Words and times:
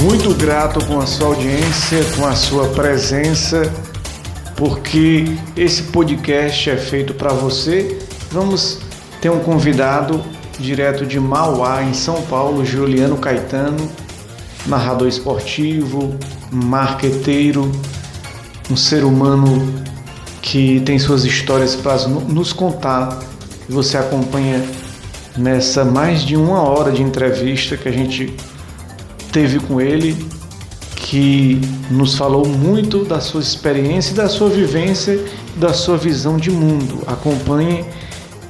muito 0.00 0.32
grato 0.32 0.84
com 0.86 1.00
a 1.00 1.06
sua 1.06 1.28
audiência, 1.28 1.98
com 2.16 2.24
a 2.24 2.34
sua 2.34 2.68
presença, 2.68 3.62
porque 4.56 5.24
esse 5.56 5.82
podcast 5.84 6.70
é 6.70 6.76
feito 6.76 7.14
para 7.14 7.32
você. 7.32 7.98
Vamos 8.30 8.78
ter 9.20 9.28
um 9.28 9.40
convidado 9.40 10.22
direto 10.58 11.04
de 11.04 11.18
Mauá, 11.18 11.82
em 11.82 11.94
São 11.94 12.22
Paulo, 12.22 12.64
Juliano 12.64 13.16
Caetano, 13.16 13.90
narrador 14.66 15.08
esportivo, 15.08 16.16
marqueteiro, 16.52 17.70
um 18.70 18.76
ser 18.76 19.02
humano 19.04 19.82
que 20.40 20.80
tem 20.80 20.98
suas 20.98 21.24
histórias 21.24 21.74
para 21.74 22.06
nos 22.06 22.52
contar. 22.52 23.18
Você 23.68 23.96
acompanha 23.96 24.64
nessa 25.36 25.84
mais 25.84 26.22
de 26.22 26.36
uma 26.36 26.62
hora 26.62 26.92
de 26.92 27.02
entrevista 27.02 27.76
que 27.76 27.88
a 27.88 27.92
gente 27.92 28.34
teve 29.32 29.58
com 29.60 29.80
ele, 29.80 30.16
que 30.96 31.60
nos 31.90 32.16
falou 32.16 32.46
muito 32.46 33.04
da 33.04 33.20
sua 33.20 33.40
experiência, 33.40 34.14
da 34.14 34.28
sua 34.28 34.50
vivência, 34.50 35.18
da 35.56 35.72
sua 35.72 35.96
visão 35.96 36.36
de 36.36 36.50
mundo. 36.50 37.02
Acompanhe 37.06 37.84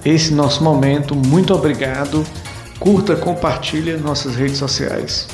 esse 0.05 0.33
nosso 0.33 0.63
momento. 0.63 1.15
Muito 1.15 1.55
obrigado. 1.55 2.25
Curta, 2.81 3.17
compartilhe 3.17 3.97
nossas 3.97 4.35
redes 4.35 4.59
sociais. 4.59 5.29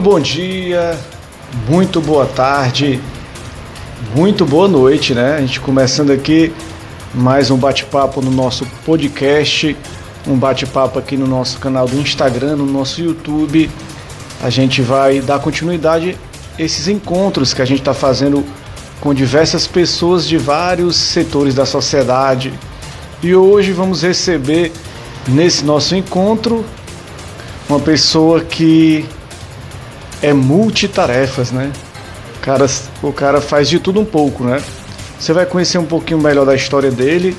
Bom 0.00 0.20
dia, 0.20 0.98
muito 1.66 1.98
boa 1.98 2.26
tarde, 2.26 3.00
muito 4.14 4.46
boa 4.46 4.68
noite, 4.68 5.12
né? 5.12 5.34
A 5.34 5.40
gente 5.40 5.58
começando 5.58 6.12
aqui 6.12 6.52
mais 7.12 7.50
um 7.50 7.56
bate-papo 7.56 8.22
no 8.22 8.30
nosso 8.30 8.64
podcast, 8.86 9.76
um 10.24 10.36
bate-papo 10.36 11.00
aqui 11.00 11.16
no 11.16 11.26
nosso 11.26 11.58
canal 11.58 11.88
do 11.88 11.98
Instagram, 11.98 12.54
no 12.54 12.64
nosso 12.64 13.00
YouTube. 13.00 13.68
A 14.40 14.48
gente 14.50 14.80
vai 14.82 15.20
dar 15.20 15.40
continuidade 15.40 16.16
a 16.56 16.62
esses 16.62 16.86
encontros 16.86 17.52
que 17.52 17.60
a 17.60 17.64
gente 17.64 17.80
está 17.80 17.92
fazendo 17.92 18.44
com 19.00 19.12
diversas 19.12 19.66
pessoas 19.66 20.28
de 20.28 20.38
vários 20.38 20.94
setores 20.94 21.52
da 21.52 21.66
sociedade. 21.66 22.54
E 23.20 23.34
hoje 23.34 23.72
vamos 23.72 24.02
receber 24.02 24.70
nesse 25.26 25.64
nosso 25.64 25.96
encontro 25.96 26.64
uma 27.68 27.80
pessoa 27.80 28.42
que 28.42 29.04
é 30.22 30.32
multitarefas, 30.32 31.50
né? 31.50 31.72
Cara, 32.44 32.66
o 33.02 33.10
cara 33.10 33.40
faz 33.40 33.70
de 33.70 33.78
tudo 33.78 33.98
um 33.98 34.04
pouco, 34.04 34.44
né? 34.44 34.62
Você 35.18 35.32
vai 35.32 35.46
conhecer 35.46 35.78
um 35.78 35.86
pouquinho 35.86 36.20
melhor 36.20 36.44
da 36.44 36.54
história 36.54 36.90
dele, 36.90 37.34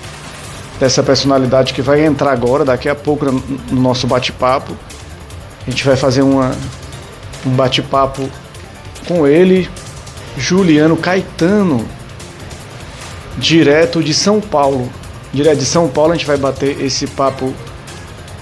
dessa 0.80 1.04
personalidade 1.04 1.76
que 1.76 1.82
vai 1.84 2.04
entrar 2.04 2.32
agora, 2.32 2.66
daqui 2.66 2.90
a 2.90 2.96
pouco 2.96 3.24
no 3.26 3.82
nosso 3.82 4.08
bate-papo. 4.08 4.76
A 5.68 5.70
gente 5.70 5.86
vai 5.86 5.96
fazer 5.96 6.24
uma, 6.24 6.56
um 7.46 7.52
bate-papo 7.52 8.28
com 9.08 9.28
ele, 9.28 9.70
Juliano 10.40 10.98
Caetano, 10.98 11.88
direto 13.38 14.04
de 14.04 14.12
São 14.12 14.42
Paulo. 14.42 14.90
Direto 15.32 15.60
de 15.60 15.66
São 15.66 15.88
Paulo 15.88 16.14
a 16.14 16.16
gente 16.16 16.26
vai 16.26 16.38
bater 16.38 16.82
esse 16.82 17.06
papo 17.06 17.54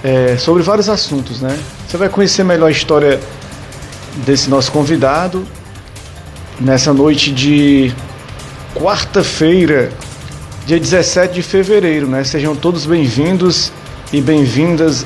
é, 0.02 0.38
sobre 0.38 0.62
vários 0.62 0.88
assuntos, 0.88 1.42
né? 1.42 1.62
Você 1.86 1.98
vai 1.98 2.08
conhecer 2.08 2.42
melhor 2.42 2.68
a 2.68 2.70
história 2.70 3.20
desse 4.24 4.48
nosso 4.48 4.72
convidado 4.72 5.46
nessa 6.60 6.92
noite 6.92 7.32
de 7.32 7.92
quarta-feira, 8.74 9.90
dia 10.66 10.78
17 10.78 11.34
de 11.34 11.42
fevereiro, 11.42 12.06
né? 12.06 12.22
Sejam 12.24 12.54
todos 12.54 12.86
bem-vindos 12.86 13.72
e 14.12 14.20
bem-vindas 14.20 15.04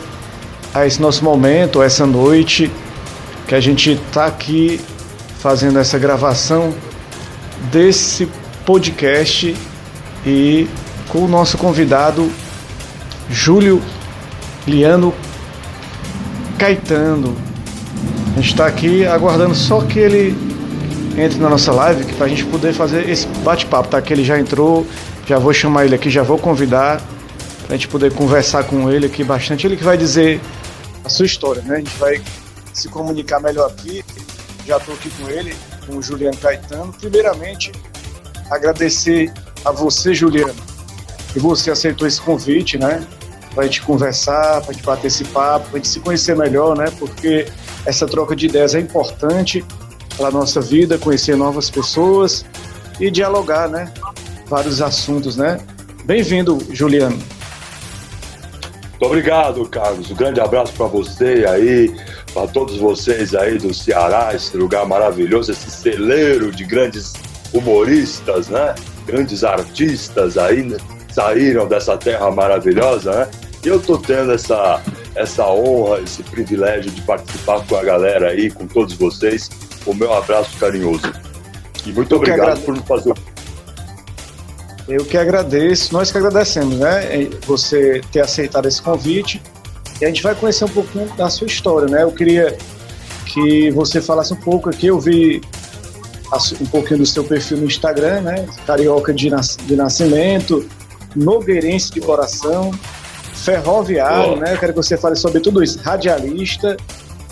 a 0.74 0.86
esse 0.86 1.00
nosso 1.00 1.24
momento, 1.24 1.80
a 1.80 1.84
essa 1.84 2.06
noite 2.06 2.70
que 3.46 3.54
a 3.54 3.60
gente 3.60 3.92
está 3.92 4.26
aqui 4.26 4.80
fazendo 5.38 5.78
essa 5.78 5.98
gravação 5.98 6.74
desse 7.72 8.28
podcast 8.66 9.56
e 10.26 10.68
com 11.08 11.20
o 11.20 11.28
nosso 11.28 11.56
convidado 11.56 12.30
Júlio 13.30 13.82
Liano 14.66 15.14
Caetano, 16.58 17.34
a 18.32 18.36
gente 18.36 18.50
está 18.50 18.66
aqui 18.66 19.06
aguardando 19.06 19.54
só 19.54 19.80
que 19.80 19.98
ele 19.98 20.47
entre 21.20 21.38
na 21.38 21.48
nossa 21.48 21.72
live 21.72 22.12
para 22.14 22.26
a 22.26 22.28
gente 22.28 22.44
poder 22.44 22.72
fazer 22.72 23.08
esse 23.08 23.26
bate-papo, 23.44 23.88
tá? 23.88 24.00
Que 24.00 24.12
ele 24.12 24.24
já 24.24 24.38
entrou, 24.38 24.86
já 25.26 25.38
vou 25.38 25.52
chamar 25.52 25.84
ele 25.84 25.94
aqui, 25.94 26.10
já 26.10 26.22
vou 26.22 26.38
convidar 26.38 27.02
para 27.66 27.74
a 27.74 27.76
gente 27.76 27.88
poder 27.88 28.12
conversar 28.12 28.64
com 28.64 28.90
ele 28.90 29.06
aqui 29.06 29.22
bastante. 29.22 29.66
Ele 29.66 29.76
que 29.76 29.84
vai 29.84 29.96
dizer 29.96 30.40
a 31.04 31.08
sua 31.08 31.26
história, 31.26 31.62
né? 31.62 31.76
A 31.76 31.78
gente 31.78 31.96
vai 31.98 32.20
se 32.72 32.88
comunicar 32.88 33.40
melhor 33.40 33.70
aqui. 33.70 34.04
Já 34.66 34.76
estou 34.76 34.94
aqui 34.94 35.10
com 35.10 35.28
ele, 35.28 35.54
com 35.86 35.96
o 35.96 36.02
Juliano 36.02 36.36
Caetano. 36.36 36.92
Primeiramente, 36.92 37.72
agradecer 38.50 39.32
a 39.64 39.70
você, 39.72 40.14
Juliano, 40.14 40.54
que 41.32 41.38
você 41.38 41.70
aceitou 41.70 42.06
esse 42.06 42.20
convite, 42.20 42.78
né? 42.78 43.06
Para 43.54 43.64
a 43.64 43.66
gente 43.66 43.82
conversar, 43.82 44.60
para 44.62 44.70
a 44.70 44.72
gente 44.72 44.84
bater 44.84 45.08
esse 45.08 45.24
papo, 45.24 45.68
para 45.68 45.74
a 45.74 45.78
gente 45.78 45.88
se 45.88 46.00
conhecer 46.00 46.36
melhor, 46.36 46.76
né? 46.76 46.90
Porque 46.98 47.46
essa 47.84 48.06
troca 48.06 48.36
de 48.36 48.46
ideias 48.46 48.74
é 48.74 48.80
importante 48.80 49.64
para 50.18 50.32
nossa 50.32 50.60
vida, 50.60 50.98
conhecer 50.98 51.36
novas 51.36 51.70
pessoas 51.70 52.44
e 52.98 53.08
dialogar, 53.08 53.68
né? 53.68 53.92
Vários 54.46 54.82
assuntos, 54.82 55.36
né? 55.36 55.60
Bem-vindo, 56.04 56.58
Juliano. 56.72 57.16
Muito 58.90 59.04
obrigado, 59.04 59.64
Carlos. 59.68 60.10
Um 60.10 60.16
grande 60.16 60.40
abraço 60.40 60.72
para 60.72 60.88
você 60.88 61.46
aí, 61.48 61.94
para 62.34 62.48
todos 62.48 62.78
vocês 62.78 63.32
aí 63.32 63.58
do 63.58 63.72
Ceará, 63.72 64.34
esse 64.34 64.56
lugar 64.56 64.84
maravilhoso, 64.86 65.52
esse 65.52 65.70
celeiro 65.70 66.50
de 66.50 66.64
grandes 66.64 67.12
humoristas, 67.54 68.48
né? 68.48 68.74
Grandes 69.06 69.44
artistas 69.44 70.36
aí 70.36 70.64
né? 70.64 70.78
saíram 71.12 71.68
dessa 71.68 71.96
terra 71.96 72.28
maravilhosa, 72.32 73.12
né? 73.12 73.30
E 73.64 73.68
eu 73.68 73.80
tô 73.80 73.96
tendo 73.96 74.32
essa 74.32 74.82
essa 75.14 75.46
honra, 75.48 76.00
esse 76.00 76.22
privilégio 76.22 76.90
de 76.92 77.02
participar 77.02 77.64
com 77.66 77.76
a 77.76 77.82
galera 77.82 78.30
aí, 78.30 78.50
com 78.50 78.66
todos 78.66 78.94
vocês. 78.94 79.50
O 79.88 79.94
meu 79.94 80.12
abraço 80.12 80.54
carinhoso. 80.58 81.10
E 81.86 81.92
muito 81.92 82.14
Eu 82.14 82.18
obrigado 82.18 82.60
por 82.60 82.74
me 82.74 82.82
fazer. 82.82 83.14
Eu 84.86 85.04
que 85.04 85.16
agradeço, 85.16 85.92
nós 85.94 86.12
que 86.12 86.18
agradecemos, 86.18 86.76
né? 86.76 87.28
Você 87.46 88.02
ter 88.12 88.20
aceitado 88.20 88.68
esse 88.68 88.82
convite. 88.82 89.42
E 89.98 90.04
a 90.04 90.08
gente 90.08 90.22
vai 90.22 90.34
conhecer 90.34 90.64
um 90.66 90.68
pouquinho 90.68 91.08
da 91.16 91.30
sua 91.30 91.46
história, 91.46 91.88
né? 91.88 92.02
Eu 92.02 92.12
queria 92.12 92.56
que 93.26 93.70
você 93.70 94.00
falasse 94.00 94.32
um 94.34 94.36
pouco 94.36 94.68
aqui. 94.68 94.88
Eu 94.88 95.00
vi 95.00 95.40
um 96.60 96.66
pouquinho 96.66 96.98
do 96.98 97.06
seu 97.06 97.24
perfil 97.24 97.56
no 97.56 97.64
Instagram, 97.64 98.20
né? 98.20 98.46
Carioca 98.66 99.14
de, 99.14 99.30
nascimento, 99.74 100.68
nogueirense 101.16 101.90
de 101.92 102.00
coração, 102.00 102.70
ferroviário, 103.34 104.36
né? 104.36 104.52
Eu 104.52 104.58
quero 104.58 104.74
que 104.74 104.76
você 104.76 104.98
fale 104.98 105.16
sobre 105.16 105.40
tudo 105.40 105.62
isso. 105.62 105.78
Radialista, 105.78 106.76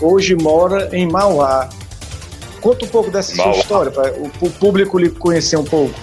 hoje 0.01 0.35
mora 0.35 0.89
em 0.91 1.07
Mauá. 1.07 1.69
Conta 2.61 2.85
um 2.85 2.87
pouco 2.87 3.11
dessa 3.11 3.35
Mauá. 3.35 3.53
sua 3.53 3.61
história, 3.61 3.91
para 3.91 4.13
o 4.41 4.49
público 4.51 4.97
lhe 4.97 5.09
conhecer 5.09 5.57
um 5.57 5.63
pouco. 5.63 5.93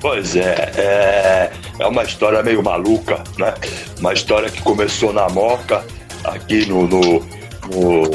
Pois 0.00 0.34
é, 0.34 0.72
é, 0.76 1.52
é 1.78 1.86
uma 1.86 2.02
história 2.02 2.42
meio 2.42 2.62
maluca, 2.62 3.22
né? 3.38 3.54
Uma 3.98 4.12
história 4.12 4.50
que 4.50 4.62
começou 4.62 5.12
na 5.12 5.28
Moca, 5.28 5.84
aqui 6.24 6.64
no, 6.66 6.86
no, 6.86 7.20
no, 7.70 8.10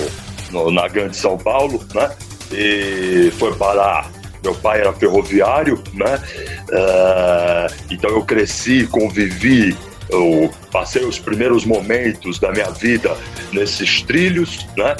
no 0.51 0.71
na 0.71 0.87
Grande 0.87 1.15
São 1.15 1.37
Paulo, 1.37 1.85
né? 1.93 2.11
E 2.51 3.31
foi 3.37 3.53
parar 3.55 4.09
meu 4.43 4.53
pai 4.53 4.79
era 4.79 4.93
ferroviário, 4.93 5.84
né? 5.93 6.22
Uh, 6.69 7.73
então 7.90 8.11
eu 8.11 8.23
cresci, 8.23 8.85
convivi 8.85 9.75
eu 10.09 10.51
passei 10.72 11.03
os 11.03 11.19
primeiros 11.19 11.66
momentos 11.66 12.40
da 12.40 12.51
minha 12.51 12.69
vida 12.72 13.16
nesses 13.51 14.01
trilhos, 14.01 14.66
né? 14.78 14.95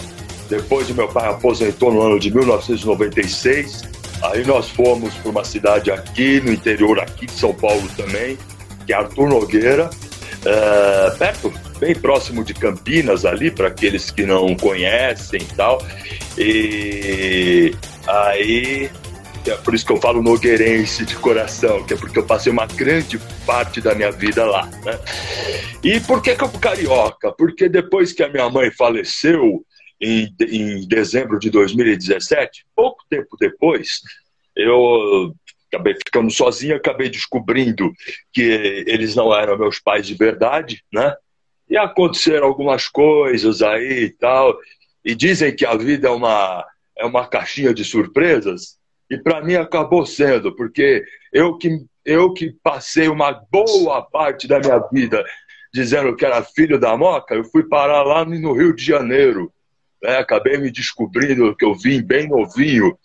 Depois 0.50 0.90
meu 0.90 1.08
pai 1.08 1.30
aposentou 1.30 1.92
no 1.92 2.02
ano 2.02 2.20
de 2.20 2.34
1996. 2.34 3.84
Aí 4.24 4.46
nós 4.46 4.70
fomos 4.70 5.14
para 5.16 5.30
uma 5.30 5.44
cidade 5.44 5.92
aqui 5.92 6.40
no 6.42 6.52
interior 6.52 7.00
aqui 7.00 7.26
de 7.26 7.34
São 7.34 7.54
Paulo 7.54 7.88
também, 7.96 8.38
que 8.86 8.94
é 8.94 8.96
Arthur 8.96 9.28
Nogueira, 9.30 9.90
é, 10.46 11.10
perto, 11.18 11.54
bem 11.80 11.96
próximo 11.96 12.44
de 12.44 12.54
Campinas 12.54 13.26
ali, 13.26 13.52
para 13.52 13.68
aqueles 13.68 14.12
que 14.12 14.24
não 14.24 14.56
conhecem 14.56 15.42
e 15.42 15.56
tal. 15.56 15.82
E 16.38 17.76
aí 18.08 18.90
é 19.48 19.56
por 19.58 19.76
isso 19.76 19.86
que 19.86 19.92
eu 19.92 19.98
falo 19.98 20.24
nogueirense 20.24 21.06
de 21.06 21.16
coração, 21.16 21.84
que 21.84 21.94
é 21.94 21.98
porque 21.98 22.18
eu 22.18 22.26
passei 22.26 22.52
uma 22.52 22.66
grande 22.66 23.20
parte 23.46 23.80
da 23.80 23.94
minha 23.94 24.12
vida 24.12 24.44
lá. 24.46 24.68
Né? 24.84 25.00
E 25.84 26.00
por 26.00 26.22
que, 26.22 26.36
que 26.36 26.44
eu 26.44 26.50
carioca? 26.50 27.32
Porque 27.32 27.70
depois 27.70 28.12
que 28.12 28.24
a 28.24 28.30
minha 28.30 28.50
mãe 28.50 28.72
faleceu, 28.72 29.64
em, 30.00 30.34
em 30.42 30.88
dezembro 30.88 31.40
de 31.40 31.50
2017, 31.50 32.66
pouco 32.76 33.04
tempo 33.10 33.38
depois, 33.40 34.02
eu 34.56 35.34
acabei 35.72 35.96
ficando 35.96 36.32
sozinho, 36.32 36.76
acabei 36.76 37.10
descobrindo 37.10 37.92
que 38.32 38.42
eles 38.88 39.16
não 39.16 39.34
eram 39.34 39.58
meus 39.58 39.80
pais 39.80 40.08
de 40.08 40.14
verdade, 40.14 40.84
né? 40.92 41.16
E 41.70 41.78
aconteceram 41.78 42.48
algumas 42.48 42.88
coisas 42.88 43.62
aí 43.62 44.04
e 44.04 44.10
tal. 44.10 44.58
E 45.04 45.16
dizem 45.16 45.56
que 45.56 45.66
a 45.66 45.76
vida 45.76 46.08
é 46.08 46.12
uma, 46.12 46.66
é 46.98 47.06
uma 47.06 47.28
caixinha 47.28 47.74
de 47.74 47.84
surpresas. 47.84 48.78
E 49.10 49.18
para 49.18 49.44
mim 49.44 49.56
acabou 49.56 50.06
sendo, 50.06 50.56
porque 50.56 51.04
eu 51.34 51.58
que, 51.58 51.70
eu 52.04 52.34
que 52.34 52.56
passei 52.64 53.08
uma 53.08 53.32
boa 53.52 54.02
parte 54.02 54.48
da 54.48 54.60
minha 54.60 54.80
vida 54.92 55.24
dizendo 55.74 56.16
que 56.16 56.26
era 56.26 56.42
filho 56.42 56.80
da 56.80 56.96
Moca, 56.96 57.36
eu 57.36 57.44
fui 57.44 57.64
parar 57.64 58.04
lá 58.04 58.24
no 58.24 58.54
Rio 58.54 58.74
de 58.74 58.84
Janeiro. 58.84 59.52
Né? 60.02 60.18
Acabei 60.18 60.58
me 60.58 60.72
descobrindo 60.72 61.56
que 61.56 61.66
eu 61.66 61.76
vim 61.76 62.02
bem 62.02 62.28
novinho 62.28 62.98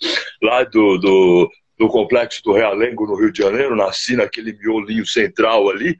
lá 0.42 0.64
do, 0.64 0.98
do, 0.98 1.50
do 1.78 1.88
complexo 1.88 2.42
do 2.42 2.52
Realengo, 2.52 3.06
no 3.06 3.16
Rio 3.16 3.32
de 3.32 3.42
Janeiro, 3.42 3.76
nasci 3.76 4.16
naquele 4.16 4.52
miolinho 4.52 5.06
central 5.06 5.68
ali. 5.68 5.92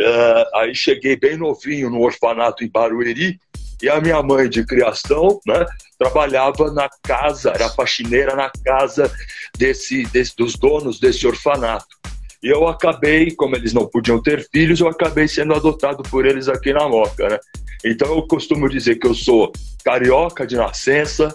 Uh, 0.00 0.56
aí 0.56 0.74
cheguei 0.74 1.16
bem 1.16 1.36
novinho 1.36 1.90
no 1.90 2.00
orfanato 2.00 2.64
em 2.64 2.70
Barueri, 2.70 3.38
e 3.82 3.88
a 3.88 4.00
minha 4.00 4.22
mãe 4.22 4.48
de 4.48 4.64
criação, 4.64 5.40
né, 5.44 5.66
trabalhava 5.98 6.70
na 6.70 6.88
casa, 7.02 7.50
era 7.50 7.68
faxineira 7.68 8.36
na 8.36 8.48
casa 8.64 9.10
desse, 9.58 10.04
desse, 10.04 10.36
dos 10.36 10.54
donos 10.56 11.00
desse 11.00 11.26
orfanato. 11.26 11.96
E 12.42 12.48
eu 12.48 12.66
acabei, 12.66 13.30
como 13.30 13.54
eles 13.54 13.72
não 13.72 13.86
podiam 13.86 14.20
ter 14.20 14.48
filhos, 14.50 14.80
eu 14.80 14.88
acabei 14.88 15.28
sendo 15.28 15.54
adotado 15.54 16.02
por 16.02 16.26
eles 16.26 16.48
aqui 16.48 16.72
na 16.72 16.88
Moca, 16.88 17.28
né? 17.28 17.38
Então 17.84 18.16
eu 18.16 18.26
costumo 18.26 18.68
dizer 18.68 18.96
que 18.96 19.06
eu 19.06 19.14
sou 19.14 19.52
carioca 19.84 20.46
de 20.46 20.56
nascença, 20.56 21.34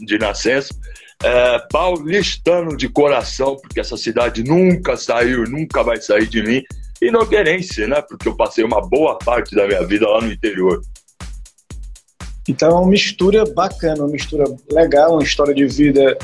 de 0.00 0.18
nascença, 0.18 0.74
é, 1.22 1.58
paulistano 1.70 2.76
de 2.76 2.88
coração, 2.88 3.56
porque 3.56 3.80
essa 3.80 3.96
cidade 3.96 4.42
nunca 4.42 4.96
saiu, 4.96 5.44
nunca 5.44 5.82
vai 5.82 6.00
sair 6.00 6.26
de 6.26 6.42
mim, 6.42 6.62
e 7.00 7.10
nogueirense, 7.10 7.86
né? 7.86 8.02
Porque 8.02 8.28
eu 8.28 8.36
passei 8.36 8.64
uma 8.64 8.80
boa 8.80 9.16
parte 9.16 9.54
da 9.54 9.66
minha 9.66 9.84
vida 9.86 10.08
lá 10.08 10.20
no 10.20 10.32
interior. 10.32 10.82
Então 12.48 12.68
é 12.68 12.74
uma 12.74 12.88
mistura 12.88 13.44
bacana, 13.44 14.02
uma 14.02 14.08
mistura 14.08 14.44
legal, 14.72 15.12
uma 15.12 15.22
história 15.22 15.54
de 15.54 15.66
vida 15.66 16.16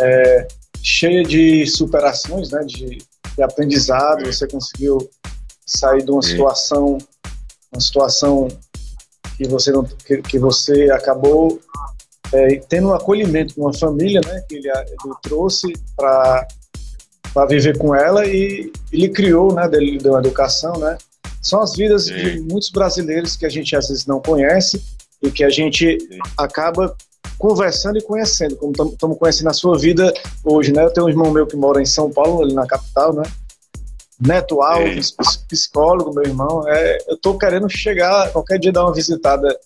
é, 0.00 0.48
cheia 0.82 1.22
de 1.22 1.66
superações, 1.66 2.50
né? 2.50 2.64
De, 2.64 2.98
de 3.36 3.42
aprendizado. 3.42 4.26
Você 4.26 4.46
conseguiu 4.46 4.98
sair 5.66 6.04
de 6.04 6.10
uma 6.10 6.22
situação, 6.22 6.98
uma 7.72 7.80
situação 7.80 8.48
que 9.36 9.48
você 9.48 9.72
não, 9.72 9.84
que, 9.84 10.22
que 10.22 10.38
você 10.38 10.90
acabou 10.90 11.60
é, 12.32 12.56
tendo 12.68 12.88
um 12.88 12.94
acolhimento 12.94 13.54
com 13.54 13.62
uma 13.62 13.74
família, 13.74 14.20
né, 14.24 14.44
que 14.48 14.56
ele, 14.56 14.68
ele 14.68 15.14
trouxe 15.22 15.72
para 15.96 16.46
para 17.32 17.46
viver 17.46 17.78
com 17.78 17.94
ela 17.94 18.26
e 18.26 18.70
ele 18.92 19.08
criou, 19.08 19.54
né, 19.54 19.66
dele 19.66 19.96
deu 19.96 20.12
uma 20.12 20.20
educação, 20.20 20.74
né. 20.78 20.98
São 21.40 21.62
as 21.62 21.74
vidas 21.74 22.04
Sim. 22.04 22.14
de 22.14 22.40
muitos 22.40 22.70
brasileiros 22.70 23.36
que 23.36 23.46
a 23.46 23.48
gente 23.48 23.74
às 23.74 23.88
vezes 23.88 24.06
não 24.06 24.20
conhece 24.20 24.82
e 25.22 25.30
que 25.30 25.42
a 25.42 25.48
gente 25.48 25.98
Sim. 25.98 26.18
acaba 26.36 26.94
conversando 27.42 27.98
e 27.98 28.02
conhecendo, 28.02 28.54
como 28.54 28.72
estamos 28.92 29.18
conhecendo 29.18 29.50
a 29.50 29.52
sua 29.52 29.76
vida 29.76 30.14
hoje, 30.44 30.72
né? 30.72 30.84
Eu 30.84 30.92
tenho 30.92 31.06
um 31.06 31.10
irmão 31.10 31.32
meu 31.32 31.44
que 31.44 31.56
mora 31.56 31.82
em 31.82 31.84
São 31.84 32.08
Paulo, 32.08 32.44
ali 32.44 32.54
na 32.54 32.64
capital, 32.64 33.12
né? 33.12 33.24
Neto 34.24 34.62
Alves, 34.62 35.10
psicólogo, 35.48 36.14
meu 36.14 36.22
irmão. 36.22 36.62
É, 36.68 36.98
eu 37.08 37.16
estou 37.16 37.36
querendo 37.36 37.68
chegar, 37.68 38.30
qualquer 38.30 38.60
dia 38.60 38.70
dar 38.70 38.84
uma 38.84 38.94
visitada 38.94 39.58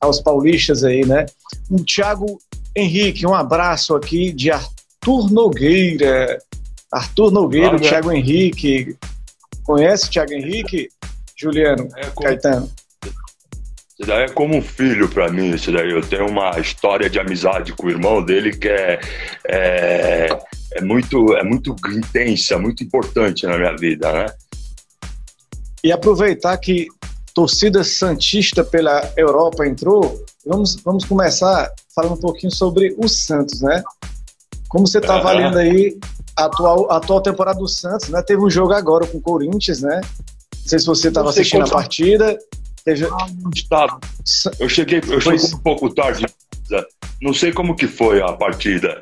aos 0.00 0.18
paulistas 0.18 0.82
aí, 0.82 1.04
né? 1.04 1.26
Um 1.70 1.84
Thiago 1.84 2.40
Henrique, 2.74 3.26
um 3.26 3.34
abraço 3.34 3.94
aqui 3.94 4.32
de 4.32 4.50
Arthur 4.50 5.30
Nogueira. 5.30 6.42
Arthur 6.90 7.30
Nogueira, 7.30 7.78
Thiago 7.78 8.10
Henrique. 8.10 8.96
Conhece 9.62 10.06
o 10.06 10.10
Thiago 10.10 10.32
Henrique? 10.32 10.88
Juliano 11.36 11.86
é 11.98 12.06
Caetano. 12.18 12.70
Isso 14.00 14.08
daí 14.08 14.24
é 14.24 14.28
como 14.30 14.56
um 14.56 14.62
filho 14.62 15.10
para 15.10 15.30
mim, 15.30 15.50
isso 15.50 15.70
daí. 15.70 15.90
Eu 15.90 16.00
tenho 16.00 16.26
uma 16.26 16.58
história 16.58 17.10
de 17.10 17.20
amizade 17.20 17.74
com 17.74 17.86
o 17.86 17.90
irmão 17.90 18.24
dele 18.24 18.56
que 18.56 18.66
é, 18.66 18.98
é, 19.46 20.38
é, 20.72 20.80
muito, 20.80 21.36
é 21.36 21.44
muito 21.44 21.76
intensa, 21.86 22.58
muito 22.58 22.82
importante 22.82 23.46
na 23.46 23.58
minha 23.58 23.76
vida, 23.76 24.10
né? 24.10 24.26
E 25.84 25.92
aproveitar 25.92 26.56
que 26.56 26.88
torcida 27.34 27.84
santista 27.84 28.64
pela 28.64 29.12
Europa 29.18 29.66
entrou, 29.66 30.24
vamos, 30.46 30.76
vamos 30.76 31.04
começar 31.04 31.70
falando 31.94 32.14
um 32.14 32.20
pouquinho 32.20 32.50
sobre 32.50 32.94
o 32.96 33.06
Santos, 33.06 33.60
né? 33.60 33.82
Como 34.70 34.86
você 34.86 34.96
está 34.96 35.16
avaliando 35.16 35.58
aí 35.58 35.98
a 36.38 36.46
atual, 36.46 36.90
a 36.90 36.96
atual 36.96 37.20
temporada 37.20 37.58
do 37.58 37.68
Santos, 37.68 38.08
né? 38.08 38.22
Teve 38.22 38.40
um 38.40 38.48
jogo 38.48 38.72
agora 38.72 39.06
com 39.06 39.18
o 39.18 39.20
Corinthians, 39.20 39.82
né? 39.82 40.00
Não 40.00 40.68
sei 40.68 40.78
se 40.78 40.86
você 40.86 41.08
estava 41.08 41.28
assistindo 41.28 41.64
a 41.64 41.68
partida. 41.68 42.38
Teve... 42.84 43.06
Ah. 43.06 43.98
Eu 44.58 44.68
cheguei, 44.68 45.00
eu 45.08 45.20
cheguei 45.20 45.46
um 45.54 45.58
pouco 45.58 45.92
tarde. 45.92 46.26
Não 47.20 47.34
sei 47.34 47.52
como 47.52 47.76
que 47.76 47.86
foi 47.86 48.22
a 48.22 48.32
partida. 48.32 49.00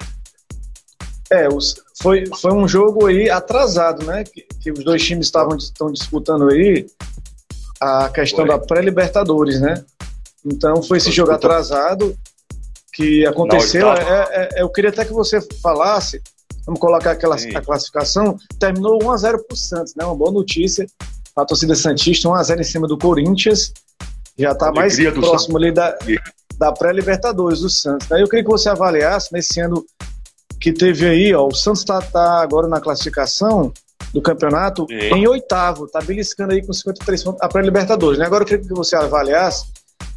É, 1.31 1.47
os, 1.49 1.75
foi, 2.01 2.25
foi 2.41 2.53
um 2.53 2.67
jogo 2.67 3.07
aí 3.07 3.29
atrasado, 3.29 4.05
né? 4.07 4.25
Que, 4.25 4.47
que 4.61 4.73
os 4.73 4.83
dois 4.83 5.05
times 5.05 5.27
estavam 5.27 5.57
estão 5.57 5.93
disputando 5.93 6.49
aí 6.49 6.87
a 7.81 8.09
questão 8.09 8.47
Foi. 8.47 8.49
da 8.49 8.59
pré-Libertadores, 8.59 9.61
né? 9.61 9.85
Então 10.45 10.83
foi 10.83 10.99
esse 10.99 11.11
jogo 11.11 11.33
atrasado 11.33 12.17
que 12.93 13.27
aconteceu. 13.27 13.89
É, 13.93 14.03
é, 14.03 14.49
é, 14.55 14.63
eu 14.63 14.69
queria 14.71 14.91
até 14.91 15.05
que 15.05 15.13
você 15.13 15.41
falasse, 15.63 16.21
vamos 16.65 16.81
colocar 16.81 17.13
aquela 17.13 17.37
a 17.37 17.61
classificação, 17.61 18.37
terminou 18.59 18.99
1x0 18.99 19.45
para 19.47 19.55
o 19.55 19.57
Santos, 19.57 19.95
né? 19.95 20.05
Uma 20.05 20.17
boa 20.17 20.33
notícia. 20.33 20.87
A 21.39 21.45
torcida 21.45 21.75
Santista 21.75 22.29
1x0 22.29 22.61
em 22.61 22.65
cima 22.65 22.89
do 22.89 22.99
Corinthians. 22.99 23.73
Já 24.37 24.53
está 24.53 24.73
mais 24.73 24.97
próximo 25.13 25.57
ali 25.57 25.73
da, 25.73 25.97
da 26.59 26.73
pré-Libertadores 26.73 27.61
do 27.61 27.71
Santos. 27.71 28.09
Né? 28.09 28.21
Eu 28.23 28.29
queria 28.29 28.45
que 28.45 28.51
você 28.51 28.69
avaliasse 28.69 29.33
nesse 29.33 29.61
ano 29.61 29.85
que 30.61 30.73
teve 30.73 31.07
aí, 31.07 31.35
ó, 31.35 31.47
o 31.47 31.55
Santos 31.55 31.81
está 31.81 32.01
tá 32.01 32.41
agora 32.43 32.67
na 32.67 32.81
classificação 32.81 33.73
do 34.13 34.21
campeonato 34.21 34.87
em 34.91 35.27
oitavo, 35.29 35.87
tá 35.87 36.01
beliscando 36.01 36.53
aí 36.53 36.65
com 36.65 36.73
53 36.73 37.23
pontos 37.23 37.41
a 37.41 37.49
pré-Libertadores. 37.49 38.19
Né? 38.19 38.27
Agora 38.27 38.43
eu 38.43 38.47
queria 38.47 38.65
que 38.65 38.75
você 38.75 38.97
avaliasse 38.97 39.67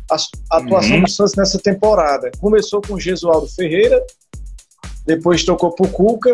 a, 0.10 0.16
a 0.50 0.58
atuação 0.58 0.96
uhum. 0.96 1.04
do 1.04 1.10
Santos 1.10 1.36
nessa 1.36 1.60
temporada. 1.60 2.32
Começou 2.40 2.82
com 2.82 2.96
o 2.96 3.00
Gesualdo 3.00 3.48
Ferreira, 3.48 4.04
depois 5.06 5.44
tocou 5.44 5.72
pro 5.72 5.88
Cuca 5.90 6.32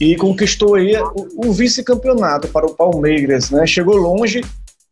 e 0.00 0.16
conquistou 0.16 0.76
aí 0.76 0.96
o, 0.96 1.48
o 1.48 1.52
vice-campeonato 1.52 2.48
para 2.48 2.66
o 2.66 2.74
Palmeiras, 2.74 3.50
né? 3.50 3.66
Chegou 3.66 3.96
longe, 3.96 4.40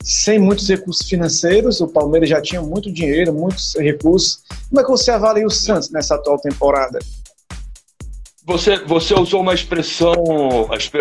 sem 0.02 0.38
muitos 0.38 0.68
recursos 0.68 1.08
financeiros, 1.08 1.80
o 1.80 1.88
Palmeiras 1.88 2.28
já 2.28 2.42
tinha 2.42 2.60
muito 2.60 2.92
dinheiro, 2.92 3.32
muitos 3.32 3.74
recursos. 3.74 4.42
Como 4.68 4.80
é 4.80 4.84
que 4.84 4.90
você 4.90 5.10
avalia 5.10 5.46
o 5.46 5.50
Santos 5.50 5.90
nessa 5.90 6.14
atual 6.14 6.38
temporada? 6.38 6.98
Você, 8.44 8.78
você 8.84 9.14
usou 9.14 9.40
uma 9.40 9.54
expressão, 9.54 10.14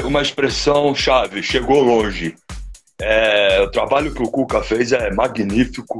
uma 0.03 0.21
expressão 0.21 0.95
chave, 0.95 1.43
chegou 1.43 1.81
longe. 1.81 2.35
É, 2.99 3.61
o 3.61 3.69
trabalho 3.69 4.13
que 4.13 4.21
o 4.23 4.29
Cuca 4.29 4.61
fez 4.61 4.91
é 4.91 5.11
magnífico. 5.11 5.97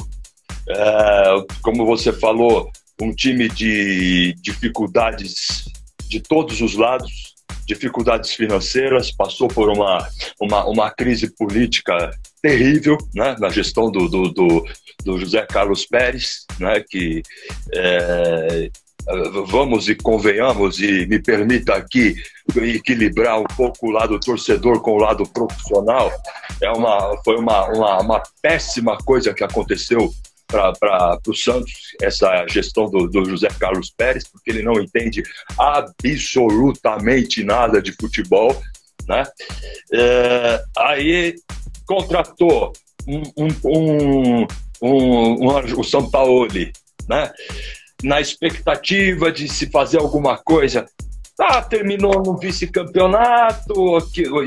É, 0.67 1.45
como 1.61 1.85
você 1.85 2.11
falou, 2.11 2.69
um 3.01 3.13
time 3.13 3.47
de 3.47 4.33
dificuldades 4.41 5.69
de 6.07 6.19
todos 6.19 6.61
os 6.61 6.75
lados, 6.75 7.36
dificuldades 7.67 8.31
financeiras, 8.31 9.11
passou 9.11 9.49
por 9.49 9.69
uma, 9.69 10.07
uma, 10.39 10.65
uma 10.65 10.89
crise 10.89 11.29
política 11.35 12.09
terrível 12.41 12.97
né, 13.13 13.35
na 13.37 13.49
gestão 13.49 13.91
do, 13.91 14.07
do, 14.07 14.29
do, 14.31 14.65
do 15.03 15.19
José 15.19 15.45
Carlos 15.45 15.85
Pérez, 15.85 16.45
né, 16.59 16.81
que 16.89 17.21
é, 17.75 18.71
vamos 19.47 19.89
e 19.89 19.95
convenhamos, 19.95 20.79
e 20.79 21.05
me 21.07 21.19
permita 21.19 21.75
aqui 21.75 22.15
equilibrar 22.55 23.39
um 23.39 23.47
pouco 23.55 23.87
o 23.87 23.91
lado 23.91 24.17
torcedor 24.19 24.81
com 24.81 24.91
o 24.91 25.01
lado 25.01 25.27
profissional, 25.27 26.09
é 26.61 26.71
uma, 26.71 27.21
foi 27.23 27.35
uma, 27.35 27.67
uma, 27.67 28.01
uma 28.01 28.23
péssima 28.41 28.97
coisa 28.97 29.33
que 29.33 29.43
aconteceu 29.43 30.09
para 30.47 31.19
o 31.27 31.35
Santos, 31.35 31.95
essa 32.01 32.45
gestão 32.47 32.89
do, 32.89 33.07
do, 33.07 33.25
José 33.25 33.49
Carlos 33.59 33.89
Pérez, 33.89 34.27
porque 34.27 34.49
ele 34.49 34.63
não 34.63 34.79
entende 34.79 35.21
absolutamente 35.57 37.43
nada 37.43 37.81
de 37.81 37.91
futebol. 37.91 38.55
Né? 39.07 39.23
É, 39.93 40.63
aí 40.77 41.35
contratou 41.85 42.73
um, 43.07 43.21
um, 43.37 43.47
um, 43.65 44.47
um, 44.81 45.49
um 45.49 45.79
o 45.79 45.83
São 45.83 46.09
Paulo, 46.09 46.47
né? 47.07 47.31
na 48.03 48.21
expectativa 48.21 49.31
de 49.31 49.47
se 49.47 49.67
fazer 49.67 49.99
alguma 49.99 50.37
coisa. 50.37 50.85
Ah, 51.39 51.61
terminou 51.61 52.23
no 52.23 52.35
vice-campeonato, 52.35 53.73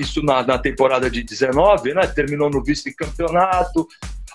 isso 0.00 0.22
na, 0.24 0.42
na, 0.42 0.58
temporada 0.58 1.08
de 1.08 1.22
19, 1.22 1.94
né? 1.94 2.04
Terminou 2.08 2.50
no 2.50 2.62
vice-campeonato, 2.64 3.86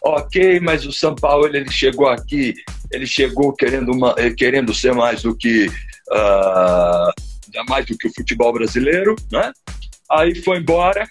ok, 0.05 0.59
mas 0.59 0.85
o 0.85 0.91
São 0.91 1.15
Paulo 1.15 1.47
ele 1.47 1.69
chegou 1.71 2.07
aqui, 2.07 2.53
ele 2.91 3.07
chegou 3.07 3.51
querendo, 3.53 3.91
uma, 3.91 4.13
eh, 4.17 4.29
querendo 4.29 4.71
ser 4.74 4.93
mais 4.93 5.24
do 5.24 5.35
que 5.35 5.67
uh, 5.67 7.65
mais 7.67 7.85
do 7.88 7.97
que 7.97 8.07
o 8.07 8.13
futebol 8.13 8.53
brasileiro, 8.53 9.15
né? 9.31 9.51
Aí 10.12 10.35
foi 10.35 10.59
embora, 10.59 11.07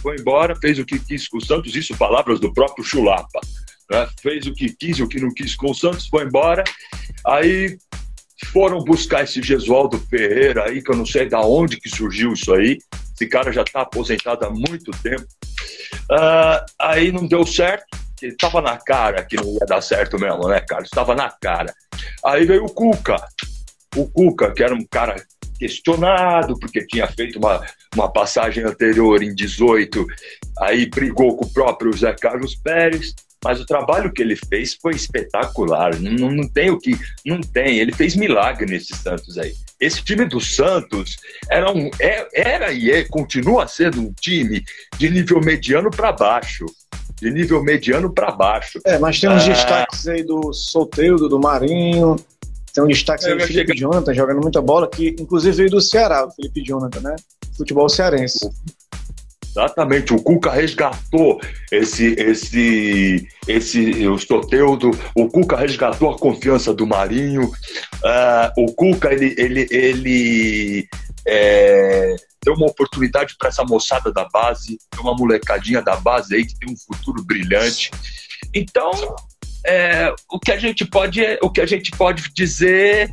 foi 0.00 0.16
embora, 0.16 0.54
fez 0.54 0.78
o 0.78 0.84
que 0.84 1.00
quis 1.00 1.26
com 1.26 1.38
o 1.38 1.44
Santos, 1.44 1.74
isso 1.74 1.96
palavras 1.96 2.38
do 2.38 2.52
próprio 2.52 2.84
Chulapa. 2.84 3.40
Né? 3.90 4.08
Fez 4.22 4.46
o 4.46 4.54
que 4.54 4.72
quis, 4.72 5.00
o 5.00 5.08
que 5.08 5.20
não 5.20 5.34
quis 5.34 5.56
com 5.56 5.72
o 5.72 5.74
Santos, 5.74 6.06
foi 6.06 6.24
embora. 6.24 6.62
Aí 7.26 7.76
foram 8.52 8.78
buscar 8.84 9.24
esse 9.24 9.42
Gesualdo 9.42 9.98
Ferreira 9.98 10.66
aí, 10.66 10.80
que 10.80 10.92
eu 10.92 10.96
não 10.96 11.06
sei 11.06 11.28
da 11.28 11.40
onde 11.40 11.80
que 11.80 11.88
surgiu 11.88 12.32
isso 12.32 12.52
aí. 12.54 12.78
Esse 13.14 13.26
cara 13.26 13.52
já 13.52 13.62
está 13.62 13.80
aposentado 13.80 14.44
há 14.46 14.50
muito 14.50 14.92
tempo. 15.02 15.26
Uh, 16.10 16.64
aí 16.78 17.10
não 17.10 17.26
deu 17.26 17.44
certo, 17.44 17.98
estava 18.26 18.60
na 18.60 18.76
cara 18.76 19.24
que 19.24 19.36
não 19.36 19.52
ia 19.52 19.66
dar 19.66 19.80
certo 19.80 20.18
mesmo, 20.18 20.48
né, 20.48 20.60
cara? 20.60 20.82
Estava 20.82 21.14
na 21.14 21.30
cara. 21.30 21.74
Aí 22.24 22.44
veio 22.44 22.64
o 22.64 22.72
Cuca. 22.72 23.16
O 23.96 24.06
Cuca, 24.06 24.52
que 24.52 24.62
era 24.62 24.74
um 24.74 24.84
cara 24.84 25.16
questionado, 25.58 26.58
porque 26.58 26.86
tinha 26.86 27.06
feito 27.06 27.38
uma, 27.38 27.62
uma 27.94 28.10
passagem 28.10 28.64
anterior 28.64 29.22
em 29.22 29.34
18, 29.34 30.06
aí 30.58 30.86
brigou 30.86 31.36
com 31.36 31.44
o 31.44 31.52
próprio 31.52 31.94
Zé 31.94 32.14
Carlos 32.14 32.54
Pérez, 32.54 33.14
mas 33.44 33.60
o 33.60 33.66
trabalho 33.66 34.12
que 34.12 34.22
ele 34.22 34.36
fez 34.36 34.74
foi 34.74 34.94
espetacular. 34.94 35.98
Não, 35.98 36.30
não 36.30 36.48
tem 36.48 36.70
o 36.70 36.78
que. 36.78 36.98
Não 37.24 37.40
tem. 37.40 37.78
Ele 37.78 37.92
fez 37.92 38.14
milagre 38.14 38.66
nesse 38.66 38.94
Santos 38.94 39.38
aí. 39.38 39.54
Esse 39.80 40.02
time 40.02 40.26
do 40.26 40.40
Santos 40.40 41.16
era, 41.48 41.72
um, 41.72 41.90
é, 41.98 42.28
era 42.34 42.72
e 42.72 42.90
é, 42.90 43.04
continua 43.04 43.66
sendo 43.66 44.02
um 44.02 44.12
time 44.12 44.62
de 44.98 45.08
nível 45.08 45.40
mediano 45.40 45.90
para 45.90 46.12
baixo. 46.12 46.66
De 47.20 47.30
nível 47.30 47.62
mediano 47.62 48.12
para 48.12 48.30
baixo. 48.30 48.80
É, 48.84 48.98
mas 48.98 49.20
tem 49.20 49.28
uns 49.28 49.42
ah. 49.44 49.48
destaques 49.48 50.08
aí 50.08 50.22
do 50.22 50.52
Solteiro, 50.52 51.28
do 51.28 51.38
Marinho, 51.38 52.16
tem 52.72 52.84
um 52.84 52.86
destaque 52.86 53.26
aí 53.26 53.34
do 53.34 53.40
Felipe 53.40 53.54
cheguei... 53.54 53.76
Jonathan 53.76 54.14
jogando 54.14 54.40
muita 54.40 54.60
bola, 54.60 54.88
que 54.88 55.16
inclusive 55.18 55.56
veio 55.56 55.70
do 55.70 55.80
Ceará, 55.80 56.26
o 56.26 56.30
Felipe 56.30 56.62
Jonathan, 56.62 57.00
né? 57.00 57.16
Futebol 57.56 57.88
cearense. 57.88 58.48
Exatamente, 59.50 60.14
o 60.14 60.22
Cuca 60.22 60.48
resgatou 60.48 61.40
esse, 61.72 62.14
esse, 62.14 63.26
esse, 63.48 64.06
o 64.06 64.16
Soteudo, 64.16 64.92
o 65.16 65.28
Cuca 65.28 65.56
resgatou 65.56 66.08
a 66.10 66.16
confiança 66.16 66.72
do 66.72 66.86
Marinho, 66.86 67.46
uh, 67.46 68.62
o 68.62 68.72
Cuca, 68.72 69.12
ele, 69.12 69.34
ele, 69.36 69.66
ele 69.72 70.88
é, 71.26 72.14
deu 72.44 72.54
uma 72.54 72.66
oportunidade 72.66 73.36
para 73.38 73.48
essa 73.48 73.64
moçada 73.64 74.12
da 74.12 74.28
base, 74.28 74.78
uma 74.98 75.14
molecadinha 75.14 75.82
da 75.82 75.96
base 75.96 76.34
aí 76.34 76.46
que 76.46 76.58
tem 76.58 76.72
um 76.72 76.76
futuro 76.76 77.22
brilhante. 77.22 77.90
Então, 78.54 78.90
é, 79.66 80.14
o 80.30 80.38
que 80.38 80.52
a 80.52 80.58
gente 80.58 80.84
pode 80.84 81.20
o 81.42 81.50
que 81.50 81.60
a 81.60 81.66
gente 81.66 81.90
pode 81.90 82.32
dizer 82.32 83.12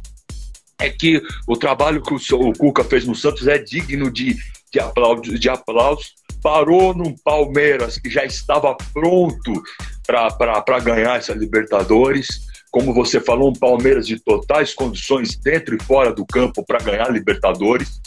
é 0.79 0.89
que 0.89 1.22
o 1.48 1.57
trabalho 1.57 2.01
que 2.01 2.13
o, 2.13 2.19
o 2.36 2.53
Cuca 2.53 2.84
fez 2.84 3.05
no 3.05 3.15
Santos 3.15 3.48
é 3.48 3.57
digno 3.57 4.12
de, 4.12 4.38
de 4.72 4.79
aplauso, 4.79 5.38
de 5.38 5.50
aplauso. 5.50 6.05
Parou 6.41 6.93
num 6.93 7.15
Palmeiras 7.17 7.98
que 7.98 8.10
já 8.10 8.24
estava 8.24 8.75
pronto 8.93 9.63
para 10.05 10.79
ganhar 10.79 11.17
essa 11.17 11.34
Libertadores. 11.34 12.46
Como 12.69 12.93
você 12.93 13.19
falou, 13.19 13.50
um 13.50 13.53
Palmeiras 13.53 14.05
de 14.05 14.19
totais 14.19 14.74
condições 14.74 15.36
dentro 15.36 15.75
e 15.75 15.84
fora 15.84 16.13
do 16.13 16.25
campo 16.25 16.63
para 16.63 16.79
ganhar 16.79 17.12
Libertadores. 17.12 18.00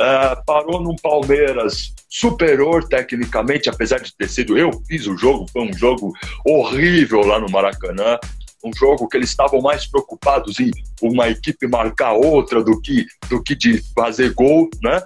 Uh, 0.00 0.44
parou 0.46 0.80
num 0.82 0.96
Palmeiras 0.96 1.92
superior 2.08 2.88
tecnicamente, 2.88 3.68
apesar 3.68 4.00
de 4.00 4.16
ter 4.16 4.30
sido 4.30 4.56
eu 4.56 4.70
fiz 4.88 5.06
o 5.06 5.14
jogo, 5.16 5.46
foi 5.52 5.62
um 5.62 5.72
jogo 5.74 6.12
horrível 6.44 7.20
lá 7.20 7.38
no 7.38 7.50
Maracanã, 7.50 8.18
um 8.64 8.72
jogo 8.74 9.08
que 9.08 9.18
eles 9.18 9.28
estavam 9.28 9.60
mais 9.60 9.86
preocupados 9.86 10.58
em 10.58 10.70
uma 11.02 11.28
equipe 11.28 11.66
marcar 11.66 12.12
outra 12.12 12.62
do 12.62 12.80
que 12.80 13.06
do 13.28 13.42
que 13.42 13.54
de 13.54 13.82
fazer 13.94 14.32
gol, 14.32 14.70
né? 14.82 15.02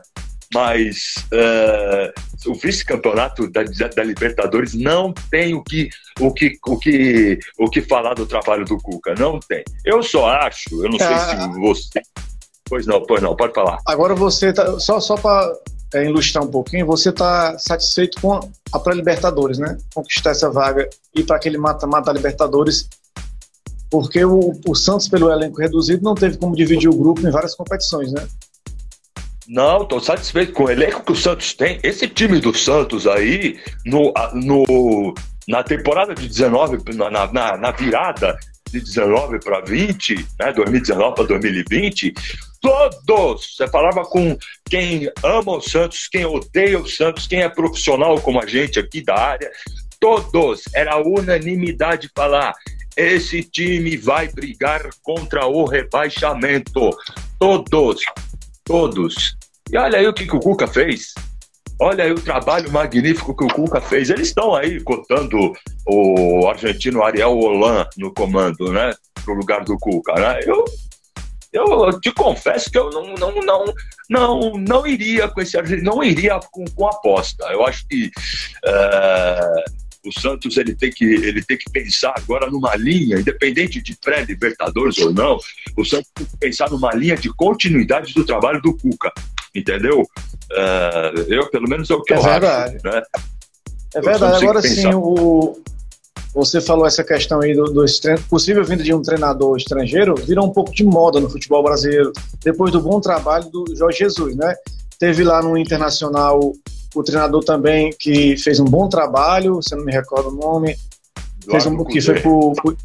Mas 0.52 1.14
uh, 1.32 2.50
o 2.50 2.54
vice-campeonato 2.54 3.50
da, 3.50 3.62
da, 3.62 4.04
Libertadores 4.04 4.74
não 4.74 5.12
tem 5.28 5.54
o 5.54 5.62
que, 5.62 5.88
o, 6.20 6.32
que, 6.32 6.56
o, 6.64 6.78
que, 6.78 7.38
o 7.58 7.68
que 7.68 7.82
falar 7.82 8.14
do 8.14 8.24
trabalho 8.24 8.64
do 8.64 8.76
Cuca, 8.76 9.14
não 9.18 9.40
tem. 9.40 9.64
Eu 9.84 10.00
só 10.02 10.28
acho, 10.28 10.84
eu 10.84 10.88
não 10.88 10.98
sei 10.98 11.08
se 11.08 11.34
ah. 11.34 11.48
você. 11.58 12.02
Pois 12.68 12.86
não, 12.86 13.02
pois 13.02 13.22
não, 13.22 13.36
pode 13.36 13.52
falar. 13.52 13.78
Agora 13.86 14.14
você 14.14 14.52
tá. 14.52 14.78
Só, 14.78 14.98
só 14.98 15.16
para 15.16 15.52
é, 15.94 16.04
ilustrar 16.04 16.44
um 16.44 16.50
pouquinho, 16.50 16.86
você 16.86 17.10
está 17.10 17.58
satisfeito 17.58 18.20
com 18.20 18.40
a 18.72 18.78
pré-Libertadores, 18.80 19.58
né? 19.58 19.76
Conquistar 19.94 20.30
essa 20.30 20.50
vaga 20.50 20.88
e 21.14 21.22
para 21.22 21.36
aquele 21.36 21.58
mata-mata 21.58 22.12
Libertadores, 22.12 22.88
porque 23.90 24.24
o, 24.24 24.52
o, 24.66 24.74
Santos, 24.74 25.08
pelo 25.08 25.30
elenco 25.30 25.60
reduzido, 25.60 26.02
não 26.02 26.14
teve 26.14 26.36
como 26.36 26.56
dividir 26.56 26.88
o 26.88 26.96
grupo 26.96 27.26
em 27.26 27.30
várias 27.30 27.54
competições, 27.54 28.12
né? 28.12 28.26
Não, 29.46 29.82
estou 29.82 30.00
satisfeito 30.00 30.52
com 30.52 30.64
o 30.64 30.70
elenco 30.70 31.04
que 31.04 31.12
o 31.12 31.16
Santos 31.16 31.52
tem. 31.52 31.78
Esse 31.82 32.08
time 32.08 32.40
do 32.40 32.52
Santos 32.52 33.06
aí, 33.06 33.60
no, 33.84 34.12
no, 34.32 35.14
na 35.46 35.62
temporada 35.62 36.14
de 36.14 36.26
19, 36.26 36.78
na, 36.94 37.10
na, 37.10 37.56
na 37.58 37.70
virada 37.70 38.36
de 38.72 38.80
19 38.80 39.38
para 39.38 39.60
20, 39.60 40.26
né, 40.40 40.52
2019 40.52 41.14
para 41.14 41.24
2020, 41.24 42.14
todos, 42.64 43.56
você 43.56 43.68
falava 43.68 44.04
com 44.04 44.38
quem 44.64 45.10
ama 45.22 45.58
o 45.58 45.60
Santos, 45.60 46.08
quem 46.08 46.24
odeia 46.24 46.78
o 46.78 46.88
Santos, 46.88 47.26
quem 47.26 47.42
é 47.42 47.48
profissional 47.48 48.18
como 48.22 48.40
a 48.40 48.46
gente 48.46 48.78
aqui 48.78 49.02
da 49.02 49.14
área, 49.14 49.50
todos, 50.00 50.62
era 50.74 50.96
unanimidade 50.96 52.10
falar, 52.16 52.54
esse 52.96 53.42
time 53.42 53.98
vai 53.98 54.28
brigar 54.28 54.88
contra 55.02 55.46
o 55.46 55.64
rebaixamento. 55.64 56.90
Todos, 57.38 58.00
todos. 58.64 59.36
E 59.70 59.76
olha 59.76 59.98
aí 59.98 60.06
o 60.06 60.14
que, 60.14 60.26
que 60.26 60.36
o 60.36 60.40
Cuca 60.40 60.66
fez. 60.66 61.12
Olha 61.78 62.04
aí 62.04 62.12
o 62.12 62.20
trabalho 62.20 62.70
magnífico 62.70 63.36
que 63.36 63.44
o 63.44 63.48
Cuca 63.48 63.80
fez. 63.80 64.08
Eles 64.08 64.28
estão 64.28 64.54
aí 64.54 64.80
cotando 64.80 65.52
o 65.86 66.46
argentino 66.48 67.02
Ariel 67.02 67.36
Holan 67.36 67.86
no 67.98 68.14
comando, 68.14 68.72
né? 68.72 68.94
Pro 69.24 69.34
lugar 69.34 69.64
do 69.64 69.76
Cuca, 69.78 70.14
né? 70.14 70.40
Eu, 70.46 70.64
eu 71.54 72.00
te 72.00 72.12
confesso 72.12 72.70
que 72.70 72.78
eu 72.78 72.90
não, 72.90 73.14
não, 73.14 73.34
não, 73.42 73.64
não, 74.10 74.52
não 74.58 74.86
iria 74.86 75.28
com 75.28 75.40
esse 75.40 75.56
não 75.82 76.02
iria 76.02 76.40
com, 76.50 76.64
com 76.64 76.86
aposta. 76.86 77.44
Eu 77.46 77.64
acho 77.64 77.86
que 77.88 78.10
uh, 78.66 80.08
o 80.08 80.20
Santos 80.20 80.56
ele 80.56 80.74
tem, 80.74 80.90
que, 80.90 81.04
ele 81.04 81.42
tem 81.42 81.56
que 81.56 81.70
pensar 81.70 82.12
agora 82.16 82.50
numa 82.50 82.74
linha, 82.74 83.18
independente 83.18 83.80
de 83.80 83.96
pré-Libertadores 83.96 84.98
ou 84.98 85.12
não, 85.12 85.38
o 85.76 85.84
Santos 85.84 86.10
tem 86.14 86.26
que 86.26 86.36
pensar 86.36 86.70
numa 86.70 86.92
linha 86.92 87.16
de 87.16 87.28
continuidade 87.30 88.12
do 88.12 88.24
trabalho 88.24 88.60
do 88.60 88.76
Cuca 88.76 89.12
entendeu? 89.54 90.02
Uh, 90.50 91.20
eu, 91.28 91.48
pelo 91.50 91.68
menos, 91.68 91.88
é 91.88 91.94
o 91.94 92.02
que 92.02 92.12
é 92.12 92.16
eu 92.16 92.22
verdade. 92.22 92.76
acho. 92.76 92.86
Né? 92.86 93.02
É 93.94 94.00
verdade. 94.00 94.44
Agora 94.44 94.62
sim, 94.62 94.92
o, 94.92 95.56
você 96.34 96.60
falou 96.60 96.84
essa 96.84 97.04
questão 97.04 97.40
aí 97.40 97.54
do, 97.54 97.64
do 97.64 97.84
possível 98.28 98.64
vinda 98.64 98.82
de 98.82 98.92
um 98.92 99.00
treinador 99.00 99.56
estrangeiro, 99.56 100.16
virou 100.16 100.44
um 100.44 100.50
pouco 100.50 100.72
de 100.72 100.84
moda 100.84 101.20
no 101.20 101.30
futebol 101.30 101.62
brasileiro, 101.62 102.12
depois 102.42 102.72
do 102.72 102.80
bom 102.80 103.00
trabalho 103.00 103.48
do 103.50 103.64
Jorge 103.76 103.98
Jesus, 103.98 104.34
né? 104.34 104.54
Teve 104.98 105.22
lá 105.22 105.40
no 105.40 105.56
Internacional 105.56 106.52
o 106.94 107.02
treinador 107.02 107.44
também 107.44 107.94
que 107.98 108.36
fez 108.36 108.58
um 108.58 108.64
bom 108.64 108.88
trabalho, 108.88 109.60
se 109.62 109.76
não 109.76 109.84
me 109.84 109.92
recordo 109.92 110.30
o 110.30 110.34
nome, 110.34 110.76
fez 111.48 111.66
um 111.66 111.84
que 111.84 112.00
foi 112.00 112.20
pro, 112.20 112.52
pro 112.52 112.76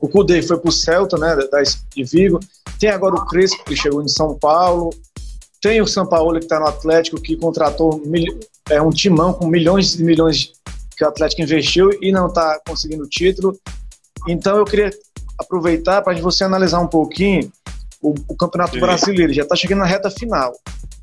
o 0.00 0.08
Cudê 0.08 0.42
foi 0.42 0.58
pro 0.58 0.70
Celta, 0.70 1.16
né, 1.16 1.34
da, 1.50 1.62
de 1.62 2.04
Vigo. 2.04 2.38
Tem 2.78 2.90
agora 2.90 3.14
o 3.14 3.24
Crespo 3.24 3.64
que 3.64 3.74
chegou 3.74 4.02
em 4.02 4.08
São 4.08 4.34
Paulo. 4.34 4.90
Tem 5.62 5.80
o 5.80 5.86
São 5.86 6.06
Paulo 6.06 6.38
que 6.38 6.44
está 6.44 6.60
no 6.60 6.66
Atlético, 6.66 7.18
que 7.18 7.36
contratou 7.36 8.02
mil, 8.04 8.38
é, 8.68 8.82
um 8.82 8.90
timão 8.90 9.32
com 9.32 9.46
milhões 9.46 9.94
e 9.94 10.04
milhões 10.04 10.52
que 10.96 11.04
o 11.04 11.08
Atlético 11.08 11.42
investiu 11.42 11.90
e 12.00 12.12
não 12.12 12.26
está 12.26 12.60
conseguindo 12.66 13.04
o 13.04 13.08
título. 13.08 13.58
Então 14.28 14.56
eu 14.56 14.64
queria 14.64 14.90
aproveitar 15.38 16.02
para 16.02 16.18
você 16.20 16.44
analisar 16.44 16.80
um 16.80 16.86
pouquinho 16.86 17.50
o, 18.00 18.14
o 18.28 18.36
Campeonato 18.36 18.74
Sim. 18.74 18.80
Brasileiro. 18.80 19.32
Já 19.32 19.42
está 19.42 19.56
chegando 19.56 19.80
na 19.80 19.86
reta 19.86 20.10
final. 20.10 20.52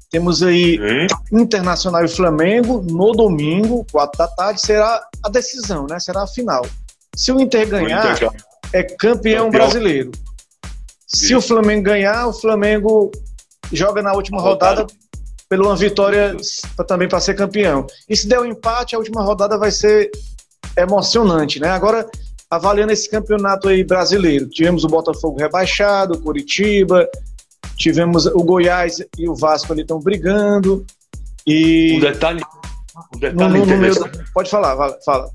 Temos 0.09 0.43
aí 0.43 0.77
Sim. 0.77 1.41
Internacional 1.41 2.03
e 2.03 2.07
Flamengo 2.07 2.81
no 2.81 3.11
domingo, 3.13 3.85
4 3.91 4.17
da 4.17 4.27
tarde, 4.27 4.61
será 4.61 5.01
a 5.23 5.29
decisão, 5.29 5.87
né? 5.89 5.99
Será 5.99 6.23
a 6.23 6.27
final. 6.27 6.65
Se 7.15 7.31
o 7.31 7.39
Inter 7.39 7.67
ganhar, 7.67 8.07
o 8.07 8.11
Inter 8.11 8.31
é 8.73 8.83
campeão, 8.83 9.45
campeão. 9.45 9.49
brasileiro. 9.49 10.11
Se 11.07 11.35
o 11.35 11.41
Flamengo 11.41 11.83
ganhar, 11.83 12.27
o 12.27 12.33
Flamengo 12.33 13.11
joga 13.71 14.01
na 14.01 14.13
última 14.13 14.41
rodada, 14.41 14.81
rodada 14.81 15.00
pela 15.51 15.65
uma 15.67 15.75
vitória 15.75 16.37
também 16.87 17.09
para 17.09 17.19
ser 17.19 17.33
campeão. 17.33 17.85
E 18.07 18.15
se 18.15 18.25
der 18.25 18.39
um 18.39 18.45
empate, 18.45 18.95
a 18.95 18.97
última 18.97 19.21
rodada 19.21 19.57
vai 19.57 19.69
ser 19.69 20.09
emocionante, 20.77 21.59
né? 21.59 21.67
Agora, 21.67 22.09
avaliando 22.49 22.93
esse 22.93 23.09
campeonato 23.09 23.67
aí 23.67 23.83
brasileiro, 23.83 24.47
tivemos 24.47 24.85
o 24.85 24.87
Botafogo 24.87 25.37
rebaixado, 25.37 26.13
o 26.13 26.21
Curitiba, 26.21 27.05
tivemos 27.75 28.27
o 28.27 28.41
Goiás 28.45 29.03
e 29.17 29.27
o 29.27 29.35
Vasco 29.35 29.73
ali 29.73 29.81
estão 29.81 29.99
brigando. 29.99 30.85
E 31.45 31.97
um 31.97 31.99
detalhe, 31.99 32.41
um 33.13 33.19
detalhe 33.19 33.59
no, 33.59 33.65
no 33.65 33.77
meu, 33.77 33.93
pode 34.33 34.49
falar, 34.49 34.77
fala. 35.03 35.29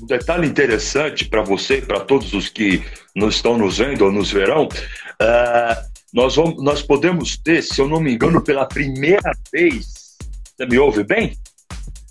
Um 0.00 0.06
detalhe 0.06 0.46
interessante 0.46 1.24
para 1.24 1.42
você 1.42 1.78
e 1.78 1.82
para 1.82 1.98
todos 1.98 2.32
os 2.32 2.48
que 2.48 2.84
nos 3.12 3.34
estão 3.34 3.58
nos 3.58 3.78
vendo 3.78 4.04
ou 4.04 4.12
nos 4.12 4.30
verão, 4.30 4.66
uh, 4.66 5.97
nós, 6.12 6.36
vamos, 6.36 6.62
nós 6.62 6.82
podemos 6.82 7.36
ter, 7.36 7.62
se 7.62 7.80
eu 7.80 7.88
não 7.88 8.00
me 8.00 8.12
engano, 8.12 8.40
pela 8.40 8.66
primeira 8.66 9.32
vez, 9.52 10.16
você 10.56 10.66
me 10.66 10.78
ouve 10.78 11.04
bem? 11.04 11.36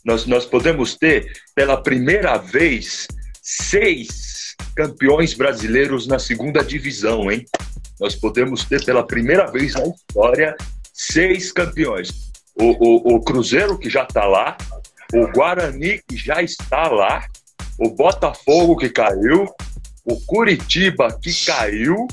Nós, 0.06 0.25
nós 0.25 0.46
podemos 0.46 0.96
ter, 0.96 1.42
pela 1.56 1.82
primeira 1.82 2.38
vez, 2.38 3.08
seis 3.42 4.56
campeões 4.75 5.34
brasileiros 5.34 6.08
na 6.08 6.20
segunda 6.20 6.63
divisão, 6.63 7.32
hein? 7.32 7.46
Nós 8.00 8.16
podemos 8.16 8.63
ter, 8.63 8.86
pela 8.86 9.06
primeira 9.06 9.51
vez 9.51 9.74
na 9.74 9.88
história, 9.88 10.56
seis 10.94 11.51
campeões. 11.51 12.32
O, 12.56 12.66
o, 12.66 13.16
o 13.16 13.22
Cruzeiro, 13.22 13.77
que 13.77 13.89
já 13.89 14.04
está 14.04 14.25
lá, 14.25 14.56
o 15.13 15.27
Guarani, 15.32 16.01
que 16.08 16.16
já 16.16 16.42
está 16.42 16.88
lá, 16.88 17.25
o 17.80 17.89
Botafogo, 17.89 18.77
que 18.77 18.89
caiu, 18.89 19.48
o 20.06 20.20
Curitiba, 20.25 21.18
que 21.22 21.34
caiu, 21.46 22.08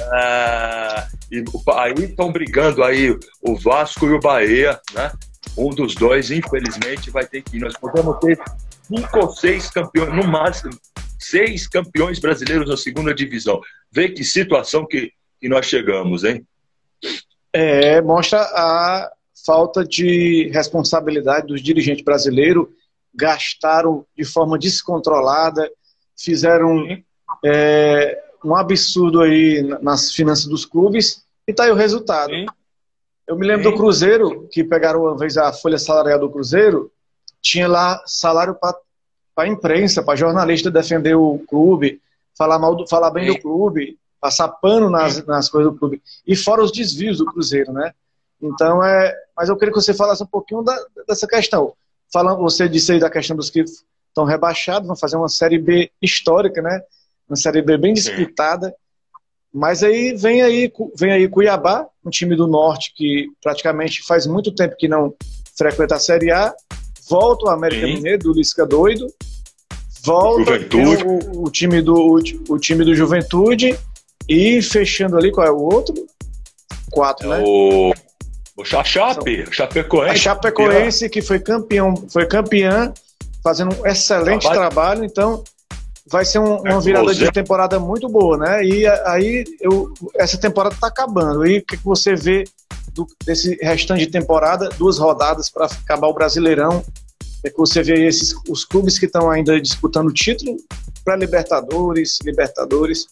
ah, 0.00 1.08
e 1.30 1.44
aí 1.72 2.04
estão 2.04 2.32
brigando 2.32 2.82
aí 2.82 3.16
o 3.40 3.56
Vasco 3.56 4.06
e 4.06 4.12
o 4.12 4.20
Bahia, 4.20 4.80
né? 4.92 5.12
Um 5.56 5.70
dos 5.70 5.94
dois, 5.94 6.30
infelizmente, 6.30 7.10
vai 7.10 7.26
ter 7.26 7.42
que 7.42 7.56
ir. 7.56 7.60
Nós 7.60 7.76
podemos 7.76 8.18
ter 8.18 8.38
cinco 8.82 9.18
ou 9.18 9.30
seis 9.30 9.70
campeões, 9.70 10.14
no 10.14 10.26
máximo, 10.26 10.72
seis 11.18 11.68
campeões 11.68 12.18
brasileiros 12.18 12.68
na 12.68 12.76
segunda 12.76 13.14
divisão. 13.14 13.60
Vê 13.90 14.08
que 14.08 14.24
situação 14.24 14.86
que, 14.86 15.12
que 15.40 15.48
nós 15.48 15.66
chegamos, 15.66 16.24
hein? 16.24 16.44
É, 17.52 18.00
mostra 18.02 18.40
a 18.40 19.12
falta 19.46 19.84
de 19.84 20.50
responsabilidade 20.52 21.46
dos 21.46 21.62
dirigentes 21.62 22.04
brasileiros, 22.04 22.66
gastaram 23.14 24.04
de 24.16 24.24
forma 24.24 24.58
descontrolada, 24.58 25.70
fizeram 26.16 26.84
é, 27.44 28.23
um 28.44 28.54
absurdo 28.54 29.22
aí 29.22 29.62
nas 29.80 30.12
finanças 30.12 30.46
dos 30.46 30.66
clubes 30.66 31.24
e 31.46 31.52
tá 31.52 31.64
aí 31.64 31.70
o 31.70 31.74
resultado. 31.74 32.30
Sim. 32.30 32.46
Eu 33.26 33.36
me 33.36 33.46
lembro 33.46 33.64
Sim. 33.64 33.70
do 33.70 33.76
Cruzeiro, 33.76 34.48
que 34.50 34.62
pegaram 34.62 35.02
uma 35.02 35.16
vez 35.16 35.36
a 35.36 35.52
folha 35.52 35.78
salarial 35.78 36.18
do 36.18 36.30
Cruzeiro, 36.30 36.92
tinha 37.40 37.66
lá 37.66 38.02
salário 38.06 38.54
para 38.54 38.76
a 39.36 39.46
imprensa, 39.46 40.02
para 40.02 40.16
jornalista 40.16 40.70
defender 40.70 41.14
o 41.14 41.38
clube, 41.48 42.00
falar, 42.36 42.58
mal 42.58 42.74
do, 42.74 42.86
falar 42.86 43.10
bem 43.10 43.26
Sim. 43.26 43.34
do 43.34 43.42
clube, 43.42 43.98
passar 44.20 44.48
pano 44.48 44.90
nas, 44.90 45.24
nas 45.26 45.48
coisas 45.48 45.72
do 45.72 45.78
clube. 45.78 46.02
E 46.26 46.36
fora 46.36 46.62
os 46.62 46.72
desvios 46.72 47.18
do 47.18 47.26
Cruzeiro, 47.26 47.72
né? 47.72 47.92
Então, 48.40 48.84
é. 48.84 49.14
Mas 49.36 49.48
eu 49.48 49.56
queria 49.56 49.72
que 49.72 49.80
você 49.80 49.94
falasse 49.94 50.22
um 50.22 50.26
pouquinho 50.26 50.62
da, 50.62 50.76
dessa 51.06 51.26
questão. 51.26 51.74
Falando, 52.12 52.38
você 52.38 52.68
disse 52.68 52.92
aí 52.92 53.00
da 53.00 53.10
questão 53.10 53.36
dos 53.36 53.50
que 53.50 53.60
estão 53.60 54.24
rebaixados, 54.24 54.86
vão 54.86 54.96
fazer 54.96 55.16
uma 55.16 55.28
Série 55.28 55.58
B 55.58 55.90
histórica, 56.00 56.62
né? 56.62 56.82
Uma 57.28 57.36
Série 57.36 57.62
B 57.62 57.76
bem 57.76 57.94
disputada. 57.94 58.74
Mas 59.52 59.84
aí 59.84 60.14
vem 60.14 60.42
aí, 60.42 60.72
vem 60.98 61.12
aí 61.12 61.28
Cuiabá, 61.28 61.86
um 62.04 62.10
time 62.10 62.34
do 62.34 62.48
Norte 62.48 62.92
que 62.94 63.28
praticamente 63.40 64.04
faz 64.04 64.26
muito 64.26 64.52
tempo 64.52 64.74
que 64.76 64.88
não 64.88 65.14
frequenta 65.56 65.94
a 65.94 66.00
Série 66.00 66.32
A. 66.32 66.52
Volta 67.08 67.46
o 67.46 67.50
América 67.50 67.86
Sim. 67.86 67.94
Mineiro, 67.94 68.24
do 68.24 68.32
Lisca 68.32 68.66
Doido. 68.66 69.06
Volta 70.04 70.52
o, 70.52 71.44
o, 71.44 71.50
time 71.50 71.80
do, 71.80 71.94
o, 71.94 72.20
o, 72.48 72.58
time 72.58 72.84
do 72.84 72.94
Juventude. 72.94 73.78
E 74.28 74.60
fechando 74.62 75.16
ali, 75.16 75.30
qual 75.30 75.46
é 75.46 75.50
o 75.50 75.60
outro? 75.60 75.94
Quatro, 76.90 77.32
é 77.32 77.38
né? 77.38 77.44
O, 77.46 77.92
o 78.56 78.64
Chape, 78.64 79.46
Chapecoense. 79.50 80.10
A 80.10 80.16
Chapecoense, 80.16 81.08
que 81.08 81.22
foi 81.22 81.38
campeão, 81.38 81.94
foi 82.08 82.26
campeã, 82.26 82.92
fazendo 83.42 83.74
um 83.74 83.86
excelente 83.86 84.42
trabalho. 84.42 84.70
trabalho. 84.70 85.04
Então, 85.04 85.44
vai 86.06 86.24
ser 86.24 86.38
um, 86.38 86.58
uma 86.58 86.80
virada 86.80 87.14
de 87.14 87.30
temporada 87.32 87.78
muito 87.78 88.08
boa, 88.08 88.36
né? 88.36 88.64
E 88.64 88.86
aí 88.86 89.44
eu, 89.60 89.92
essa 90.16 90.38
temporada 90.38 90.74
está 90.74 90.88
acabando. 90.88 91.46
E 91.46 91.58
o 91.58 91.64
que, 91.64 91.76
você 91.78 92.14
vê 92.14 92.44
do, 92.92 93.06
desse 93.24 93.56
restante 93.62 94.04
de 94.04 94.10
temporada? 94.10 94.68
Duas 94.70 94.98
rodadas 94.98 95.50
para 95.50 95.66
acabar 95.66 96.08
o 96.08 96.14
Brasileirão. 96.14 96.84
É 97.42 97.50
que 97.50 97.58
você 97.58 97.82
vê 97.82 98.06
esses, 98.06 98.34
os 98.48 98.64
clubes 98.64 98.98
que 98.98 99.06
estão 99.06 99.30
ainda 99.30 99.60
disputando 99.60 100.08
o 100.08 100.12
título 100.12 100.56
para 101.04 101.16
Libertadores, 101.16 102.18
Libertadores. 102.22 103.06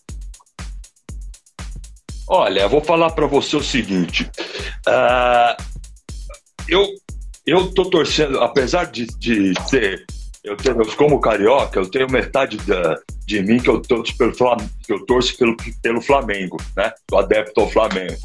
Olha, 2.26 2.60
eu 2.60 2.68
vou 2.68 2.82
falar 2.82 3.10
para 3.10 3.26
você 3.26 3.56
o 3.56 3.62
seguinte. 3.62 4.30
Uh, 4.88 5.62
eu 6.66 6.86
eu 7.44 7.72
tô 7.74 7.84
torcendo, 7.86 8.40
apesar 8.40 8.84
de, 8.84 9.06
de 9.18 9.52
ser 9.68 10.06
eu 10.44 10.56
tenho, 10.56 10.96
como 10.96 11.20
carioca, 11.20 11.78
eu 11.78 11.88
tenho 11.88 12.10
metade 12.10 12.56
da, 12.58 12.98
de 13.26 13.42
mim 13.42 13.58
que 13.58 13.70
eu 13.70 13.80
torço 13.80 14.16
pelo 14.16 14.34
Flamengo, 14.34 14.70
que 14.84 14.92
eu 14.92 15.04
torço 15.06 15.36
pelo, 15.38 15.56
pelo 15.80 16.00
Flamengo, 16.00 16.56
né? 16.76 16.92
Sou 17.08 17.20
adepto 17.20 17.60
ao 17.60 17.70
Flamengo. 17.70 18.18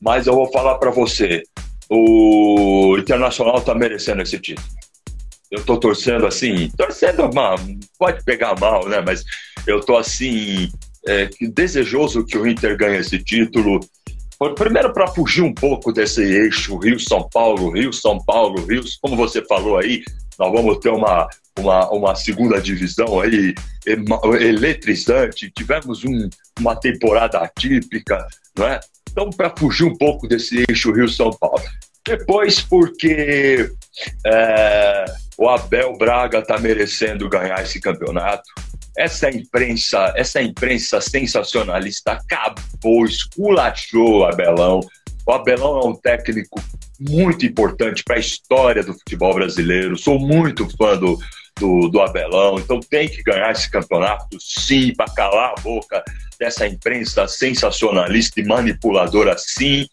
Mas 0.00 0.26
eu 0.26 0.34
vou 0.34 0.50
falar 0.52 0.76
para 0.76 0.90
você, 0.90 1.42
o 1.88 2.96
Internacional 2.98 3.60
tá 3.60 3.74
merecendo 3.74 4.22
esse 4.22 4.38
título. 4.38 4.66
Eu 5.50 5.64
tô 5.64 5.78
torcendo 5.78 6.26
assim, 6.26 6.70
torcendo 6.76 7.32
mal, 7.32 7.56
pode 7.98 8.22
pegar 8.22 8.58
mal, 8.60 8.86
né? 8.88 9.00
Mas 9.00 9.24
eu 9.66 9.80
tô 9.80 9.96
assim, 9.96 10.70
é, 11.06 11.28
desejoso 11.52 12.24
que 12.24 12.38
o 12.38 12.46
Inter 12.46 12.76
ganhe 12.76 12.98
esse 12.98 13.18
título. 13.18 13.80
Primeiro, 14.56 14.92
para 14.92 15.06
fugir 15.06 15.42
um 15.42 15.52
pouco 15.52 15.92
desse 15.92 16.22
eixo 16.22 16.78
Rio-São 16.78 17.28
Paulo, 17.28 17.72
Rio-São 17.72 18.18
Paulo, 18.24 18.64
Rio, 18.64 18.82
como 19.02 19.14
você 19.14 19.44
falou 19.44 19.76
aí, 19.76 20.02
nós 20.38 20.50
vamos 20.50 20.78
ter 20.78 20.88
uma, 20.88 21.28
uma, 21.58 21.90
uma 21.90 22.14
segunda 22.14 22.58
divisão 22.58 23.20
aí 23.20 23.54
eletrizante, 24.40 25.52
tivemos 25.54 26.02
um, 26.04 26.30
uma 26.58 26.74
temporada 26.74 27.38
atípica, 27.38 28.26
não 28.56 28.66
é? 28.66 28.80
Então, 29.10 29.28
para 29.28 29.52
fugir 29.56 29.84
um 29.84 29.94
pouco 29.94 30.26
desse 30.26 30.64
eixo 30.68 30.92
Rio-São 30.92 31.30
Paulo. 31.38 31.62
Depois, 32.06 32.62
porque 32.62 33.70
é, 34.26 35.04
o 35.36 35.48
Abel 35.48 35.98
Braga 35.98 36.38
está 36.38 36.58
merecendo 36.58 37.28
ganhar 37.28 37.62
esse 37.62 37.78
campeonato. 37.78 38.48
Essa 38.96 39.30
imprensa, 39.30 40.12
essa 40.16 40.42
imprensa 40.42 41.00
sensacionalista 41.00 42.12
acabou, 42.12 43.04
esculachou 43.04 44.20
o 44.20 44.24
Abelão. 44.24 44.80
O 45.26 45.32
Abelão 45.32 45.80
é 45.80 45.86
um 45.86 45.94
técnico 45.94 46.60
muito 46.98 47.46
importante 47.46 48.02
para 48.04 48.16
a 48.16 48.20
história 48.20 48.82
do 48.82 48.92
futebol 48.94 49.34
brasileiro. 49.34 49.96
Sou 49.96 50.18
muito 50.18 50.68
fã 50.76 50.96
do, 50.96 51.18
do, 51.58 51.88
do, 51.88 52.00
Abelão, 52.00 52.58
então 52.58 52.80
tem 52.80 53.08
que 53.08 53.22
ganhar 53.22 53.50
esse 53.52 53.70
campeonato, 53.70 54.38
sim, 54.40 54.94
para 54.94 55.10
calar 55.12 55.54
a 55.56 55.60
boca 55.60 56.02
dessa 56.38 56.66
imprensa 56.66 57.28
sensacionalista 57.28 58.40
e 58.40 58.44
manipuladora, 58.44 59.36
sim. 59.38 59.86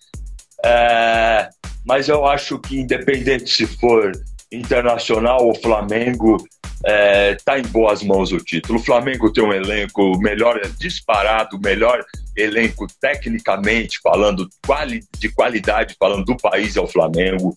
É, 0.65 1.49
mas 1.85 2.09
eu 2.09 2.25
acho 2.25 2.59
que, 2.59 2.79
independente 2.79 3.49
se 3.49 3.67
for 3.67 4.11
Internacional 4.51 5.45
ou 5.45 5.55
Flamengo, 5.55 6.37
é, 6.85 7.35
tá 7.43 7.59
em 7.59 7.63
boas 7.63 8.03
mãos 8.03 8.31
o 8.31 8.37
título. 8.37 8.79
O 8.79 8.83
Flamengo 8.83 9.31
tem 9.31 9.43
um 9.43 9.53
elenco 9.53 10.17
melhor, 10.19 10.59
disparado, 10.79 11.59
melhor 11.59 12.03
elenco 12.35 12.87
tecnicamente 13.01 13.99
falando, 14.01 14.47
quali, 14.65 15.01
de 15.17 15.29
qualidade 15.29 15.95
falando 15.99 16.25
do 16.25 16.37
país 16.37 16.75
é 16.75 16.81
o 16.81 16.87
Flamengo. 16.87 17.55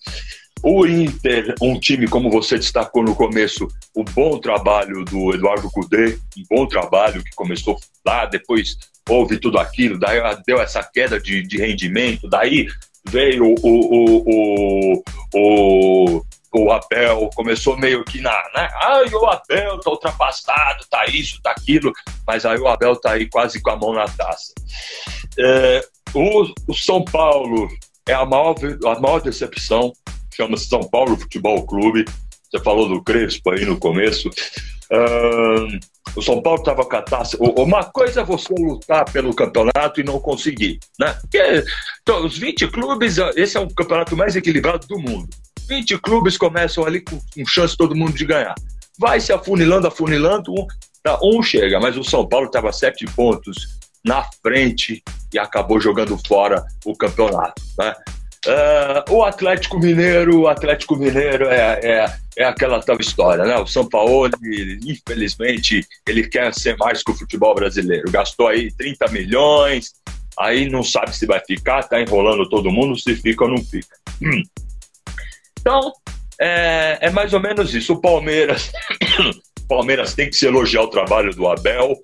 O 0.62 0.86
Inter, 0.86 1.54
um 1.60 1.78
time, 1.78 2.06
como 2.06 2.30
você 2.30 2.56
destacou 2.56 3.02
no 3.02 3.14
começo, 3.14 3.66
o 3.94 4.04
bom 4.04 4.38
trabalho 4.38 5.04
do 5.04 5.34
Eduardo 5.34 5.70
Cudê, 5.70 6.18
um 6.36 6.44
bom 6.50 6.66
trabalho 6.66 7.24
que 7.24 7.30
começou 7.34 7.78
lá, 8.04 8.26
depois 8.26 8.76
houve 9.08 9.38
tudo 9.38 9.58
aquilo, 9.58 9.98
daí 9.98 10.20
deu 10.46 10.60
essa 10.60 10.82
queda 10.82 11.18
de, 11.18 11.42
de 11.42 11.56
rendimento, 11.56 12.28
daí 12.28 12.68
veio 13.08 13.46
o, 13.46 13.54
o, 13.62 14.94
o, 14.94 15.02
o, 15.34 16.22
o 16.52 16.72
Abel 16.72 17.30
começou 17.34 17.76
meio 17.78 18.04
que 18.04 18.20
na, 18.20 18.36
né? 18.54 18.68
Ai, 18.74 19.08
o 19.12 19.26
Abel 19.26 19.78
tá 19.78 19.90
ultrapassado, 19.90 20.84
tá 20.90 21.06
isso, 21.06 21.40
tá 21.42 21.52
aquilo, 21.52 21.92
mas 22.26 22.44
aí 22.44 22.58
o 22.58 22.68
Abel 22.68 22.96
tá 22.96 23.12
aí 23.12 23.28
quase 23.28 23.60
com 23.60 23.70
a 23.70 23.76
mão 23.76 23.92
na 23.92 24.06
taça. 24.06 24.52
É, 25.38 25.80
o, 26.12 26.52
o, 26.66 26.74
São 26.74 27.04
Paulo 27.04 27.68
é 28.08 28.14
a 28.14 28.24
maior, 28.24 28.56
a 28.84 29.00
maior 29.00 29.20
decepção, 29.20 29.92
chama-se 30.34 30.66
São 30.66 30.80
Paulo 30.80 31.16
Futebol 31.16 31.64
Clube. 31.66 32.04
Você 32.50 32.62
falou 32.64 32.88
do 32.88 33.02
Crespo 33.02 33.50
aí 33.50 33.64
no 33.64 33.78
começo. 33.78 34.28
o 36.16 36.22
São 36.22 36.42
Paulo 36.42 36.58
estava 36.58 36.84
taça. 37.02 37.36
Uma 37.38 37.84
coisa 37.84 38.22
é 38.22 38.24
você 38.24 38.52
lutar 38.58 39.04
pelo 39.12 39.32
campeonato 39.32 40.00
e 40.00 40.04
não 40.04 40.18
conseguir, 40.18 40.80
né? 40.98 41.16
Porque 41.20 41.64
então, 42.02 42.26
os 42.26 42.36
20 42.36 42.66
clubes, 42.72 43.18
esse 43.36 43.56
é 43.56 43.60
o 43.60 43.72
campeonato 43.72 44.16
mais 44.16 44.34
equilibrado 44.34 44.84
do 44.88 44.98
mundo. 44.98 45.28
20 45.70 45.98
clubes 45.98 46.36
começam 46.36 46.84
ali 46.84 47.00
com, 47.00 47.16
com 47.32 47.46
chance 47.46 47.76
todo 47.76 47.94
mundo 47.94 48.12
de 48.12 48.26
ganhar. 48.26 48.56
Vai 48.98 49.20
se 49.20 49.32
afunilando, 49.32 49.86
afunilando, 49.86 50.52
um, 50.52 50.66
tá, 51.00 51.16
um 51.22 51.40
chega, 51.40 51.78
mas 51.78 51.96
o 51.96 52.02
São 52.02 52.28
Paulo 52.28 52.46
estava 52.46 52.72
sete 52.72 53.06
pontos 53.06 53.78
na 54.04 54.28
frente 54.42 55.00
e 55.32 55.38
acabou 55.38 55.80
jogando 55.80 56.18
fora 56.26 56.64
o 56.84 56.92
campeonato. 56.96 57.62
Né? 57.78 57.94
Uh, 58.46 59.14
o 59.14 59.22
Atlético 59.22 59.78
Mineiro, 59.78 60.40
o 60.40 60.48
Atlético 60.48 60.96
Mineiro 60.96 61.46
é, 61.46 61.80
é, 61.84 62.16
é 62.38 62.44
aquela 62.44 62.82
tal 62.82 62.96
história, 62.98 63.44
né? 63.44 63.56
O 63.58 63.66
São 63.66 63.88
Paulo, 63.88 64.28
infelizmente, 64.84 65.86
ele 66.08 66.26
quer 66.26 66.52
ser 66.52 66.76
mais 66.78 67.02
que 67.02 67.12
o 67.12 67.14
futebol 67.14 67.54
brasileiro. 67.54 68.10
Gastou 68.10 68.48
aí 68.48 68.72
30 68.72 69.08
milhões, 69.08 69.92
aí 70.38 70.68
não 70.68 70.82
sabe 70.82 71.14
se 71.14 71.26
vai 71.26 71.40
ficar, 71.46 71.84
tá 71.84 72.00
enrolando 72.00 72.48
todo 72.48 72.72
mundo, 72.72 72.98
se 72.98 73.14
fica 73.14 73.44
ou 73.44 73.50
não 73.50 73.58
fica. 73.62 73.94
Hum. 74.22 74.42
Então, 75.60 75.92
é, 76.40 76.98
é, 77.02 77.10
mais 77.10 77.32
ou 77.34 77.40
menos 77.40 77.74
isso. 77.74 77.92
O 77.92 78.00
Palmeiras, 78.00 78.72
Palmeiras 79.68 80.14
tem 80.14 80.28
que 80.28 80.36
se 80.36 80.46
elogiar 80.46 80.82
o 80.82 80.88
trabalho 80.88 81.34
do 81.34 81.46
Abel. 81.46 81.96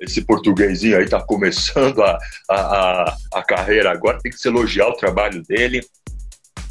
Esse 0.00 0.22
portuguesinho 0.22 0.96
aí 0.96 1.04
está 1.04 1.20
começando 1.20 2.02
a, 2.02 2.18
a, 2.48 3.16
a, 3.34 3.42
carreira 3.42 3.90
agora, 3.92 4.18
tem 4.18 4.32
que 4.32 4.38
se 4.38 4.48
elogiar 4.48 4.88
o 4.88 4.96
trabalho 4.96 5.42
dele. 5.42 5.84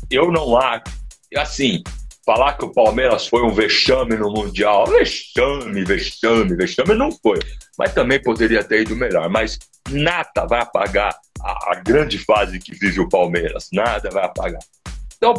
Eu 0.10 0.32
não 0.32 0.58
acho, 0.58 0.84
assim, 1.36 1.84
falar 2.26 2.54
que 2.54 2.66
o 2.66 2.74
Palmeiras 2.74 3.28
foi 3.28 3.44
um 3.44 3.54
vexame 3.54 4.16
no 4.16 4.32
Mundial, 4.32 4.88
vexame, 4.88 5.84
vexame, 5.84 6.56
vexame, 6.56 6.96
não 6.96 7.12
foi. 7.12 7.38
Mas 7.78 7.94
também 7.94 8.20
poderia 8.20 8.64
ter 8.64 8.82
ido 8.82 8.96
melhor. 8.96 9.30
Mas 9.30 9.60
nada 9.92 10.48
vai 10.48 10.62
apagar 10.62 11.16
a, 11.42 11.72
a 11.72 11.76
grande 11.76 12.18
fase 12.18 12.58
que 12.58 12.74
vive 12.74 13.00
o 13.00 13.10
Palmeiras. 13.10 13.68
Nada 13.72 14.10
vai 14.10 14.26
apagar. 14.26 14.62
Então, 15.18 15.34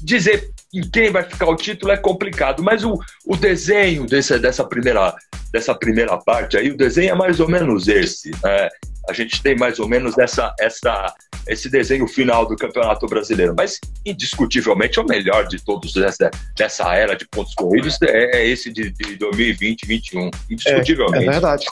dizer 0.00 0.50
em 0.72 0.82
quem 0.88 1.10
vai 1.10 1.22
ficar 1.22 1.48
o 1.48 1.56
título 1.56 1.92
é 1.92 1.96
complicado, 1.96 2.62
mas 2.62 2.84
o, 2.84 2.98
o 3.26 3.36
desenho 3.36 4.06
desse, 4.06 4.38
dessa, 4.38 4.64
primeira, 4.64 5.14
dessa 5.52 5.74
primeira 5.74 6.16
parte 6.18 6.56
aí, 6.56 6.70
o 6.70 6.76
desenho 6.76 7.12
é 7.12 7.14
mais 7.14 7.40
ou 7.40 7.48
menos 7.48 7.88
esse. 7.88 8.30
Né? 8.42 8.68
A 9.08 9.12
gente 9.12 9.42
tem 9.42 9.56
mais 9.56 9.78
ou 9.78 9.88
menos 9.88 10.18
essa, 10.18 10.52
essa, 10.58 11.14
esse 11.46 11.70
desenho 11.70 12.08
final 12.08 12.46
do 12.46 12.56
Campeonato 12.56 13.06
Brasileiro, 13.06 13.54
mas 13.56 13.78
indiscutivelmente 14.04 14.98
é 14.98 15.02
o 15.02 15.06
melhor 15.06 15.46
de 15.46 15.64
todos 15.64 15.92
dessa, 15.92 16.30
dessa 16.56 16.94
era 16.94 17.14
de 17.14 17.26
pontos 17.28 17.54
corridos 17.54 18.00
é, 18.02 18.38
é 18.38 18.48
esse 18.48 18.72
de, 18.72 18.90
de 18.90 19.16
2020 19.16 19.66
2021. 19.86 20.30
Indiscutivelmente. 20.50 21.24
É, 21.24 21.28
é 21.28 21.30
verdade. 21.30 21.66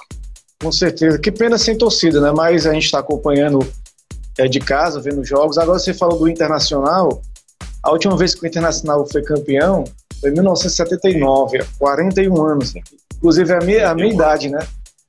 Com 0.60 0.72
certeza. 0.72 1.18
Que 1.18 1.30
pena 1.30 1.58
sem 1.58 1.76
torcida, 1.76 2.20
né? 2.20 2.32
Mas 2.32 2.66
a 2.66 2.72
gente 2.72 2.84
está 2.84 2.98
acompanhando 2.98 3.58
é, 4.38 4.46
de 4.46 4.60
casa, 4.60 5.00
vendo 5.00 5.24
jogos. 5.24 5.58
Agora 5.58 5.78
você 5.78 5.92
falou 5.92 6.18
do 6.18 6.28
Internacional. 6.28 7.22
A 7.84 7.90
última 7.90 8.16
vez 8.16 8.34
que 8.34 8.42
o 8.42 8.46
Internacional 8.46 9.06
foi 9.06 9.22
campeão 9.22 9.84
foi 10.20 10.30
em 10.30 10.32
1979, 10.32 11.60
há 11.60 11.66
41 11.78 12.42
anos. 12.42 12.72
Inclusive 13.16 13.52
a 13.52 13.58
minha, 13.58 13.90
a 13.90 13.94
minha 13.94 14.12
idade, 14.12 14.48
né? 14.48 14.66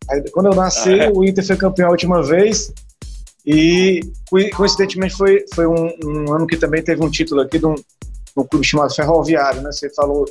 Aí, 0.09 0.29
quando 0.29 0.47
eu 0.47 0.55
nasci, 0.55 0.99
ah, 0.99 1.05
é. 1.05 1.09
o 1.09 1.23
Inter 1.23 1.45
foi 1.45 1.55
campeão 1.55 1.87
a 1.87 1.91
última 1.91 2.21
vez 2.21 2.73
e 3.45 4.01
coincidentemente 4.55 5.15
foi, 5.15 5.45
foi 5.53 5.65
um, 5.65 5.89
um 6.03 6.33
ano 6.33 6.45
que 6.45 6.57
também 6.57 6.83
teve 6.83 7.03
um 7.03 7.09
título 7.09 7.41
aqui 7.41 7.59
de 7.59 7.65
um, 7.65 7.75
um 8.35 8.43
clube 8.43 8.65
chamado 8.65 8.93
Ferroviário, 8.93 9.61
né? 9.61 9.71
Você 9.71 9.89
falou 9.93 10.25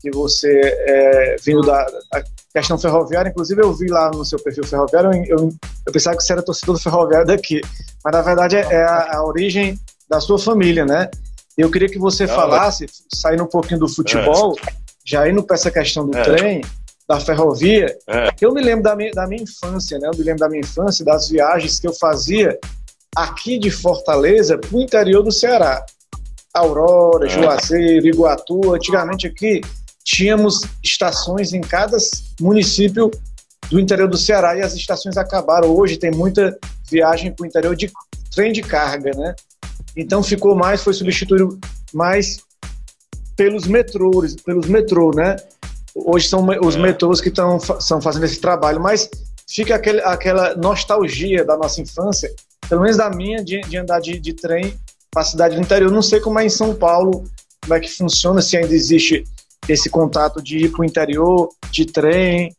que 0.00 0.10
você 0.10 0.60
é 0.88 1.36
vindo 1.44 1.60
da, 1.62 1.84
da, 2.12 2.24
questão 2.52 2.78
ferroviária, 2.78 3.28
inclusive 3.28 3.62
eu 3.62 3.72
vi 3.72 3.86
lá 3.88 4.10
no 4.10 4.24
seu 4.24 4.38
perfil 4.38 4.64
ferroviário, 4.64 5.10
eu, 5.26 5.38
eu, 5.38 5.52
eu 5.86 5.92
pensava 5.92 6.16
que 6.16 6.22
você 6.22 6.32
era 6.32 6.42
torcedor 6.42 6.74
do 6.74 6.82
ferroviário 6.82 7.26
daqui, 7.26 7.60
mas 8.02 8.12
na 8.12 8.22
verdade 8.22 8.56
é, 8.56 8.60
é 8.60 8.82
a, 8.82 9.18
a 9.18 9.24
origem 9.24 9.78
da 10.08 10.20
sua 10.20 10.38
família, 10.38 10.86
né? 10.86 11.10
Eu 11.56 11.70
queria 11.70 11.88
que 11.88 11.98
você 11.98 12.26
falasse, 12.26 12.86
saindo 13.12 13.44
um 13.44 13.48
pouquinho 13.48 13.80
do 13.80 13.88
futebol, 13.88 14.54
é. 14.66 14.72
já 15.04 15.28
indo 15.28 15.42
para 15.42 15.56
essa 15.56 15.70
questão 15.70 16.06
do 16.06 16.16
é. 16.16 16.22
trem, 16.22 16.62
da 17.08 17.20
ferrovia, 17.20 17.96
é. 18.08 18.30
eu 18.40 18.52
me 18.52 18.60
lembro 18.60 18.82
da 18.82 18.96
minha, 18.96 19.12
da 19.12 19.26
minha 19.26 19.42
infância, 19.42 19.98
né? 19.98 20.08
Eu 20.12 20.18
me 20.18 20.24
lembro 20.24 20.40
da 20.40 20.48
minha 20.48 20.60
infância, 20.60 21.04
das 21.04 21.28
viagens 21.28 21.78
que 21.78 21.86
eu 21.86 21.94
fazia 21.94 22.58
aqui 23.14 23.58
de 23.58 23.70
Fortaleza 23.70 24.58
para 24.58 24.76
o 24.76 24.80
interior 24.80 25.22
do 25.22 25.30
Ceará. 25.30 25.84
Aurora, 26.52 27.26
é. 27.26 27.28
Juazeiro, 27.28 28.06
Iguatu. 28.06 28.74
Antigamente 28.74 29.26
aqui 29.26 29.60
tínhamos 30.04 30.62
estações 30.82 31.52
em 31.52 31.60
cada 31.60 31.96
município 32.40 33.10
do 33.70 33.80
interior 33.80 34.08
do 34.08 34.16
Ceará 34.16 34.56
e 34.56 34.62
as 34.62 34.74
estações 34.74 35.16
acabaram. 35.16 35.68
Hoje 35.68 35.96
tem 35.96 36.10
muita 36.10 36.58
viagem 36.90 37.32
para 37.32 37.44
o 37.44 37.46
interior 37.46 37.74
de 37.76 37.90
trem 38.34 38.52
de 38.52 38.62
carga, 38.62 39.12
né? 39.16 39.34
Então 39.96 40.22
ficou 40.22 40.54
mais, 40.54 40.82
foi 40.82 40.92
substituído 40.92 41.58
mais 41.92 42.38
pelos 43.34 43.66
metrôs, 43.66 44.36
pelos 44.36 44.66
metrô, 44.66 45.10
né? 45.14 45.36
Hoje 45.94 46.28
são 46.28 46.46
os 46.62 46.76
é. 46.76 46.78
metrôs 46.78 47.20
que 47.20 47.28
estão 47.28 47.58
são 47.58 48.00
fazendo 48.00 48.24
esse 48.24 48.40
trabalho, 48.40 48.80
mas 48.80 49.08
fica 49.48 49.74
aquele, 49.74 50.00
aquela 50.02 50.54
nostalgia 50.56 51.44
da 51.44 51.56
nossa 51.56 51.80
infância, 51.80 52.30
pelo 52.68 52.82
menos 52.82 52.96
da 52.96 53.08
minha, 53.10 53.42
de, 53.42 53.60
de 53.62 53.76
andar 53.78 54.00
de, 54.00 54.18
de 54.18 54.34
trem 54.34 54.74
para 55.10 55.22
a 55.22 55.24
cidade 55.24 55.56
do 55.56 55.62
interior. 55.62 55.90
Não 55.90 56.02
sei 56.02 56.20
como 56.20 56.38
é 56.38 56.44
em 56.44 56.50
São 56.50 56.74
Paulo, 56.74 57.24
como 57.62 57.74
é 57.74 57.80
que 57.80 57.90
funciona, 57.90 58.42
se 58.42 58.56
ainda 58.56 58.74
existe 58.74 59.24
esse 59.68 59.90
contato 59.90 60.42
de 60.42 60.58
ir 60.58 60.72
para 60.72 60.82
o 60.82 60.84
interior, 60.84 61.48
de 61.70 61.84
trem, 61.84 62.54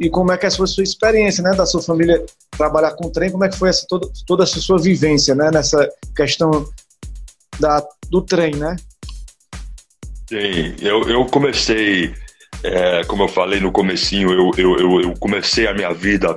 e 0.00 0.08
como 0.08 0.32
é 0.32 0.38
que 0.38 0.46
é 0.46 0.48
a 0.48 0.50
sua, 0.50 0.66
experiência, 0.82 1.42
né, 1.42 1.50
da 1.50 1.66
sua 1.66 1.82
família 1.82 2.24
trabalhar 2.50 2.92
com 2.92 3.10
trem, 3.10 3.30
como 3.30 3.44
é 3.44 3.48
que 3.48 3.58
foi 3.58 3.68
essa, 3.68 3.86
toda, 3.88 4.08
toda 4.26 4.44
essa 4.44 4.58
sua 4.58 4.78
vivência, 4.78 5.34
né, 5.34 5.50
nessa 5.52 5.88
questão 6.14 6.66
da, 7.60 7.86
do 8.08 8.22
trem, 8.22 8.56
né? 8.56 8.76
Sim, 10.28 10.74
eu, 10.80 11.08
eu 11.08 11.24
comecei, 11.26 12.14
é, 12.62 13.04
como 13.04 13.24
eu 13.24 13.28
falei 13.28 13.60
no 13.60 13.70
comecinho, 13.70 14.30
eu, 14.32 14.50
eu, 14.56 15.00
eu 15.00 15.14
comecei 15.18 15.66
a 15.68 15.74
minha 15.74 15.92
vida 15.92 16.36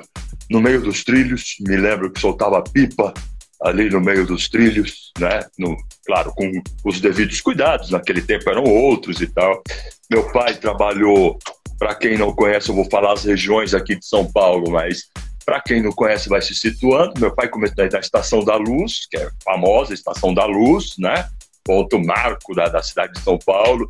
no 0.49 0.59
meio 0.59 0.81
dos 0.81 1.03
trilhos, 1.03 1.55
me 1.61 1.77
lembro 1.77 2.11
que 2.11 2.19
soltava 2.19 2.61
pipa 2.61 3.13
ali 3.61 3.89
no 3.89 3.99
meio 3.99 4.25
dos 4.25 4.47
trilhos, 4.47 5.11
né? 5.19 5.41
No, 5.57 5.75
claro, 6.05 6.31
com 6.33 6.51
os 6.85 7.01
devidos 7.01 7.41
cuidados, 7.41 7.89
naquele 7.89 8.21
tempo 8.21 8.49
eram 8.49 8.63
outros 8.63 9.21
e 9.21 9.27
tal. 9.27 9.61
Meu 10.09 10.31
pai 10.31 10.55
trabalhou 10.55 11.37
para 11.77 11.95
quem 11.95 12.17
não 12.17 12.33
conhece, 12.33 12.69
eu 12.69 12.75
vou 12.75 12.89
falar 12.89 13.13
as 13.13 13.23
regiões 13.23 13.73
aqui 13.73 13.95
de 13.95 14.05
São 14.05 14.29
Paulo, 14.29 14.69
mas 14.69 15.03
para 15.45 15.61
quem 15.61 15.81
não 15.81 15.91
conhece, 15.91 16.29
vai 16.29 16.41
se 16.41 16.53
situando. 16.53 17.19
Meu 17.19 17.33
pai 17.33 17.47
começou 17.47 17.87
na 17.91 17.99
Estação 17.99 18.43
da 18.43 18.55
Luz, 18.55 19.07
que 19.09 19.17
é 19.17 19.23
a 19.23 19.31
famosa 19.43 19.93
Estação 19.93 20.31
da 20.33 20.45
Luz, 20.45 20.93
né? 20.99 21.27
Ponto 21.63 21.99
marco 21.99 22.53
da, 22.53 22.67
da 22.67 22.83
cidade 22.83 23.13
de 23.13 23.21
São 23.21 23.39
Paulo. 23.39 23.87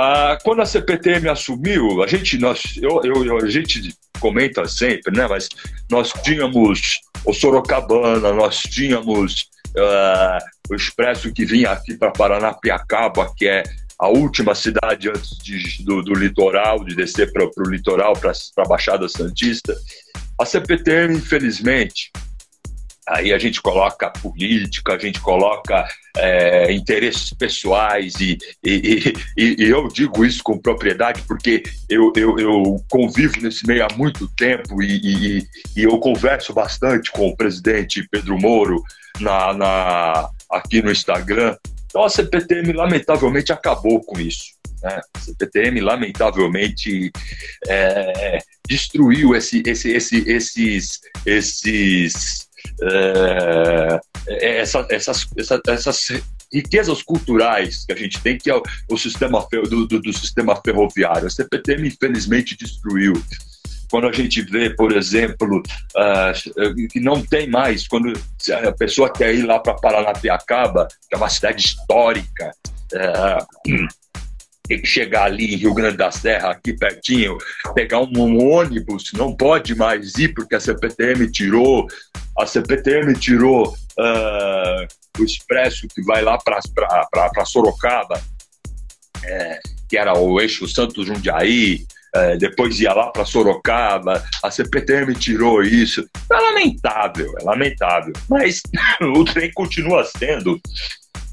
Ah, 0.00 0.38
quando 0.44 0.62
a 0.62 0.64
CPTM 0.64 1.28
assumiu, 1.28 2.04
a 2.04 2.06
gente, 2.06 2.38
nós, 2.38 2.78
eu, 2.80 3.00
eu, 3.02 3.36
a 3.36 3.50
gente 3.50 3.92
comenta 4.20 4.64
sempre, 4.68 5.12
né? 5.12 5.26
Mas 5.26 5.48
nós 5.90 6.12
tínhamos 6.22 7.00
o 7.24 7.32
Sorocabana, 7.32 8.32
nós 8.32 8.60
tínhamos 8.60 9.48
uh, 9.70 10.38
o 10.70 10.76
expresso 10.76 11.32
que 11.32 11.44
vinha 11.44 11.72
aqui 11.72 11.96
para 11.96 12.12
Paranapiacaba, 12.12 13.34
que 13.36 13.48
é 13.48 13.64
a 13.98 14.06
última 14.06 14.54
cidade 14.54 15.08
antes 15.08 15.36
de, 15.38 15.84
do, 15.84 16.00
do, 16.00 16.14
litoral, 16.14 16.84
de 16.84 16.94
descer 16.94 17.32
para 17.32 17.44
o 17.44 17.68
litoral, 17.68 18.12
para 18.12 18.30
a 18.30 18.68
Baixada 18.68 19.08
Santista. 19.08 19.76
A 20.40 20.44
CPTM, 20.44 21.16
infelizmente, 21.16 22.12
Aí 23.08 23.32
a 23.32 23.38
gente 23.38 23.62
coloca 23.62 24.10
política, 24.10 24.94
a 24.94 24.98
gente 24.98 25.18
coloca 25.20 25.86
é, 26.16 26.70
interesses 26.72 27.32
pessoais, 27.32 28.14
e, 28.20 28.36
e, 28.62 29.14
e, 29.36 29.56
e, 29.58 29.64
eu 29.64 29.88
digo 29.88 30.24
isso 30.26 30.42
com 30.42 30.58
propriedade 30.58 31.22
porque 31.22 31.62
eu, 31.88 32.12
eu, 32.14 32.38
eu 32.38 32.84
convivo 32.90 33.40
nesse 33.40 33.66
meio 33.66 33.84
há 33.84 33.88
muito 33.96 34.28
tempo 34.36 34.82
e, 34.82 35.46
eu 35.74 35.98
converso 35.98 36.52
bastante 36.52 37.10
com 37.10 37.28
o 37.28 37.36
presidente 37.36 38.06
Pedro 38.10 38.38
Moro 38.38 38.82
na, 39.20 39.54
na, 39.54 40.28
aqui 40.50 40.82
no 40.82 40.90
Instagram. 40.90 41.56
Então 41.86 42.04
a 42.04 42.10
CPTM, 42.10 42.72
lamentavelmente, 42.72 43.52
acabou 43.52 44.00
com 44.00 44.20
isso. 44.20 44.58
Né? 44.82 45.00
A 45.14 45.18
CPTM, 45.20 45.80
lamentavelmente, 45.80 47.10
é, 47.66 48.38
destruiu 48.68 49.34
esse, 49.34 49.62
esse, 49.64 49.90
esse, 49.92 50.28
esses, 50.28 51.00
esses 51.24 52.47
é, 52.82 54.00
é, 54.28 54.58
essa, 54.58 54.86
essas, 54.90 55.26
essa, 55.36 55.60
essas 55.66 56.08
riquezas 56.52 57.02
culturais 57.02 57.84
que 57.84 57.92
a 57.92 57.96
gente 57.96 58.20
tem, 58.20 58.38
que 58.38 58.50
é 58.50 58.56
o, 58.56 58.62
o 58.90 58.96
sistema 58.96 59.46
do, 59.50 59.86
do, 59.86 60.00
do, 60.00 60.12
sistema 60.12 60.56
ferroviário. 60.56 61.26
A 61.26 61.30
CPTM, 61.30 61.88
infelizmente, 61.88 62.56
destruiu. 62.56 63.12
Quando 63.90 64.06
a 64.06 64.12
gente 64.12 64.42
vê, 64.42 64.70
por 64.70 64.92
exemplo, 64.92 65.62
uh, 65.96 66.88
que 66.90 67.00
não 67.00 67.22
tem 67.22 67.48
mais, 67.48 67.88
quando 67.88 68.12
a 68.66 68.72
pessoa 68.72 69.10
quer 69.10 69.34
ir 69.34 69.46
lá 69.46 69.58
para 69.58 69.74
Paranapiacaba, 69.74 70.86
que 71.08 71.14
é 71.14 71.16
uma 71.16 71.30
cidade 71.30 71.64
histórica, 71.64 72.50
uh, 72.92 73.88
tem 74.68 74.80
que 74.80 74.86
chegar 74.86 75.24
ali 75.24 75.54
em 75.54 75.56
Rio 75.56 75.72
Grande 75.72 75.96
da 75.96 76.10
Serra, 76.10 76.50
aqui 76.50 76.74
pertinho, 76.74 77.38
pegar 77.74 78.00
um, 78.00 78.10
um, 78.16 78.52
ônibus, 78.52 79.10
não 79.14 79.34
pode 79.34 79.74
mais 79.74 80.14
ir 80.16 80.34
porque 80.34 80.54
a 80.54 80.60
CPTM 80.60 81.30
tirou, 81.30 81.86
a 82.38 82.46
CPTM 82.46 83.14
tirou 83.18 83.68
uh, 83.68 85.20
o 85.20 85.24
expresso 85.24 85.88
que 85.88 86.02
vai 86.02 86.22
lá 86.22 86.38
para 86.38 87.44
Sorocaba, 87.44 88.20
é, 89.24 89.58
que 89.88 89.96
era 89.96 90.16
o 90.16 90.40
eixo 90.40 90.68
Santos 90.68 91.06
Jundiaí, 91.06 91.86
é, 92.14 92.36
depois 92.36 92.80
ia 92.80 92.92
lá 92.92 93.10
para 93.10 93.24
Sorocaba, 93.24 94.24
a 94.42 94.50
CPTM 94.50 95.14
tirou 95.14 95.62
isso. 95.62 96.06
É 96.30 96.34
lamentável, 96.34 97.32
é 97.38 97.44
lamentável. 97.44 98.12
Mas 98.28 98.62
o 99.00 99.24
trem 99.24 99.50
continua 99.52 100.04
sendo 100.04 100.60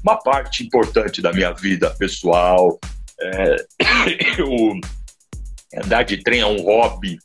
uma 0.02 0.16
parte 0.16 0.64
importante 0.64 1.20
da 1.20 1.32
minha 1.32 1.52
vida 1.52 1.90
pessoal, 1.98 2.78
é, 3.20 3.56
eu, 4.38 4.48
andar 5.82 6.04
de 6.04 6.22
trem 6.22 6.40
é 6.40 6.46
um 6.46 6.62
hobby 6.62 7.18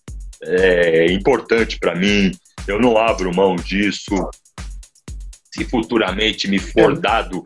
é, 0.43 1.11
importante 1.11 1.77
para 1.79 1.95
mim. 1.95 2.31
Eu 2.67 2.79
não 2.79 2.97
abro 2.97 3.33
mão 3.33 3.55
disso. 3.55 4.29
Se 5.53 5.65
futuramente 5.65 6.47
me 6.47 6.59
for 6.59 6.97
dado, 6.97 7.43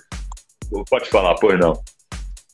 pode 0.90 1.10
falar, 1.10 1.36
pois 1.36 1.60
não. 1.60 1.82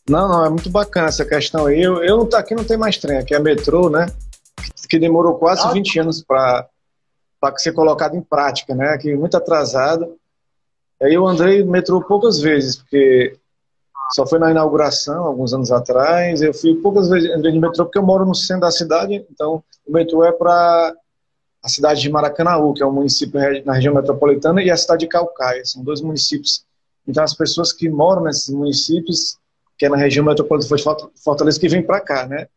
Não, 0.09 0.27
não, 0.27 0.45
é 0.45 0.49
muito 0.49 0.69
bacana 0.69 1.07
essa 1.07 1.25
questão 1.25 1.67
aí. 1.67 1.81
Eu, 1.81 2.03
eu 2.03 2.29
aqui 2.33 2.55
não 2.55 2.63
tem 2.63 2.77
mais 2.77 2.97
trem, 2.97 3.17
aqui 3.17 3.35
é 3.35 3.39
metrô, 3.39 3.89
né? 3.89 4.07
Que 4.89 4.99
demorou 4.99 5.35
quase 5.35 5.65
ah. 5.65 5.71
20 5.71 5.99
anos 5.99 6.23
para 6.23 6.67
ser 7.57 7.71
colocado 7.73 8.15
em 8.15 8.21
prática, 8.21 8.75
né? 8.75 8.89
Aqui 8.89 9.15
muito 9.15 9.37
atrasado. 9.37 10.17
Aí 11.01 11.13
eu 11.13 11.25
andei 11.25 11.63
metrô 11.63 12.01
poucas 12.01 12.39
vezes, 12.39 12.75
porque 12.75 13.37
só 14.13 14.25
foi 14.25 14.39
na 14.39 14.51
inauguração, 14.51 15.23
alguns 15.25 15.53
anos 15.53 15.71
atrás. 15.71 16.41
Eu 16.41 16.53
fui 16.53 16.75
poucas 16.75 17.09
vezes 17.09 17.29
andei 17.31 17.51
de 17.51 17.59
metrô, 17.59 17.85
porque 17.85 17.97
eu 17.97 18.03
moro 18.05 18.25
no 18.25 18.35
centro 18.35 18.61
da 18.61 18.71
cidade, 18.71 19.25
então 19.31 19.63
o 19.85 19.91
metrô 19.91 20.23
é 20.23 20.31
para 20.31 20.93
a 21.63 21.69
cidade 21.69 22.01
de 22.01 22.09
Maracanaú, 22.09 22.73
que 22.73 22.81
é 22.81 22.85
um 22.85 22.91
município 22.91 23.39
na 23.63 23.73
região 23.73 23.93
metropolitana, 23.93 24.61
e 24.61 24.71
a 24.71 24.77
cidade 24.77 25.01
de 25.01 25.07
Calcaia, 25.07 25.63
são 25.63 25.83
dois 25.83 26.01
municípios. 26.01 26.65
Então 27.07 27.23
as 27.23 27.33
pessoas 27.33 27.71
que 27.71 27.89
moram 27.89 28.23
nesses 28.23 28.49
municípios, 28.49 29.37
que 29.77 29.85
é 29.85 29.89
na 29.89 29.97
região 29.97 30.25
metropolitana 30.25 30.77
de 30.77 31.23
Fortaleza, 31.23 31.59
que 31.59 31.69
vêm 31.69 31.83
para 31.83 32.01
cá, 32.01 32.27
né? 32.27 32.47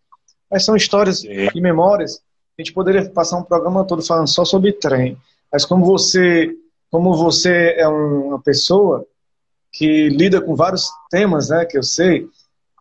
Mas 0.50 0.64
são 0.64 0.74
histórias 0.76 1.20
Sim. 1.20 1.48
e 1.54 1.60
memórias. 1.60 2.20
A 2.58 2.62
gente 2.62 2.72
poderia 2.72 3.08
passar 3.10 3.36
um 3.38 3.42
programa 3.42 3.84
todo 3.84 4.02
falando 4.02 4.28
só 4.28 4.44
sobre 4.44 4.72
trem. 4.72 5.16
Mas 5.52 5.64
como 5.64 5.84
você, 5.84 6.50
como 6.90 7.14
você 7.16 7.74
é 7.76 7.86
uma 7.88 8.40
pessoa 8.40 9.06
que 9.74 10.08
lida 10.08 10.40
com 10.40 10.54
vários 10.54 10.88
temas, 11.10 11.50
né, 11.50 11.64
que 11.64 11.76
eu 11.76 11.82
sei, 11.82 12.26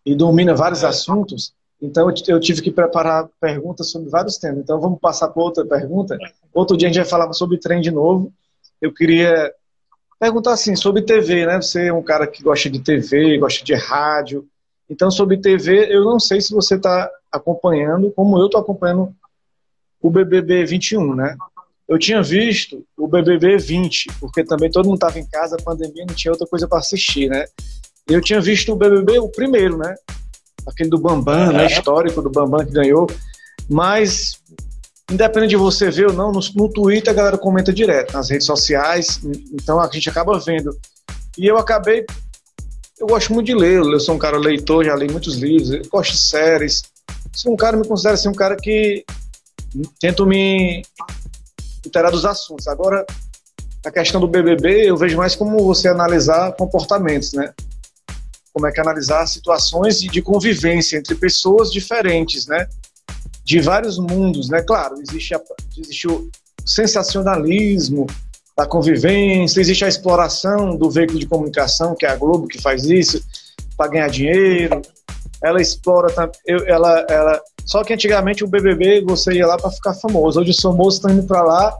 e 0.05 0.15
domina 0.15 0.55
vários 0.55 0.83
é. 0.83 0.87
assuntos, 0.87 1.53
então 1.83 2.09
eu 2.29 2.39
tive 2.39 2.61
que 2.61 2.71
preparar 2.71 3.27
perguntas 3.41 3.91
sobre 3.91 4.09
vários 4.09 4.37
temas. 4.37 4.59
Então 4.59 4.79
vamos 4.79 5.01
passar 5.01 5.27
para 5.27 5.43
outra 5.43 5.65
pergunta. 5.65 6.17
Outro 6.53 6.77
dia 6.77 6.87
a 6.87 6.91
gente 6.91 7.01
vai 7.01 7.09
falar 7.09 7.33
sobre 7.33 7.57
trem 7.57 7.81
de 7.81 7.91
novo. 7.91 8.31
Eu 8.81 8.93
queria 8.93 9.51
perguntar 10.17 10.53
assim 10.53 10.77
sobre 10.77 11.01
TV, 11.01 11.45
né? 11.45 11.61
Você 11.61 11.87
é 11.87 11.93
um 11.93 12.01
cara 12.01 12.25
que 12.25 12.41
gosta 12.41 12.69
de 12.69 12.79
TV, 12.79 13.37
gosta 13.37 13.65
de 13.65 13.73
rádio. 13.73 14.47
Então 14.89 15.11
sobre 15.11 15.35
TV, 15.41 15.93
eu 15.93 16.05
não 16.05 16.21
sei 16.21 16.39
se 16.39 16.53
você 16.53 16.75
está 16.75 17.11
acompanhando, 17.29 18.11
como 18.11 18.37
eu 18.37 18.45
estou 18.45 18.61
acompanhando 18.61 19.13
o 20.01 20.09
BBB 20.09 20.63
21, 20.63 21.15
né? 21.15 21.35
Eu 21.87 21.99
tinha 21.99 22.23
visto 22.23 22.85
o 22.97 23.07
BBB 23.07 23.57
20, 23.57 24.07
porque 24.19 24.43
também 24.43 24.71
todo 24.71 24.85
mundo 24.85 24.95
estava 24.95 25.19
em 25.19 25.27
casa, 25.27 25.57
a 25.59 25.63
pandemia 25.63 26.05
não 26.07 26.15
tinha 26.15 26.31
outra 26.31 26.47
coisa 26.47 26.67
para 26.67 26.79
assistir, 26.79 27.29
né? 27.29 27.45
Eu 28.07 28.21
tinha 28.21 28.39
visto 28.39 28.71
o 28.71 28.75
BBB, 28.75 29.19
o 29.19 29.29
primeiro, 29.29 29.77
né? 29.77 29.93
Aquele 30.65 30.89
do 30.89 30.97
Bambam, 30.97 31.51
né? 31.51 31.67
Histórico 31.67 32.21
do 32.21 32.29
Bambam 32.29 32.65
que 32.65 32.71
ganhou. 32.71 33.07
Mas, 33.69 34.41
independente 35.11 35.51
de 35.51 35.55
você 35.57 35.89
ver 35.89 36.07
ou 36.07 36.13
não, 36.13 36.31
no, 36.31 36.39
no 36.55 36.69
Twitter 36.69 37.11
a 37.11 37.15
galera 37.15 37.37
comenta 37.37 37.73
direto, 37.73 38.13
nas 38.13 38.29
redes 38.29 38.47
sociais, 38.47 39.19
então 39.53 39.79
a 39.79 39.89
gente 39.91 40.09
acaba 40.09 40.39
vendo. 40.39 40.77
E 41.37 41.45
eu 41.45 41.57
acabei. 41.57 42.05
Eu 42.97 43.07
gosto 43.07 43.33
muito 43.33 43.47
de 43.47 43.55
ler, 43.55 43.79
eu 43.79 43.99
sou 43.99 44.15
um 44.15 44.19
cara 44.19 44.37
leitor, 44.37 44.85
já 44.85 44.95
li 44.95 45.11
muitos 45.11 45.35
livros, 45.35 45.71
eu 45.71 45.81
gosto 45.89 46.11
de 46.11 46.19
séries. 46.19 46.83
Sou 47.33 47.51
um 47.51 47.57
cara, 47.57 47.75
me 47.75 47.85
considero 47.85 48.13
assim, 48.13 48.29
um 48.29 48.33
cara 48.33 48.55
que 48.55 49.03
tento 49.99 50.25
me 50.25 50.83
dos 52.11 52.25
assuntos. 52.25 52.67
Agora, 52.67 53.05
a 53.85 53.91
questão 53.91 54.21
do 54.21 54.27
BBB, 54.27 54.89
eu 54.89 54.97
vejo 54.97 55.17
mais 55.17 55.35
como 55.35 55.59
você 55.59 55.87
analisar 55.87 56.53
comportamentos, 56.53 57.33
né? 57.33 57.53
Como 58.53 58.67
é 58.67 58.71
que 58.71 58.79
analisar 58.79 59.25
situações 59.27 59.99
de, 59.99 60.21
convivência 60.21 60.97
entre 60.97 61.15
pessoas 61.15 61.71
diferentes, 61.71 62.47
né? 62.47 62.67
De 63.43 63.59
vários 63.59 63.97
mundos, 63.97 64.49
né? 64.49 64.61
Claro, 64.61 64.95
existe, 65.01 65.35
a, 65.35 65.41
existe 65.77 66.07
o 66.07 66.29
sensacionalismo 66.65 68.07
da 68.55 68.65
convivência, 68.65 69.59
existe 69.59 69.83
a 69.83 69.89
exploração 69.89 70.77
do 70.77 70.89
veículo 70.89 71.19
de 71.19 71.25
comunicação, 71.25 71.95
que 71.95 72.05
é 72.05 72.09
a 72.09 72.15
Globo 72.15 72.47
que 72.47 72.61
faz 72.61 72.85
isso, 72.85 73.21
para 73.75 73.89
ganhar 73.89 74.07
dinheiro. 74.09 74.81
Ela 75.43 75.61
explora, 75.61 76.07
ela, 76.47 77.05
ela 77.09 77.41
só 77.65 77.83
que 77.83 77.93
antigamente 77.93 78.43
o 78.43 78.47
BBB 78.47 79.03
você 79.03 79.33
ia 79.33 79.47
lá 79.47 79.57
para 79.57 79.71
ficar 79.71 79.93
famoso. 79.93 80.39
Hoje 80.39 80.51
os 80.51 80.59
famosos 80.59 80.95
estão 80.95 81.11
indo 81.11 81.23
para 81.23 81.41
lá 81.41 81.77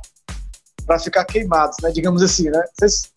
para 0.85 0.99
ficar 0.99 1.25
queimados, 1.25 1.77
né? 1.81 1.91
Digamos 1.91 2.21
assim, 2.21 2.49
né? 2.49 2.63
Você, 2.79 3.07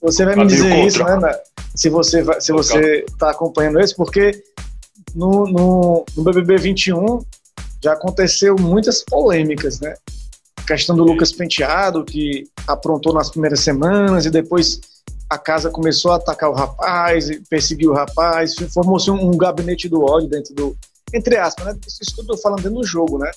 você 0.00 0.24
vai 0.24 0.36
me 0.36 0.46
dizer 0.46 0.84
isso, 0.84 1.02
né, 1.04 1.16
né? 1.16 1.38
Se 1.74 1.88
você 1.88 2.22
vai, 2.22 2.40
se 2.40 2.52
você 2.52 3.04
está 3.08 3.30
acompanhando 3.30 3.80
isso, 3.80 3.96
porque 3.96 4.42
no, 5.14 5.46
no, 5.46 6.04
no, 6.16 6.24
BBB 6.24 6.56
21 6.56 7.20
já 7.82 7.92
aconteceu 7.92 8.56
muitas 8.58 9.02
polêmicas, 9.02 9.80
né? 9.80 9.94
A 10.56 10.62
questão 10.62 10.94
do 10.94 11.04
Lucas 11.04 11.32
Penteado, 11.32 12.04
que 12.04 12.44
aprontou 12.66 13.12
nas 13.12 13.30
primeiras 13.30 13.60
semanas 13.60 14.26
e 14.26 14.30
depois 14.30 14.80
a 15.32 15.38
casa 15.38 15.70
começou 15.70 16.12
a 16.12 16.16
atacar 16.16 16.50
o 16.50 16.52
rapaz, 16.52 17.30
perseguir 17.48 17.88
o 17.88 17.94
rapaz, 17.94 18.54
formou-se 18.74 19.10
um, 19.10 19.30
um 19.30 19.34
gabinete 19.34 19.88
do 19.88 20.02
ódio 20.02 20.28
dentro 20.28 20.54
do, 20.54 20.76
entre 21.14 21.38
aspas, 21.38 21.64
né? 21.64 21.74
Isso 21.86 22.14
que 22.14 22.30
eu 22.30 22.36
falando 22.36 22.62
dentro 22.62 22.80
do 22.80 22.84
jogo, 22.84 23.16
né? 23.16 23.30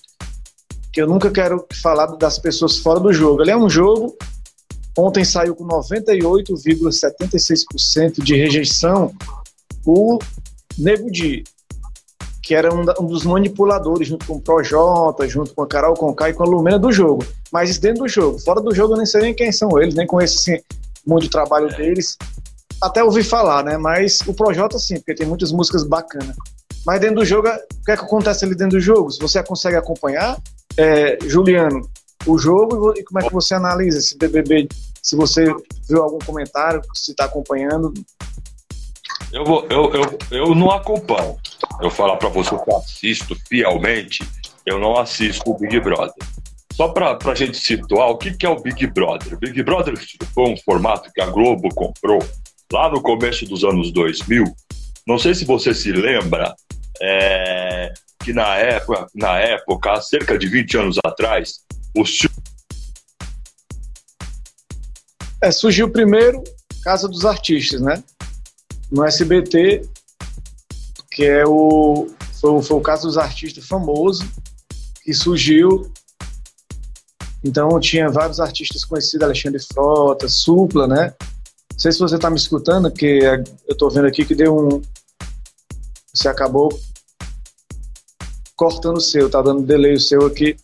Que 0.92 1.02
eu 1.02 1.08
nunca 1.08 1.32
quero 1.32 1.66
falar 1.82 2.08
das 2.08 2.38
pessoas 2.38 2.80
fora 2.80 3.00
do 3.00 3.14
jogo. 3.14 3.42
Ele 3.42 3.52
é 3.52 3.58
um 3.58 3.70
jogo. 3.70 4.14
Ontem 4.98 5.24
saiu 5.24 5.56
com 5.56 5.66
98,76% 5.66 8.22
de 8.22 8.36
rejeição 8.36 9.14
o 9.86 10.20
Nego 10.78 11.10
Di, 11.10 11.46
que 12.44 12.54
era 12.54 12.76
um, 12.76 12.84
um, 13.00 13.06
dos 13.06 13.24
manipuladores, 13.24 14.10
junto 14.10 14.26
com 14.26 14.34
o 14.34 14.42
Projota, 14.42 15.26
junto 15.30 15.56
com 15.56 15.62
a 15.62 15.68
Carol 15.68 15.94
Conká 15.94 16.30
e 16.30 16.34
com 16.34 16.44
a 16.44 16.46
Lumena 16.46 16.78
do 16.78 16.92
jogo. 16.92 17.26
Mas 17.54 17.78
dentro 17.78 18.04
do 18.04 18.10
jogo. 18.10 18.38
Fora 18.40 18.60
do 18.60 18.76
jogo 18.76 18.96
eu 18.96 18.98
nem 18.98 19.06
sei 19.06 19.22
nem 19.22 19.34
quem 19.34 19.54
são 19.54 19.82
eles, 19.82 19.96
nem 19.96 20.06
conheço 20.06 20.40
assim, 20.40 20.60
o 21.06 21.10
mundo 21.10 21.22
de 21.22 21.30
trabalho 21.30 21.68
deles. 21.76 22.18
Até 22.82 23.04
ouvi 23.04 23.24
falar, 23.24 23.64
né? 23.64 23.78
Mas 23.78 24.20
o 24.28 24.34
Projota 24.34 24.78
sim, 24.78 24.96
porque 24.96 25.16
tem 25.16 25.28
muitas 25.28 25.52
músicas 25.52 25.84
bacanas. 25.84 26.36
Mas 26.86 27.00
dentro 27.00 27.18
do 27.18 27.26
jogo, 27.26 27.48
o 27.48 27.86
que 27.86 27.92
é 27.92 27.98
que 27.98 28.04
acontece 28.04 28.46
ali 28.46 28.56
dentro 28.56 28.78
do 28.78 28.82
jogo? 28.82 29.10
Se 29.12 29.20
você 29.20 29.42
consegue 29.42 29.76
acompanhar, 29.76 30.38
é, 30.78 31.18
Juliano, 31.26 31.90
o 32.28 32.38
jogo 32.38 32.94
e 32.96 33.04
como 33.04 33.20
é 33.20 33.24
que 33.24 33.34
você 33.34 33.56
analisa 33.56 33.98
esse 33.98 34.18
BBB? 34.18 34.68
Se 35.02 35.16
você 35.16 35.46
viu 35.88 36.04
algum 36.04 36.20
comentário, 36.20 36.82
se 36.94 37.12
está 37.12 37.26
acompanhando. 37.26 37.94
Eu, 39.32 39.44
vou, 39.46 39.66
eu, 39.70 39.92
eu, 39.94 40.20
eu 40.32 40.56
não 40.56 40.72
acompanho. 40.72 41.38
Eu 41.82 41.90
falar 41.90 42.18
para 42.18 42.30
você 42.30 42.56
que 42.58 42.72
assisto 42.74 43.36
fielmente, 43.48 44.28
eu 44.66 44.80
não 44.80 44.98
assisto 44.98 45.50
o 45.50 45.58
Big 45.58 45.80
Brother. 45.80 46.14
Só 46.76 46.90
para 46.90 47.18
a 47.32 47.36
gente 47.36 47.58
situar, 47.58 48.10
o 48.10 48.18
que, 48.18 48.34
que 48.34 48.46
é 48.46 48.50
o 48.50 48.62
Big 48.62 48.86
Brother? 48.88 49.38
Big 49.40 49.64
Brother 49.64 49.96
foi 50.34 50.52
um 50.52 50.58
formato 50.58 51.10
que 51.14 51.22
a 51.22 51.28
Globo 51.28 51.70
comprou 51.74 52.20
lá 52.72 52.90
no 52.90 53.02
começo 53.02 53.46
dos 53.46 53.64
anos 53.64 53.92
2000. 53.94 54.44
Não 55.08 55.18
sei 55.18 55.34
se 55.34 55.46
você 55.46 55.74
se 55.74 55.94
lembra 55.94 56.54
é, 57.02 57.94
que 58.20 58.34
na 58.34 58.56
época, 58.56 59.08
na 59.16 59.40
época, 59.40 59.94
há 59.94 60.02
cerca 60.02 60.38
de 60.38 60.48
20 60.48 60.78
anos 60.78 60.98
atrás, 61.06 61.62
o 61.96 62.04
é, 65.42 65.52
surgiu 65.52 65.90
primeiro 65.90 66.44
Casa 66.84 67.08
dos 67.08 67.26
Artistas, 67.26 67.80
né? 67.80 68.04
No 68.92 69.06
SBT, 69.06 69.82
que 71.10 71.24
é 71.24 71.46
o 71.46 72.08
foi, 72.42 72.62
foi 72.62 72.78
o 72.78 72.82
Casa 72.82 73.04
dos 73.04 73.18
Artistas 73.18 73.66
famoso 73.66 74.30
que 75.04 75.14
surgiu. 75.14 75.90
Então 77.46 77.80
tinha 77.80 78.10
vários 78.10 78.40
artistas 78.40 78.84
conhecidos, 78.84 79.24
Alexandre 79.24 79.62
Frota, 79.62 80.28
Supla, 80.28 80.88
né? 80.88 81.14
Não 81.72 81.80
sei 81.80 81.92
se 81.92 82.00
você 82.00 82.16
está 82.16 82.28
me 82.28 82.38
escutando, 82.38 82.90
porque 82.90 83.20
eu 83.68 83.74
estou 83.74 83.92
vendo 83.92 84.08
aqui 84.08 84.26
que 84.26 84.34
deu 84.34 84.58
um. 84.58 84.82
Você 86.12 86.28
acabou 86.28 86.70
cortando 88.56 88.98
o 88.98 89.02
seu, 89.02 89.30
tá 89.30 89.44
dando 89.44 89.62
delay 89.62 89.94
o 89.94 90.00
seu 90.00 90.26
aqui. 90.26 90.58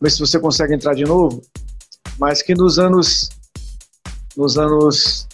Ver 0.00 0.10
se 0.10 0.20
você 0.20 0.38
consegue 0.38 0.72
entrar 0.72 0.94
de 0.94 1.04
novo. 1.04 1.42
Mas 2.16 2.42
que 2.42 2.54
nos 2.54 2.78
anos. 2.78 3.28
Nos 4.36 4.56
anos. 4.56 5.26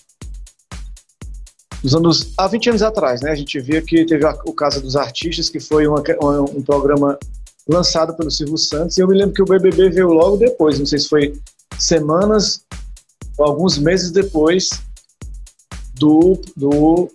Nos 1.84 1.94
anos. 1.94 2.32
Há 2.38 2.48
20 2.48 2.70
anos 2.70 2.82
atrás, 2.82 3.20
né? 3.20 3.32
A 3.32 3.36
gente 3.36 3.60
via 3.60 3.82
que 3.82 4.06
teve 4.06 4.24
o 4.46 4.52
Casa 4.54 4.80
dos 4.80 4.96
Artistas, 4.96 5.50
que 5.50 5.60
foi 5.60 5.86
uma, 5.86 6.02
um 6.56 6.62
programa 6.62 7.18
lançado 7.68 8.14
pelo 8.14 8.30
Silvio 8.30 8.56
Santos. 8.56 8.96
E 8.96 9.00
eu 9.00 9.08
me 9.08 9.16
lembro 9.16 9.34
que 9.34 9.42
o 9.42 9.46
BBB 9.46 9.90
veio 9.90 10.08
logo 10.08 10.36
depois, 10.36 10.78
não 10.78 10.86
sei 10.86 10.98
se 10.98 11.08
foi 11.08 11.34
semanas 11.78 12.64
ou 13.36 13.46
alguns 13.46 13.76
meses 13.78 14.10
depois 14.10 14.68
do, 15.94 16.40
do 16.56 17.10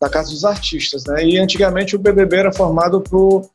da 0.00 0.08
Casa 0.08 0.30
dos 0.30 0.44
Artistas, 0.44 1.04
né? 1.04 1.24
E 1.26 1.38
antigamente 1.38 1.94
o 1.94 1.98
BBB 1.98 2.36
era 2.36 2.52
formado 2.52 3.02
por 3.02 3.50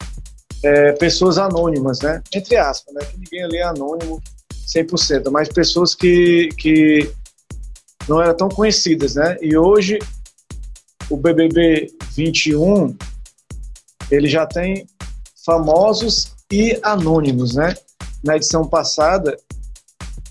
é, 0.64 0.92
pessoas 0.94 1.38
anônimas, 1.38 2.02
né? 2.02 2.22
Entre 2.34 2.56
aspas, 2.56 2.94
né? 2.94 3.02
Que 3.04 3.18
ninguém 3.18 3.44
ali 3.44 3.58
é 3.58 3.64
anônimo 3.64 4.22
100%, 4.68 5.32
mas 5.32 5.50
pessoas 5.50 5.96
que, 5.96 6.50
que 6.58 7.12
não 8.08 8.22
eram 8.22 8.36
tão 8.36 8.50
conhecidas, 8.50 9.16
né? 9.16 9.38
E 9.42 9.58
hoje 9.58 9.98
o 11.10 11.18
BBB 11.18 11.92
21 12.16 12.96
ele 14.12 14.28
já 14.28 14.46
tem 14.46 14.88
famosos 15.46 16.34
e 16.52 16.80
anônimos, 16.82 17.56
né? 17.56 17.76
Na 18.24 18.36
edição 18.36 18.68
passada 18.68 19.38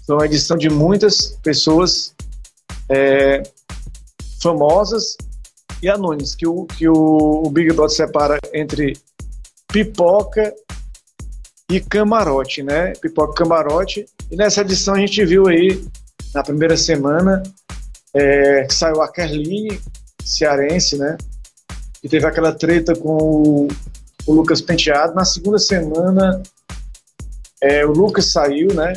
foi 0.07 0.17
uma 0.17 0.27
edição 0.27 0.57
de 0.57 0.69
muitas 0.69 1.39
pessoas 1.43 2.15
é, 2.91 3.43
famosas 4.43 5.17
e 5.83 5.89
anônimas, 5.89 6.35
que 6.35 6.47
o, 6.47 6.67
que 6.67 6.89
o, 6.89 7.49
Big 7.51 7.73
Brother 7.73 7.97
separa 7.97 8.39
entre 8.53 8.99
pipoca 9.69 10.55
e 11.71 11.81
camarote, 11.81 12.63
né? 12.63 12.93
Pipoca 13.01 13.33
e 13.33 13.37
camarote. 13.37 14.07
E 14.31 14.37
nessa 14.37 14.61
edição 14.61 14.95
a 14.95 14.99
gente 14.99 15.25
viu 15.25 15.47
aí, 15.47 15.87
na 16.35 16.43
primeira 16.43 16.77
semana, 16.77 17.43
é, 18.13 18.65
que 18.65 18.75
saiu 18.75 19.01
a 19.01 19.11
Kerline, 19.11 19.81
cearense, 20.23 20.99
né? 20.99 21.17
E 22.03 22.09
teve 22.09 22.27
aquela 22.27 22.53
treta 22.53 22.95
com 22.95 23.17
o, 23.17 23.69
o 24.27 24.33
Lucas 24.33 24.61
Penteado. 24.61 25.15
Na 25.15 25.25
segunda 25.25 25.59
semana, 25.59 26.43
é, 27.61 27.85
o 27.85 27.91
Lucas 27.91 28.33
saiu, 28.33 28.75
né? 28.75 28.93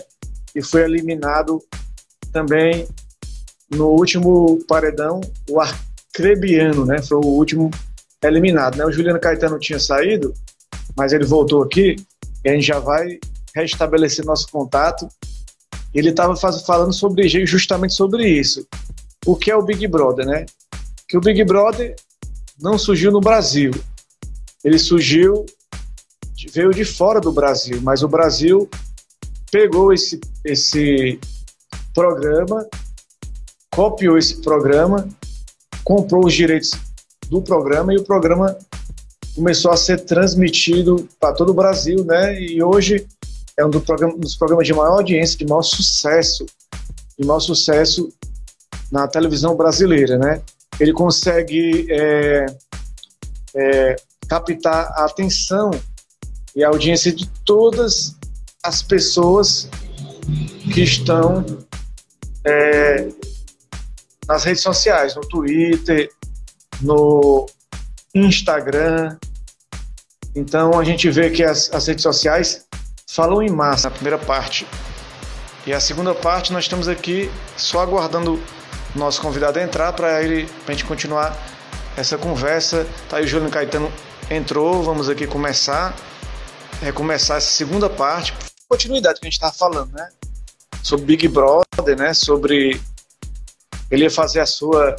E 0.55 0.61
foi 0.61 0.83
eliminado 0.83 1.61
também 2.31 2.87
no 3.69 3.87
último 3.89 4.59
paredão, 4.67 5.21
o 5.49 5.59
Arcrebiano, 5.59 6.85
né? 6.85 7.01
Foi 7.01 7.17
o 7.17 7.25
último 7.25 7.69
eliminado, 8.23 8.77
né? 8.77 8.85
O 8.85 8.91
Juliano 8.91 9.19
Caetano 9.19 9.59
tinha 9.59 9.79
saído, 9.79 10.33
mas 10.95 11.13
ele 11.13 11.25
voltou 11.25 11.61
aqui 11.63 11.95
e 12.43 12.49
a 12.49 12.53
gente 12.53 12.67
já 12.67 12.79
vai 12.79 13.19
restabelecer 13.55 14.25
nosso 14.25 14.49
contato. 14.49 15.07
Ele 15.93 16.09
estava 16.09 16.35
falando 16.35 16.93
sobre 16.93 17.27
justamente 17.45 17.93
sobre 17.93 18.27
isso. 18.27 18.65
O 19.25 19.35
que 19.35 19.51
é 19.51 19.55
o 19.55 19.63
Big 19.63 19.87
Brother, 19.87 20.25
né? 20.25 20.45
Que 21.07 21.17
o 21.17 21.21
Big 21.21 21.43
Brother 21.43 21.95
não 22.59 22.77
surgiu 22.77 23.11
no 23.11 23.19
Brasil. 23.19 23.71
Ele 24.67 24.77
surgiu 24.77 25.45
veio 26.51 26.71
de 26.71 26.85
fora 26.85 27.19
do 27.19 27.31
Brasil, 27.31 27.79
mas 27.81 28.03
o 28.03 28.07
Brasil 28.07 28.69
pegou 29.51 29.91
esse 29.91 30.19
esse 30.45 31.19
programa 31.93 32.67
copiou 33.77 34.17
esse 34.17 34.41
programa, 34.41 35.07
comprou 35.83 36.25
os 36.25 36.33
direitos 36.33 36.71
do 37.29 37.43
programa 37.43 37.93
e 37.93 37.97
o 37.97 38.03
programa 38.03 38.57
começou 39.35 39.69
a 39.69 39.77
ser 39.77 39.99
transmitido 39.99 41.07
para 41.19 41.35
todo 41.35 41.51
o 41.51 41.53
Brasil, 41.53 42.03
né? 42.03 42.41
E 42.41 42.63
hoje 42.63 43.05
é 43.55 43.63
um, 43.63 43.69
do 43.69 43.79
programa, 43.79 44.17
dos 44.17 44.35
programas 44.35 44.65
de 44.65 44.73
maior 44.73 44.93
audiência, 44.93 45.37
de 45.37 45.45
maior 45.45 45.61
sucesso, 45.61 46.43
de 47.19 47.23
maior 47.23 47.39
sucesso 47.39 48.11
na 48.91 49.07
televisão 49.07 49.55
brasileira, 49.55 50.17
né? 50.17 50.41
Ele 50.79 50.91
consegue 50.91 51.85
é, 51.91 52.47
é, 53.55 53.95
captar 54.27 54.91
a 54.95 55.05
atenção 55.05 55.71
e 56.55 56.63
a 56.63 56.67
audiência 56.69 57.11
de 57.11 57.27
todas 57.45 58.15
as 58.63 58.81
pessoas 58.81 59.69
que 60.73 60.81
estão 60.81 61.45
é, 62.43 63.07
nas 64.27 64.43
redes 64.43 64.61
sociais, 64.61 65.15
no 65.15 65.21
Twitter, 65.21 66.09
no 66.81 67.45
Instagram. 68.13 69.17
Então 70.35 70.77
a 70.79 70.83
gente 70.83 71.09
vê 71.09 71.29
que 71.29 71.43
as, 71.43 71.73
as 71.73 71.87
redes 71.87 72.03
sociais 72.03 72.65
falam 73.09 73.41
em 73.41 73.49
massa 73.49 73.89
na 73.89 73.95
primeira 73.95 74.17
parte. 74.17 74.67
E 75.65 75.73
a 75.73 75.79
segunda 75.79 76.13
parte 76.13 76.53
nós 76.53 76.63
estamos 76.63 76.87
aqui 76.87 77.29
só 77.55 77.81
aguardando 77.81 78.39
o 78.95 78.97
nosso 78.97 79.21
convidado 79.21 79.59
entrar 79.59 79.91
para 79.93 80.21
ele 80.23 80.49
a 80.67 80.71
gente 80.71 80.85
continuar 80.85 81.37
essa 81.95 82.17
conversa. 82.17 82.87
Tá 83.09 83.17
aí 83.17 83.25
o 83.25 83.27
Júlio 83.27 83.49
Caetano 83.49 83.91
entrou, 84.29 84.83
vamos 84.83 85.09
aqui 85.09 85.25
começar 85.25 85.95
recomeçar 86.81 87.37
essa 87.37 87.49
segunda 87.49 87.89
parte, 87.89 88.33
continuidade 88.67 89.19
que 89.19 89.25
a 89.25 89.29
gente 89.29 89.33
estava 89.33 89.53
falando, 89.53 89.91
né? 89.93 90.09
Sobre 90.83 91.05
Big 91.05 91.27
Brother, 91.27 91.97
né? 91.97 92.13
Sobre 92.13 92.79
ele 93.89 94.03
ia 94.03 94.11
fazer 94.11 94.39
a 94.39 94.45
sua 94.45 94.95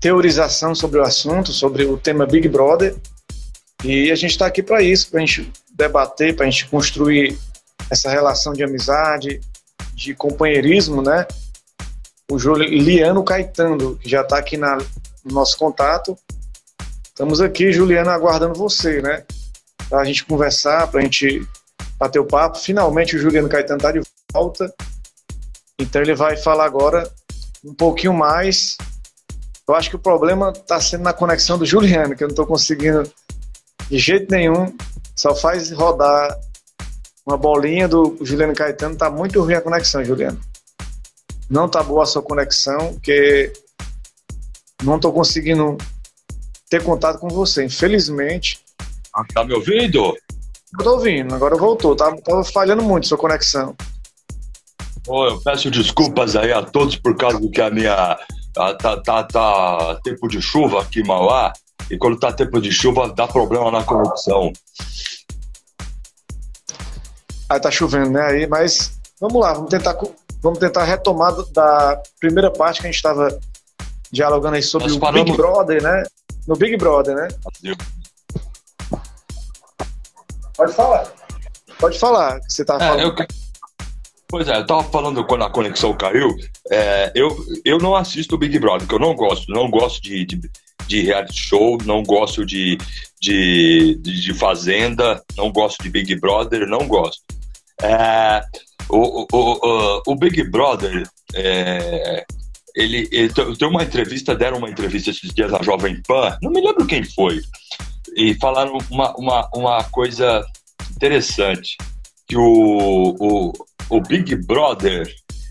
teorização 0.00 0.74
sobre 0.74 0.98
o 0.98 1.02
assunto, 1.02 1.52
sobre 1.52 1.84
o 1.84 1.96
tema 1.96 2.26
Big 2.26 2.48
Brother. 2.48 2.96
E 3.82 4.10
a 4.10 4.14
gente 4.14 4.32
está 4.32 4.46
aqui 4.46 4.62
para 4.62 4.82
isso, 4.82 5.10
para 5.10 5.20
a 5.20 5.26
gente 5.26 5.50
debater, 5.72 6.34
para 6.34 6.46
a 6.46 6.50
gente 6.50 6.68
construir 6.68 7.38
essa 7.90 8.10
relação 8.10 8.52
de 8.52 8.62
amizade, 8.62 9.40
de 9.94 10.14
companheirismo, 10.14 11.02
né? 11.02 11.26
O 12.30 12.38
Juliano 12.38 13.22
Caetano, 13.24 13.96
que 13.96 14.08
já 14.08 14.22
está 14.22 14.38
aqui 14.38 14.56
na, 14.56 14.76
no 15.24 15.32
nosso 15.32 15.56
contato. 15.56 16.16
Estamos 17.14 17.40
aqui, 17.40 17.70
Juliano, 17.70 18.10
aguardando 18.10 18.58
você, 18.58 19.00
né? 19.00 19.22
Para 19.88 20.00
a 20.00 20.04
gente 20.04 20.24
conversar, 20.24 20.88
para 20.88 20.98
a 20.98 21.02
gente 21.04 21.46
bater 21.96 22.18
o 22.18 22.26
papo. 22.26 22.58
Finalmente 22.58 23.14
o 23.14 23.20
Juliano 23.20 23.48
Caetano 23.48 23.76
está 23.76 23.92
de 23.92 24.00
volta. 24.32 24.74
Então 25.78 26.02
ele 26.02 26.16
vai 26.16 26.36
falar 26.36 26.64
agora 26.64 27.08
um 27.64 27.72
pouquinho 27.72 28.12
mais. 28.12 28.76
Eu 29.68 29.76
acho 29.76 29.90
que 29.90 29.94
o 29.94 30.00
problema 30.00 30.50
está 30.50 30.80
sendo 30.80 31.04
na 31.04 31.12
conexão 31.12 31.56
do 31.56 31.64
Juliano, 31.64 32.16
que 32.16 32.24
eu 32.24 32.26
não 32.26 32.32
estou 32.32 32.48
conseguindo 32.48 33.08
de 33.88 33.96
jeito 33.96 34.28
nenhum. 34.32 34.76
Só 35.14 35.36
faz 35.36 35.70
rodar 35.70 36.36
uma 37.24 37.36
bolinha 37.36 37.86
do 37.86 38.18
Juliano 38.22 38.56
Caetano. 38.56 38.96
Tá 38.96 39.08
muito 39.08 39.40
ruim 39.40 39.54
a 39.54 39.60
conexão, 39.60 40.04
Juliano. 40.04 40.40
Não 41.48 41.68
tá 41.68 41.80
boa 41.80 42.02
a 42.02 42.06
sua 42.06 42.22
conexão, 42.22 42.94
porque 42.94 43.52
não 44.82 44.96
estou 44.96 45.12
conseguindo 45.12 45.78
ter 46.74 46.82
contato 46.82 47.20
com 47.20 47.28
você, 47.28 47.64
infelizmente. 47.64 48.58
Ah, 49.14 49.22
tá 49.32 49.44
me 49.44 49.54
ouvindo? 49.54 50.16
Eu 50.76 50.84
tô 50.84 50.94
ouvindo, 50.94 51.32
agora 51.32 51.56
voltou. 51.56 51.94
Tava, 51.94 52.20
tava 52.20 52.42
falhando 52.42 52.82
muito 52.82 53.04
a 53.04 53.08
sua 53.08 53.18
conexão. 53.18 53.76
Oh, 55.06 55.26
eu 55.26 55.40
peço 55.40 55.70
desculpas 55.70 56.34
aí 56.34 56.52
a 56.52 56.62
todos 56.62 56.96
por 56.96 57.16
causa 57.16 57.38
do 57.38 57.48
que 57.48 57.60
a 57.60 57.70
minha. 57.70 58.18
tá, 58.52 58.96
tá, 58.96 59.22
tá 59.22 60.00
tempo 60.02 60.26
de 60.26 60.42
chuva 60.42 60.82
aqui 60.82 61.00
em 61.00 61.06
Mauá, 61.06 61.52
e 61.88 61.96
quando 61.96 62.18
tá 62.18 62.32
tempo 62.32 62.60
de 62.60 62.72
chuva 62.72 63.12
dá 63.12 63.28
problema 63.28 63.70
na 63.70 63.84
conexão. 63.84 64.52
Aí 67.48 67.60
tá 67.60 67.70
chovendo, 67.70 68.10
né? 68.10 68.22
Aí, 68.22 68.46
mas 68.48 68.98
vamos 69.20 69.40
lá, 69.40 69.52
vamos 69.52 69.70
tentar, 69.70 69.96
vamos 70.42 70.58
tentar 70.58 70.82
retomar 70.84 71.34
da 71.52 72.02
primeira 72.18 72.50
parte 72.50 72.80
que 72.80 72.88
a 72.88 72.90
gente 72.90 72.96
estava 72.96 73.38
dialogando 74.10 74.56
aí 74.56 74.62
sobre 74.62 74.88
Nós 74.88 74.96
o 74.96 75.12
Big 75.12 75.36
Brother, 75.36 75.80
né? 75.80 76.04
No 76.46 76.56
Big 76.56 76.76
Brother, 76.76 77.14
né? 77.14 77.28
Pode 80.56 80.72
falar. 80.72 81.12
Pode 81.78 81.98
falar, 81.98 82.40
que 82.40 82.52
você 82.52 82.64
tá 82.64 82.76
é, 82.76 82.78
falando. 82.78 83.20
Eu... 83.20 83.26
Pois 84.28 84.48
é, 84.48 84.56
eu 84.56 84.66
tava 84.66 84.82
falando 84.84 85.24
quando 85.24 85.44
a 85.44 85.50
conexão 85.50 85.96
caiu, 85.96 86.34
é, 86.70 87.12
eu, 87.14 87.28
eu 87.64 87.78
não 87.78 87.94
assisto 87.94 88.34
o 88.34 88.38
Big 88.38 88.58
Brother, 88.58 88.80
porque 88.80 88.94
eu 88.94 89.06
não 89.06 89.14
gosto, 89.14 89.50
não 89.50 89.70
gosto 89.70 90.02
de, 90.02 90.24
de, 90.24 90.50
de 90.86 91.02
reality 91.02 91.38
show, 91.38 91.78
não 91.84 92.02
gosto 92.02 92.44
de, 92.44 92.76
de, 93.20 93.94
de, 93.96 94.34
Fazenda, 94.34 95.22
não 95.36 95.52
gosto 95.52 95.82
de 95.82 95.90
Big 95.90 96.18
Brother, 96.18 96.66
não 96.66 96.88
gosto. 96.88 97.22
É, 97.80 98.42
o, 98.88 99.22
o, 99.22 99.26
o, 99.32 100.02
o, 100.06 100.16
Big 100.16 100.42
Brother, 100.50 101.08
é, 101.34 102.24
ele, 102.74 103.08
ele 103.12 103.32
tem 103.32 103.68
uma 103.68 103.84
entrevista, 103.84 104.34
deram 104.34 104.58
uma 104.58 104.70
entrevista 104.70 105.10
esses 105.10 105.32
dias 105.32 105.52
na 105.52 105.62
Jovem 105.62 106.02
Pan, 106.02 106.36
não 106.42 106.50
me 106.50 106.60
lembro 106.60 106.86
quem 106.86 107.04
foi, 107.04 107.40
e 108.16 108.34
falaram 108.34 108.76
uma, 108.90 109.14
uma, 109.16 109.48
uma 109.54 109.84
coisa 109.84 110.44
interessante, 110.96 111.76
que 112.26 112.36
o, 112.36 113.14
o, 113.20 113.52
o 113.90 114.00
Big 114.00 114.34
Brother 114.46 115.08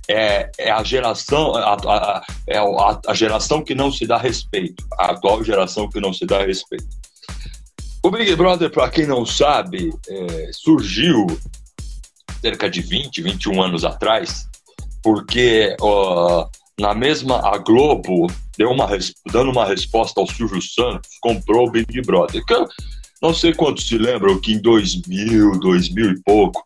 é, 0.09 0.49
é 0.57 0.71
a 0.71 0.83
geração 0.83 1.55
a, 1.55 1.75
a, 1.75 2.25
é 2.47 2.57
a, 2.57 2.99
a, 3.07 3.13
geração 3.13 3.63
que 3.63 3.73
não 3.73 3.91
se 3.91 4.05
dá 4.05 4.17
respeito, 4.17 4.85
a 4.97 5.11
atual 5.11 5.43
geração 5.43 5.89
que 5.89 5.99
não 5.99 6.13
se 6.13 6.25
dá 6.25 6.43
respeito. 6.43 6.87
O 8.03 8.11
Big 8.11 8.35
Brother, 8.35 8.69
para 8.69 8.89
quem 8.89 9.07
não 9.07 9.25
sabe, 9.25 9.93
é, 10.09 10.49
surgiu 10.51 11.25
cerca 12.41 12.69
de 12.69 12.81
20, 12.81 13.21
21 13.21 13.61
anos 13.61 13.85
atrás, 13.85 14.45
porque 15.01 15.73
na 16.79 16.93
mesma 16.93 17.39
a 17.47 17.57
Globo 17.57 18.27
deu 18.57 18.69
uma 18.69 18.87
dando 19.31 19.51
uma 19.51 19.65
resposta 19.65 20.19
ao 20.19 20.27
Silvio 20.27 20.61
Santos, 20.61 21.09
comprou 21.21 21.67
o 21.67 21.71
Big 21.71 22.01
Brother. 22.01 22.43
Que 22.45 22.53
eu 22.53 22.67
não 23.21 23.33
sei 23.33 23.53
quantos 23.53 23.87
se 23.87 23.97
lembram 23.97 24.39
que 24.39 24.53
em 24.53 24.59
2000, 24.59 25.59
2000 25.59 26.11
e 26.11 26.21
pouco, 26.23 26.63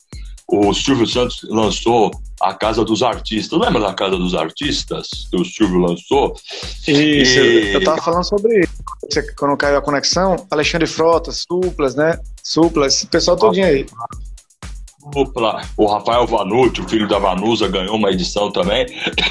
o 0.47 0.73
Silvio 0.73 1.05
Santos 1.05 1.41
lançou 1.49 2.09
a 2.41 2.53
Casa 2.53 2.83
dos 2.85 3.03
Artistas. 3.03 3.59
Lembra 3.59 3.81
da 3.81 3.93
Casa 3.93 4.15
dos 4.15 4.33
Artistas 4.33 5.27
que 5.29 5.39
o 5.39 5.43
Silvio 5.43 5.79
lançou? 5.79 6.35
Isso, 6.87 7.39
e... 7.39 7.73
eu 7.73 7.83
tava 7.83 8.01
falando 8.01 8.23
sobre 8.23 8.61
isso. 8.61 9.33
Quando 9.37 9.57
caiu 9.57 9.77
a 9.77 9.81
conexão, 9.81 10.35
Alexandre 10.49 10.87
Frota, 10.87 11.31
Suplas, 11.31 11.95
né? 11.95 12.17
Suplas, 12.41 13.03
o 13.03 13.07
pessoal 13.07 13.35
todinho 13.35 13.65
aí. 13.65 13.85
Supla, 15.13 15.61
o 15.77 15.85
Rafael 15.87 16.25
Vanucci, 16.27 16.81
o 16.81 16.89
filho 16.89 17.07
da 17.07 17.19
Vanusa, 17.19 17.67
ganhou 17.67 17.95
uma 17.95 18.11
edição 18.11 18.51
também. 18.51 18.85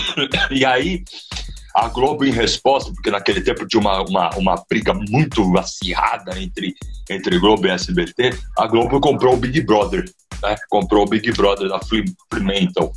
e 0.51 0.65
aí, 0.65 1.05
a 1.75 1.89
Globo, 1.89 2.25
em 2.25 2.31
resposta, 2.31 2.91
porque 2.93 3.11
naquele 3.11 3.43
tempo 3.43 3.67
tinha 3.67 3.81
uma, 3.81 4.03
uma, 4.03 4.31
uma 4.37 4.65
briga 4.69 4.95
muito 4.95 5.57
acirrada 5.59 6.41
entre, 6.41 6.75
entre 7.11 7.39
Globo 7.39 7.67
e 7.67 7.71
SBT, 7.71 8.37
a 8.57 8.67
Globo 8.67 8.99
comprou 8.99 9.35
o 9.35 9.37
Big 9.37 9.61
Brother, 9.61 10.05
né? 10.43 10.57
Comprou 10.71 11.05
o 11.05 11.09
Big 11.09 11.31
Brother 11.33 11.69
da 11.69 11.79
Fremantle. 12.33 12.93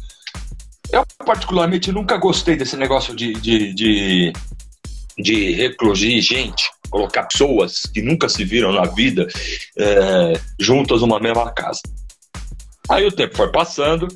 Eu, 0.91 1.05
particularmente, 1.25 1.91
nunca 1.91 2.17
gostei 2.17 2.55
desse 2.55 2.77
negócio 2.77 3.15
de, 3.15 3.33
de, 3.33 3.73
de, 3.73 4.33
de 5.17 5.51
recluir 5.51 6.21
gente, 6.21 6.71
colocar 6.89 7.23
pessoas 7.23 7.81
que 7.93 8.01
nunca 8.01 8.29
se 8.29 8.43
viram 8.43 8.71
na 8.71 8.85
vida 8.85 9.27
é, 9.77 10.39
juntas 10.59 11.01
numa 11.01 11.19
mesma 11.19 11.51
casa. 11.51 11.81
Aí 12.89 13.05
o 13.05 13.11
tempo 13.11 13.35
foi 13.35 13.51
passando 13.51 14.07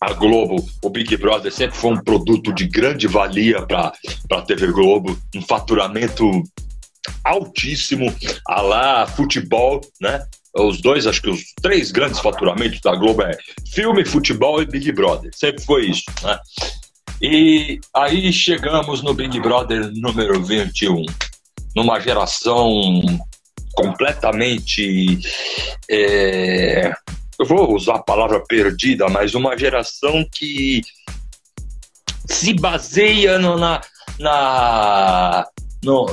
a 0.00 0.12
Globo, 0.14 0.64
o 0.82 0.90
Big 0.90 1.16
Brother 1.16 1.52
sempre 1.52 1.76
foi 1.76 1.92
um 1.92 2.02
produto 2.02 2.52
de 2.52 2.66
grande 2.66 3.06
valia 3.06 3.64
para 3.66 3.92
a 4.32 4.42
TV 4.42 4.68
Globo, 4.72 5.16
um 5.34 5.42
faturamento 5.42 6.42
altíssimo, 7.24 8.12
a 8.48 8.60
lá 8.60 9.06
futebol, 9.06 9.80
né? 10.00 10.24
Os 10.56 10.80
dois, 10.80 11.06
acho 11.06 11.22
que 11.22 11.30
os 11.30 11.42
três 11.62 11.90
grandes 11.90 12.18
faturamentos 12.18 12.80
da 12.80 12.94
Globo 12.94 13.22
é 13.22 13.36
filme, 13.72 14.04
futebol 14.04 14.60
e 14.60 14.66
Big 14.66 14.90
Brother. 14.92 15.30
Sempre 15.34 15.64
foi 15.64 15.86
isso, 15.86 16.04
né? 16.22 16.38
E 17.20 17.78
aí 17.94 18.32
chegamos 18.32 19.02
no 19.02 19.14
Big 19.14 19.38
Brother 19.40 19.90
número 19.94 20.42
21, 20.42 21.06
numa 21.76 22.00
geração 22.00 23.00
completamente 23.74 25.18
é, 25.90 26.92
eu 27.38 27.46
vou 27.46 27.74
usar 27.74 27.96
a 27.96 28.02
palavra 28.02 28.40
perdida, 28.40 29.08
mas 29.08 29.34
uma 29.34 29.56
geração 29.56 30.24
que 30.32 30.80
se 32.26 32.54
baseia 32.54 33.38
no, 33.38 33.58
na, 33.58 33.80
na 34.18 35.46
no, 35.82 36.06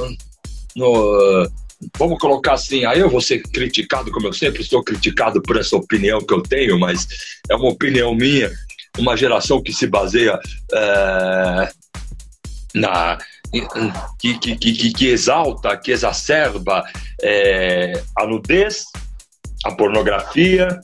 no, 0.76 1.48
vamos 1.98 2.18
colocar 2.20 2.54
assim, 2.54 2.86
aí 2.86 3.00
eu 3.00 3.10
vou 3.10 3.22
ser 3.22 3.44
criticado, 3.44 4.12
como 4.12 4.28
eu 4.28 4.34
sempre 4.34 4.64
sou 4.64 4.84
criticado 4.84 5.42
por 5.42 5.58
essa 5.58 5.76
opinião 5.76 6.20
que 6.20 6.34
eu 6.34 6.42
tenho, 6.42 6.80
mas 6.80 7.08
é 7.50 7.56
uma 7.56 7.70
opinião 7.70 8.16
minha, 8.16 8.52
uma 8.98 9.16
geração 9.16 9.62
que 9.62 9.72
se 9.72 9.86
baseia 9.86 10.40
é, 10.74 11.70
na 12.74 13.18
que, 14.20 14.38
que, 14.40 14.56
que, 14.56 14.94
que, 14.94 15.08
exalta, 15.08 15.78
que 15.78 15.92
exacerba 15.92 16.84
é, 17.22 17.94
a 18.18 18.26
nudez, 18.26 18.86
a 19.66 19.72
pornografia, 19.72 20.80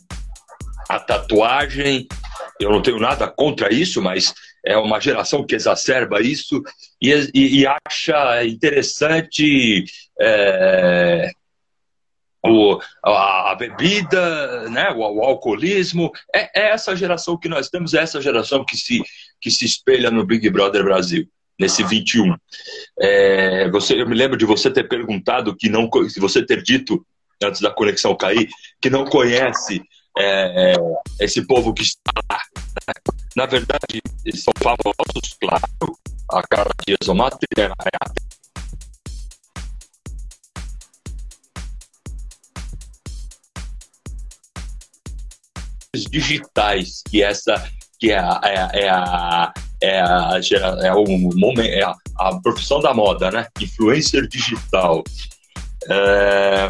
a 0.89 0.99
tatuagem. 0.99 2.07
Eu 2.59 2.71
não 2.71 2.81
tenho 2.81 2.99
nada 2.99 3.27
contra 3.27 3.73
isso, 3.73 4.01
mas 4.01 4.33
é 4.65 4.77
uma 4.77 4.99
geração 4.99 5.45
que 5.45 5.55
exacerba 5.55 6.21
isso 6.21 6.61
e, 7.01 7.11
e, 7.33 7.61
e 7.61 7.65
acha 7.67 8.45
interessante 8.45 9.85
é, 10.19 11.29
o, 12.43 12.79
a, 13.03 13.51
a, 13.51 13.55
bebida, 13.55 14.69
né, 14.69 14.89
o, 14.91 14.99
o 14.99 15.23
alcoolismo. 15.23 16.11
É, 16.33 16.61
é, 16.61 16.71
essa 16.71 16.95
geração 16.95 17.37
que 17.37 17.49
nós 17.49 17.69
temos, 17.69 17.93
é 17.93 18.01
essa 18.01 18.21
geração 18.21 18.63
que 18.65 18.77
se, 18.77 19.03
que 19.39 19.51
se 19.51 19.65
espelha 19.65 20.09
no 20.09 20.25
Big 20.25 20.49
Brother 20.49 20.83
Brasil. 20.83 21.27
Nesse 21.59 21.83
21. 21.83 22.35
É, 22.99 23.69
você, 23.69 24.01
eu 24.01 24.07
me 24.07 24.15
lembro 24.15 24.37
de 24.37 24.45
você 24.45 24.69
ter 24.69 24.87
perguntado 24.87 25.55
que 25.55 25.69
não, 25.69 25.89
se 26.09 26.19
você 26.19 26.45
ter 26.45 26.61
dito 26.61 27.05
antes 27.41 27.61
da 27.61 27.71
conexão 27.71 28.15
cair, 28.15 28.49
que 28.81 28.89
não 28.89 29.05
conhece 29.05 29.81
é, 30.17 30.73
esse 31.19 31.45
povo 31.45 31.73
que 31.73 31.83
está 31.83 32.11
lá. 32.29 32.39
Né? 32.57 32.93
Na 33.35 33.45
verdade, 33.45 34.01
eles 34.25 34.43
são 34.43 34.53
famosos, 34.61 35.37
claro. 35.39 35.97
A 36.31 36.41
de 36.85 36.95
Exomate 36.99 37.45
é 37.57 37.65
a 37.65 37.75
digitais 46.09 47.01
que 47.09 47.21
essa 47.21 47.69
que 47.99 48.11
é 48.11 48.19
a, 48.19 48.41
é 48.43 48.83
é 48.83 48.89
a, 48.89 49.53
é, 49.85 50.01
a, 50.01 50.39
é, 50.83 50.93
o 50.93 51.05
momento, 51.05 51.61
é 51.61 51.83
a, 51.83 51.95
a 52.17 52.41
profissão 52.41 52.79
da 52.79 52.93
moda, 52.93 53.31
né? 53.31 53.47
Influencer 53.59 54.27
digital. 54.27 55.03
É, 55.89 56.69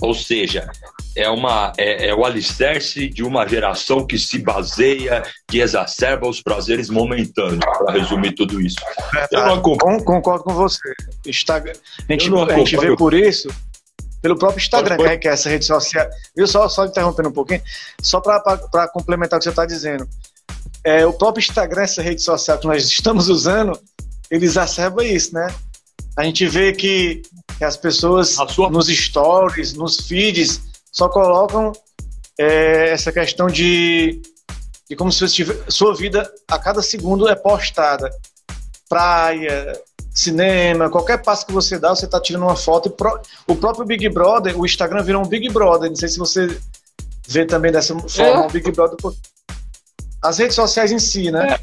ou 0.00 0.14
seja, 0.14 0.70
é, 1.16 1.28
uma, 1.28 1.72
é, 1.76 2.08
é, 2.08 2.14
o 2.14 2.24
alicerce 2.24 3.08
de 3.08 3.24
uma 3.24 3.46
geração 3.46 4.06
que 4.06 4.16
se 4.16 4.38
baseia, 4.38 5.22
que 5.48 5.58
exacerba 5.60 6.28
os 6.28 6.40
prazeres 6.40 6.88
momentâneos, 6.88 7.58
para 7.58 7.92
resumir 7.92 8.32
tudo 8.32 8.60
isso. 8.60 8.78
Eu 9.32 9.44
não 9.44 9.54
acompanho... 9.54 10.04
Concordo 10.04 10.44
com 10.44 10.54
você. 10.54 10.94
Instagram, 11.26 11.72
a, 12.08 12.12
gente, 12.12 12.32
a 12.32 12.56
gente 12.56 12.76
vê 12.76 12.96
por 12.96 13.12
isso, 13.12 13.48
pelo 14.22 14.38
próprio 14.38 14.60
Instagram, 14.60 15.18
que 15.18 15.28
é 15.28 15.32
essa 15.32 15.48
rede 15.48 15.64
social. 15.64 16.08
Viu 16.36 16.46
só, 16.46 16.68
só 16.68 16.86
interrompendo 16.86 17.28
um 17.28 17.32
pouquinho, 17.32 17.62
só 18.00 18.20
para 18.20 18.88
complementar 18.92 19.38
o 19.38 19.40
que 19.40 19.44
você 19.44 19.50
está 19.50 19.66
dizendo. 19.66 20.08
É, 20.84 21.04
o 21.06 21.12
próprio 21.12 21.40
Instagram, 21.42 21.82
essa 21.82 22.02
rede 22.02 22.22
social 22.22 22.58
que 22.58 22.66
nós 22.66 22.84
estamos 22.84 23.28
usando, 23.28 23.78
ele 24.30 24.44
exacerba 24.44 25.04
isso, 25.04 25.34
né? 25.34 25.48
A 26.16 26.24
gente 26.24 26.46
vê 26.46 26.72
que, 26.72 27.22
que 27.56 27.64
as 27.64 27.76
pessoas 27.76 28.36
sua... 28.48 28.70
nos 28.70 28.88
stories, 28.88 29.74
nos 29.74 30.06
feeds, 30.06 30.60
só 30.90 31.08
colocam 31.08 31.72
é, 32.38 32.90
essa 32.90 33.12
questão 33.12 33.46
de, 33.46 34.20
de 34.88 34.96
como 34.96 35.12
se 35.12 35.26
sua 35.68 35.94
vida 35.94 36.30
a 36.48 36.58
cada 36.58 36.82
segundo 36.82 37.28
é 37.28 37.34
postada. 37.34 38.10
Praia, 38.88 39.80
cinema, 40.14 40.90
qualquer 40.90 41.22
passo 41.22 41.46
que 41.46 41.52
você 41.52 41.78
dá, 41.78 41.90
você 41.90 42.06
está 42.06 42.20
tirando 42.20 42.42
uma 42.42 42.56
foto. 42.56 42.90
Pro, 42.90 43.20
o 43.46 43.54
próprio 43.54 43.86
Big 43.86 44.08
Brother, 44.08 44.58
o 44.58 44.64
Instagram 44.66 45.02
virou 45.02 45.22
um 45.24 45.28
Big 45.28 45.48
Brother. 45.50 45.88
Não 45.88 45.96
sei 45.96 46.08
se 46.08 46.18
você 46.18 46.58
vê 47.26 47.44
também 47.44 47.70
dessa 47.70 47.94
forma, 47.94 48.42
é. 48.42 48.46
um 48.46 48.50
Big 48.50 48.70
Brother. 48.72 48.96
As 50.22 50.38
redes 50.38 50.56
sociais 50.56 50.92
em 50.92 50.98
si, 50.98 51.30
né? 51.30 51.56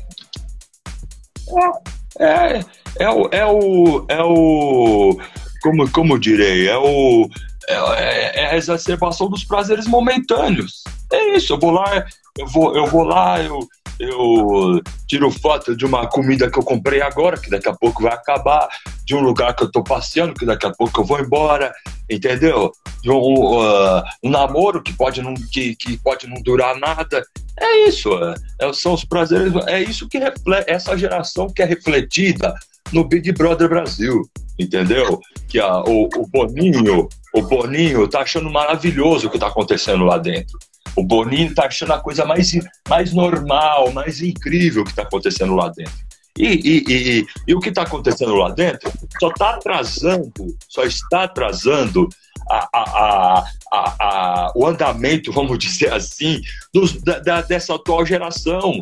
É, 2.20 2.24
é, 2.24 2.66
é, 3.00 3.10
o, 3.10 3.30
é 3.32 3.46
o. 3.46 4.06
É 4.08 4.24
o. 4.24 5.20
Como, 5.62 5.92
como 5.92 6.20
direi? 6.20 6.70
É 6.70 6.78
o 6.78 7.30
é, 7.68 7.74
é, 7.74 8.40
é, 8.42 8.46
a 8.52 8.58
exacerbação 8.58 9.28
dos 9.28 9.44
prazeres 9.44 9.88
momentâneos. 9.88 10.84
É 11.12 11.36
isso, 11.36 11.54
eu 11.54 11.60
vou 11.60 11.72
lá, 11.72 12.06
eu 12.38 12.48
vou, 12.48 12.76
eu 12.76 12.86
vou 12.88 13.04
lá, 13.04 13.42
eu, 13.42 13.68
eu 14.00 14.82
tiro 15.08 15.32
foto 15.32 15.76
de 15.76 15.86
uma 15.86 16.08
comida 16.08 16.50
que 16.50 16.60
eu 16.60 16.64
comprei 16.64 17.02
agora, 17.02 17.38
que 17.38 17.50
daqui 17.50 17.70
a 17.70 17.74
pouco 17.74 18.04
vai 18.04 18.14
acabar, 18.14 18.68
de 19.06 19.16
um 19.16 19.22
lugar 19.22 19.56
que 19.56 19.64
eu 19.64 19.72
tô 19.72 19.84
passeando, 19.84 20.34
que 20.34 20.46
daqui 20.46 20.66
a 20.66 20.72
pouco 20.72 21.02
eu 21.02 21.06
vou 21.06 21.20
embora, 21.20 21.74
entendeu? 22.10 22.72
De 23.02 23.10
um, 23.10 23.16
uh, 23.16 24.04
um 24.24 24.30
namoro 24.30 24.82
que 24.82 24.94
pode, 24.94 25.22
não, 25.22 25.34
que, 25.34 25.76
que 25.76 25.98
pode 25.98 26.28
não 26.28 26.42
durar 26.42 26.78
nada. 26.78 27.26
É 27.58 27.88
isso, 27.88 28.10
é, 28.14 28.36
é 28.62 28.74
são 28.74 28.94
os 28.94 29.06
prazeres, 29.06 29.54
é 29.68 29.82
isso 29.82 30.10
que 30.10 30.18
reflete, 30.18 30.70
essa 30.70 30.98
geração 30.98 31.48
que 31.48 31.62
é 31.62 31.66
refletida 31.66 32.54
no 32.92 33.04
Big 33.04 33.32
Brother 33.32 33.70
Brasil, 33.70 34.30
entendeu? 34.60 35.20
Que 35.48 35.60
a, 35.60 35.82
o, 35.82 36.10
o 36.18 36.28
Boninho, 36.28 37.08
o 37.34 37.42
Boninho 37.42 38.08
tá 38.08 38.22
achando 38.22 38.50
maravilhoso 38.50 39.28
o 39.28 39.30
que 39.30 39.40
tá 39.40 39.48
acontecendo 39.48 40.04
lá 40.04 40.18
dentro. 40.18 40.58
O 40.96 41.04
Boninho 41.04 41.50
está 41.50 41.66
achando 41.66 41.94
a 41.94 42.00
coisa 42.00 42.26
mais, 42.26 42.52
mais 42.88 43.14
normal, 43.14 43.92
mais 43.92 44.22
incrível 44.22 44.84
que 44.84 44.92
está 44.92 45.04
acontecendo 45.04 45.56
lá 45.56 45.70
dentro. 45.70 46.06
E, 46.38 46.48
e, 46.48 46.84
e, 46.88 47.28
e 47.48 47.56
o 47.56 47.60
que 47.60 47.70
está 47.70 47.84
acontecendo 47.84 48.36
lá 48.36 48.50
dentro 48.50 48.92
só 49.20 49.30
está 49.30 49.52
atrasando, 49.52 50.58
só 50.68 50.84
está 50.84 51.24
atrasando 51.24 52.10
a, 52.50 52.68
a, 52.74 53.46
a, 53.72 54.52
o 54.56 54.68
andamento, 54.68 55.32
vamos 55.32 55.58
dizer 55.58 55.94
assim, 55.94 56.42
dos, 56.74 57.02
da, 57.02 57.42
dessa 57.42 57.76
atual 57.76 58.06
geração. 58.06 58.82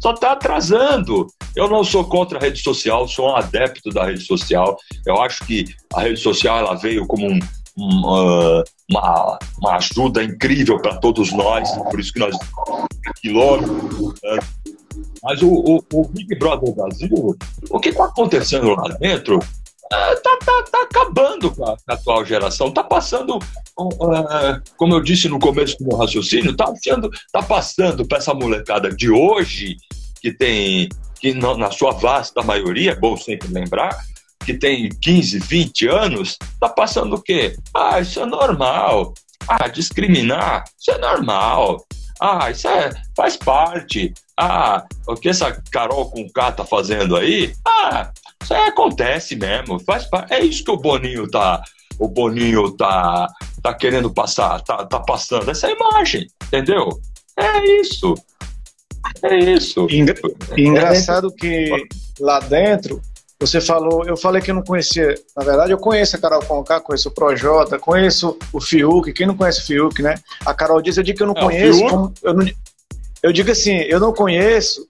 Só 0.00 0.12
está 0.12 0.32
atrasando. 0.32 1.26
Eu 1.54 1.68
não 1.68 1.84
sou 1.84 2.04
contra 2.04 2.38
a 2.38 2.40
rede 2.40 2.60
social, 2.62 3.06
sou 3.06 3.30
um 3.30 3.36
adepto 3.36 3.90
da 3.90 4.06
rede 4.06 4.24
social. 4.24 4.76
Eu 5.06 5.20
acho 5.22 5.44
que 5.46 5.66
a 5.94 6.00
rede 6.00 6.18
social 6.18 6.58
ela 6.58 6.74
veio 6.74 7.06
como 7.06 7.28
um, 7.28 7.38
uma, 7.76 8.64
uma, 8.90 9.38
uma 9.58 9.76
ajuda 9.76 10.22
incrível 10.22 10.80
para 10.80 10.96
todos 10.96 11.32
nós, 11.32 11.70
por 11.90 12.00
isso 12.00 12.12
que 12.12 12.18
nós 12.18 12.36
logo. 13.24 14.14
Né? 14.22 14.38
Mas 15.22 15.40
o, 15.42 15.48
o, 15.48 15.84
o, 15.92 16.08
Big 16.08 16.34
Brother 16.38 16.74
Brasil, 16.74 17.36
o 17.70 17.80
que 17.80 17.90
está 17.90 18.04
acontecendo 18.04 18.74
lá 18.74 18.88
dentro, 18.98 19.38
está 19.38 19.96
é, 19.96 20.16
tá, 20.16 20.62
tá, 20.70 20.82
acabando 20.82 21.50
com 21.50 21.64
a, 21.64 21.76
com 21.76 21.82
a, 21.88 21.94
atual 21.94 22.24
geração. 22.24 22.68
Está 22.68 22.82
passando, 22.82 23.36
uh, 23.36 24.60
como 24.76 24.94
eu 24.94 25.00
disse 25.00 25.28
no 25.28 25.38
começo 25.38 25.76
do 25.78 25.86
meu 25.86 25.96
raciocínio, 25.96 26.50
está 26.50 26.72
tá 27.32 27.42
passando 27.42 28.06
para 28.06 28.18
essa 28.18 28.34
molecada 28.34 28.90
de 28.90 29.10
hoje, 29.10 29.76
que 30.20 30.32
tem, 30.32 30.88
que 31.20 31.32
na 31.34 31.70
sua 31.70 31.92
vasta 31.92 32.42
maioria, 32.42 32.92
é 32.92 32.96
bom 32.96 33.16
sempre 33.16 33.48
lembrar, 33.52 33.96
que 34.44 34.54
tem 34.54 34.88
15, 34.88 35.38
20 35.38 35.88
anos, 35.88 36.36
tá 36.58 36.68
passando 36.68 37.16
o 37.16 37.22
quê? 37.22 37.56
Ah, 37.74 38.00
isso 38.00 38.20
é 38.20 38.26
normal. 38.26 39.14
Ah, 39.48 39.68
discriminar, 39.68 40.64
isso 40.78 40.90
é 40.90 40.98
normal. 40.98 41.84
Ah, 42.20 42.50
isso 42.50 42.68
é, 42.68 42.90
faz 43.16 43.36
parte. 43.36 44.12
Ah, 44.36 44.84
o 45.06 45.14
que 45.14 45.28
essa 45.28 45.52
Carol 45.70 46.10
com 46.10 46.28
K 46.28 46.52
tá 46.52 46.64
fazendo 46.64 47.16
aí? 47.16 47.54
Ah, 47.66 48.10
isso 48.42 48.54
aí 48.54 48.68
acontece 48.68 49.36
mesmo, 49.36 49.78
faz 49.80 50.04
parte. 50.04 50.32
É 50.34 50.40
isso 50.40 50.64
que 50.64 50.70
o 50.70 50.76
Boninho 50.76 51.28
tá, 51.30 51.62
o 51.98 52.08
Boninho 52.08 52.70
tá, 52.72 53.26
tá 53.62 53.74
querendo 53.74 54.10
passar, 54.10 54.60
tá, 54.62 54.84
tá 54.84 55.00
passando 55.00 55.50
essa 55.50 55.70
imagem, 55.70 56.26
entendeu? 56.44 56.88
É 57.36 57.80
isso. 57.80 58.14
É 59.22 59.36
isso. 59.38 59.86
Engraçado 60.56 61.32
que 61.32 61.70
lá 62.18 62.38
dentro 62.40 63.00
você 63.40 63.58
falou, 63.58 64.04
eu 64.04 64.18
falei 64.18 64.42
que 64.42 64.50
eu 64.50 64.54
não 64.54 64.62
conhecia, 64.62 65.14
na 65.34 65.42
verdade 65.42 65.72
eu 65.72 65.78
conheço 65.78 66.14
a 66.14 66.18
Carol 66.18 66.44
Conká, 66.44 66.78
conheço 66.78 67.08
o 67.08 67.12
Projota, 67.12 67.78
conheço 67.78 68.36
o 68.52 68.60
Fiuk, 68.60 69.14
quem 69.14 69.26
não 69.26 69.36
conhece 69.36 69.62
o 69.62 69.66
Fiuk, 69.66 70.02
né? 70.02 70.14
A 70.44 70.52
Carol 70.52 70.82
diz, 70.82 70.98
eu 70.98 71.02
digo 71.02 71.16
que 71.16 71.22
eu 71.22 71.26
não 71.26 71.36
é, 71.36 71.40
conheço, 71.40 71.80
como, 71.88 72.12
eu, 72.22 72.34
não, 72.34 72.46
eu 73.22 73.32
digo 73.32 73.50
assim, 73.50 73.76
eu 73.76 73.98
não 73.98 74.12
conheço 74.12 74.86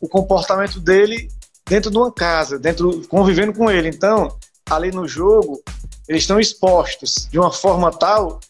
o 0.00 0.08
comportamento 0.08 0.78
dele 0.78 1.28
dentro 1.68 1.90
de 1.90 1.96
uma 1.96 2.12
casa, 2.12 2.58
dentro 2.58 3.02
convivendo 3.08 3.52
com 3.52 3.70
ele. 3.70 3.88
Então, 3.88 4.36
ali 4.70 4.90
no 4.90 5.06
jogo, 5.06 5.60
eles 6.08 6.22
estão 6.22 6.38
expostos 6.38 7.28
de 7.30 7.38
uma 7.38 7.52
forma 7.52 7.90
tal 7.90 8.40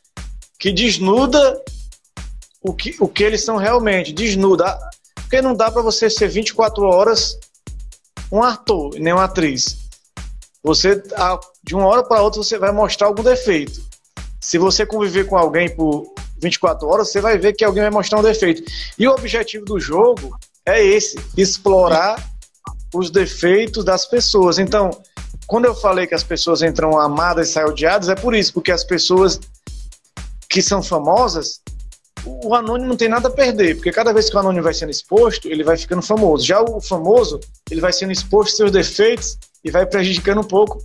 que 0.59 0.71
desnuda 0.71 1.63
o 2.61 2.75
que, 2.75 2.97
o 3.01 3.09
que 3.09 3.25
eles 3.25 3.43
são 3.43 3.57
realmente, 3.57 4.13
desnuda. 4.13 4.79
Porque 5.15 5.41
não 5.41 5.55
dá 5.55 5.71
para 5.71 5.83
você 5.83 6.09
ser 6.11 6.29
24 6.29 6.85
horas 6.85 7.39
um 8.31 8.43
ator, 8.43 8.95
nem 8.99 9.13
uma 9.13 9.25
atriz. 9.25 9.79
Você, 10.63 11.03
de 11.63 11.75
uma 11.75 11.87
hora 11.87 12.03
para 12.03 12.23
outra, 12.23 12.43
você 12.43 12.59
vai 12.59 12.73
mostrar 12.73 13.07
algum 13.07 13.23
defeito. 13.23 13.81
Se 14.41 14.59
você 14.59 14.85
conviver 14.85 15.27
com 15.27 15.37
alguém 15.37 15.75
por 15.75 16.13
24 16.43 16.89
horas, 16.89 17.11
você 17.11 17.21
vai 17.21 17.39
ver 17.39 17.53
que 17.53 17.65
alguém 17.65 17.83
vai 17.83 17.91
mostrar 17.91 18.19
um 18.19 18.23
defeito. 18.23 18.63
E 18.99 19.07
o 19.07 19.13
objetivo 19.13 19.65
do 19.65 19.79
jogo 19.79 20.37
é 20.65 20.85
esse: 20.85 21.19
explorar 21.37 22.23
os 22.95 23.11
defeitos 23.11 23.85
das 23.85 24.07
pessoas. 24.07 24.59
Então, 24.59 24.91
quando 25.47 25.67
eu 25.67 25.75
falei 25.75 26.07
que 26.07 26.15
as 26.15 26.25
pessoas 26.25 26.63
entram 26.63 26.99
amadas 26.99 27.49
e 27.49 27.53
saem 27.53 27.69
odiadas, 27.69 28.09
é 28.09 28.15
por 28.15 28.35
isso, 28.35 28.53
porque 28.53 28.73
as 28.73 28.85
pessoas 28.85 29.39
que 30.49 30.61
são 30.61 30.83
famosas, 30.83 31.61
o 32.27 32.55
anônimo 32.55 32.89
não 32.89 32.97
tem 32.97 33.09
nada 33.09 33.29
a 33.29 33.31
perder, 33.31 33.77
porque 33.77 33.93
cada 33.93 34.13
vez 34.13 34.29
que 34.29 34.37
o 34.37 34.39
anônimo 34.39 34.65
vai 34.65 34.75
sendo 34.75 34.91
exposto, 34.91 35.49
ele 35.49 35.63
vai 35.63 35.77
ficando 35.77 36.03
famoso. 36.03 36.45
Já 36.45 36.61
o 36.61 36.81
famoso, 36.81 37.41
ele 37.71 37.81
vai 37.81 37.93
sendo 37.93 38.13
exposto 38.13 38.51
aos 38.51 38.57
seus 38.57 38.73
defeitos 38.73 39.39
e 39.65 39.71
vai 39.71 39.87
prejudicando 39.87 40.41
um 40.41 40.45
pouco 40.45 40.79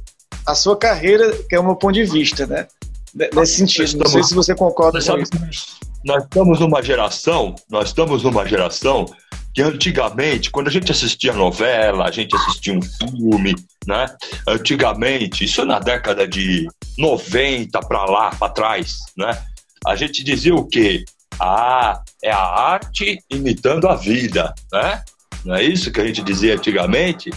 a 0.46 0.56
sua 0.56 0.78
carreira, 0.78 1.36
que 1.50 1.56
é 1.56 1.60
o 1.60 1.64
meu 1.64 1.76
ponto 1.76 1.94
de 1.94 2.04
vista, 2.06 2.46
né? 2.46 2.68
Nesse 3.14 3.58
sentido. 3.58 3.86
Estamos, 3.86 4.04
não 4.04 4.12
sei 4.12 4.24
se 4.24 4.36
você 4.36 4.56
concorda 4.56 5.04
com 5.04 5.18
isso. 5.18 5.78
Nós 6.04 6.24
estamos 6.24 6.60
numa 6.60 6.82
geração, 6.82 7.56
nós 7.70 7.89
estamos 7.89 8.24
numa 8.24 8.46
geração 8.48 9.06
que 9.54 9.62
antigamente, 9.62 10.50
quando 10.50 10.70
a 10.70 10.72
gente 10.72 10.92
assistia 10.92 11.34
novela, 11.34 12.06
a 12.06 12.12
gente 12.12 12.36
assistia 12.36 12.74
um 12.74 12.82
filme, 12.82 13.54
né? 13.86 14.06
Antigamente, 14.48 15.44
isso 15.44 15.66
na 15.66 15.80
década 15.80 16.28
de 16.28 16.68
90 16.98 17.80
para 17.82 18.06
lá, 18.06 18.30
para 18.32 18.54
trás, 18.54 18.98
né? 19.18 19.38
A 19.86 19.96
gente 19.96 20.24
dizia 20.24 20.56
o 20.56 20.66
quê? 20.66 21.04
Ah, 21.39 22.01
é 22.23 22.32
a 22.32 22.43
arte 22.43 23.19
imitando 23.29 23.88
a 23.88 23.95
vida, 23.95 24.53
né? 24.71 25.03
Não 25.43 25.55
é 25.55 25.63
isso 25.63 25.91
que 25.91 25.99
a 25.99 26.05
gente 26.05 26.21
dizia 26.21 26.55
antigamente? 26.55 27.32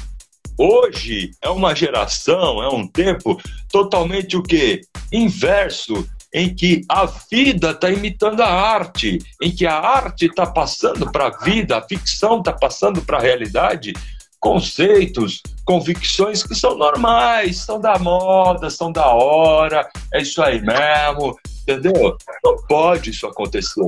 Hoje 0.59 1.31
é 1.43 1.49
uma 1.49 1.75
geração, 1.75 2.63
é 2.63 2.69
um 2.69 2.87
tempo 2.87 3.41
totalmente 3.71 4.37
o 4.37 4.43
quê? 4.43 4.83
Inverso, 5.13 6.07
em 6.35 6.53
que 6.53 6.83
a 6.89 7.07
vida 7.31 7.71
está 7.71 7.89
imitando 7.89 8.41
a 8.41 8.49
arte, 8.49 9.19
em 9.41 9.53
que 9.53 9.65
a 9.65 9.79
arte 9.79 10.27
está 10.27 10.45
passando 10.45 11.11
para 11.13 11.29
a 11.29 11.45
vida, 11.45 11.79
a 11.79 11.83
ficção 11.83 12.41
está 12.41 12.53
passando 12.53 13.01
para 13.01 13.19
a 13.19 13.21
realidade, 13.21 13.93
conceitos, 14.41 15.41
convicções 15.65 16.43
que 16.43 16.57
são 16.57 16.77
normais, 16.77 17.59
são 17.59 17.81
da 17.81 17.99
moda, 18.01 18.69
são 18.69 18.91
da 18.91 19.07
hora, 19.07 19.89
é 20.13 20.23
isso 20.23 20.43
aí 20.43 20.61
mesmo, 20.61 21.37
entendeu? 21.67 22.17
Não 22.45 22.57
pode 22.69 23.11
isso 23.11 23.27
acontecer. 23.27 23.81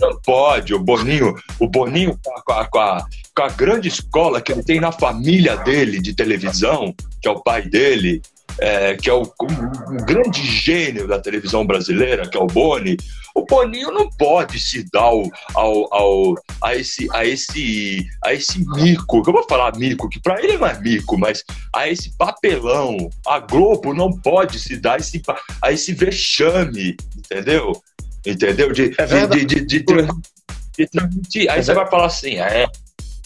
Não 0.00 0.16
pode. 0.20 0.74
O 0.74 0.78
Boninho, 0.78 1.34
o 1.58 1.68
Boninho 1.68 2.18
com 2.22 2.52
a, 2.52 2.64
com, 2.64 2.78
a, 2.78 3.04
com 3.34 3.42
a 3.42 3.48
grande 3.48 3.88
escola 3.88 4.40
que 4.40 4.52
ele 4.52 4.62
tem 4.62 4.80
na 4.80 4.92
família 4.92 5.56
dele 5.56 6.00
de 6.00 6.14
televisão, 6.14 6.94
que 7.20 7.28
é 7.28 7.30
o 7.30 7.42
pai 7.42 7.62
dele, 7.62 8.22
é, 8.58 8.94
que 8.96 9.08
é 9.08 9.12
o, 9.12 9.22
um, 9.22 9.94
um, 9.94 9.96
grande 10.04 10.44
gênio 10.44 11.06
da 11.06 11.18
televisão 11.18 11.66
brasileira, 11.66 12.28
que 12.28 12.36
é 12.36 12.40
o 12.40 12.46
Boni, 12.46 12.96
o 13.34 13.44
Boninho 13.44 13.92
não 13.92 14.08
pode 14.10 14.58
se 14.58 14.84
dar 14.92 15.02
ao, 15.02 15.22
ao, 15.54 15.94
ao, 15.94 16.34
a, 16.62 16.74
esse, 16.74 17.06
a, 17.12 17.24
esse, 17.24 18.04
a 18.24 18.34
esse 18.34 18.58
mico, 18.58 19.22
que 19.22 19.30
eu 19.30 19.34
vou 19.34 19.46
falar 19.48 19.76
mico, 19.76 20.08
que 20.08 20.20
para 20.20 20.42
ele 20.42 20.58
não 20.58 20.66
é 20.66 20.78
mico, 20.80 21.16
mas 21.16 21.44
a 21.74 21.88
esse 21.88 22.16
papelão. 22.16 22.96
A 23.26 23.38
Globo 23.38 23.94
não 23.94 24.10
pode 24.10 24.58
se 24.58 24.76
dar 24.76 24.98
esse, 24.98 25.22
a 25.62 25.70
esse 25.70 25.92
vexame, 25.92 26.96
entendeu? 27.16 27.72
Entendeu? 28.26 28.72
De, 28.72 28.92
é 28.98 29.26
de, 29.26 29.44
de, 29.44 29.64
de, 29.64 29.84
de, 29.84 30.86
transmitir. 30.88 31.48
Aí 31.50 31.60
é 31.60 31.62
você 31.62 31.74
vai 31.74 31.88
falar 31.88 32.06
assim, 32.06 32.38
é, 32.38 32.66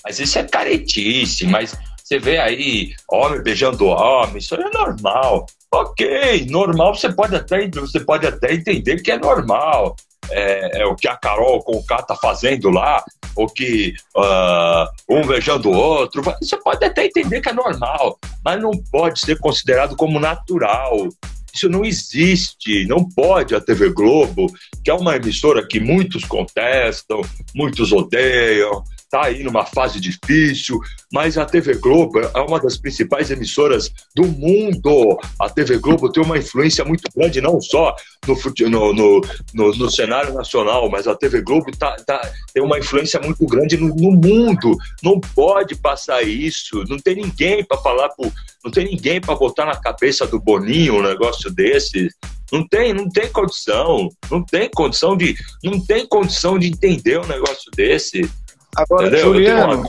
mas 0.05 0.21
isso 0.21 0.39
é 0.39 0.45
caretice, 0.45 1.47
mas 1.47 1.75
você 2.13 2.19
vê 2.19 2.39
aí 2.39 2.95
homem 3.11 3.43
beijando 3.43 3.87
homem, 3.87 4.37
isso 4.37 4.55
é 4.55 4.71
normal. 4.71 5.47
Ok, 5.73 6.47
normal 6.51 6.95
você 6.95 7.11
pode 7.11 7.35
até, 7.35 7.67
você 7.69 8.01
pode 8.01 8.27
até 8.27 8.53
entender 8.53 9.01
que 9.01 9.11
é 9.11 9.19
normal. 9.19 9.97
É, 10.31 10.83
é 10.83 10.87
o 10.87 10.95
que 10.95 11.09
a 11.09 11.17
Carol 11.17 11.63
com 11.63 11.73
o 11.77 11.85
K 11.85 12.03
tá 12.03 12.15
fazendo 12.15 12.71
lá, 12.71 13.03
ou 13.35 13.47
que 13.47 13.95
uh, 14.17 14.87
um 15.09 15.27
beijando 15.27 15.71
o 15.71 15.75
outro. 15.75 16.23
Você 16.41 16.57
pode 16.59 16.85
até 16.85 17.07
entender 17.07 17.41
que 17.41 17.49
é 17.49 17.53
normal, 17.53 18.19
mas 18.45 18.61
não 18.61 18.73
pode 18.91 19.21
ser 19.21 19.39
considerado 19.39 19.97
como 19.97 20.21
natural. 20.21 21.09
Isso 21.53 21.69
não 21.69 21.85
existe, 21.85 22.87
não 22.87 23.09
pode 23.09 23.55
a 23.55 23.61
TV 23.61 23.91
Globo, 23.91 24.47
que 24.85 24.91
é 24.91 24.95
uma 24.95 25.17
emissora 25.17 25.67
que 25.67 25.81
muitos 25.81 26.25
contestam, 26.25 27.21
muitos 27.55 27.93
odeiam, 27.93 28.83
está 29.13 29.27
aí 29.27 29.45
numa 29.45 29.67
fase 29.67 30.01
difícil, 30.01 30.81
mas 31.13 31.37
a 31.37 31.45
TV 31.45 31.75
Globo 31.75 32.19
é 32.19 32.41
uma 32.41 32.59
das 32.59 32.79
principais 32.79 33.31
emissoras 33.31 33.93
do 34.17 34.25
mundo. 34.27 35.19
A 35.39 35.51
TV 35.51 35.77
Globo 35.77 36.11
tem 36.11 36.25
uma 36.25 36.39
influência 36.39 36.83
muito 36.83 37.03
grande, 37.15 37.43
não 37.43 37.61
só 37.61 37.95
no, 38.27 38.35
no, 38.71 38.95
no, 38.95 39.21
no, 39.53 39.77
no 39.77 39.91
cenário 39.91 40.33
nacional, 40.33 40.89
mas 40.91 41.07
a 41.07 41.15
TV 41.15 41.43
Globo 41.43 41.71
tá, 41.77 41.95
tá, 42.07 42.33
tem 42.55 42.63
uma 42.63 42.79
influência 42.79 43.21
muito 43.21 43.45
grande 43.45 43.77
no, 43.77 43.95
no 43.95 44.13
mundo. 44.13 44.75
Não 45.03 45.21
pode 45.21 45.77
passar 45.77 46.23
isso. 46.23 46.83
Não 46.89 46.97
tem 46.97 47.17
ninguém 47.17 47.63
para 47.63 47.77
falar, 47.77 48.09
pro, 48.09 48.33
não 48.65 48.71
tem 48.71 48.87
ninguém 48.87 49.21
para 49.21 49.35
botar 49.35 49.67
na 49.67 49.77
cabeça 49.77 50.27
do 50.27 50.41
Boninho 50.41 50.97
um 50.97 51.03
negócio 51.03 51.51
desse. 51.51 52.09
Não 52.51 52.67
tem, 52.67 52.93
não 52.93 53.09
tem 53.09 53.33
condição, 53.33 54.11
não 54.31 54.45
tem 54.45 54.69
condição 54.71 55.17
de, 55.17 55.35
não 55.65 55.81
tem 55.83 56.07
condição 56.07 56.59
de 56.59 56.67
entender 56.67 57.19
um 57.19 57.27
negócio 57.27 57.71
desse. 57.75 58.31
Agora, 58.77 59.07
Entendeu? 59.07 59.25
Juliano, 59.25 59.89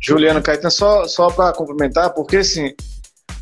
Juliano 0.00 0.42
Caetano, 0.42 0.70
só, 0.70 1.06
só 1.06 1.30
para 1.30 1.52
complementar, 1.52 2.10
porque 2.10 2.38
assim, 2.38 2.74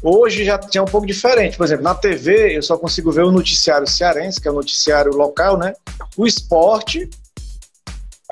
hoje 0.03 0.45
já 0.45 0.59
tinha 0.59 0.83
um 0.83 0.87
pouco 0.87 1.07
diferente. 1.07 1.57
Por 1.57 1.65
exemplo, 1.65 1.85
na 1.85 1.95
TV 1.95 2.57
eu 2.57 2.63
só 2.63 2.77
consigo 2.77 3.11
ver 3.11 3.25
o 3.25 3.33
noticiário 3.33 3.87
cearense, 3.87 4.41
que 4.41 4.49
é 4.49 4.51
o 4.51 4.55
noticiário 4.55 5.13
local, 5.13 5.57
né? 5.57 5.75
O 6.17 6.27
esporte, 6.27 7.09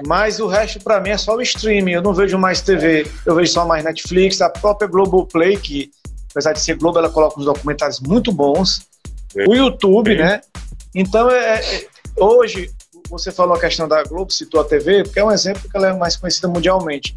mas 0.07 0.41
o 0.41 0.47
resto 0.47 0.81
para 0.81 1.01
mim 1.01 1.11
é 1.11 1.19
só 1.19 1.37
o 1.37 1.43
streaming. 1.43 1.93
Eu 1.93 2.03
não 2.03 2.13
vejo 2.13 2.37
mais 2.39 2.61
TV, 2.61 3.07
eu 3.25 3.35
vejo 3.35 3.53
só 3.53 3.67
mais 3.67 3.85
Netflix, 3.85 4.41
a 4.41 4.51
própria 4.51 4.89
Globoplay, 4.89 5.57
que 5.57 5.91
apesar 6.35 6.53
de 6.53 6.61
ser 6.61 6.77
Globo, 6.77 6.99
ela 6.99 7.09
coloca 7.09 7.39
uns 7.39 7.45
documentários 7.45 8.01
muito 8.01 8.33
bons. 8.33 8.87
O 9.47 9.55
YouTube, 9.55 10.17
né? 10.17 10.41
Então, 10.95 11.31
é, 11.31 11.61
é, 11.61 11.87
hoje, 12.17 12.71
você 13.09 13.31
falou 13.31 13.55
a 13.55 13.61
questão 13.61 13.87
da 13.87 14.03
Globo, 14.03 14.33
citou 14.33 14.61
a 14.61 14.65
TV, 14.65 15.05
porque 15.05 15.21
é 15.21 15.25
um 15.25 15.31
exemplo 15.31 15.69
que 15.69 15.77
ela 15.77 15.89
é 15.89 15.93
mais 15.93 16.17
conhecida 16.17 16.49
mundialmente. 16.49 17.15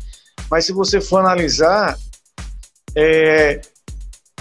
Mas 0.50 0.66
se 0.66 0.72
você 0.72 1.02
for 1.02 1.20
analisar, 1.20 1.98
é, 2.96 3.62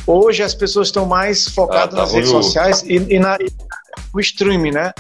hoje 0.07 0.43
as 0.43 0.55
pessoas 0.55 0.89
estão 0.89 1.07
mais 1.07 1.49
focadas 1.49 1.95
ah, 1.95 1.97
tá 1.97 2.03
nas 2.03 2.13
redes 2.13 2.31
sociais 2.31 2.83
e, 2.83 2.95
e 2.95 3.19
na, 3.19 3.39
no 4.13 4.21
streaming, 4.21 4.73
né? 4.73 4.93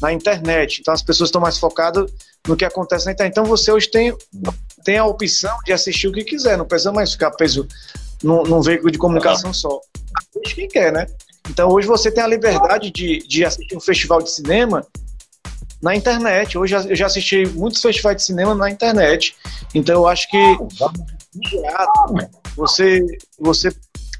Na 0.00 0.12
internet. 0.12 0.80
Então 0.80 0.92
as 0.92 1.02
pessoas 1.02 1.28
estão 1.28 1.40
mais 1.40 1.58
focadas 1.58 2.10
no 2.46 2.56
que 2.56 2.64
acontece 2.64 3.06
na 3.06 3.12
internet. 3.12 3.32
Então 3.32 3.44
você 3.44 3.72
hoje 3.72 3.90
tem, 3.90 4.16
tem 4.84 4.98
a 4.98 5.06
opção 5.06 5.56
de 5.64 5.72
assistir 5.72 6.08
o 6.08 6.12
que 6.12 6.24
quiser, 6.24 6.58
não 6.58 6.66
precisa 6.66 6.92
mais 6.92 7.12
ficar 7.12 7.30
preso 7.30 7.66
num, 8.22 8.42
num 8.42 8.60
veículo 8.60 8.90
de 8.90 8.98
comunicação 8.98 9.50
ah. 9.50 9.54
só. 9.54 9.80
Assiste 10.16 10.54
quem 10.54 10.68
quer, 10.68 10.92
né? 10.92 11.06
Então 11.48 11.68
hoje 11.68 11.86
você 11.86 12.10
tem 12.10 12.22
a 12.22 12.26
liberdade 12.26 12.90
de, 12.90 13.18
de 13.18 13.44
assistir 13.44 13.76
um 13.76 13.80
festival 13.80 14.22
de 14.22 14.30
cinema 14.30 14.86
na 15.84 15.94
internet. 15.94 16.56
Hoje 16.56 16.74
eu 16.74 16.96
já 16.96 17.04
assisti 17.04 17.46
muitos 17.48 17.82
festivais 17.82 18.16
de 18.16 18.22
cinema 18.22 18.54
na 18.54 18.70
internet. 18.70 19.36
Então 19.74 19.96
eu 19.96 20.08
acho 20.08 20.26
que 20.30 20.58
você, 22.56 23.04
você 23.38 23.70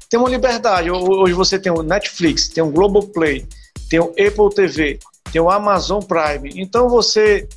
tem 0.07 0.19
uma 0.19 0.29
liberdade. 0.29 0.91
Hoje 0.91 1.33
você 1.33 1.57
tem 1.57 1.71
o 1.71 1.81
Netflix, 1.81 2.49
tem 2.49 2.63
o 2.63 2.69
Globoplay, 2.69 3.47
tem 3.89 3.99
o 3.99 4.11
Apple 4.11 4.53
TV, 4.55 4.99
tem 5.31 5.41
o 5.41 5.49
Amazon 5.49 6.03
Prime. 6.03 6.51
Então 6.55 6.87
você 6.87 7.49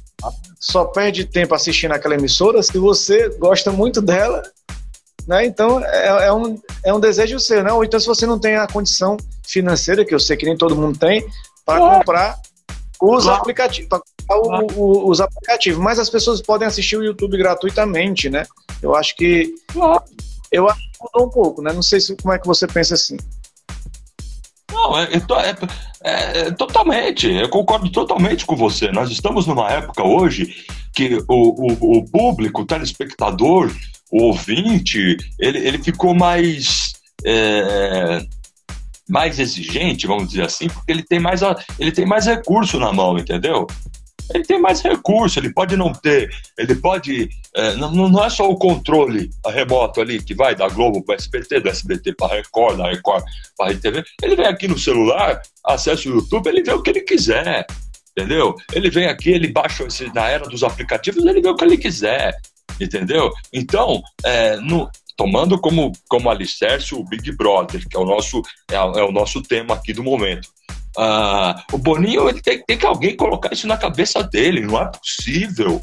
só 0.59 0.87
perde 0.87 1.27
tempo 1.27 1.55
assistindo 1.55 1.93
aquela 1.93 2.15
emissora 2.15 2.63
se 2.63 2.79
você 2.79 3.29
gosta 3.39 3.71
muito 3.71 4.01
dela. 4.01 4.43
Né? 5.27 5.45
Então 5.45 5.85
é, 5.85 6.29
é, 6.29 6.33
um, 6.33 6.59
é 6.83 6.95
um 6.95 6.99
desejo 6.99 7.39
seu, 7.39 7.63
né? 7.63 7.71
Ou 7.75 7.85
então 7.85 8.01
se 8.01 8.07
você 8.07 8.25
não 8.25 8.39
tem 8.39 8.57
a 8.57 8.67
condição 8.67 9.19
financeira, 9.47 10.03
que 10.03 10.15
eu 10.15 10.19
sei 10.19 10.35
que 10.35 10.47
nem 10.47 10.57
todo 10.57 10.75
mundo 10.75 10.99
tem, 10.99 11.27
para 11.67 11.79
comprar 11.79 12.39
os 13.01 13.25
claro. 13.25 13.41
aplicativos, 13.41 14.01
claro. 14.27 14.67
os 14.77 15.21
aplicativos, 15.21 15.79
mas 15.79 15.99
as 15.99 16.11
pessoas 16.11 16.41
podem 16.41 16.67
assistir 16.67 16.97
o 16.97 17.05
YouTube 17.05 17.39
gratuitamente, 17.39 18.29
né? 18.29 18.45
Eu 18.83 18.95
acho 18.95 19.17
que 19.17 19.55
claro. 19.69 20.03
eu 20.51 20.69
acho 20.69 20.81
que 20.81 20.99
mudou 21.01 21.29
um 21.29 21.31
pouco, 21.31 21.63
né? 21.63 21.73
Não 21.73 21.83
sei 21.83 22.01
se, 22.01 22.17
como 22.17 22.35
é 22.35 22.39
que 22.39 22.47
você 22.47 22.67
pensa 22.67 22.95
assim. 22.95 23.17
Não, 24.71 24.99
é, 24.99 25.09
é, 25.13 26.41
é, 26.41 26.51
totalmente, 26.53 27.29
eu 27.29 27.49
concordo 27.49 27.91
totalmente 27.91 28.47
com 28.47 28.55
você. 28.55 28.93
Nós 28.93 29.11
estamos 29.11 29.47
numa 29.47 29.71
época 29.71 30.05
hoje 30.05 30.55
que 30.95 31.17
o, 31.29 31.29
o, 31.29 31.99
o 31.99 32.05
público, 32.05 32.63
o 32.63 32.67
telespectador, 32.67 33.73
o 34.11 34.25
ouvinte, 34.25 35.17
ele, 35.39 35.59
ele 35.59 35.79
ficou 35.79 36.15
mais. 36.15 36.93
É, 37.25 38.25
mais 39.09 39.39
exigente, 39.39 40.07
vamos 40.07 40.29
dizer 40.29 40.45
assim, 40.45 40.69
porque 40.69 40.93
ele 40.93 41.03
tem 41.03 41.19
mais, 41.19 41.41
ele 41.79 41.93
tem 41.93 42.05
mais 42.05 42.27
recurso 42.27 42.79
na 42.79 42.93
mão, 42.93 43.19
entendeu? 43.19 43.67
Ele 44.35 44.45
tem 44.45 44.61
mais 44.61 44.83
recurso, 44.83 45.39
ele 45.39 45.53
pode 45.53 45.77
não 45.77 45.93
ter, 45.93 46.31
ele 46.59 46.75
pode. 46.75 47.31
É, 47.55 47.75
não, 47.77 47.91
não 47.91 48.23
é 48.25 48.29
só 48.29 48.49
o 48.49 48.57
controle 48.57 49.31
remoto 49.47 50.01
ali 50.01 50.23
que 50.23 50.35
vai 50.35 50.55
da 50.55 50.69
Globo 50.69 51.03
para 51.03 51.15
SBT, 51.15 51.61
do 51.61 51.71
SBT 51.71 52.15
para 52.15 52.37
Record, 52.37 52.77
da 52.77 52.91
Record 52.91 53.25
para 53.57 53.71
a 53.71 53.73
RTV. 53.73 54.05
Ele 54.23 54.37
vem 54.37 54.47
aqui 54.47 54.69
no 54.69 54.79
celular, 54.79 55.41
acessa 55.65 56.09
o 56.09 56.13
YouTube, 56.13 56.47
ele 56.49 56.63
vê 56.63 56.73
o 56.73 56.83
que 56.83 56.91
ele 56.91 57.01
quiser, 57.01 57.67
entendeu? 58.11 58.55
Ele 58.73 58.91
vem 58.91 59.07
aqui, 59.07 59.31
ele 59.31 59.49
baixa 59.49 59.85
esse, 59.85 60.13
na 60.13 60.29
era 60.29 60.47
dos 60.47 60.63
aplicativos, 60.63 61.25
ele 61.25 61.41
vê 61.41 61.49
o 61.49 61.57
que 61.57 61.65
ele 61.65 61.79
quiser, 61.79 62.37
entendeu? 62.79 63.33
Então, 63.51 64.03
é, 64.23 64.57
no, 64.57 64.91
tomando 65.19 65.59
como, 65.59 65.93
como 66.09 66.31
alicerce 66.31 66.95
o 66.95 67.03
Big 67.03 67.33
Brother, 67.33 67.87
que 67.87 67.97
é 67.97 68.01
o 68.01 68.07
nosso, 68.07 68.41
é, 68.71 68.77
é 68.77 69.03
o 69.03 69.11
nosso 69.11 69.43
tema 69.43 69.75
aqui 69.75 69.93
do 69.93 70.05
momento. 70.05 70.49
Ah, 70.97 71.61
o 71.73 71.77
Boninho 71.77 72.29
ele 72.29 72.41
tem, 72.41 72.63
tem 72.65 72.79
que 72.79 72.87
alguém 72.87 73.17
colocar 73.17 73.53
isso 73.53 73.67
na 73.67 73.77
cabeça 73.77 74.23
dele, 74.23 74.61
não 74.61 74.81
é 74.81 74.87
possível. 74.87 75.83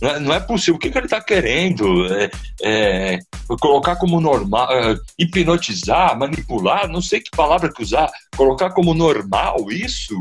Não 0.00 0.10
é, 0.10 0.18
não 0.18 0.34
é 0.34 0.40
possível. 0.40 0.74
O 0.74 0.78
que, 0.80 0.90
que 0.90 0.98
ele 0.98 1.06
está 1.06 1.20
querendo? 1.20 2.12
É, 2.12 2.30
é, 2.64 3.18
colocar 3.60 3.94
como 3.94 4.20
normal, 4.20 4.68
é, 4.72 4.96
hipnotizar, 5.16 6.18
manipular, 6.18 6.88
não 6.88 7.00
sei 7.00 7.20
que 7.20 7.30
palavra 7.30 7.72
que 7.72 7.82
usar. 7.84 8.10
Colocar 8.36 8.70
como 8.70 8.94
normal 8.94 9.70
isso? 9.70 10.16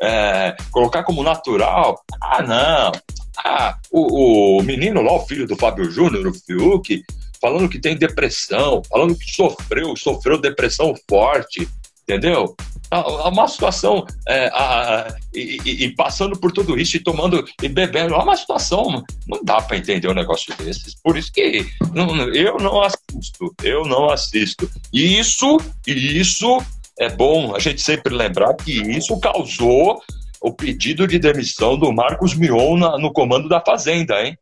É, 0.00 0.56
colocar 0.70 1.02
como 1.02 1.22
natural? 1.22 2.00
Ah, 2.22 2.42
não. 2.42 2.92
Ah, 3.44 3.76
o, 3.90 4.58
o 4.58 4.62
menino 4.62 5.02
lá, 5.02 5.12
o 5.12 5.26
filho 5.26 5.46
do 5.46 5.56
Fábio 5.56 5.90
Júnior, 5.90 6.26
o 6.26 6.32
Fiuk, 6.32 7.04
falando 7.40 7.68
que 7.68 7.78
tem 7.78 7.96
depressão, 7.96 8.82
falando 8.88 9.16
que 9.16 9.30
sofreu, 9.30 9.96
sofreu 9.96 10.40
depressão 10.40 10.94
forte, 11.08 11.68
entendeu? 12.02 12.56
Uma 12.90 13.46
situação, 13.46 14.06
é, 14.26 14.46
a, 14.46 15.14
e, 15.34 15.84
e, 15.84 15.94
passando 15.94 16.38
por 16.40 16.50
tudo 16.50 16.78
isso 16.78 16.96
e 16.96 17.00
tomando 17.00 17.44
e 17.62 17.68
bebendo, 17.68 18.14
é 18.14 18.16
uma 18.16 18.34
situação, 18.34 19.04
não 19.26 19.44
dá 19.44 19.60
para 19.60 19.76
entender 19.76 20.08
um 20.08 20.14
negócio 20.14 20.56
desses. 20.56 20.94
Por 21.02 21.18
isso 21.18 21.30
que 21.30 21.66
não, 21.92 22.16
eu 22.30 22.56
não 22.56 22.80
assisto, 22.80 23.54
eu 23.62 23.84
não 23.84 24.08
assisto. 24.08 24.70
E 24.90 25.18
isso, 25.18 25.58
e 25.86 26.18
isso 26.18 26.58
é 26.98 27.10
bom 27.10 27.54
a 27.54 27.58
gente 27.58 27.82
sempre 27.82 28.14
lembrar 28.14 28.54
que 28.54 28.72
isso 28.72 29.18
causou 29.20 30.02
o 30.40 30.52
pedido 30.52 31.06
de 31.06 31.18
demissão 31.18 31.76
do 31.76 31.92
Marcos 31.92 32.34
Mion 32.34 32.78
na, 32.78 32.96
no 32.98 33.12
comando 33.12 33.48
da 33.48 33.60
Fazenda, 33.60 34.24
hein? 34.24 34.38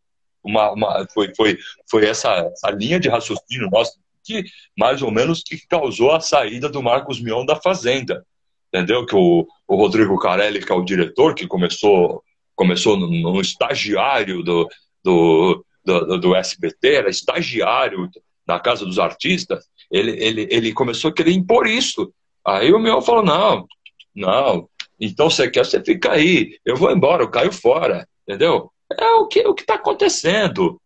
Uma, 0.46 0.72
uma, 0.72 1.06
foi, 1.12 1.32
foi, 1.34 1.58
foi 1.90 2.06
essa, 2.06 2.30
essa 2.52 2.70
linha 2.70 3.00
de 3.00 3.08
raciocínio 3.08 3.70
nosso 3.70 3.98
que 4.24 4.44
mais 4.76 5.02
ou 5.02 5.10
menos 5.10 5.42
que 5.42 5.56
causou 5.68 6.10
a 6.10 6.20
saída 6.20 6.68
do 6.68 6.82
Marcos 6.82 7.20
Mion 7.20 7.46
da 7.46 7.56
Fazenda. 7.56 8.26
Entendeu? 8.68 9.06
Que 9.06 9.14
o, 9.14 9.46
o 9.68 9.76
Rodrigo 9.76 10.18
Carelli, 10.18 10.64
que 10.64 10.72
é 10.72 10.74
o 10.74 10.84
diretor, 10.84 11.34
que 11.34 11.46
começou, 11.46 12.22
começou 12.54 12.96
no, 12.96 13.08
no 13.08 13.40
estagiário 13.40 14.42
do, 14.42 14.68
do, 15.02 15.64
do, 15.84 16.18
do, 16.18 16.34
SBT, 16.34 16.94
era 16.94 17.08
estagiário 17.08 18.10
na 18.46 18.58
Casa 18.58 18.84
dos 18.84 18.98
Artistas, 18.98 19.64
ele, 19.90 20.12
ele, 20.22 20.48
ele 20.50 20.72
começou 20.72 21.10
a 21.10 21.14
querer 21.14 21.32
impor 21.32 21.66
isso. 21.66 22.12
Aí 22.44 22.72
o 22.72 22.78
Mion 22.78 23.00
falou: 23.00 23.24
não, 23.24 23.66
não, 24.14 24.68
então 25.00 25.30
você 25.30 25.48
quer, 25.48 25.64
você 25.64 25.82
fica 25.82 26.12
aí, 26.12 26.58
eu 26.64 26.76
vou 26.76 26.90
embora, 26.90 27.22
eu 27.22 27.30
caio 27.30 27.52
fora, 27.52 28.06
entendeu? 28.26 28.70
É 28.92 29.10
o 29.14 29.26
que 29.26 29.46
o 29.46 29.54
está 29.54 29.74
acontecendo, 29.74 30.80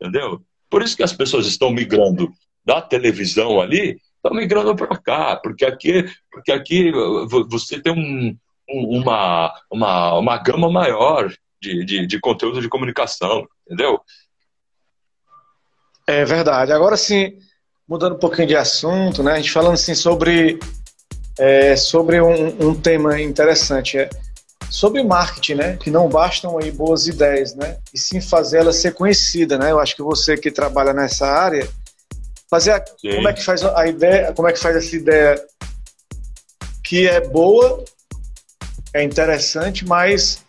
entendeu? 0.00 0.42
Por 0.68 0.82
isso 0.82 0.96
que 0.96 1.02
as 1.02 1.12
pessoas 1.12 1.46
estão 1.46 1.70
migrando 1.70 2.30
da 2.64 2.82
televisão 2.82 3.60
ali, 3.60 3.98
estão 4.16 4.34
migrando 4.34 4.74
para 4.74 4.96
cá, 4.98 5.36
porque 5.36 5.64
aqui, 5.64 6.04
porque 6.30 6.52
aqui 6.52 6.92
você 7.48 7.80
tem 7.80 7.92
um, 7.92 8.36
uma, 8.68 9.54
uma, 9.70 10.18
uma 10.18 10.38
gama 10.38 10.70
maior 10.70 11.32
de, 11.60 11.84
de, 11.84 12.06
de 12.06 12.20
conteúdo 12.20 12.60
de 12.60 12.68
comunicação, 12.68 13.46
entendeu? 13.64 14.00
É 16.06 16.24
verdade. 16.24 16.72
Agora 16.72 16.96
sim, 16.96 17.38
mudando 17.88 18.16
um 18.16 18.18
pouquinho 18.18 18.48
de 18.48 18.56
assunto, 18.56 19.22
né? 19.22 19.32
A 19.32 19.36
gente 19.36 19.50
falando 19.50 19.74
assim 19.74 19.94
sobre, 19.94 20.58
é, 21.38 21.76
sobre 21.76 22.20
um, 22.20 22.68
um 22.68 22.74
tema 22.74 23.20
interessante. 23.20 23.98
É, 23.98 24.10
sobre 24.70 25.02
marketing, 25.02 25.54
né? 25.54 25.76
Que 25.76 25.90
não 25.90 26.08
bastam 26.08 26.58
aí 26.58 26.70
boas 26.70 27.06
ideias, 27.06 27.54
né? 27.54 27.78
E 27.92 27.98
sim 27.98 28.20
fazer 28.20 28.58
ela 28.58 28.72
ser 28.72 28.94
conhecida, 28.94 29.58
né? 29.58 29.70
Eu 29.70 29.78
acho 29.78 29.94
que 29.94 30.02
você 30.02 30.36
que 30.36 30.50
trabalha 30.50 30.92
nessa 30.92 31.26
área, 31.26 31.68
fazer 32.50 32.72
a, 32.72 32.80
como 32.80 33.28
é 33.28 33.32
que 33.32 33.44
faz 33.44 33.64
a 33.64 33.86
ideia, 33.86 34.32
como 34.32 34.48
é 34.48 34.52
que 34.52 34.58
faz 34.58 34.76
essa 34.76 34.96
ideia 34.96 35.42
que 36.84 37.08
é 37.08 37.20
boa, 37.20 37.84
é 38.94 39.02
interessante, 39.02 39.84
mas 39.84 40.44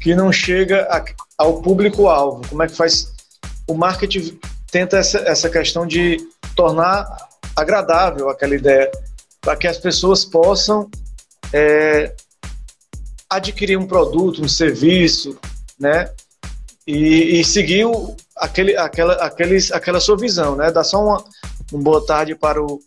que 0.00 0.14
não 0.14 0.32
chega 0.32 0.82
a, 0.90 1.04
ao 1.36 1.60
público-alvo. 1.60 2.46
Como 2.48 2.62
é 2.62 2.66
que 2.66 2.74
faz 2.74 3.12
o 3.66 3.74
marketing 3.74 4.38
tenta 4.70 4.96
essa, 4.98 5.18
essa 5.18 5.50
questão 5.50 5.86
de 5.86 6.16
tornar 6.56 7.28
agradável 7.54 8.28
aquela 8.28 8.54
ideia, 8.54 8.90
para 9.40 9.56
que 9.56 9.66
as 9.66 9.78
pessoas 9.78 10.24
possam 10.24 10.88
é, 11.52 12.14
adquirir 13.28 13.78
um 13.78 13.86
produto, 13.86 14.42
um 14.42 14.48
serviço, 14.48 15.38
né? 15.78 16.10
E, 16.86 17.40
e 17.40 17.44
seguir 17.44 17.84
o, 17.84 18.16
aquele, 18.36 18.76
aquela, 18.76 19.14
aqueles, 19.14 19.70
aquela 19.70 20.00
sua 20.00 20.16
visão, 20.16 20.56
né? 20.56 20.72
Dá 20.72 20.82
só 20.82 21.02
uma, 21.02 21.24
uma 21.72 21.82
boa 21.82 22.04
tarde 22.04 22.34
para 22.34 22.62
o, 22.62 22.80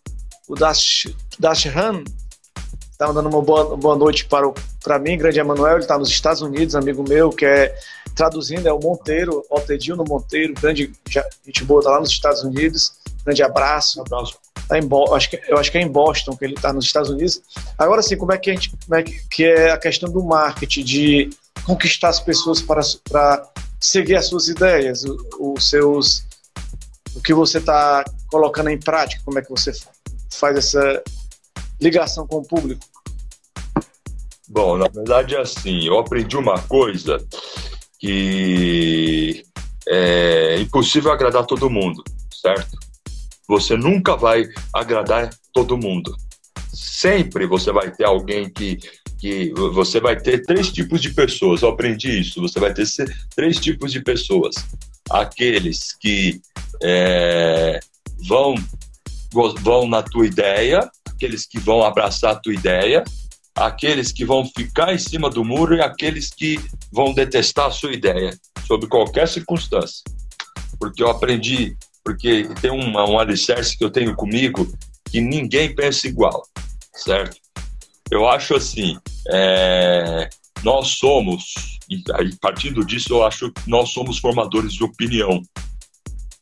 o 0.48 0.56
Dash, 0.56 1.08
Dash 1.38 1.68
Han, 1.68 2.04
está 2.92 3.12
dando 3.12 3.30
uma 3.30 3.42
boa, 3.42 3.78
boa 3.78 3.96
noite 3.96 4.26
para, 4.26 4.48
o, 4.48 4.54
para 4.84 5.00
mim, 5.00 5.18
grande 5.18 5.40
Emanuel, 5.40 5.74
ele 5.74 5.82
está 5.82 5.98
nos 5.98 6.10
Estados 6.10 6.42
Unidos, 6.42 6.76
amigo 6.76 7.04
meu, 7.08 7.30
que 7.30 7.46
é 7.46 7.76
traduzindo, 8.16 8.68
é 8.68 8.74
o 8.74 8.80
Monteiro, 8.80 9.44
Altedilno 9.50 10.04
Monteiro, 10.08 10.54
grande 10.60 10.92
gente 11.46 11.64
boa, 11.64 11.80
está 11.80 11.92
lá 11.92 12.00
nos 12.00 12.10
Estados 12.10 12.44
Unidos, 12.44 12.94
grande 13.26 13.44
abraço. 13.44 14.00
Um 14.00 14.02
abraço. 14.04 14.38
Tá 14.68 14.78
em, 14.78 14.90
acho 15.14 15.30
que, 15.30 15.42
eu 15.48 15.58
acho 15.58 15.72
que 15.72 15.78
é 15.78 15.82
em 15.82 15.88
Boston 15.88 16.36
que 16.36 16.46
ele 16.46 16.54
está 16.54 16.72
nos 16.72 16.86
Estados 16.86 17.10
Unidos. 17.10 17.42
Agora 17.78 18.02
sim, 18.02 18.18
como 18.18 18.32
é 18.32 18.38
que 18.38 18.50
a 18.50 18.54
gente, 18.54 18.72
como 18.86 18.96
é 18.96 19.04
que, 19.04 19.28
que 19.30 19.44
é 19.44 19.72
a 19.72 19.78
questão 19.78 20.10
do 20.10 20.24
marketing, 20.24 20.84
de 20.84 21.30
conquistar 21.66 22.10
as 22.10 22.20
pessoas 22.20 22.62
para, 22.62 22.82
para 23.10 23.52
seguir 23.80 24.16
as 24.16 24.28
suas 24.28 24.48
ideias, 24.48 25.04
os 25.40 25.70
seus, 25.70 26.24
o 27.16 27.22
que 27.22 27.34
você 27.34 27.58
está 27.58 28.06
colocando 28.28 28.70
em 28.70 28.80
prática, 28.80 29.22
como 29.26 29.40
é 29.40 29.42
que 29.42 29.50
você 29.50 29.72
faz 30.32 30.58
essa 30.58 31.04
ligação 31.80 32.26
com 32.28 32.38
o 32.38 32.46
público? 32.46 32.82
Bom, 34.48 34.78
na 34.78 34.88
verdade 34.88 35.36
é 35.36 35.40
assim, 35.40 35.86
eu 35.86 35.98
aprendi 35.98 36.36
uma 36.36 36.62
coisa 36.64 37.26
que 38.00 39.46
é 39.88 40.60
impossível 40.60 41.12
agradar 41.12 41.46
todo 41.46 41.70
mundo, 41.70 42.04
certo? 42.42 42.78
Você 43.52 43.76
nunca 43.76 44.16
vai 44.16 44.48
agradar 44.74 45.30
todo 45.52 45.78
mundo. 45.78 46.16
Sempre 46.74 47.46
você 47.46 47.70
vai 47.70 47.92
ter 47.92 48.06
alguém 48.06 48.50
que, 48.50 48.78
que 49.20 49.52
você 49.74 50.00
vai 50.00 50.16
ter 50.16 50.42
três 50.44 50.72
tipos 50.72 51.02
de 51.02 51.10
pessoas. 51.10 51.62
Eu 51.62 51.68
aprendi 51.68 52.22
isso. 52.22 52.40
Você 52.40 52.62
vai 52.62 52.74
ter 52.74 52.88
três 53.36 53.60
tipos 53.60 53.92
de 53.92 54.02
pessoas. 54.02 54.56
Aqueles 55.10 55.94
que 56.00 56.40
é, 56.82 57.82
vão 58.26 58.56
vão 59.34 59.86
na 59.86 60.02
tua 60.02 60.26
ideia, 60.26 60.90
aqueles 61.10 61.46
que 61.46 61.60
vão 61.60 61.84
abraçar 61.84 62.32
a 62.32 62.40
tua 62.40 62.54
ideia, 62.54 63.04
aqueles 63.54 64.14
que 64.14 64.24
vão 64.24 64.46
ficar 64.46 64.94
em 64.94 64.98
cima 64.98 65.30
do 65.30 65.44
muro 65.44 65.76
e 65.76 65.82
aqueles 65.82 66.30
que 66.30 66.58
vão 66.90 67.14
detestar 67.14 67.66
a 67.66 67.72
sua 67.72 67.92
ideia, 67.92 68.32
sob 68.66 68.88
qualquer 68.88 69.28
circunstância. 69.28 70.04
Porque 70.80 71.04
eu 71.04 71.10
aprendi, 71.10 71.78
porque 72.04 72.50
tem 72.62 72.72
um, 72.72 72.92
um 72.92 73.20
alicerce 73.20 73.78
que 73.78 73.84
eu 73.84 73.92
tenho 73.92 74.16
comigo 74.16 74.72
que 75.10 75.20
ninguém 75.22 75.76
pensa 75.76 76.08
igual, 76.08 76.44
certo? 76.96 77.38
Eu 78.10 78.28
acho 78.28 78.56
assim, 78.56 78.98
é, 79.32 80.30
nós 80.64 80.90
somos, 80.90 81.80
e 81.90 82.04
partindo 82.42 82.86
disso, 82.86 83.14
eu 83.14 83.26
acho 83.26 83.52
que 83.52 83.70
nós 83.70 83.90
somos 83.90 84.20
formadores 84.20 84.74
de 84.74 84.84
opinião, 84.84 85.42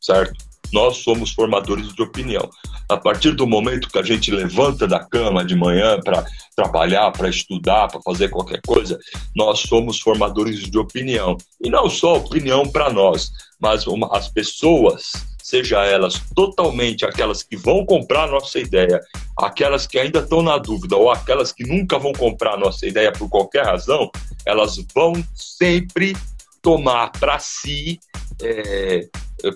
certo? 0.01 0.33
Nós 0.71 0.97
somos 0.97 1.31
formadores 1.31 1.93
de 1.93 2.01
opinião. 2.01 2.47
A 2.87 2.97
partir 2.97 3.31
do 3.31 3.47
momento 3.47 3.89
que 3.89 3.99
a 3.99 4.03
gente 4.03 4.31
levanta 4.31 4.87
da 4.87 4.99
cama 4.99 5.45
de 5.45 5.55
manhã 5.55 5.99
para 5.99 6.25
trabalhar, 6.55 7.11
para 7.11 7.29
estudar, 7.29 7.87
para 7.87 8.01
fazer 8.01 8.29
qualquer 8.29 8.59
coisa, 8.65 8.99
nós 9.35 9.59
somos 9.59 9.99
formadores 9.99 10.59
de 10.59 10.77
opinião. 10.77 11.37
E 11.61 11.69
não 11.69 11.89
só 11.89 12.17
opinião 12.17 12.67
para 12.67 12.91
nós, 12.91 13.29
mas 13.59 13.87
uma, 13.87 14.09
as 14.15 14.27
pessoas, 14.29 15.11
seja 15.49 15.83
elas 15.83 16.21
totalmente 16.35 17.05
aquelas 17.05 17.41
que 17.41 17.57
vão 17.57 17.83
comprar 17.83 18.27
nossa 18.27 18.59
ideia, 18.59 19.01
aquelas 19.35 19.87
que 19.87 19.97
ainda 19.97 20.19
estão 20.19 20.43
na 20.43 20.57
dúvida 20.57 20.95
ou 20.95 21.09
aquelas 21.09 21.51
que 21.51 21.65
nunca 21.65 21.97
vão 21.97 22.13
comprar 22.13 22.55
nossa 22.57 22.85
ideia 22.85 23.11
por 23.11 23.27
qualquer 23.27 23.65
razão, 23.65 24.11
elas 24.45 24.77
vão 24.93 25.13
sempre 25.33 26.15
tomar 26.61 27.11
para 27.13 27.39
si 27.39 27.99
é, 28.43 29.07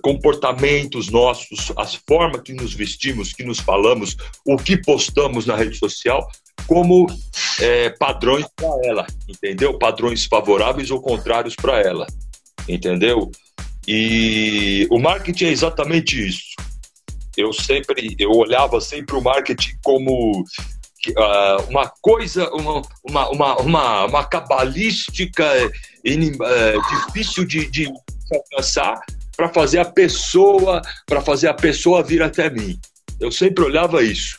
comportamentos 0.01 1.09
nossos, 1.09 1.71
as 1.77 1.93
formas 1.93 2.41
que 2.41 2.53
nos 2.53 2.73
vestimos, 2.73 3.31
que 3.31 3.43
nos 3.43 3.59
falamos, 3.59 4.17
o 4.45 4.57
que 4.57 4.77
postamos 4.77 5.45
na 5.45 5.55
rede 5.55 5.77
social, 5.77 6.27
como 6.65 7.05
é, 7.59 7.89
padrões 7.91 8.47
para 8.55 8.79
ela, 8.83 9.07
entendeu? 9.27 9.77
Padrões 9.77 10.25
favoráveis 10.25 10.89
ou 10.89 10.99
contrários 10.99 11.55
para 11.55 11.79
ela, 11.79 12.07
entendeu? 12.67 13.29
E 13.87 14.87
o 14.89 14.99
marketing 14.99 15.45
é 15.45 15.51
exatamente 15.51 16.27
isso. 16.27 16.53
Eu 17.35 17.51
sempre, 17.51 18.15
eu 18.19 18.31
olhava 18.31 18.79
sempre 18.79 19.15
o 19.15 19.21
marketing 19.21 19.75
como 19.83 20.41
uh, 20.41 21.69
uma 21.69 21.91
coisa, 22.01 22.49
uma, 22.53 22.81
uma, 23.03 23.59
uma, 23.59 24.05
uma, 24.05 24.23
cabalística 24.25 25.45
uh, 25.65 27.07
difícil 27.07 27.45
de, 27.45 27.69
de 27.69 27.91
alcançar 28.31 28.99
para 29.35 29.49
fazer 29.49 29.79
a 29.79 29.85
pessoa, 29.85 30.81
para 31.05 31.21
fazer 31.21 31.47
a 31.47 31.53
pessoa 31.53 32.03
vir 32.03 32.21
até 32.21 32.49
mim. 32.49 32.79
Eu 33.19 33.31
sempre 33.31 33.63
olhava 33.63 34.03
isso. 34.03 34.37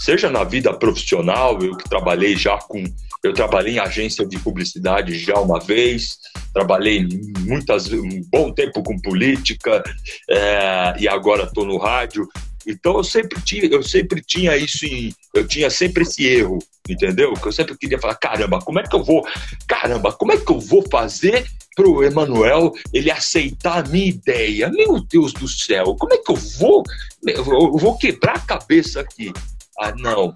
Seja 0.00 0.30
na 0.30 0.44
vida 0.44 0.72
profissional, 0.72 1.62
eu 1.62 1.76
que 1.76 1.88
trabalhei 1.88 2.36
já 2.36 2.58
com 2.58 2.82
eu 3.22 3.32
trabalhei 3.34 3.74
em 3.74 3.78
agência 3.78 4.26
de 4.26 4.38
publicidade 4.38 5.18
já 5.18 5.38
uma 5.38 5.60
vez, 5.60 6.16
trabalhei 6.52 7.06
muitas 7.40 7.92
um 7.92 8.22
bom 8.30 8.52
tempo 8.52 8.82
com 8.82 8.98
política 8.98 9.82
é, 10.28 10.94
e 10.98 11.08
agora 11.08 11.44
estou 11.44 11.64
no 11.64 11.76
rádio. 11.76 12.26
Então 12.66 12.96
eu 12.96 13.04
sempre 13.04 13.40
tinha, 13.42 13.64
eu 13.64 13.82
sempre 13.82 14.22
tinha 14.22 14.56
isso 14.56 14.84
em, 14.84 15.14
eu 15.34 15.46
tinha 15.46 15.70
sempre 15.70 16.02
esse 16.02 16.26
erro, 16.26 16.58
entendeu? 16.88 17.32
Que 17.34 17.48
eu 17.48 17.52
sempre 17.52 17.76
queria 17.76 17.98
falar, 17.98 18.14
caramba, 18.16 18.58
como 18.60 18.78
é 18.78 18.82
que 18.82 18.94
eu 18.94 19.02
vou, 19.02 19.26
caramba, 19.66 20.12
como 20.12 20.32
é 20.32 20.36
que 20.36 20.50
eu 20.50 20.60
vou 20.60 20.84
fazer 20.90 21.46
para 21.74 21.88
o 21.88 22.02
Emanuel 22.02 22.72
ele 22.92 23.10
aceitar 23.10 23.84
a 23.84 23.88
minha 23.88 24.08
ideia? 24.08 24.68
Meu 24.68 25.00
Deus 25.00 25.32
do 25.32 25.48
céu, 25.48 25.96
como 25.98 26.12
é 26.12 26.18
que 26.18 26.30
eu 26.30 26.36
vou, 26.36 26.82
eu 27.26 27.76
vou 27.76 27.96
quebrar 27.96 28.36
a 28.36 28.40
cabeça 28.40 29.00
aqui? 29.00 29.32
Ah, 29.78 29.94
não, 29.96 30.32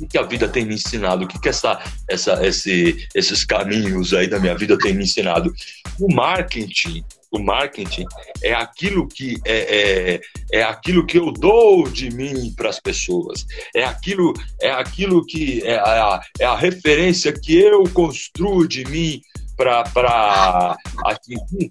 o 0.00 0.06
que 0.06 0.18
a 0.18 0.22
vida 0.22 0.48
tem 0.48 0.64
me 0.64 0.74
ensinado, 0.74 1.24
o 1.24 1.28
que, 1.28 1.38
que 1.38 1.48
essa, 1.48 1.82
essa, 2.08 2.46
esse, 2.46 3.06
esses 3.14 3.44
caminhos 3.44 4.12
aí 4.12 4.28
da 4.28 4.38
minha 4.38 4.56
vida 4.56 4.78
tem 4.78 4.94
me 4.94 5.04
ensinado. 5.04 5.52
O 5.98 6.12
marketing, 6.12 7.04
o 7.30 7.38
marketing 7.38 8.04
é 8.42 8.52
aquilo 8.52 9.06
que 9.06 9.36
é, 9.44 10.14
é, 10.14 10.20
é 10.52 10.62
aquilo 10.62 11.06
que 11.06 11.18
eu 11.18 11.32
dou 11.32 11.88
de 11.88 12.10
mim 12.10 12.52
para 12.54 12.70
as 12.70 12.80
pessoas, 12.80 13.46
é 13.74 13.84
aquilo 13.84 14.32
é 14.60 14.70
aquilo 14.70 15.24
que 15.24 15.62
é 15.64 15.78
a, 15.78 16.20
é 16.38 16.44
a 16.44 16.56
referência 16.56 17.32
que 17.32 17.58
eu 17.58 17.84
construo 17.90 18.66
de 18.66 18.84
mim 18.84 19.20
para 19.56 20.76
atingir 21.04 21.70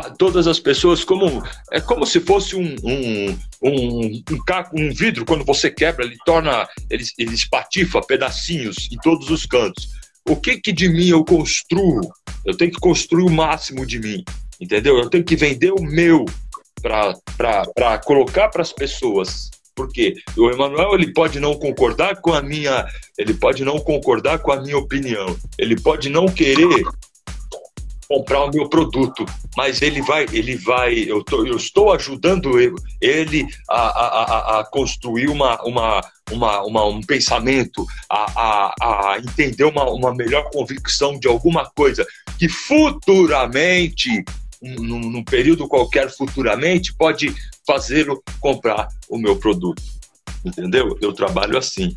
todas 0.00 0.46
as 0.46 0.58
pessoas 0.58 1.04
como 1.04 1.42
é 1.70 1.80
como 1.80 2.06
se 2.06 2.20
fosse 2.20 2.56
um 2.56 2.74
um, 2.82 3.38
um, 3.62 4.22
um, 4.30 4.44
caco, 4.46 4.78
um 4.78 4.92
vidro. 4.92 5.24
Quando 5.24 5.44
você 5.44 5.70
quebra 5.70 6.04
ele 6.04 6.16
torna 6.24 6.68
ele, 6.90 7.04
ele 7.18 7.34
espatifa 7.34 8.00
pedacinhos 8.00 8.88
em 8.90 8.96
todos 8.98 9.30
os 9.30 9.44
cantos. 9.44 9.88
O 10.28 10.36
que 10.36 10.58
que 10.58 10.72
de 10.72 10.88
mim 10.88 11.08
eu 11.08 11.24
construo? 11.24 12.00
Eu 12.44 12.56
tenho 12.56 12.70
que 12.70 12.80
construir 12.80 13.24
o 13.24 13.30
máximo 13.30 13.84
de 13.84 13.98
mim 13.98 14.24
entendeu? 14.62 14.96
Eu 14.96 15.10
tenho 15.10 15.24
que 15.24 15.34
vender 15.34 15.72
o 15.72 15.82
meu 15.82 16.24
para 16.80 17.98
colocar 17.98 18.48
para 18.48 18.62
as 18.62 18.72
pessoas 18.72 19.50
porque 19.74 20.14
o 20.36 20.50
Emanuel 20.50 20.94
ele 20.94 21.12
pode 21.12 21.40
não 21.40 21.54
concordar 21.54 22.20
com 22.20 22.32
a 22.32 22.42
minha 22.42 22.86
ele 23.18 23.34
pode 23.34 23.64
não 23.64 23.78
concordar 23.78 24.38
com 24.38 24.52
a 24.52 24.60
minha 24.60 24.76
opinião. 24.76 25.36
Ele 25.58 25.80
pode 25.80 26.08
não 26.08 26.26
querer 26.26 26.84
comprar 28.08 28.44
o 28.44 28.50
meu 28.50 28.68
produto, 28.68 29.24
mas 29.56 29.80
ele 29.82 30.02
vai, 30.02 30.26
ele 30.32 30.56
vai, 30.56 30.94
eu, 30.94 31.22
tô, 31.24 31.46
eu 31.46 31.56
estou 31.56 31.92
ajudando 31.92 32.58
ele 33.00 33.46
a, 33.68 33.80
a, 33.80 34.60
a 34.60 34.64
construir 34.64 35.28
uma, 35.28 35.62
uma, 35.62 36.00
uma, 36.30 36.62
uma, 36.62 36.84
um 36.86 37.00
pensamento, 37.00 37.86
a, 38.10 38.32
a, 38.40 38.74
a 39.12 39.18
entender 39.18 39.64
uma, 39.64 39.90
uma 39.90 40.14
melhor 40.14 40.50
convicção 40.50 41.18
de 41.18 41.28
alguma 41.28 41.70
coisa 41.70 42.06
que 42.38 42.48
futuramente, 42.48 44.24
num, 44.60 45.00
num 45.00 45.24
período 45.24 45.68
qualquer 45.68 46.10
futuramente, 46.10 46.94
pode 46.94 47.34
fazê-lo 47.66 48.22
comprar 48.40 48.88
o 49.08 49.18
meu 49.18 49.36
produto. 49.36 49.82
Entendeu? 50.44 50.98
Eu 51.00 51.12
trabalho 51.12 51.56
assim. 51.56 51.96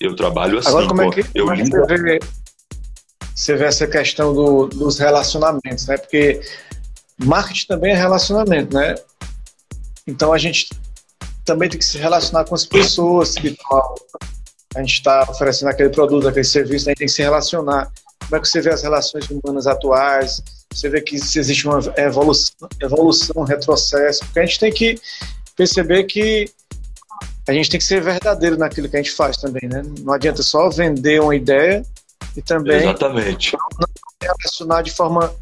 Eu 0.00 0.16
trabalho 0.16 0.58
assim. 0.58 0.68
Agora, 0.68 0.88
como 0.88 1.02
é 1.02 1.10
que, 1.10 1.20
eu 1.34 1.44
como 1.46 1.52
é 1.52 1.62
que 1.62 1.70
você 1.70 2.02
vê 2.02 2.18
você 3.36 3.54
vê 3.54 3.64
essa 3.66 3.86
questão 3.86 4.32
do, 4.32 4.66
dos 4.66 4.98
relacionamentos, 4.98 5.86
né? 5.86 5.98
Porque 5.98 6.40
marketing 7.18 7.66
também 7.66 7.92
é 7.92 7.96
relacionamento, 7.96 8.74
né? 8.74 8.94
Então 10.06 10.32
a 10.32 10.38
gente 10.38 10.70
também 11.44 11.68
tem 11.68 11.78
que 11.78 11.84
se 11.84 11.98
relacionar 11.98 12.44
com 12.44 12.54
as 12.54 12.64
pessoas 12.64 13.34
que 13.34 13.56
a 14.74 14.80
gente 14.80 14.94
está 14.94 15.30
oferecendo 15.30 15.68
aquele 15.68 15.90
produto, 15.90 16.26
aquele 16.26 16.44
serviço, 16.44 16.88
a 16.88 16.90
gente 16.90 16.98
tem 16.98 17.06
que 17.06 17.12
se 17.12 17.22
relacionar. 17.22 17.92
Como 18.20 18.36
é 18.36 18.40
que 18.40 18.48
você 18.48 18.60
vê 18.60 18.70
as 18.72 18.82
relações 18.82 19.28
humanas 19.28 19.66
atuais? 19.66 20.42
você 20.76 20.88
vê 20.88 21.00
que 21.00 21.14
existe 21.14 21.66
uma 21.66 21.80
evolução, 21.96 22.68
evolução, 22.80 23.44
retrocesso, 23.44 24.20
porque 24.24 24.40
a 24.40 24.44
gente 24.44 24.60
tem 24.60 24.72
que 24.72 25.00
perceber 25.56 26.04
que 26.04 26.50
a 27.48 27.52
gente 27.52 27.70
tem 27.70 27.78
que 27.78 27.86
ser 27.86 28.02
verdadeiro 28.02 28.58
naquilo 28.58 28.88
que 28.88 28.96
a 28.96 29.02
gente 29.02 29.12
faz 29.12 29.36
também, 29.36 29.68
né? 29.68 29.82
Não 30.00 30.12
adianta 30.12 30.42
só 30.42 30.68
vender 30.68 31.20
uma 31.22 31.34
ideia 31.34 31.82
e 32.36 32.42
também 32.42 32.82
Exatamente. 32.82 33.56
não 33.78 33.88
relacionar 34.20 34.82
de 34.82 34.90
forma 34.90 35.34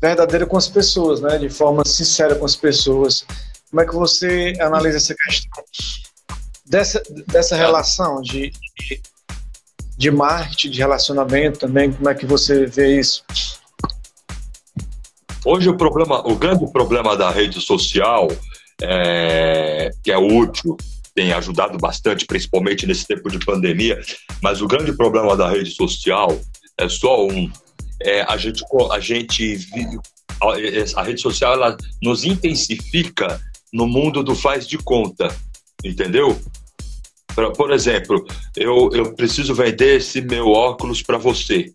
verdadeira 0.00 0.46
com 0.46 0.56
as 0.56 0.68
pessoas, 0.68 1.20
né? 1.20 1.38
De 1.38 1.48
forma 1.48 1.84
sincera 1.84 2.34
com 2.34 2.44
as 2.44 2.56
pessoas. 2.56 3.24
Como 3.70 3.80
é 3.80 3.86
que 3.86 3.94
você 3.94 4.54
analisa 4.60 4.98
essa 4.98 5.14
questão 5.14 5.64
dessa, 6.66 7.02
dessa 7.26 7.56
relação 7.56 8.20
de, 8.20 8.52
de, 8.78 9.02
de 9.96 10.10
marketing, 10.10 10.70
de 10.70 10.78
relacionamento 10.78 11.58
também? 11.58 11.92
Como 11.92 12.08
é 12.08 12.14
que 12.14 12.26
você 12.26 12.66
vê 12.66 13.00
isso? 13.00 13.24
Hoje 15.44 15.68
o 15.68 15.76
problema, 15.76 16.26
o 16.26 16.36
grande 16.36 16.70
problema 16.70 17.16
da 17.16 17.30
rede 17.30 17.60
social, 17.60 18.28
é, 18.80 19.90
que 20.02 20.10
é 20.10 20.16
útil, 20.16 20.76
tem 21.14 21.32
ajudado 21.32 21.78
bastante, 21.78 22.26
principalmente 22.26 22.86
nesse 22.86 23.06
tempo 23.06 23.30
de 23.30 23.38
pandemia, 23.38 24.00
mas 24.42 24.60
o 24.60 24.66
grande 24.66 24.92
problema 24.92 25.36
da 25.36 25.48
rede 25.48 25.70
social 25.70 26.38
é 26.78 26.88
só 26.88 27.26
um. 27.26 27.50
É, 28.02 28.22
a 28.22 28.36
gente, 28.36 28.64
a 28.90 29.00
gente 29.00 29.58
a 30.96 31.02
rede 31.02 31.20
social 31.20 31.54
ela 31.54 31.76
nos 32.02 32.24
intensifica 32.24 33.40
no 33.72 33.86
mundo 33.86 34.22
do 34.22 34.34
faz 34.34 34.66
de 34.66 34.76
conta, 34.78 35.34
entendeu? 35.84 36.38
Por 37.56 37.72
exemplo, 37.72 38.24
eu, 38.56 38.90
eu 38.92 39.14
preciso 39.14 39.54
vender 39.54 39.96
esse 39.96 40.20
meu 40.20 40.48
óculos 40.48 41.02
para 41.02 41.18
você, 41.18 41.72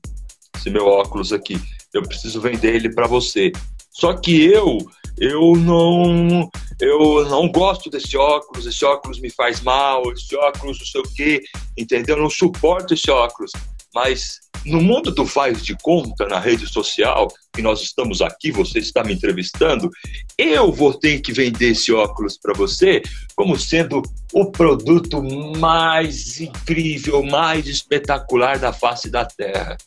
esse 0.56 0.70
meu 0.70 0.86
óculos 0.86 1.34
aqui 1.34 1.60
eu 1.94 2.04
preciso 2.04 2.40
vender 2.42 2.76
ele 2.76 2.94
para 2.94 3.08
você. 3.08 3.52
Só 3.92 4.14
que 4.14 4.46
eu, 4.46 4.78
eu 5.20 5.53
não, 5.57 6.49
eu 6.80 7.26
não 7.30 7.51
gosto 7.51 7.89
desse 7.89 8.15
óculos, 8.15 8.65
esse 8.65 8.86
óculos 8.86 9.20
me 9.20 9.30
faz 9.30 9.61
mal, 9.61 10.01
esse 10.13 10.36
óculos 10.36 10.80
não 10.80 10.86
sei 10.86 11.01
o 11.01 11.13
quê, 11.15 11.41
entendeu? 11.78 12.15
Eu 12.15 12.24
não 12.24 12.30
suporto 12.30 12.93
esse 12.93 13.11
óculos. 13.11 13.51
Mas 13.93 14.39
no 14.65 14.82
mundo 14.82 15.11
do 15.11 15.26
faz 15.26 15.63
de 15.63 15.76
conta, 15.82 16.26
na 16.28 16.39
rede 16.39 16.67
social, 16.67 17.28
que 17.53 17.61
nós 17.61 17.82
estamos 17.82 18.22
aqui, 18.22 18.51
você 18.51 18.80
está 18.80 19.03
me 19.03 19.13
entrevistando, 19.13 19.89
eu 20.38 20.72
vou 20.72 20.93
ter 20.93 21.20
que 21.22 21.34
vender 21.34 21.72
esse 21.72 21.91
óculos 21.91 22.38
para 22.38 22.53
você 22.53 23.01
como 23.36 23.57
sendo 23.57 24.01
o 24.34 24.51
produto 24.51 25.22
mais 25.57 26.39
incrível, 26.39 27.24
mais 27.24 27.67
espetacular 27.67 28.59
da 28.59 28.72
face 28.72 29.09
da 29.09 29.26
Terra. 29.26 29.78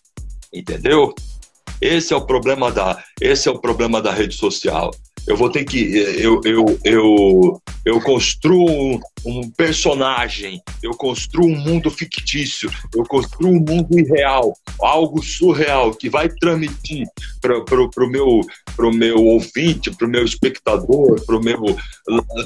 Entendeu? 0.53 1.15
Esse 1.81 2.13
é 2.13 2.17
o 2.17 2.27
problema 2.27 2.71
da, 2.71 3.03
esse 3.21 3.49
é 3.49 3.53
o 3.53 3.59
problema 3.59 4.01
da 4.01 4.13
rede 4.13 4.35
social. 4.35 4.91
Eu 5.27 5.37
vou 5.37 5.51
ter 5.51 5.65
que 5.65 5.97
eu 5.97 6.41
eu 6.45 6.79
eu, 6.85 7.63
eu 7.85 8.01
construo 8.01 9.01
um 9.25 9.51
personagem, 9.51 10.61
eu 10.83 10.93
construo 10.93 11.47
um 11.47 11.57
mundo 11.57 11.91
fictício, 11.91 12.71
eu 12.95 13.05
construo 13.05 13.51
um 13.51 13.61
mundo 13.61 13.99
irreal, 13.99 14.53
algo 14.81 15.23
surreal 15.23 15.95
que 15.95 16.11
vai 16.11 16.29
transmitir 16.29 17.07
para 17.41 17.57
o 17.57 18.11
meu, 18.11 18.41
pro 18.75 18.93
meu 18.93 19.17
ouvinte, 19.17 19.91
para 19.91 20.07
o 20.07 20.11
meu 20.11 20.25
espectador, 20.25 21.25
para 21.25 21.37
o 21.37 21.43
meu 21.43 21.77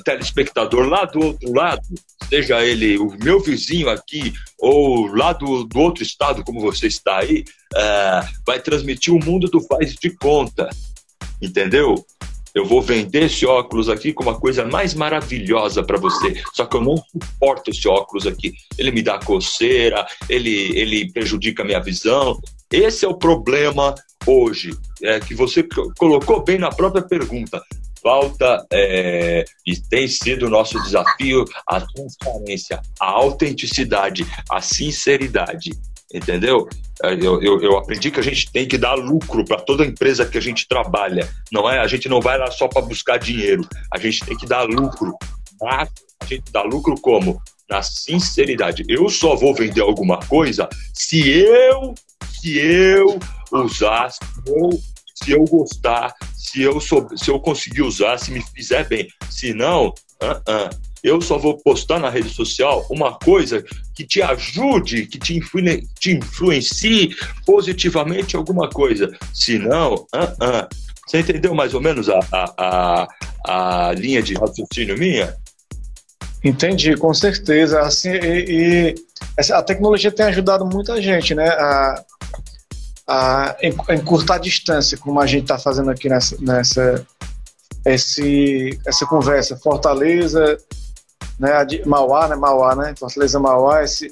telespectador 0.05 0.87
lá 0.87 1.05
do 1.07 1.24
outro 1.24 1.53
lado, 1.55 1.83
seja 2.29 2.62
ele 2.62 2.99
o 2.99 3.16
meu 3.22 3.41
vizinho 3.41 3.89
aqui 3.89 4.35
ou 4.59 5.07
lá 5.07 5.33
do, 5.33 5.64
do 5.64 5.79
outro 5.79 6.03
estado, 6.03 6.45
como 6.45 6.61
você 6.61 6.87
está 6.87 7.18
aí, 7.18 7.45
é, 7.74 8.20
vai 8.47 8.61
transmitir 8.61 9.14
o 9.14 9.24
mundo 9.24 9.49
do 9.49 9.61
faz 9.62 9.95
de 9.95 10.11
conta, 10.11 10.68
entendeu? 11.41 12.05
Eu 12.57 12.65
vou 12.65 12.81
vender 12.81 13.25
esse 13.25 13.45
óculos 13.45 13.87
aqui 13.91 14.15
como 14.15 14.31
a 14.31 14.41
coisa 14.41 14.65
mais 14.65 14.95
maravilhosa 14.95 15.83
para 15.83 15.99
você. 15.99 16.43
Só 16.55 16.65
que 16.65 16.75
eu 16.75 16.81
não 16.81 16.97
suporto 16.97 17.71
esse 17.71 17.87
óculos 17.87 18.27
aqui. 18.27 18.55
Ele 18.79 18.91
me 18.91 19.03
dá 19.03 19.19
coceira, 19.19 20.07
ele, 20.27 20.75
ele 20.75 21.13
prejudica 21.13 21.63
a 21.63 21.67
minha 21.67 21.81
visão. 21.81 22.41
Esse 22.73 23.05
é 23.05 23.09
o 23.09 23.19
problema 23.19 23.95
hoje, 24.27 24.75
é, 25.03 25.21
que 25.21 25.35
você 25.35 25.63
colocou 25.99 26.43
bem 26.43 26.57
na 26.57 26.71
própria 26.71 27.03
pergunta. 27.03 27.63
Falta, 28.03 28.67
é, 28.73 29.45
e 29.67 29.77
tem 29.77 30.09
sido 30.09 30.47
o 30.47 30.51
nosso 30.51 30.83
desafio, 30.83 31.45
a 31.69 31.83
transparência, 31.83 32.81
a 32.99 33.11
autenticidade, 33.11 34.27
a 34.51 34.63
sinceridade 34.63 35.73
entendeu? 36.17 36.69
É, 37.03 37.12
eu, 37.12 37.43
eu, 37.43 37.61
eu, 37.61 37.77
aprendi 37.77 38.11
que 38.11 38.21
a 38.21 38.23
gente 38.23 38.51
tem 38.51 38.67
que 38.67 38.79
dar 38.79 38.95
lucro 38.95 39.45
para 39.45 39.61
toda 39.61 39.85
empresa 39.85 40.25
que 40.25 40.39
a 40.39 40.41
gente 40.41 40.67
trabalha. 40.67 41.29
Não 41.53 41.71
é? 41.71 41.79
A 41.79 41.87
gente 41.87 42.09
não 42.09 42.21
vai 42.21 42.39
lá 42.39 42.51
só 42.51 42.67
para 42.69 42.83
buscar 42.83 43.19
dinheiro. 43.19 43.67
A 43.93 43.99
gente 43.99 44.25
tem 44.25 44.37
que 44.37 44.47
dar 44.47 44.62
lucro. 44.62 45.14
A 45.62 45.87
gente 46.27 46.51
dá 46.51 46.62
lucro 46.62 46.95
como? 47.01 47.41
Na 47.69 47.83
sinceridade. 47.83 48.85
Eu 48.89 49.09
só 49.09 49.37
vou 49.37 49.55
vender 49.55 49.83
alguma 49.83 50.19
coisa 50.21 50.69
se 50.95 51.29
eu, 51.29 51.95
se 52.41 52.59
eu 52.59 53.19
usar, 53.53 54.11
se 54.11 54.21
eu, 54.47 54.71
se 55.14 55.33
eu 55.33 55.45
gostar, 55.45 56.14
se 56.35 56.62
eu, 56.62 56.81
sou, 56.81 57.07
se 57.17 57.31
eu 57.31 57.39
conseguir 57.41 57.83
usar, 57.83 58.19
se 58.19 58.31
me 58.31 58.43
fizer 58.55 58.89
bem. 58.89 59.07
Se 59.29 59.53
não, 59.53 59.89
uh 59.89 60.41
-uh 60.47 60.87
eu 61.03 61.20
só 61.20 61.38
vou 61.38 61.57
postar 61.59 61.99
na 61.99 62.11
rede 62.11 62.28
social 62.30 62.86
uma 62.90 63.18
coisa 63.18 63.64
que 63.94 64.05
te 64.05 64.22
ajude, 64.22 65.07
que 65.07 65.18
te, 65.18 65.36
influ 65.36 65.61
te 65.99 66.12
influencie 66.12 67.14
positivamente 67.44 68.36
alguma 68.36 68.68
coisa. 68.68 69.11
Se 69.32 69.59
não, 69.59 69.94
uh 69.94 70.07
-uh. 70.40 70.68
você 71.07 71.20
entendeu 71.20 71.55
mais 71.55 71.74
ou 71.74 71.80
menos 71.80 72.09
a, 72.09 72.18
a, 72.32 73.07
a, 73.47 73.88
a 73.88 73.92
linha 73.92 74.22
de 74.22 74.34
raciocínio 74.34 74.99
minha? 74.99 75.34
Entendi, 76.42 76.97
com 76.97 77.12
certeza. 77.12 77.80
Assim, 77.80 78.11
e, 78.11 78.94
e, 79.38 79.53
a 79.53 79.62
tecnologia 79.62 80.12
tem 80.12 80.26
ajudado 80.26 80.64
muita 80.64 81.01
gente, 81.01 81.34
né? 81.34 81.49
A, 81.49 82.05
a 83.09 83.57
encurtar 83.90 84.34
a 84.34 84.38
distância, 84.38 84.99
como 84.99 85.20
a 85.20 85.26
gente 85.26 85.42
está 85.42 85.59
fazendo 85.59 85.90
aqui 85.90 86.09
nessa, 86.09 86.36
nessa 86.40 87.07
esse, 87.84 88.78
essa 88.84 89.07
conversa. 89.07 89.57
Fortaleza, 89.57 90.59
né, 91.39 91.64
de 91.64 91.87
Mauá, 91.87 92.28
né, 92.28 92.37
Mauá, 92.37 92.74
né, 92.74 92.95
Fortaleza 92.99 93.39
Mauá, 93.39 93.82
esse, 93.82 94.11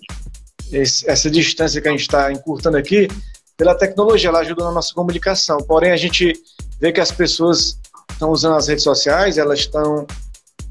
esse, 0.72 1.08
essa 1.08 1.30
distância 1.30 1.80
que 1.80 1.88
a 1.88 1.90
gente 1.90 2.02
está 2.02 2.32
encurtando 2.32 2.76
aqui, 2.76 3.08
pela 3.56 3.74
tecnologia, 3.74 4.28
ela 4.28 4.40
ajuda 4.40 4.64
na 4.64 4.72
nossa 4.72 4.92
comunicação. 4.94 5.58
Porém, 5.58 5.92
a 5.92 5.96
gente 5.96 6.32
vê 6.80 6.92
que 6.92 7.00
as 7.00 7.12
pessoas 7.12 7.78
estão 8.10 8.30
usando 8.30 8.56
as 8.56 8.68
redes 8.68 8.84
sociais, 8.84 9.38
elas 9.38 9.60
estão 9.60 10.06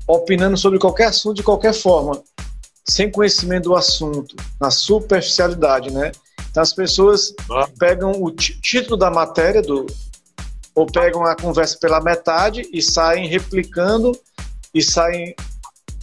opinando 0.08 0.58
sobre 0.58 0.80
qualquer 0.80 1.06
assunto 1.06 1.38
de 1.38 1.44
qualquer 1.44 1.74
forma, 1.74 2.22
sem 2.88 3.10
conhecimento 3.10 3.66
do 3.66 3.76
assunto, 3.76 4.36
na 4.60 4.70
superficialidade, 4.70 5.92
né? 5.92 6.12
Então 6.50 6.62
as 6.62 6.74
pessoas 6.74 7.34
ah. 7.50 7.68
pegam 7.80 8.12
o 8.22 8.30
título 8.32 8.98
da 8.98 9.10
matéria 9.10 9.62
do 9.62 9.88
ou 10.76 10.86
pegam 10.86 11.24
a 11.24 11.36
conversa 11.36 11.78
pela 11.80 12.02
metade 12.02 12.68
e 12.74 12.82
saem 12.82 13.28
replicando 13.28 14.12
e 14.74 14.82
saem 14.82 15.36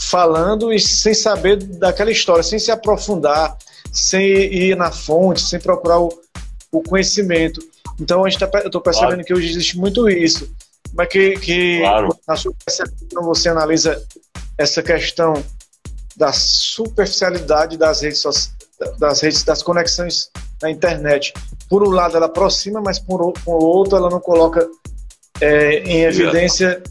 falando 0.00 0.72
e 0.72 0.80
sem 0.80 1.12
saber 1.12 1.56
daquela 1.56 2.10
história, 2.10 2.42
sem 2.42 2.58
se 2.58 2.70
aprofundar, 2.70 3.56
sem 3.92 4.24
ir 4.24 4.76
na 4.76 4.90
fonte, 4.90 5.42
sem 5.42 5.60
procurar 5.60 6.00
o, 6.00 6.08
o 6.72 6.82
conhecimento. 6.82 7.60
Então, 8.00 8.24
a 8.24 8.30
gente 8.30 8.40
tá, 8.40 8.58
eu 8.60 8.66
estou 8.66 8.80
percebendo 8.80 9.10
claro. 9.10 9.24
que 9.24 9.34
hoje 9.34 9.50
existe 9.50 9.76
muito 9.76 10.08
isso. 10.08 10.50
É 10.98 11.06
que, 11.06 11.32
que 11.32 11.80
claro. 11.80 12.16
na 12.26 12.34
sua 12.34 12.52
percepção 12.64 13.22
você 13.22 13.50
analisa 13.50 14.02
essa 14.56 14.82
questão 14.82 15.34
da 16.16 16.32
superficialidade 16.32 17.76
das 17.76 18.00
redes, 18.00 18.24
das 18.98 19.20
redes, 19.20 19.44
das 19.44 19.62
conexões 19.62 20.30
na 20.62 20.70
internet? 20.70 21.34
Por 21.68 21.86
um 21.86 21.90
lado, 21.90 22.16
ela 22.16 22.26
aproxima, 22.26 22.80
mas 22.80 22.98
por, 22.98 23.32
por 23.44 23.62
outro, 23.62 23.96
ela 23.96 24.08
não 24.08 24.20
coloca 24.20 24.66
é, 25.40 25.78
em 25.80 26.02
evidência 26.02 26.82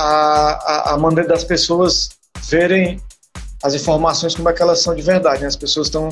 a, 0.00 0.52
a, 0.52 0.94
a 0.94 0.98
maneira 0.98 1.28
das 1.28 1.44
pessoas 1.44 2.10
verem 2.48 3.00
as 3.62 3.74
informações 3.74 4.34
como 4.34 4.48
é 4.48 4.52
que 4.52 4.62
elas 4.62 4.80
são 4.82 4.94
de 4.94 5.02
verdade. 5.02 5.42
Né? 5.42 5.46
As 5.46 5.56
pessoas 5.56 5.86
estão 5.86 6.08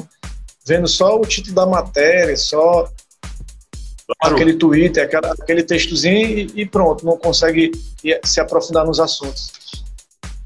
vendo 0.67 0.87
só 0.87 1.17
o 1.17 1.23
título 1.23 1.55
da 1.55 1.67
matéria, 1.67 2.37
só 2.37 2.89
claro. 4.21 4.35
aquele 4.35 4.55
Twitter, 4.55 5.05
aquela, 5.05 5.33
aquele 5.33 5.63
textozinho 5.63 6.39
e, 6.39 6.53
e, 6.55 6.67
pronto, 6.67 7.05
não 7.05 7.17
consegue 7.17 7.73
se 8.25 8.41
aprofundar 8.41 8.85
nos 8.85 9.01
assuntos. 9.01 9.53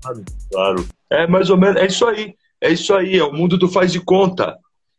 Claro, 0.00 0.24
claro. 0.50 0.88
É 1.10 1.26
mais 1.26 1.50
ou 1.50 1.56
menos, 1.56 1.80
é 1.80 1.86
isso 1.86 2.06
aí. 2.06 2.34
É 2.60 2.70
isso 2.70 2.94
aí, 2.94 3.18
é 3.18 3.24
o 3.24 3.32
mundo 3.32 3.58
do 3.58 3.68
faz 3.68 3.90
de 3.90 4.00
conta. 4.00 4.56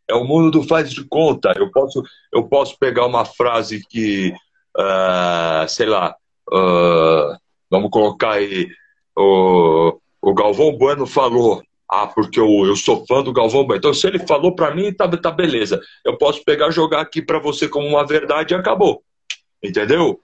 É 0.08 0.14
o 0.14 0.24
mundo 0.24 0.50
do 0.50 0.62
faz 0.68 0.90
de 0.90 1.02
conta. 1.04 1.54
Eu 1.56 1.70
posso, 1.72 2.02
eu 2.30 2.46
posso 2.46 2.78
pegar 2.78 3.06
uma 3.06 3.24
frase 3.24 3.82
que, 3.88 4.34
uh, 4.76 5.66
sei 5.66 5.86
lá, 5.86 6.14
uh, 6.52 7.34
Vamos 7.74 7.90
colocar 7.90 8.34
aí 8.34 8.68
o, 9.16 9.98
o 10.22 10.32
Galvão 10.32 10.76
Bueno 10.76 11.06
falou. 11.06 11.60
Ah, 11.90 12.06
porque 12.06 12.38
eu, 12.38 12.48
eu 12.64 12.76
sou 12.76 13.04
fã 13.06 13.20
do 13.20 13.32
Galvão 13.32 13.64
Bueno. 13.64 13.78
Então, 13.78 13.92
se 13.92 14.06
ele 14.06 14.24
falou 14.26 14.54
para 14.54 14.72
mim, 14.72 14.92
tá, 14.92 15.08
tá 15.08 15.30
beleza. 15.30 15.80
Eu 16.04 16.16
posso 16.16 16.44
pegar 16.44 16.70
jogar 16.70 17.00
aqui 17.00 17.20
para 17.20 17.40
você 17.40 17.68
como 17.68 17.86
uma 17.86 18.06
verdade 18.06 18.54
e 18.54 18.56
acabou. 18.56 19.02
Entendeu? 19.62 20.20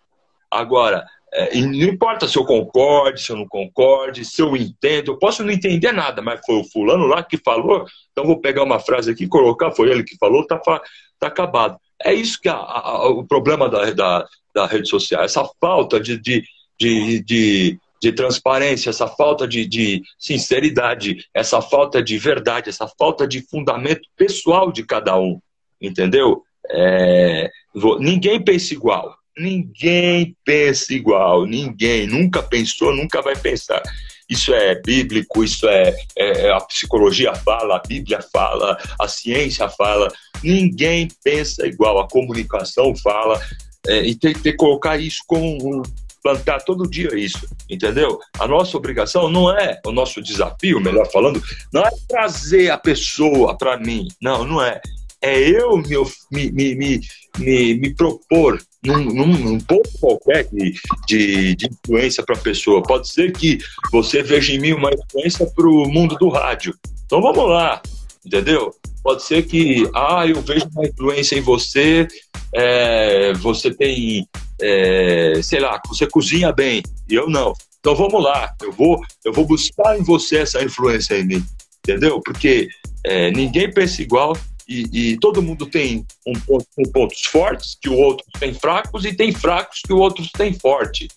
Agora, 0.48 1.04
é, 1.32 1.58
e 1.58 1.62
não 1.62 1.92
importa 1.92 2.28
se 2.28 2.36
eu 2.36 2.44
concorde, 2.44 3.20
se 3.20 3.32
eu 3.32 3.36
não 3.36 3.48
concorde, 3.48 4.24
se 4.24 4.40
eu 4.40 4.56
entendo, 4.56 5.12
eu 5.12 5.18
posso 5.18 5.42
não 5.44 5.50
entender 5.50 5.92
nada, 5.92 6.22
mas 6.22 6.40
foi 6.46 6.56
o 6.56 6.64
fulano 6.64 7.06
lá 7.06 7.22
que 7.22 7.36
falou, 7.36 7.84
então 8.10 8.26
vou 8.26 8.40
pegar 8.40 8.64
uma 8.64 8.80
frase 8.80 9.10
aqui, 9.10 9.28
colocar, 9.28 9.70
foi 9.70 9.90
ele 9.90 10.02
que 10.02 10.16
falou, 10.18 10.44
tá, 10.46 10.58
tá 10.58 11.26
acabado. 11.26 11.78
É 12.02 12.12
isso 12.12 12.40
que 12.40 12.48
é 12.48 12.54
o 12.54 13.24
problema 13.24 13.68
da, 13.68 13.90
da, 13.92 14.26
da, 14.54 14.66
rede 14.66 14.88
social, 14.88 15.22
essa 15.22 15.48
falta 15.60 16.00
de, 16.00 16.18
de, 16.18 16.42
de, 16.80 17.22
de, 17.22 17.78
de 18.02 18.12
transparência, 18.12 18.88
essa 18.88 19.06
falta 19.06 19.46
de, 19.46 19.66
de 19.66 20.02
sinceridade, 20.18 21.26
essa 21.34 21.60
falta 21.60 22.02
de 22.02 22.16
verdade, 22.16 22.70
essa 22.70 22.88
falta 22.98 23.28
de 23.28 23.42
fundamento 23.42 24.08
pessoal 24.16 24.72
de 24.72 24.82
cada 24.84 25.18
um, 25.20 25.38
entendeu? 25.80 26.42
É, 26.70 27.50
ninguém 27.98 28.42
pensa 28.42 28.72
igual. 28.72 29.14
Ninguém 29.38 30.36
pensa 30.44 30.92
igual, 30.92 31.46
ninguém, 31.46 32.06
nunca 32.06 32.42
pensou, 32.42 32.94
nunca 32.94 33.22
vai 33.22 33.36
pensar. 33.36 33.82
Isso 34.28 34.52
é 34.52 34.74
bíblico, 34.80 35.42
isso 35.42 35.68
é, 35.68 35.94
é, 36.16 36.46
é, 36.46 36.52
a 36.52 36.60
psicologia 36.60 37.34
fala, 37.34 37.76
a 37.76 37.82
Bíblia 37.86 38.20
fala, 38.32 38.76
a 39.00 39.08
ciência 39.08 39.68
fala. 39.68 40.08
Ninguém 40.42 41.08
pensa 41.24 41.66
igual, 41.66 41.98
a 41.98 42.08
comunicação 42.08 42.94
fala. 42.96 43.40
É, 43.86 44.02
e 44.02 44.14
tem, 44.14 44.34
que 44.34 44.52
colocar 44.52 44.98
isso 44.98 45.22
como 45.26 45.82
plantar 46.22 46.60
todo 46.60 46.88
dia 46.88 47.14
isso, 47.14 47.46
entendeu? 47.68 48.18
A 48.38 48.46
nossa 48.46 48.76
obrigação 48.76 49.30
não 49.30 49.50
é 49.50 49.80
o 49.86 49.92
nosso 49.92 50.22
desafio, 50.22 50.80
melhor 50.80 51.10
falando, 51.10 51.42
não 51.72 51.82
é 51.82 51.90
trazer 52.08 52.70
a 52.70 52.78
pessoa 52.78 53.56
para 53.56 53.78
mim, 53.78 54.08
não, 54.20 54.44
não 54.44 54.62
é 54.62 54.80
é 55.22 55.38
eu 55.38 55.76
me, 55.76 56.50
me, 56.50 56.74
me, 56.74 57.00
me, 57.38 57.74
me 57.74 57.94
propor 57.94 58.58
num, 58.82 59.04
num, 59.04 59.26
num 59.26 59.58
qualquer 60.00 60.48
de, 60.50 60.74
de, 61.06 61.54
de 61.54 61.66
influência 61.66 62.24
para 62.24 62.36
a 62.36 62.40
pessoa. 62.40 62.82
Pode 62.82 63.08
ser 63.08 63.32
que 63.32 63.58
você 63.92 64.22
veja 64.22 64.52
em 64.52 64.58
mim 64.58 64.72
uma 64.72 64.90
influência 64.90 65.46
para 65.46 65.68
o 65.68 65.88
mundo 65.88 66.16
do 66.16 66.28
rádio. 66.28 66.74
Então 67.04 67.20
vamos 67.20 67.48
lá, 67.48 67.82
entendeu? 68.24 68.74
Pode 69.02 69.22
ser 69.22 69.42
que, 69.42 69.88
ah, 69.94 70.26
eu 70.26 70.40
vejo 70.42 70.66
uma 70.74 70.86
influência 70.86 71.36
em 71.36 71.40
você, 71.40 72.06
é, 72.54 73.32
você 73.34 73.70
tem, 73.72 74.26
é, 74.60 75.40
sei 75.42 75.60
lá, 75.60 75.80
você 75.86 76.06
cozinha 76.06 76.52
bem, 76.52 76.82
e 77.08 77.14
eu 77.14 77.28
não. 77.28 77.52
Então 77.80 77.94
vamos 77.94 78.22
lá, 78.22 78.54
eu 78.62 78.72
vou, 78.72 79.00
eu 79.24 79.32
vou 79.32 79.46
buscar 79.46 79.98
em 79.98 80.02
você 80.02 80.38
essa 80.38 80.62
influência 80.62 81.18
em 81.18 81.24
mim, 81.24 81.44
entendeu? 81.78 82.20
Porque 82.20 82.68
é, 83.04 83.30
ninguém 83.30 83.72
pensa 83.72 84.02
igual, 84.02 84.36
e, 84.68 84.84
e, 84.92 85.16
todo 85.18 85.42
mundo 85.42 85.66
tem 85.66 86.06
um 86.24 86.32
um 86.78 86.82
pontos 86.92 87.24
fortes 87.24 87.76
que 87.80 87.88
o 87.88 87.96
outro 87.96 88.24
tem 88.38 88.54
fracos 88.54 89.04
e 89.04 89.12
tem 89.12 89.32
fracos 89.32 89.80
que 89.84 89.92
o 89.92 89.98
outro 89.98 90.24
tem 90.36 90.52
forte. 90.52 91.08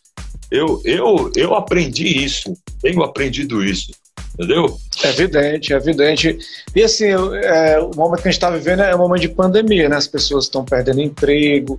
Eu, 0.50 0.82
eu, 0.84 1.32
eu 1.36 1.54
aprendi 1.54 2.24
isso, 2.24 2.56
tenho 2.82 3.04
aprendido 3.04 3.64
isso, 3.64 3.92
entendeu? 4.34 4.78
É 5.04 5.10
evidente, 5.10 5.74
é 5.74 5.76
evidente. 5.76 6.38
E 6.76 6.84
assim, 6.84 7.06
é, 7.06 7.80
o 7.80 7.92
momento 7.96 8.22
que 8.22 8.28
a 8.28 8.32
gente 8.32 8.38
está 8.38 8.50
vivendo 8.50 8.82
é 8.82 8.96
um 8.96 9.00
momento 9.00 9.22
de 9.22 9.30
pandemia, 9.30 9.90
né? 9.90 9.98
As 9.98 10.08
pessoas 10.08 10.46
estão 10.46 10.66
perdendo 10.66 11.02
emprego, 11.02 11.78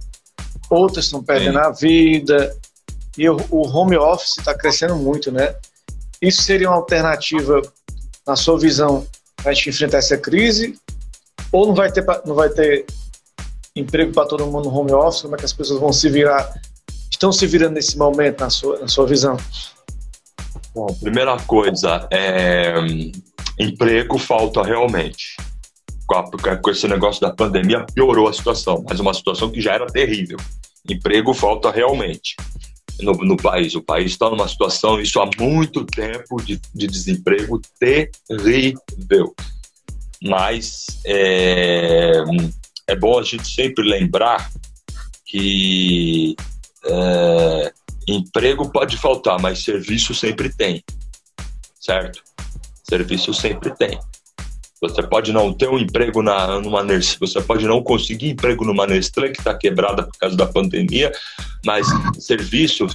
outras 0.74 1.06
estão 1.06 1.22
perdendo 1.22 1.58
Sim. 1.58 1.64
a 1.64 1.70
vida, 1.70 2.56
e 3.16 3.28
o, 3.28 3.36
o 3.50 3.66
home 3.68 3.96
office 3.96 4.38
está 4.38 4.54
crescendo 4.54 4.96
muito, 4.96 5.30
né? 5.30 5.54
Isso 6.20 6.42
seria 6.42 6.68
uma 6.68 6.76
alternativa, 6.76 7.62
na 8.26 8.36
sua 8.36 8.58
visão, 8.58 9.06
para 9.36 9.50
a 9.52 9.54
gente 9.54 9.70
enfrentar 9.70 9.98
essa 9.98 10.16
crise? 10.16 10.76
ou 11.54 11.68
não 11.68 11.74
vai 11.74 11.90
ter, 11.90 12.04
não 12.26 12.34
vai 12.34 12.48
ter 12.48 12.84
emprego 13.76 14.12
para 14.12 14.26
todo 14.26 14.44
mundo 14.44 14.68
no 14.68 14.76
home 14.76 14.92
office, 14.92 15.22
como 15.22 15.36
é 15.36 15.38
que 15.38 15.44
as 15.44 15.52
pessoas 15.52 15.78
vão 15.78 15.92
se 15.92 16.08
virar, 16.08 16.52
estão 17.08 17.30
se 17.30 17.46
virando 17.46 17.74
nesse 17.74 17.96
momento, 17.96 18.40
na 18.40 18.50
sua, 18.50 18.80
na 18.80 18.88
sua 18.88 19.06
visão? 19.06 19.36
Bom, 20.74 20.86
primeira 21.00 21.36
coisa, 21.46 22.08
é, 22.10 22.74
emprego 23.58 24.18
falta 24.18 24.64
realmente. 24.64 25.36
Com 26.60 26.70
esse 26.70 26.88
negócio 26.88 27.20
da 27.20 27.32
pandemia 27.32 27.86
piorou 27.94 28.28
a 28.28 28.32
situação, 28.32 28.84
mas 28.86 28.98
uma 28.98 29.14
situação 29.14 29.48
que 29.48 29.60
já 29.60 29.74
era 29.74 29.86
terrível. 29.86 30.36
Emprego 30.88 31.32
falta 31.32 31.70
realmente 31.70 32.36
no, 33.00 33.12
no 33.12 33.36
país. 33.36 33.74
O 33.74 33.82
país 33.82 34.12
está 34.12 34.28
numa 34.30 34.48
situação, 34.48 35.00
isso 35.00 35.20
há 35.20 35.28
muito 35.38 35.84
tempo, 35.84 36.36
de, 36.42 36.60
de 36.74 36.86
desemprego 36.86 37.60
terrível 37.78 39.34
mas 40.24 40.86
é, 41.04 42.12
é 42.88 42.96
bom 42.96 43.18
a 43.18 43.22
gente 43.22 43.46
sempre 43.46 43.86
lembrar 43.86 44.50
que 45.26 46.34
é, 46.84 47.72
emprego 48.08 48.70
pode 48.70 48.96
faltar, 48.96 49.38
mas 49.40 49.62
serviço 49.62 50.14
sempre 50.14 50.48
tem, 50.48 50.82
certo? 51.78 52.22
Serviço 52.82 53.34
sempre 53.34 53.70
tem. 53.76 53.98
Você 54.88 55.02
pode 55.02 55.32
não 55.32 55.52
ter 55.52 55.68
um 55.68 55.78
emprego 55.78 56.22
na, 56.22 56.60
numa 56.60 56.82
Nestlé, 56.82 57.26
você 57.26 57.40
pode 57.40 57.66
não 57.66 57.82
conseguir 57.82 58.30
emprego 58.30 58.64
numa 58.64 58.86
Nestlé 58.86 59.30
que 59.30 59.38
está 59.38 59.54
quebrada 59.54 60.02
por 60.02 60.16
causa 60.18 60.36
da 60.36 60.46
pandemia, 60.46 61.12
mas 61.64 61.86
serviço, 62.18 62.86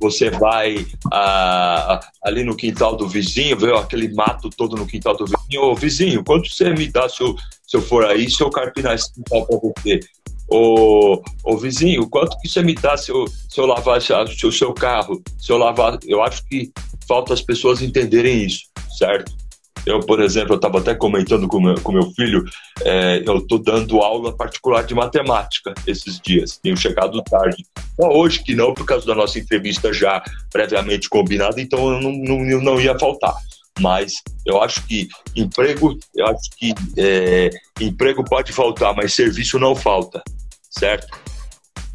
você 0.00 0.30
vai 0.30 0.86
ah, 1.12 2.00
ali 2.22 2.42
no 2.42 2.56
quintal 2.56 2.96
do 2.96 3.08
vizinho, 3.08 3.58
vê 3.58 3.74
aquele 3.76 4.12
mato 4.12 4.50
todo 4.50 4.76
no 4.76 4.86
quintal 4.86 5.16
do 5.16 5.24
vizinho, 5.24 5.62
ô 5.62 5.74
vizinho, 5.74 6.24
quanto 6.24 6.48
você 6.48 6.70
me 6.70 6.88
dá 6.88 7.08
se 7.08 7.22
eu, 7.22 7.36
se 7.66 7.76
eu 7.76 7.82
for 7.82 8.04
aí, 8.04 8.30
se 8.30 8.42
eu 8.42 8.50
carpinar 8.50 8.94
esse 8.94 9.12
quintal 9.14 9.46
para 9.46 9.58
você? 9.58 10.00
Ô, 10.48 11.22
ô 11.44 11.56
vizinho, 11.56 12.06
quanto 12.10 12.38
que 12.40 12.48
você 12.48 12.62
me 12.62 12.74
dá 12.74 12.96
se 12.96 13.10
eu, 13.10 13.26
se 13.26 13.58
eu 13.58 13.64
lavar 13.64 13.98
o 13.98 14.52
seu 14.52 14.74
carro? 14.74 15.22
Se 15.38 15.50
eu 15.50 15.56
lavar, 15.56 15.98
eu 16.06 16.22
acho 16.22 16.44
que 16.46 16.70
falta 17.08 17.32
as 17.32 17.40
pessoas 17.40 17.80
entenderem 17.80 18.44
isso, 18.44 18.64
certo? 18.98 19.32
Eu, 19.84 20.00
por 20.00 20.20
exemplo, 20.20 20.52
eu 20.52 20.56
estava 20.56 20.78
até 20.78 20.94
comentando 20.94 21.48
com 21.48 21.60
meu, 21.60 21.74
com 21.80 21.92
meu 21.92 22.10
filho, 22.12 22.44
é, 22.82 23.22
eu 23.26 23.38
estou 23.38 23.58
dando 23.58 23.98
aula 23.98 24.36
particular 24.36 24.84
de 24.84 24.94
matemática 24.94 25.74
esses 25.86 26.20
dias, 26.20 26.58
tenho 26.62 26.76
chegado 26.76 27.22
tarde. 27.22 27.64
Então, 27.94 28.10
hoje 28.10 28.42
que 28.42 28.54
não, 28.54 28.72
por 28.72 28.86
causa 28.86 29.06
da 29.06 29.14
nossa 29.14 29.38
entrevista 29.38 29.92
já 29.92 30.22
previamente 30.52 31.08
combinada, 31.08 31.60
então 31.60 31.92
eu 31.92 32.00
não, 32.00 32.12
não, 32.12 32.60
não 32.60 32.80
ia 32.80 32.98
faltar. 32.98 33.34
Mas 33.80 34.14
eu 34.46 34.62
acho 34.62 34.86
que 34.86 35.08
emprego, 35.34 35.98
eu 36.14 36.26
acho 36.26 36.50
que 36.56 36.74
é, 36.96 37.50
emprego 37.80 38.22
pode 38.24 38.52
faltar, 38.52 38.94
mas 38.94 39.14
serviço 39.14 39.58
não 39.58 39.74
falta, 39.74 40.22
certo? 40.70 41.06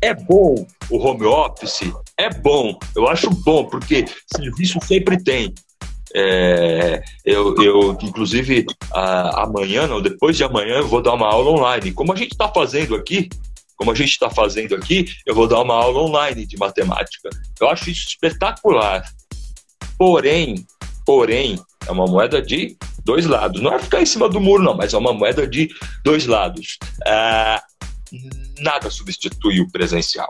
É 0.01 0.13
bom 0.13 0.65
o 0.89 0.97
home 0.97 1.25
office? 1.25 1.91
É 2.17 2.29
bom, 2.29 2.77
eu 2.95 3.07
acho 3.07 3.29
bom, 3.29 3.65
porque 3.65 4.05
serviço 4.35 4.79
sempre 4.83 5.23
tem. 5.23 5.53
É, 6.15 7.03
eu, 7.25 7.55
eu, 7.61 7.97
inclusive, 8.01 8.65
a, 8.91 9.43
amanhã, 9.43 9.87
não, 9.87 10.01
depois 10.01 10.37
de 10.37 10.43
amanhã, 10.43 10.77
eu 10.77 10.87
vou 10.87 11.01
dar 11.01 11.13
uma 11.13 11.27
aula 11.27 11.51
online. 11.51 11.91
Como 11.91 12.13
a 12.13 12.15
gente 12.15 12.31
está 12.31 12.47
fazendo 12.49 12.95
aqui, 12.95 13.29
como 13.75 13.91
a 13.91 13.95
gente 13.95 14.09
está 14.09 14.29
fazendo 14.29 14.75
aqui, 14.75 15.05
eu 15.25 15.35
vou 15.35 15.47
dar 15.47 15.61
uma 15.61 15.75
aula 15.75 16.01
online 16.01 16.45
de 16.45 16.57
matemática. 16.57 17.29
Eu 17.59 17.69
acho 17.69 17.89
isso 17.89 18.07
espetacular. 18.07 19.03
Porém, 19.97 20.65
porém, 21.05 21.59
é 21.87 21.91
uma 21.91 22.05
moeda 22.05 22.41
de 22.41 22.75
dois 23.03 23.25
lados. 23.25 23.61
Não 23.61 23.73
é 23.73 23.79
ficar 23.79 24.01
em 24.01 24.05
cima 24.05 24.27
do 24.27 24.41
muro, 24.41 24.63
não, 24.63 24.75
mas 24.75 24.93
é 24.93 24.97
uma 24.97 25.13
moeda 25.13 25.47
de 25.47 25.69
dois 26.03 26.25
lados. 26.25 26.77
É, 27.05 27.61
nada 28.59 28.89
substitui 28.89 29.61
o 29.61 29.71
presencial. 29.71 30.29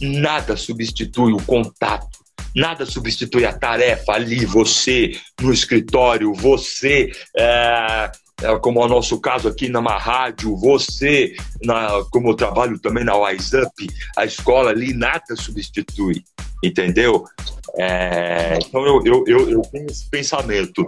Nada 0.00 0.56
substitui 0.56 1.32
o 1.32 1.42
contato 1.44 2.23
Nada 2.54 2.86
substitui 2.86 3.44
a 3.44 3.52
tarefa 3.52 4.12
ali, 4.12 4.44
você 4.46 5.12
no 5.40 5.52
escritório, 5.52 6.32
você, 6.32 7.10
é, 7.36 8.10
é, 8.42 8.58
como 8.60 8.80
é 8.80 8.84
o 8.84 8.88
nosso 8.88 9.20
caso 9.20 9.48
aqui 9.48 9.68
na 9.68 9.80
rádio, 9.96 10.56
você, 10.56 11.34
na, 11.64 12.04
como 12.10 12.30
eu 12.30 12.34
trabalho 12.34 12.78
também 12.78 13.04
na 13.04 13.16
WhatsApp, 13.16 13.72
a 14.16 14.24
escola 14.24 14.70
ali, 14.70 14.92
nada 14.92 15.34
substitui, 15.36 16.22
entendeu? 16.62 17.24
É, 17.76 18.58
então 18.60 18.84
eu, 18.86 19.02
eu, 19.04 19.24
eu, 19.26 19.50
eu 19.50 19.62
tenho 19.62 19.86
esse 19.86 20.08
pensamento. 20.08 20.86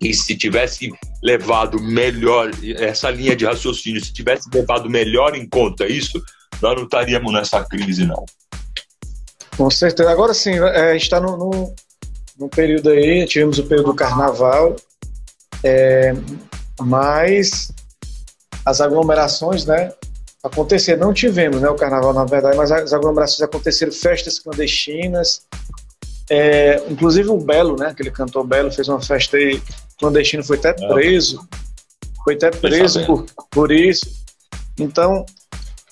E 0.00 0.14
se 0.14 0.36
tivesse 0.36 0.92
levado 1.22 1.80
melhor 1.82 2.50
essa 2.76 3.10
linha 3.10 3.34
de 3.34 3.44
raciocínio, 3.44 4.04
se 4.04 4.12
tivesse 4.12 4.48
levado 4.52 4.88
melhor 4.88 5.34
em 5.34 5.48
conta 5.48 5.88
isso, 5.88 6.22
nós 6.62 6.76
não 6.76 6.84
estaríamos 6.84 7.32
nessa 7.32 7.64
crise, 7.64 8.06
não. 8.06 8.24
Com 9.58 9.68
certeza. 9.68 10.08
Agora 10.08 10.32
sim, 10.32 10.52
é, 10.52 10.90
a 10.90 10.92
gente 10.92 11.02
está 11.02 11.20
no, 11.20 11.36
no, 11.36 11.74
no, 12.38 12.48
período 12.48 12.90
aí, 12.90 13.26
tivemos 13.26 13.58
o 13.58 13.64
período 13.64 13.86
do 13.86 13.94
carnaval, 13.94 14.76
é, 15.64 16.14
mas 16.80 17.72
as 18.64 18.80
aglomerações, 18.80 19.66
né? 19.66 19.92
Acontecer, 20.44 20.96
não 20.96 21.12
tivemos, 21.12 21.60
né? 21.60 21.68
O 21.68 21.74
carnaval, 21.74 22.14
na 22.14 22.24
verdade, 22.24 22.56
mas 22.56 22.70
as 22.70 22.92
aglomerações 22.92 23.42
aconteceram, 23.42 23.90
festas 23.90 24.38
clandestinas. 24.38 25.42
É, 26.30 26.80
inclusive 26.88 27.28
o 27.28 27.38
Belo, 27.38 27.76
né? 27.76 27.88
Aquele 27.88 28.12
cantor 28.12 28.46
Belo 28.46 28.70
fez 28.70 28.86
uma 28.88 29.02
festa 29.02 29.36
aí 29.36 29.60
clandestina, 29.98 30.44
foi 30.44 30.58
até 30.58 30.68
é. 30.68 30.88
preso. 30.88 31.48
Foi 32.22 32.34
até 32.34 32.52
preso 32.52 33.04
por, 33.04 33.26
por 33.50 33.72
isso. 33.72 34.06
Então, 34.78 35.26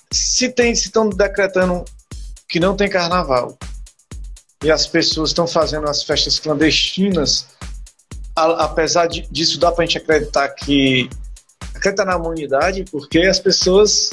se 0.09 0.47
tem, 0.47 0.73
se 0.73 0.85
estão 0.85 1.09
decretando 1.09 1.83
que 2.47 2.59
não 2.59 2.75
tem 2.75 2.89
carnaval. 2.89 3.57
E 4.63 4.71
as 4.71 4.87
pessoas 4.87 5.29
estão 5.29 5.47
fazendo 5.47 5.87
as 5.87 6.03
festas 6.03 6.39
clandestinas, 6.39 7.47
a, 8.35 8.65
apesar 8.65 9.07
de, 9.07 9.27
disso 9.31 9.59
dá 9.59 9.71
para 9.71 9.83
a 9.83 9.87
gente 9.87 9.97
acreditar 9.97 10.49
que 10.49 11.09
acreditar 11.75 12.05
na 12.05 12.17
humanidade, 12.17 12.85
porque 12.91 13.19
as 13.19 13.39
pessoas 13.39 14.09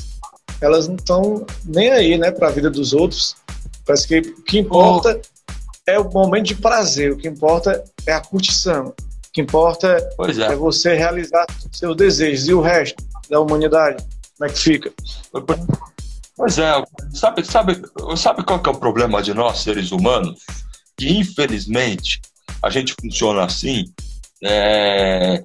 elas 0.61 0.89
não 0.89 0.97
estão 0.97 1.47
nem 1.65 1.91
aí, 1.91 2.17
né, 2.19 2.31
para 2.31 2.49
a 2.49 2.51
vida 2.51 2.71
dos 2.71 2.93
outros. 2.93 3.37
Parece 3.85 4.09
que 4.09 4.19
o 4.19 4.43
que 4.43 4.59
importa 4.59 5.21
oh. 5.21 5.51
é 5.87 5.99
o 5.99 6.11
momento 6.11 6.47
de 6.47 6.55
prazer, 6.55 7.13
o 7.13 7.17
que 7.17 7.29
importa 7.29 7.85
é 8.07 8.13
a 8.13 8.21
curtição, 8.21 8.89
o 8.89 9.33
que 9.33 9.41
importa 9.41 9.89
é. 9.89 10.53
é 10.53 10.57
você 10.57 10.95
realizar 10.95 11.47
seus 11.73 11.97
desejos 11.97 12.49
e 12.49 12.55
o 12.55 12.61
resto 12.61 13.05
da 13.29 13.41
humanidade, 13.41 14.03
como 14.39 14.51
é 14.51 14.53
que 14.53 14.59
fica? 14.59 14.93
Pois 16.37 16.59
é, 16.59 16.85
sabe, 17.13 17.45
sabe, 17.45 17.83
sabe 18.17 18.43
qual 18.45 18.61
que 18.61 18.69
é 18.69 18.73
o 18.73 18.79
problema 18.79 19.23
de 19.23 19.33
nós, 19.33 19.59
seres 19.59 19.93
humanos? 19.93 20.41
Que 20.97 21.09
infelizmente 21.09 22.21
a 22.63 22.71
gente 22.71 22.95
funciona 23.01 23.45
assim, 23.45 23.85
é, 24.43 25.45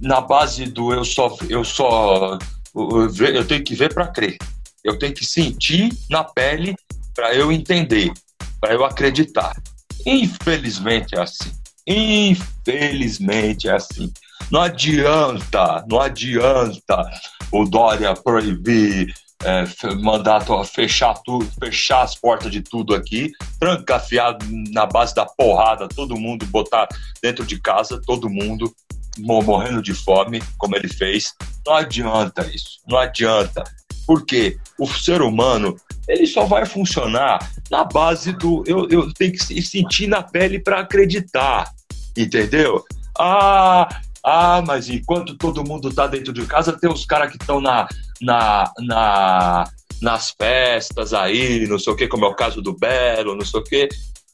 na 0.00 0.20
base 0.20 0.66
do 0.66 0.92
eu 0.92 1.04
só, 1.04 1.36
eu 1.48 1.64
só, 1.64 2.38
eu, 2.74 3.46
tenho 3.46 3.62
que 3.62 3.74
ver 3.74 3.94
para 3.94 4.08
crer, 4.08 4.36
eu 4.82 4.98
tenho 4.98 5.14
que 5.14 5.24
sentir 5.24 5.92
na 6.10 6.24
pele 6.24 6.74
para 7.14 7.34
eu 7.34 7.52
entender, 7.52 8.12
para 8.60 8.74
eu 8.74 8.84
acreditar. 8.84 9.54
Infelizmente 10.04 11.14
é 11.14 11.20
assim. 11.20 11.52
Infelizmente 11.86 13.68
é 13.68 13.74
assim. 13.74 14.12
Não 14.50 14.60
adianta, 14.60 15.84
não 15.88 16.00
adianta 16.00 17.10
o 17.52 17.64
Dória 17.64 18.14
proibir 18.14 19.14
é, 19.44 19.64
mandar 19.96 20.42
fechar 20.64 21.14
tudo, 21.24 21.46
fechar 21.60 22.02
as 22.02 22.14
portas 22.14 22.50
de 22.50 22.62
tudo 22.62 22.94
aqui, 22.94 23.32
trancafiar 23.60 24.36
na 24.72 24.86
base 24.86 25.14
da 25.14 25.26
porrada, 25.26 25.88
todo 25.88 26.18
mundo 26.18 26.46
botar 26.46 26.88
dentro 27.22 27.44
de 27.44 27.60
casa, 27.60 28.00
todo 28.04 28.30
mundo 28.30 28.74
morrendo 29.18 29.82
de 29.82 29.94
fome, 29.94 30.42
como 30.58 30.76
ele 30.76 30.88
fez. 30.88 31.34
Não 31.66 31.74
adianta 31.74 32.46
isso, 32.46 32.80
não 32.86 32.98
adianta. 32.98 33.64
Porque 34.06 34.56
o 34.78 34.86
ser 34.86 35.20
humano, 35.20 35.76
ele 36.08 36.26
só 36.26 36.44
vai 36.44 36.64
funcionar 36.64 37.38
na 37.70 37.84
base 37.84 38.32
do 38.32 38.62
eu, 38.66 38.88
eu 38.88 39.12
tenho 39.12 39.32
que 39.32 39.62
sentir 39.62 40.06
na 40.06 40.22
pele 40.22 40.60
para 40.60 40.80
acreditar, 40.80 41.72
entendeu? 42.16 42.84
Ah, 43.18 43.88
ah, 44.22 44.62
mas 44.64 44.88
enquanto 44.88 45.36
todo 45.36 45.64
mundo 45.64 45.92
tá 45.92 46.06
dentro 46.06 46.32
de 46.32 46.44
casa, 46.46 46.72
tem 46.72 46.90
os 46.90 47.04
caras 47.04 47.30
que 47.30 47.36
estão 47.36 47.60
na, 47.60 47.88
na, 48.20 48.70
na, 48.80 49.64
nas 50.00 50.30
festas 50.30 51.12
aí, 51.12 51.66
não 51.66 51.78
sei 51.78 51.92
o 51.92 51.96
que, 51.96 52.08
como 52.08 52.24
é 52.24 52.28
o 52.28 52.34
caso 52.34 52.60
do 52.60 52.72
Belo, 52.72 53.34
não 53.34 53.44
sei 53.44 53.60
o 53.60 53.64
que. 53.64 53.88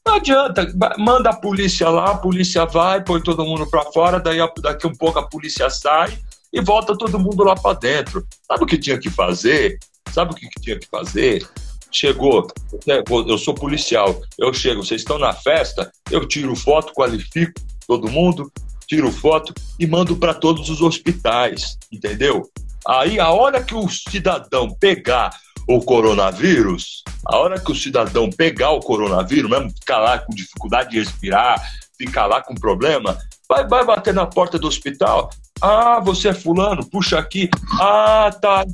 Não 0.05 0.15
adianta, 0.17 0.67
manda 0.99 1.31
a 1.31 1.37
polícia 1.37 1.89
lá, 1.89 2.11
a 2.11 2.19
polícia 2.19 2.67
vai, 2.67 3.03
põe 3.05 3.21
todo 3.21 3.45
mundo 3.45 3.67
para 3.69 3.85
fora, 3.93 4.19
daí 4.19 4.39
daqui 4.61 4.87
um 4.87 4.95
pouco 4.95 5.19
a 5.19 5.29
polícia 5.29 5.71
sai 5.71 6.19
e 6.53 6.61
volta 6.61 6.97
todo 6.97 7.21
mundo 7.21 7.45
lá 7.45 7.55
para 7.55 7.79
dentro. 7.79 8.27
Sabe 8.47 8.65
o 8.65 8.67
que 8.67 8.79
tinha 8.79 8.99
que 8.99 9.09
fazer? 9.09 9.79
Sabe 10.13 10.33
o 10.33 10.35
que 10.35 10.49
tinha 10.61 10.79
que 10.79 10.89
fazer? 10.89 11.49
Chegou, 11.91 12.49
eu 12.87 13.39
sou 13.39 13.55
policial, 13.55 14.21
eu 14.39 14.53
chego, 14.53 14.85
vocês 14.85 15.03
estão 15.03 15.19
na 15.19 15.33
festa, 15.33 15.93
eu 16.11 16.27
tiro 16.27 16.57
foto, 16.57 16.93
qualifico 16.95 17.53
todo 17.87 18.11
mundo, 18.11 18.51
tiro 18.87 19.11
foto 19.11 19.55
e 19.79 19.87
mando 19.87 20.17
para 20.17 20.35
todos 20.35 20.69
os 20.69 20.81
hospitais, 20.81 21.79
entendeu? 21.93 22.43
Aí, 22.87 23.21
a 23.21 23.31
hora 23.31 23.63
que 23.63 23.75
o 23.75 23.89
cidadão 23.89 24.69
pegar 24.71 25.31
o 25.69 25.81
coronavírus, 25.81 27.03
a 27.25 27.37
hora 27.37 27.61
que 27.61 27.71
o 27.71 27.75
cidadão 27.75 28.29
pegar 28.31 28.71
o 28.71 28.81
coronavírus, 28.81 29.51
mesmo 29.51 29.71
ficar 29.71 29.99
lá 29.99 30.19
com 30.19 30.35
dificuldade 30.35 30.91
de 30.91 30.99
respirar, 30.99 31.63
ficar 31.97 32.27
lá 32.27 32.43
com 32.43 32.55
problema, 32.55 33.17
vai, 33.49 33.67
vai 33.67 33.85
bater 33.85 34.13
na 34.13 34.27
porta 34.27 34.59
do 34.59 34.67
hospital. 34.67 35.31
Ah, 35.61 36.01
você 36.01 36.29
é 36.29 36.35
fulano, 36.35 36.85
puxa 36.85 37.19
aqui. 37.19 37.49
Ah, 37.81 38.31
tá. 38.41 38.65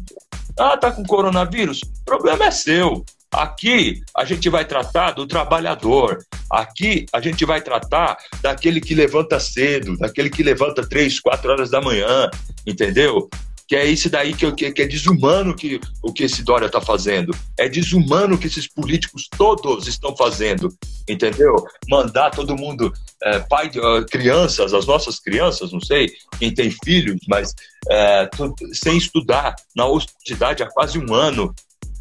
Ah, 0.59 0.77
tá 0.77 0.91
com 0.91 1.05
coronavírus. 1.05 1.81
Problema 2.05 2.47
é 2.47 2.51
seu. 2.51 3.05
Aqui 3.31 4.03
a 4.17 4.25
gente 4.25 4.49
vai 4.49 4.65
tratar 4.65 5.13
do 5.13 5.27
trabalhador. 5.27 6.19
Aqui 6.51 7.05
a 7.13 7.21
gente 7.21 7.45
vai 7.45 7.61
tratar 7.61 8.17
daquele 8.41 8.81
que 8.81 8.95
levanta 8.95 9.39
cedo, 9.39 9.99
daquele 9.99 10.31
que 10.31 10.43
levanta 10.43 10.89
três, 10.89 11.21
quatro 11.21 11.51
horas 11.51 11.69
da 11.71 11.81
manhã, 11.81 12.31
entendeu? 12.67 13.29
Que 13.69 13.77
é 13.77 13.85
isso 13.85 14.09
daí 14.09 14.33
que, 14.33 14.51
que, 14.53 14.73
que 14.73 14.83
é 14.83 14.87
desumano 14.87 15.55
que, 15.55 15.79
o 16.03 16.11
que 16.11 16.25
esse 16.25 16.43
Dória 16.43 16.67
está 16.67 16.81
fazendo. 16.81 17.37
É 17.59 17.69
desumano 17.69 18.35
o 18.35 18.39
que 18.39 18.47
esses 18.47 18.67
políticos 18.67 19.29
todos 19.37 19.87
estão 19.87 20.17
fazendo, 20.17 20.75
entendeu? 21.07 21.55
Mandar 21.89 22.31
todo 22.31 22.57
mundo, 22.57 22.91
é, 23.23 23.41
pai, 23.41 23.71
uh, 23.77 24.07
crianças, 24.07 24.73
as 24.73 24.87
nossas 24.87 25.21
crianças, 25.21 25.71
não 25.71 25.81
sei 25.81 26.11
quem 26.39 26.53
tem 26.53 26.71
filhos, 26.83 27.21
mas 27.29 27.55
é, 27.91 28.29
sem 28.73 28.97
estudar 28.97 29.55
na 29.77 29.87
universidade 29.87 30.63
há 30.63 30.67
quase 30.67 30.99
um 30.99 31.13
ano, 31.13 31.55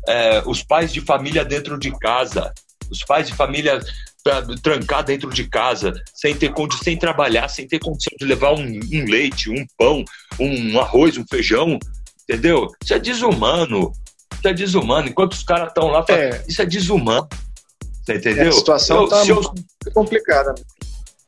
é, 0.08 0.42
os 0.46 0.64
pais 0.64 0.94
de 0.94 1.02
família 1.02 1.44
dentro 1.44 1.78
de 1.78 1.92
casa, 2.00 2.54
os 2.90 3.04
pais 3.04 3.28
de 3.28 3.34
família 3.34 3.80
trancar 4.62 5.04
dentro 5.04 5.30
de 5.30 5.48
casa, 5.48 5.94
sem 6.14 6.36
ter 6.36 6.52
condição, 6.54 6.84
sem 6.84 6.98
trabalhar, 6.98 7.48
sem 7.48 7.68
ter 7.68 7.80
condição 7.80 8.14
de 8.20 8.26
levar 8.26 8.54
um, 8.54 8.66
um 8.66 9.06
leite, 9.06 9.50
um 9.50 9.66
pão, 9.78 10.04
um 10.40 10.80
arroz, 10.80 11.18
um 11.18 11.26
feijão, 11.30 11.80
entendeu? 12.24 12.68
Isso 12.84 12.94
é 12.94 13.00
desumano. 13.00 13.92
Isso 14.34 14.48
é 14.48 14.54
desumano. 14.54 15.08
Enquanto 15.08 15.34
os 15.34 15.44
caras 15.44 15.70
estão 15.70 15.88
lá, 15.88 16.06
é. 16.10 16.44
isso 16.48 16.62
é 16.62 16.66
desumano. 16.66 17.28
Você 18.04 18.16
entendeu? 18.16 18.50
a 18.50 18.52
situação 18.52 19.04
está 19.06 19.26
muito 19.26 19.66
eu... 19.86 19.92
complicada. 19.94 20.56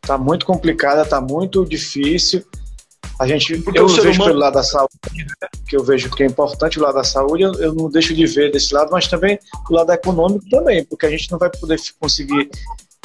Está 0.01 0.17
muito 0.17 0.45
complicada, 0.45 1.01
está 1.03 1.21
muito 1.21 1.65
difícil. 1.65 2.43
A 3.19 3.27
gente, 3.27 3.57
Porque 3.57 3.77
eu 3.77 3.87
vejo 3.87 4.11
humano... 4.11 4.25
pelo 4.25 4.39
lado 4.39 4.53
da 4.53 4.63
saúde, 4.63 4.93
que 5.67 5.75
eu 5.75 5.83
vejo 5.83 6.09
que 6.09 6.23
é 6.23 6.25
importante 6.25 6.79
o 6.79 6.81
lado 6.81 6.95
da 6.95 7.03
saúde, 7.03 7.43
eu, 7.43 7.53
eu, 7.55 7.73
não 7.73 7.89
deixo 7.89 8.13
de 8.13 8.25
ver 8.25 8.49
desse 8.49 8.73
lado, 8.73 8.89
mas 8.91 9.07
também 9.07 9.37
o 9.69 9.73
lado 9.73 9.91
econômico 9.91 10.47
também, 10.49 10.85
porque 10.85 11.05
a 11.05 11.09
gente 11.09 11.29
não 11.29 11.37
vai 11.37 11.49
poder 11.49 11.77
conseguir 11.99 12.49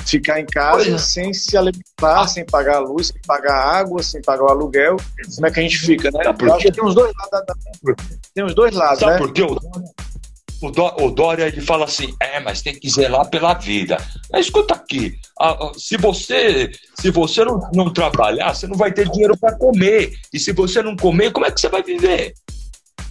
ficar 0.07 0.39
em 0.39 0.47
casa 0.47 0.99
sem 0.99 1.33
se 1.35 1.57
alimentar, 1.57 2.29
sem 2.29 2.45
pagar 2.45 2.77
a 2.77 2.81
luz, 2.81 3.09
sem 3.09 3.21
pagar 3.27 3.55
a 3.55 3.79
água, 3.79 4.03
sem 4.03 4.23
pagar 4.23 4.45
o 4.45 4.51
aluguel. 4.51 4.97
Como 5.35 5.47
é 5.47 5.51
que 5.51 5.61
a 5.61 5.62
gente 5.62 5.79
fica, 5.79 6.11
né? 6.12 6.21
Eu 6.25 6.55
acho 6.55 6.65
que 6.65 6.73
tem 6.73 6.85
os 6.85 6.95
dois 6.95 7.12
lados. 7.33 7.97
Tem 8.35 8.45
os 8.45 8.55
dois 8.55 8.75
lados, 8.75 9.01
Sabe 9.01 9.12
né? 9.12 9.19
por 9.19 9.33
quê? 9.33 9.47
O, 10.63 10.71
Dó, 10.71 10.97
o 11.01 11.11
Dória 11.11 11.47
ele 11.47 11.61
fala 11.61 11.85
assim, 11.85 12.15
é, 12.21 12.41
mas 12.41 12.63
tem 12.63 12.79
que 12.79 12.89
zelar 12.89 13.29
pela 13.29 13.55
vida. 13.55 13.97
Mas 14.31 14.47
escuta 14.47 14.75
aqui, 14.75 15.15
a, 15.39 15.51
a, 15.51 15.73
se 15.77 15.97
você 15.97 16.71
se 16.99 17.11
você 17.11 17.45
não, 17.45 17.61
não 17.75 17.93
trabalhar, 17.93 18.55
você 18.55 18.67
não 18.67 18.77
vai 18.77 18.93
ter 18.93 19.09
dinheiro 19.11 19.37
para 19.37 19.57
comer. 19.57 20.13
E 20.33 20.39
se 20.39 20.53
você 20.53 20.83
não 20.83 20.97
comer, 20.97 21.33
como 21.33 21.47
é 21.47 21.51
que 21.51 21.61
você 21.61 21.69
vai 21.69 21.83
viver? 21.83 22.35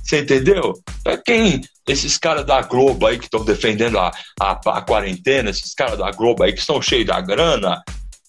Você 0.03 0.21
entendeu? 0.21 0.73
É 1.05 1.15
quem 1.15 1.61
esses 1.87 2.17
caras 2.17 2.45
da 2.45 2.61
Globo 2.61 3.05
aí 3.05 3.17
que 3.17 3.25
estão 3.25 3.43
defendendo 3.43 3.99
a, 3.99 4.11
a, 4.39 4.51
a, 4.51 4.81
quarentena, 4.81 5.49
esses 5.49 5.73
caras 5.73 5.97
da 5.97 6.11
Globo 6.11 6.43
aí 6.43 6.53
que 6.53 6.61
são 6.61 6.81
cheios 6.81 7.07
da 7.07 7.19
grana, 7.21 7.81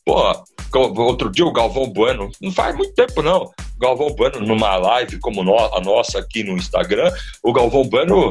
Pô, 0.05 0.45
outro 0.99 1.31
dia 1.31 1.47
o 1.47 1.53
Galvão 1.53 1.89
Bueno, 1.89 2.31
não 2.41 2.53
faz 2.53 2.77
muito 2.77 2.93
tempo 2.93 3.23
não, 3.23 3.51
Galvão 3.81 4.15
Bueno 4.15 4.41
numa 4.41 4.77
live 4.77 5.19
como 5.19 5.41
a 5.41 5.81
nossa 5.81 6.19
aqui 6.19 6.45
no 6.45 6.57
Instagram, 6.57 7.11
o 7.43 7.53
Galvão 7.53 7.85
Bueno 7.85 8.31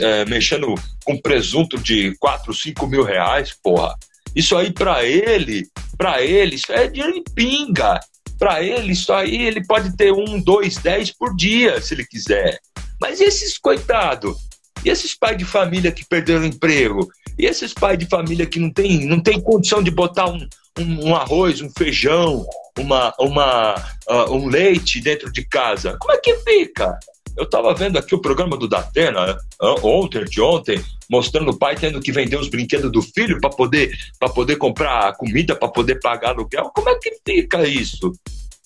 é, 0.00 0.24
mexendo 0.24 0.74
com 1.04 1.16
presunto 1.16 1.78
de 1.78 2.16
4, 2.18 2.52
5 2.52 2.86
mil 2.86 3.04
reais, 3.04 3.56
porra. 3.62 3.94
Isso 4.34 4.56
aí 4.56 4.72
para 4.72 5.04
ele, 5.04 5.68
para 5.96 6.22
ele, 6.22 6.56
isso 6.56 6.72
é 6.72 6.88
dinheiro 6.88 7.16
em 7.16 7.22
pinga. 7.22 8.00
Para 8.38 8.62
ele, 8.62 8.92
isso 8.92 9.12
aí 9.12 9.42
ele 9.42 9.64
pode 9.64 9.96
ter 9.96 10.12
um, 10.12 10.40
dois, 10.40 10.76
dez 10.78 11.12
por 11.12 11.36
dia, 11.36 11.80
se 11.80 11.94
ele 11.94 12.04
quiser. 12.04 12.58
Mas 13.00 13.20
esses 13.20 13.58
coitados? 13.58 14.36
E 14.84 14.88
esses 14.88 15.16
pais 15.16 15.38
de 15.38 15.44
família 15.44 15.92
que 15.92 16.04
perderam 16.04 16.42
o 16.42 16.46
emprego? 16.46 17.08
E 17.38 17.46
esses 17.46 17.72
pais 17.72 17.98
de 17.98 18.06
família 18.06 18.46
que 18.46 18.58
não 18.58 18.72
tem, 18.72 19.06
não 19.06 19.22
tem 19.22 19.40
condição 19.40 19.80
de 19.80 19.90
botar 19.92 20.28
um, 20.28 20.38
um, 20.78 21.08
um 21.08 21.16
arroz, 21.16 21.60
um 21.60 21.70
feijão, 21.76 22.46
uma, 22.78 23.14
uma, 23.18 23.74
uh, 24.08 24.32
um 24.32 24.48
leite 24.48 25.00
dentro 25.00 25.30
de 25.30 25.44
casa. 25.44 25.96
Como 26.00 26.12
é 26.12 26.18
que 26.18 26.34
fica? 26.38 26.98
Eu 27.36 27.44
estava 27.44 27.74
vendo 27.74 27.98
aqui 27.98 28.14
o 28.14 28.20
programa 28.20 28.58
do 28.58 28.68
Datena 28.68 29.38
ontem, 29.82 30.24
de 30.24 30.40
ontem, 30.40 30.84
mostrando 31.10 31.50
o 31.50 31.58
pai 31.58 31.74
tendo 31.74 32.00
que 32.00 32.12
vender 32.12 32.36
os 32.36 32.48
brinquedos 32.48 32.92
do 32.92 33.00
filho 33.00 33.40
para 33.40 33.48
poder, 33.48 33.90
poder 34.34 34.56
comprar 34.56 35.14
comida, 35.16 35.56
para 35.56 35.68
poder 35.68 35.98
pagar 36.00 36.30
aluguel. 36.30 36.70
Como 36.74 36.90
é 36.90 36.94
que 36.96 37.16
fica 37.24 37.66
isso? 37.66 38.12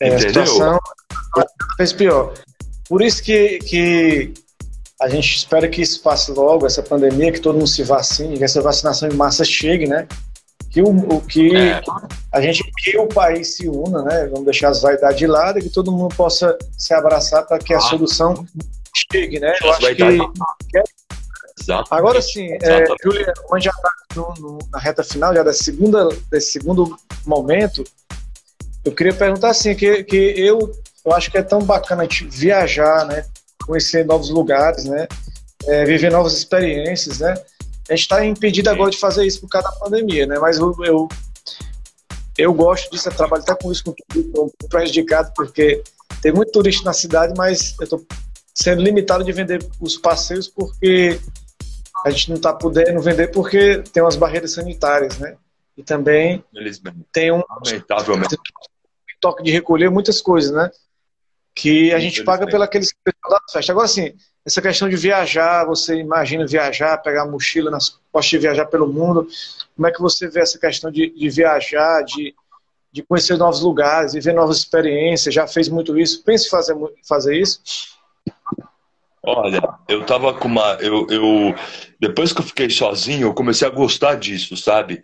É, 0.00 0.08
Entendeu? 0.08 0.42
A 0.42 0.46
situação 0.46 0.78
fez 1.76 1.92
pior. 1.92 2.34
Por 2.88 3.02
isso 3.02 3.22
que, 3.22 3.58
que 3.60 4.34
a 5.00 5.08
gente 5.08 5.36
espera 5.36 5.68
que 5.68 5.82
isso 5.82 6.02
passe 6.02 6.32
logo, 6.32 6.66
essa 6.66 6.82
pandemia, 6.82 7.32
que 7.32 7.40
todo 7.40 7.56
mundo 7.56 7.68
se 7.68 7.82
vacine, 7.84 8.38
que 8.38 8.44
essa 8.44 8.60
vacinação 8.60 9.08
em 9.08 9.14
massa 9.14 9.44
chegue, 9.44 9.86
né? 9.86 10.08
Que 10.76 10.82
o, 10.82 10.90
o 10.90 11.20
que 11.22 11.56
é. 11.56 11.80
a 12.30 12.40
gente 12.42 12.62
que 12.76 12.98
o 12.98 13.06
país 13.06 13.56
se 13.56 13.66
una, 13.66 14.02
né? 14.02 14.26
Vamos 14.26 14.44
deixar 14.44 14.68
as 14.68 14.82
vaidades 14.82 15.16
de 15.16 15.26
lado 15.26 15.58
e 15.58 15.62
que 15.62 15.70
todo 15.70 15.90
mundo 15.90 16.14
possa 16.14 16.54
se 16.76 16.92
abraçar 16.92 17.46
para 17.46 17.58
que 17.58 17.72
a 17.72 17.78
ah. 17.78 17.80
solução 17.80 18.46
chegue, 19.10 19.40
né? 19.40 19.54
Eu 19.62 19.72
acho 19.72 19.94
que, 19.94 20.02
Exatamente. 21.58 21.88
Agora 21.90 22.20
sim, 22.20 22.52
é, 22.62 22.84
Julia, 23.02 23.32
onde 23.50 23.64
já 23.64 23.70
está 23.70 23.90
na 24.70 24.78
reta 24.78 25.02
final, 25.02 25.34
já 25.34 25.42
da 25.42 25.54
segunda, 25.54 26.10
desse 26.30 26.52
segundo 26.52 26.94
momento, 27.24 27.82
eu 28.84 28.92
queria 28.92 29.14
perguntar 29.14 29.48
assim, 29.48 29.74
que, 29.74 30.04
que 30.04 30.34
eu, 30.36 30.58
eu 31.06 31.12
acho 31.14 31.30
que 31.30 31.38
é 31.38 31.42
tão 31.42 31.60
bacana 31.60 32.02
a 32.02 32.04
gente 32.04 32.26
viajar, 32.26 33.06
né? 33.06 33.24
Conhecer 33.66 34.04
novos 34.04 34.28
lugares, 34.28 34.84
né? 34.84 35.08
É, 35.66 35.86
viver 35.86 36.12
novas 36.12 36.34
experiências, 36.34 37.20
né? 37.20 37.34
A 37.88 37.94
gente 37.94 38.02
está 38.02 38.24
impedido 38.24 38.68
agora 38.68 38.90
de 38.90 38.98
fazer 38.98 39.24
isso 39.24 39.40
por 39.40 39.48
causa 39.48 39.68
da 39.68 39.76
pandemia, 39.76 40.26
né? 40.26 40.38
Mas 40.38 40.58
eu, 40.58 40.74
eu, 40.84 41.08
eu 42.36 42.52
gosto 42.52 42.90
disso, 42.90 43.08
eu 43.08 43.14
trabalho 43.14 43.42
até 43.42 43.54
com 43.54 43.70
isso, 43.70 43.84
com 43.84 43.94
tudo, 44.08 44.52
prejudicado, 44.68 45.32
porque 45.34 45.82
tem 46.20 46.32
muito 46.32 46.50
turista 46.50 46.84
na 46.84 46.92
cidade, 46.92 47.32
mas 47.36 47.76
eu 47.78 47.84
estou 47.84 48.06
sendo 48.54 48.82
limitado 48.82 49.22
de 49.22 49.32
vender 49.32 49.64
os 49.80 49.96
passeios 49.96 50.48
porque 50.48 51.20
a 52.04 52.10
gente 52.10 52.30
não 52.30 52.36
está 52.36 52.52
podendo 52.52 53.00
vender 53.00 53.28
porque 53.28 53.82
tem 53.92 54.02
umas 54.02 54.16
barreiras 54.16 54.52
sanitárias, 54.52 55.18
né? 55.18 55.36
E 55.76 55.82
também 55.82 56.42
tem 57.12 57.30
um 57.30 57.42
toque 59.20 59.42
de 59.42 59.50
recolher 59.50 59.90
muitas 59.90 60.20
coisas, 60.20 60.50
né? 60.50 60.70
Que 61.54 61.92
a 61.92 61.98
gente 61.98 62.24
paga 62.24 62.46
pela 62.46 62.64
aqueles 62.64 62.92
da 63.04 63.40
festa. 63.52 63.72
Agora, 63.72 63.86
assim, 63.86 64.14
essa 64.46 64.62
questão 64.62 64.88
de 64.88 64.96
viajar, 64.96 65.64
você 65.64 65.96
imagina 65.96 66.46
viajar, 66.46 66.98
pegar 66.98 67.22
a 67.22 67.26
mochila 67.26 67.68
nas 67.68 67.98
costas 68.12 68.30
de 68.30 68.38
viajar 68.38 68.66
pelo 68.66 68.86
mundo. 68.86 69.26
Como 69.74 69.88
é 69.88 69.90
que 69.90 70.00
você 70.00 70.28
vê 70.28 70.40
essa 70.40 70.56
questão 70.56 70.88
de, 70.88 71.10
de 71.10 71.28
viajar, 71.28 72.04
de, 72.04 72.32
de 72.92 73.02
conhecer 73.02 73.36
novos 73.36 73.60
lugares, 73.60 74.12
viver 74.12 74.32
novas 74.32 74.58
experiências? 74.58 75.34
Já 75.34 75.48
fez 75.48 75.68
muito 75.68 75.98
isso? 75.98 76.22
Pense 76.22 76.46
em 76.46 76.50
fazer, 76.50 76.76
fazer 77.08 77.36
isso? 77.36 77.60
Olha, 79.20 79.60
eu 79.88 80.06
tava 80.06 80.32
com 80.32 80.46
uma. 80.46 80.74
Eu, 80.74 81.04
eu, 81.10 81.54
depois 81.98 82.32
que 82.32 82.40
eu 82.40 82.44
fiquei 82.44 82.70
sozinho, 82.70 83.26
eu 83.26 83.34
comecei 83.34 83.66
a 83.66 83.70
gostar 83.72 84.14
disso, 84.14 84.56
sabe? 84.56 85.02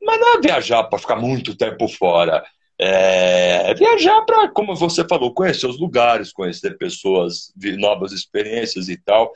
Mas 0.00 0.20
não 0.20 0.36
é 0.36 0.40
viajar 0.40 0.84
para 0.84 1.00
ficar 1.00 1.16
muito 1.16 1.56
tempo 1.56 1.88
fora. 1.88 2.44
É, 2.80 3.72
viajar 3.74 4.22
para, 4.22 4.48
como 4.48 4.74
você 4.74 5.06
falou, 5.06 5.32
conhecer 5.32 5.66
os 5.66 5.78
lugares, 5.78 6.32
conhecer 6.32 6.76
pessoas, 6.76 7.52
novas 7.78 8.12
experiências 8.12 8.88
e 8.88 8.96
tal. 8.96 9.32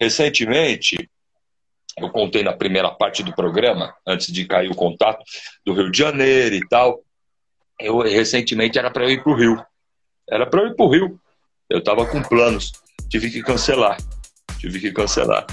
Recentemente, 0.00 1.08
eu 1.98 2.10
contei 2.10 2.42
na 2.42 2.52
primeira 2.52 2.90
parte 2.90 3.22
do 3.22 3.34
programa, 3.34 3.94
antes 4.06 4.32
de 4.32 4.44
cair 4.46 4.70
o 4.70 4.74
contato, 4.74 5.22
do 5.64 5.72
Rio 5.72 5.90
de 5.90 5.98
Janeiro 5.98 6.54
e 6.54 6.68
tal. 6.68 7.00
Eu 7.78 7.98
recentemente 8.00 8.78
era 8.78 8.90
para 8.90 9.04
eu 9.04 9.10
ir 9.10 9.22
para 9.22 9.32
o 9.32 9.36
Rio. 9.36 9.64
Era 10.28 10.46
para 10.46 10.62
eu 10.62 10.66
ir 10.68 10.76
para 10.76 10.86
o 10.86 10.90
Rio. 10.90 11.20
Eu 11.68 11.78
estava 11.78 12.04
com 12.06 12.22
planos 12.22 12.72
tive 13.10 13.28
que 13.30 13.42
cancelar. 13.42 13.98
Tive 14.58 14.80
que 14.80 14.92
cancelar. 14.92 15.44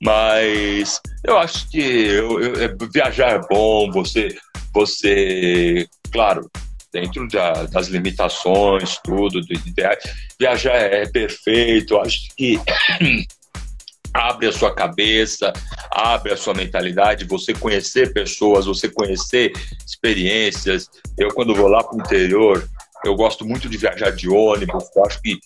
Mas 0.00 1.00
eu 1.24 1.38
acho 1.38 1.68
que 1.70 1.80
eu, 1.80 2.40
eu, 2.40 2.62
é, 2.62 2.76
viajar 2.92 3.30
é 3.30 3.40
bom, 3.48 3.90
você, 3.90 4.36
você, 4.72 5.88
claro, 6.12 6.48
dentro 6.92 7.26
da, 7.28 7.64
das 7.64 7.88
limitações, 7.88 8.98
tudo, 9.04 9.40
do 9.40 9.52
ideal, 9.52 9.96
viajar 10.38 10.74
é 10.74 11.06
perfeito. 11.06 11.94
Eu 11.94 12.00
acho 12.02 12.28
que 12.36 12.58
abre 14.12 14.46
a 14.46 14.52
sua 14.52 14.74
cabeça, 14.74 15.52
abre 15.90 16.32
a 16.32 16.36
sua 16.36 16.54
mentalidade, 16.54 17.24
você 17.24 17.52
conhecer 17.52 18.12
pessoas, 18.12 18.66
você 18.66 18.88
conhecer 18.88 19.52
experiências. 19.86 20.88
Eu, 21.18 21.28
quando 21.34 21.54
vou 21.54 21.68
lá 21.68 21.84
para 21.84 21.96
o 21.96 22.00
interior, 22.00 22.66
eu 23.04 23.14
gosto 23.14 23.44
muito 23.44 23.68
de 23.68 23.76
viajar 23.76 24.10
de 24.10 24.28
ônibus. 24.28 24.84
Eu 24.94 25.04
acho 25.04 25.20
que 25.20 25.38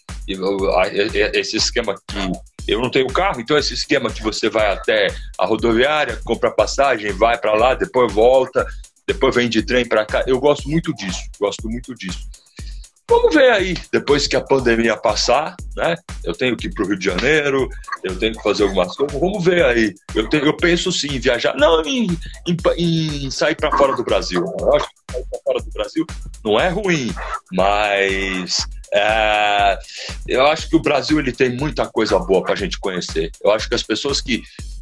esse 1.35 1.57
esquema 1.57 1.95
que 2.07 2.33
eu 2.69 2.81
não 2.81 2.91
tenho 2.91 3.07
carro, 3.09 3.41
então 3.41 3.59
esse 3.59 3.75
esquema 3.75 4.11
que 4.11 4.23
você 4.23 4.49
vai 4.49 4.71
até 4.71 5.09
a 5.39 5.45
rodoviária, 5.45 6.21
compra 6.25 6.51
passagem, 6.51 7.13
vai 7.13 7.37
para 7.37 7.55
lá, 7.55 7.75
depois 7.75 8.13
volta, 8.13 8.65
depois 9.13 9.35
vem 9.35 9.49
de 9.49 9.63
trem 9.63 9.85
para 9.85 10.07
cá. 10.07 10.23
Eu 10.27 10.39
gosto 10.39 10.69
muito 10.69 10.95
disso. 10.95 11.21
Gosto 11.39 11.69
muito 11.69 11.95
disso. 11.95 12.29
Vamos 13.09 13.35
ver 13.35 13.51
aí, 13.51 13.77
depois 13.93 14.29
que 14.29 14.37
a 14.37 14.41
pandemia 14.41 14.97
passar, 14.97 15.57
né? 15.77 15.97
Eu 16.23 16.33
tenho 16.33 16.57
que 16.57 16.69
ir 16.69 16.73
para 16.73 16.85
o 16.85 16.87
Rio 16.87 16.97
de 16.97 17.07
Janeiro, 17.07 17.69
eu 18.05 18.17
tenho 18.17 18.37
que 18.37 18.43
fazer 18.43 18.63
algumas 18.63 18.95
coisas. 18.95 19.19
Vamos 19.19 19.45
ver 19.45 19.65
aí. 19.65 19.93
Eu, 20.15 20.29
tenho, 20.29 20.45
eu 20.45 20.57
penso 20.57 20.93
sim 20.93 21.17
em 21.17 21.19
viajar, 21.19 21.57
não 21.57 21.85
em, 21.85 22.07
em, 22.47 23.25
em 23.25 23.31
sair 23.33 23.57
para 23.57 23.77
fora 23.77 23.97
do 23.97 24.05
Brasil. 24.05 24.45
Eu 24.61 24.77
acho 24.77 24.87
que 24.87 25.13
sair 25.13 25.25
para 25.29 25.41
fora 25.45 25.61
do 25.61 25.71
Brasil 25.73 26.07
não 26.45 26.61
é 26.61 26.69
ruim, 26.69 27.13
mas 27.51 28.65
é, 28.95 29.77
eu 30.29 30.47
acho 30.47 30.69
que 30.69 30.77
o 30.77 30.83
Brasil 30.83 31.19
ele 31.19 31.33
tem 31.33 31.57
muita 31.57 31.89
coisa 31.89 32.17
boa 32.17 32.45
para 32.45 32.53
a 32.53 32.57
gente 32.57 32.79
conhecer. 32.79 33.33
Eu 33.43 33.51
acho 33.51 33.69
que 33.69 33.75
as 33.75 33.83
pessoas 33.83 34.21
que 34.21 34.41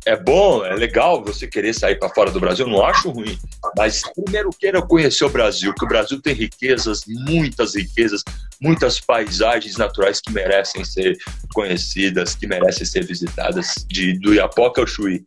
é 0.09 0.17
bom, 0.17 0.65
é 0.65 0.75
legal 0.75 1.23
você 1.23 1.47
querer 1.47 1.75
sair 1.75 1.97
para 1.97 2.09
fora 2.09 2.31
do 2.31 2.41
Brasil, 2.41 2.67
não 2.67 2.85
acho 2.85 3.11
ruim. 3.11 3.39
Mas 3.77 4.03
primeiro 4.15 4.49
queira 4.51 4.81
conhecer 4.81 5.25
o 5.25 5.29
Brasil, 5.29 5.75
que 5.75 5.85
o 5.85 5.89
Brasil 5.89 6.21
tem 6.21 6.35
riquezas, 6.35 7.03
muitas 7.07 7.75
riquezas, 7.75 8.23
muitas 8.61 8.99
paisagens 8.99 9.77
naturais 9.77 10.21
que 10.21 10.33
merecem 10.33 10.83
ser 10.83 11.17
conhecidas, 11.53 12.35
que 12.35 12.47
merecem 12.47 12.87
ser 12.87 13.05
visitadas, 13.05 13.87
de 13.87 14.19
do 14.19 14.33
Iapoca 14.33 14.81
ao 14.81 14.87
Chuí. 14.87 15.23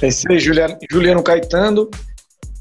Esse 0.00 0.30
aí, 0.30 0.38
Juliano, 0.38 0.78
Juliano 0.90 1.22
Caetano, 1.22 1.90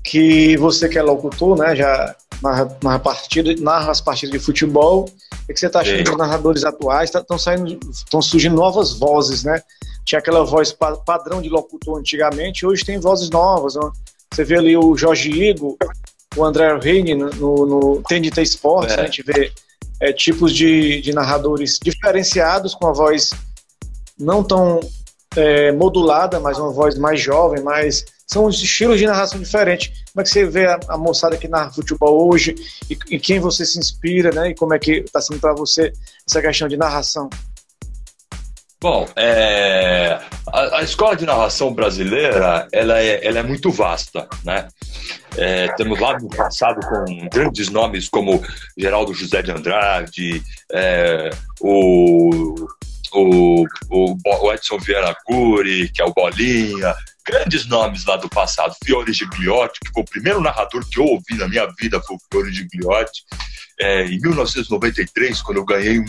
que 0.03 0.57
você 0.57 0.89
que 0.89 0.97
é 0.97 1.01
locutor, 1.01 1.57
né, 1.57 1.75
já 1.75 2.15
narra, 2.41 2.77
narra, 2.83 2.99
partida, 2.99 3.55
narra 3.61 3.91
as 3.91 4.01
partidas 4.01 4.31
de 4.37 4.45
futebol, 4.45 5.09
o 5.43 5.53
que 5.53 5.59
você 5.59 5.67
está 5.67 5.81
achando 5.81 6.03
dos 6.03 6.17
narradores 6.17 6.63
atuais? 6.63 7.09
Estão 7.09 7.23
tá, 7.23 7.37
saindo, 7.37 7.79
estão 7.89 8.21
surgindo 8.21 8.55
novas 8.55 8.93
vozes, 8.93 9.43
né? 9.43 9.61
Tinha 10.05 10.19
aquela 10.19 10.43
voz 10.43 10.75
padrão 11.05 11.41
de 11.41 11.49
locutor 11.49 11.99
antigamente, 11.99 12.65
hoje 12.65 12.85
tem 12.85 12.99
vozes 12.99 13.29
novas. 13.29 13.75
Né? 13.75 13.89
Você 14.31 14.43
vê 14.43 14.57
ali 14.57 14.75
o 14.75 14.95
Jorge 14.97 15.29
Igo, 15.29 15.77
o 16.35 16.43
André 16.43 16.77
Reine 16.77 17.15
no, 17.15 17.29
no, 17.29 17.65
no 17.65 18.03
TNT 18.03 18.41
Esportes, 18.41 18.93
é. 18.93 18.97
né? 18.97 19.03
a 19.03 19.05
gente 19.05 19.23
vê 19.23 19.51
é, 19.99 20.11
tipos 20.11 20.53
de, 20.53 21.01
de 21.01 21.13
narradores 21.13 21.79
diferenciados, 21.81 22.75
com 22.75 22.87
a 22.87 22.93
voz 22.93 23.31
não 24.19 24.43
tão 24.43 24.79
é, 25.35 25.71
modulada, 25.71 26.39
mas 26.39 26.59
uma 26.59 26.71
voz 26.71 26.97
mais 26.97 27.21
jovem, 27.21 27.63
mais. 27.63 28.05
São 28.33 28.45
os 28.45 28.59
estilos 28.59 28.97
de 28.97 29.05
narração 29.05 29.39
diferentes. 29.39 29.89
Como 30.11 30.21
é 30.21 30.23
que 30.23 30.29
você 30.31 30.43
vê 30.47 30.65
a, 30.65 30.79
a 30.89 30.97
moçada 30.97 31.37
que 31.37 31.47
narra 31.47 31.71
futebol 31.71 32.27
hoje 32.27 32.55
e, 32.89 32.97
e 33.11 33.19
quem 33.19 33.39
você 33.39 33.63
se 33.63 33.77
inspira, 33.77 34.31
né? 34.31 34.49
E 34.49 34.55
como 34.55 34.73
é 34.73 34.79
que 34.79 34.93
está 34.93 35.21
sendo 35.21 35.39
para 35.39 35.53
você 35.53 35.93
essa 36.27 36.41
questão 36.41 36.67
de 36.67 36.75
narração? 36.75 37.29
Bom, 38.81 39.07
é, 39.15 40.19
a, 40.51 40.79
a, 40.79 40.81
escola 40.81 41.15
de 41.15 41.27
narração 41.27 41.71
brasileira 41.71 42.67
ela 42.71 42.99
é, 42.99 43.23
ela 43.23 43.37
é 43.37 43.43
muito 43.43 43.69
vasta, 43.69 44.27
né? 44.43 44.67
É, 45.37 45.67
temos 45.75 45.99
lá 45.99 46.17
no 46.17 46.27
passado 46.27 46.79
com 46.87 47.29
grandes 47.29 47.69
nomes 47.69 48.09
como 48.09 48.43
Geraldo 48.75 49.13
José 49.13 49.43
de 49.43 49.51
Andrade, 49.51 50.41
é, 50.71 51.29
o, 51.61 52.55
o, 53.13 53.65
o, 53.91 54.53
Edson 54.53 54.79
Vieira 54.79 55.15
Curi, 55.23 55.89
que 55.89 56.01
é 56.01 56.05
o 56.05 56.13
Bolinha, 56.13 56.95
grandes 57.25 57.65
nomes 57.67 58.05
lá 58.05 58.17
do 58.17 58.29
passado. 58.29 58.75
Fiore 58.83 59.13
Gigliotti, 59.13 59.79
que 59.79 59.91
foi 59.91 60.03
o 60.03 60.09
primeiro 60.09 60.41
narrador 60.41 60.85
que 60.89 60.99
eu 60.99 61.05
ouvi 61.05 61.35
na 61.35 61.47
minha 61.47 61.67
vida, 61.79 62.01
foi 62.01 62.15
o 62.15 62.19
Fiore 62.31 62.53
Gigliotti. 62.53 63.23
É, 63.79 64.05
em 64.05 64.19
1993, 64.19 65.41
quando 65.41 65.57
eu 65.57 65.65
ganhei 65.65 65.99
um 65.99 66.05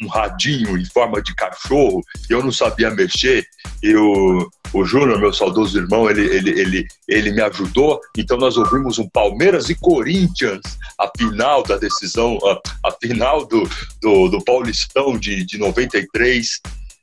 um 0.00 0.08
radinho 0.08 0.76
em 0.76 0.84
forma 0.84 1.22
de 1.22 1.34
cachorro, 1.34 2.02
eu 2.28 2.42
não 2.42 2.52
sabia 2.52 2.90
mexer, 2.90 3.46
e 3.82 3.94
o, 3.96 4.48
o 4.72 4.84
Júnior, 4.84 5.18
meu 5.18 5.32
saudoso 5.32 5.78
irmão, 5.78 6.08
ele, 6.10 6.22
ele, 6.26 6.50
ele, 6.60 6.86
ele 7.08 7.32
me 7.32 7.42
ajudou, 7.42 8.00
então 8.16 8.36
nós 8.36 8.56
ouvimos 8.56 8.98
um 8.98 9.08
Palmeiras 9.08 9.70
e 9.70 9.74
Corinthians, 9.74 10.60
a 10.98 11.10
final 11.16 11.62
da 11.62 11.76
decisão, 11.76 12.38
a, 12.44 12.88
a 12.88 12.92
final 12.92 13.46
do, 13.46 13.68
do, 14.02 14.28
do, 14.28 14.44
Paulistão 14.44 15.18
de, 15.18 15.44
de 15.44 15.58
93, 15.58 16.60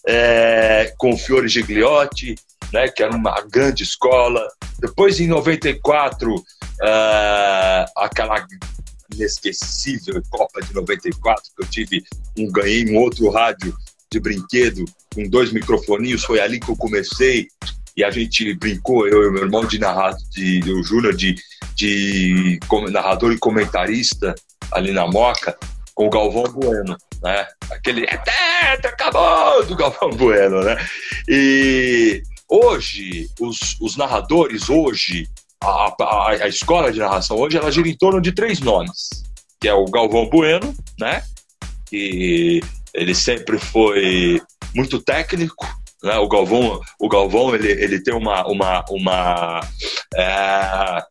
é, 0.07 0.93
com 0.97 1.13
o 1.13 1.17
Fiore 1.17 1.47
Gigliotti, 1.47 2.35
né, 2.72 2.88
que 2.88 3.03
era 3.03 3.15
uma 3.15 3.41
grande 3.49 3.84
escola. 3.84 4.45
Depois, 4.80 5.19
em 5.19 5.27
94, 5.27 6.34
é, 6.81 7.85
aquela 7.95 8.45
inesquecível 9.14 10.22
Copa 10.30 10.61
de 10.61 10.73
94, 10.73 11.44
que 11.56 11.64
eu 11.64 11.68
tive 11.68 12.03
um 12.38 12.52
ganhei 12.52 12.90
um 12.90 12.98
outro 12.98 13.30
rádio 13.30 13.76
de 14.11 14.19
brinquedo 14.19 14.85
com 15.14 15.27
dois 15.30 15.52
microfoninhos, 15.52 16.23
foi 16.23 16.40
ali 16.40 16.60
que 16.60 16.69
eu 16.69 16.76
comecei 16.76 17.48
e 17.95 18.03
a 18.03 18.10
gente 18.10 18.53
brincou, 18.56 19.07
eu 19.07 19.27
e 19.27 19.31
meu 19.31 19.44
irmão 19.44 19.65
de 19.65 19.80
narrar, 19.80 20.15
de, 20.31 20.60
o 20.72 20.84
Júnior 20.84 21.15
de, 21.15 21.35
de 21.76 22.60
narrador 22.91 23.31
e 23.31 23.38
comentarista 23.38 24.34
ali 24.72 24.91
na 24.91 25.07
Moca, 25.07 25.56
com 25.94 26.07
o 26.07 26.10
Galvão 26.10 26.52
Bueno, 26.52 26.98
né? 27.22 27.48
Aquele 27.69 28.06
acabou 28.07 29.64
do 29.65 29.76
Galvão 29.76 30.10
Bueno, 30.10 30.64
né? 30.64 30.76
E 31.27 32.23
hoje, 32.53 33.27
os, 33.39 33.75
os 33.81 33.97
narradores 33.97 34.69
hoje, 34.69 35.27
a, 35.59 35.95
a, 35.99 36.30
a, 36.30 36.47
escola 36.47 36.91
de 36.91 36.99
narração 36.99 37.38
hoje 37.38 37.57
ela 37.57 37.71
gira 37.71 37.89
em 37.89 37.97
torno 37.97 38.21
de 38.21 38.31
três 38.31 38.59
nomes, 38.59 39.09
que 39.59 39.67
é 39.67 39.73
o 39.73 39.85
Galvão 39.85 40.30
Bueno, 40.30 40.75
né? 40.99 41.23
Que 41.88 42.61
ele 42.93 43.15
sempre 43.15 43.57
foi 43.57 44.39
muito 44.75 45.01
técnico, 45.01 45.65
Né? 46.03 46.15
O 46.17 46.27
Galvão, 46.27 46.80
o 46.99 47.09
Galvão 47.09 47.55
ele, 47.55 47.71
ele 47.71 48.03
tem 48.03 48.13
uma, 48.13 48.45
uma, 48.45 48.85
uma, 48.89 49.59
é, 50.15 51.03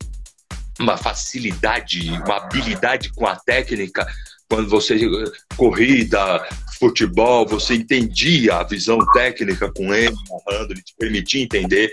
uma 0.78 0.96
facilidade, 0.96 2.08
uma 2.24 2.36
habilidade 2.36 3.12
com 3.14 3.26
a 3.26 3.34
técnica 3.34 4.06
quando 4.48 4.68
você 4.68 4.96
corrida, 5.56 6.46
futebol, 6.82 7.46
você 7.46 7.74
entendia 7.74 8.56
a 8.56 8.64
visão 8.64 8.98
técnica 9.12 9.70
com 9.72 9.94
ele, 9.94 10.16
narrando, 10.28 10.72
ele 10.72 10.82
te 10.82 10.92
permitia 10.98 11.40
entender. 11.40 11.92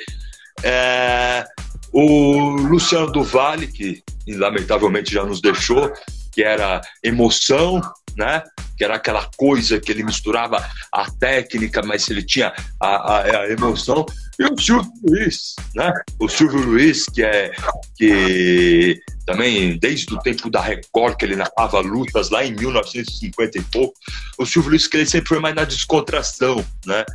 É, 0.64 1.46
o 1.94 2.56
Luciano 2.56 3.12
Duvalli, 3.12 3.68
que 3.68 4.02
lamentavelmente 4.28 5.14
já 5.14 5.24
nos 5.24 5.42
deixou, 5.42 5.94
que 6.32 6.42
era 6.42 6.82
emoção, 7.04 7.80
né? 8.18 8.44
Que 8.78 8.84
era 8.84 8.96
aquela 8.96 9.30
coisa 9.38 9.80
que 9.80 9.92
ele 9.92 10.04
misturava 10.04 10.66
a 10.92 11.12
técnica, 11.12 11.82
mas 11.84 12.10
ele 12.10 12.24
tinha 12.24 12.54
a, 12.80 12.88
a, 12.88 13.42
a 13.42 13.50
emoção. 13.50 14.06
E 14.40 14.46
o 14.46 14.58
Silvio 14.58 14.92
Luiz, 15.04 15.56
né? 15.76 15.94
O 16.20 16.30
Silvio 16.30 16.62
Luiz, 16.62 17.06
que 17.06 17.24
é 17.24 17.52
que 17.98 18.98
também 19.26 19.78
desde 19.78 20.14
o 20.14 20.20
tempo 20.20 20.50
da 20.50 20.62
Record, 20.62 21.18
que 21.18 21.26
ele 21.26 21.36
narrava 21.36 21.80
lutas 21.82 22.30
lá 22.30 22.44
em 22.46 22.56
1950 22.56 23.58
e 23.58 23.62
pouco, 23.64 23.94
o 24.38 24.46
Silvio 24.46 24.72
Luiz 24.72 24.88
que 24.88 24.98
ele 24.98 25.06
sempre 25.06 25.30
foi 25.30 25.40
mais 25.40 25.56
na 25.56 25.66
descontração, 25.66 26.66
né? 26.86 27.06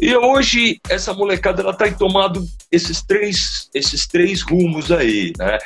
E 0.00 0.14
hoje 0.14 0.78
essa 0.88 1.14
molecada 1.14 1.62
ela 1.62 1.72
tá 1.72 1.90
tomado 1.92 2.44
esses 2.70 3.00
três 3.02 3.70
esses 3.72 4.06
três 4.06 4.42
rumos 4.42 4.92
aí, 4.92 5.32
né? 5.38 5.58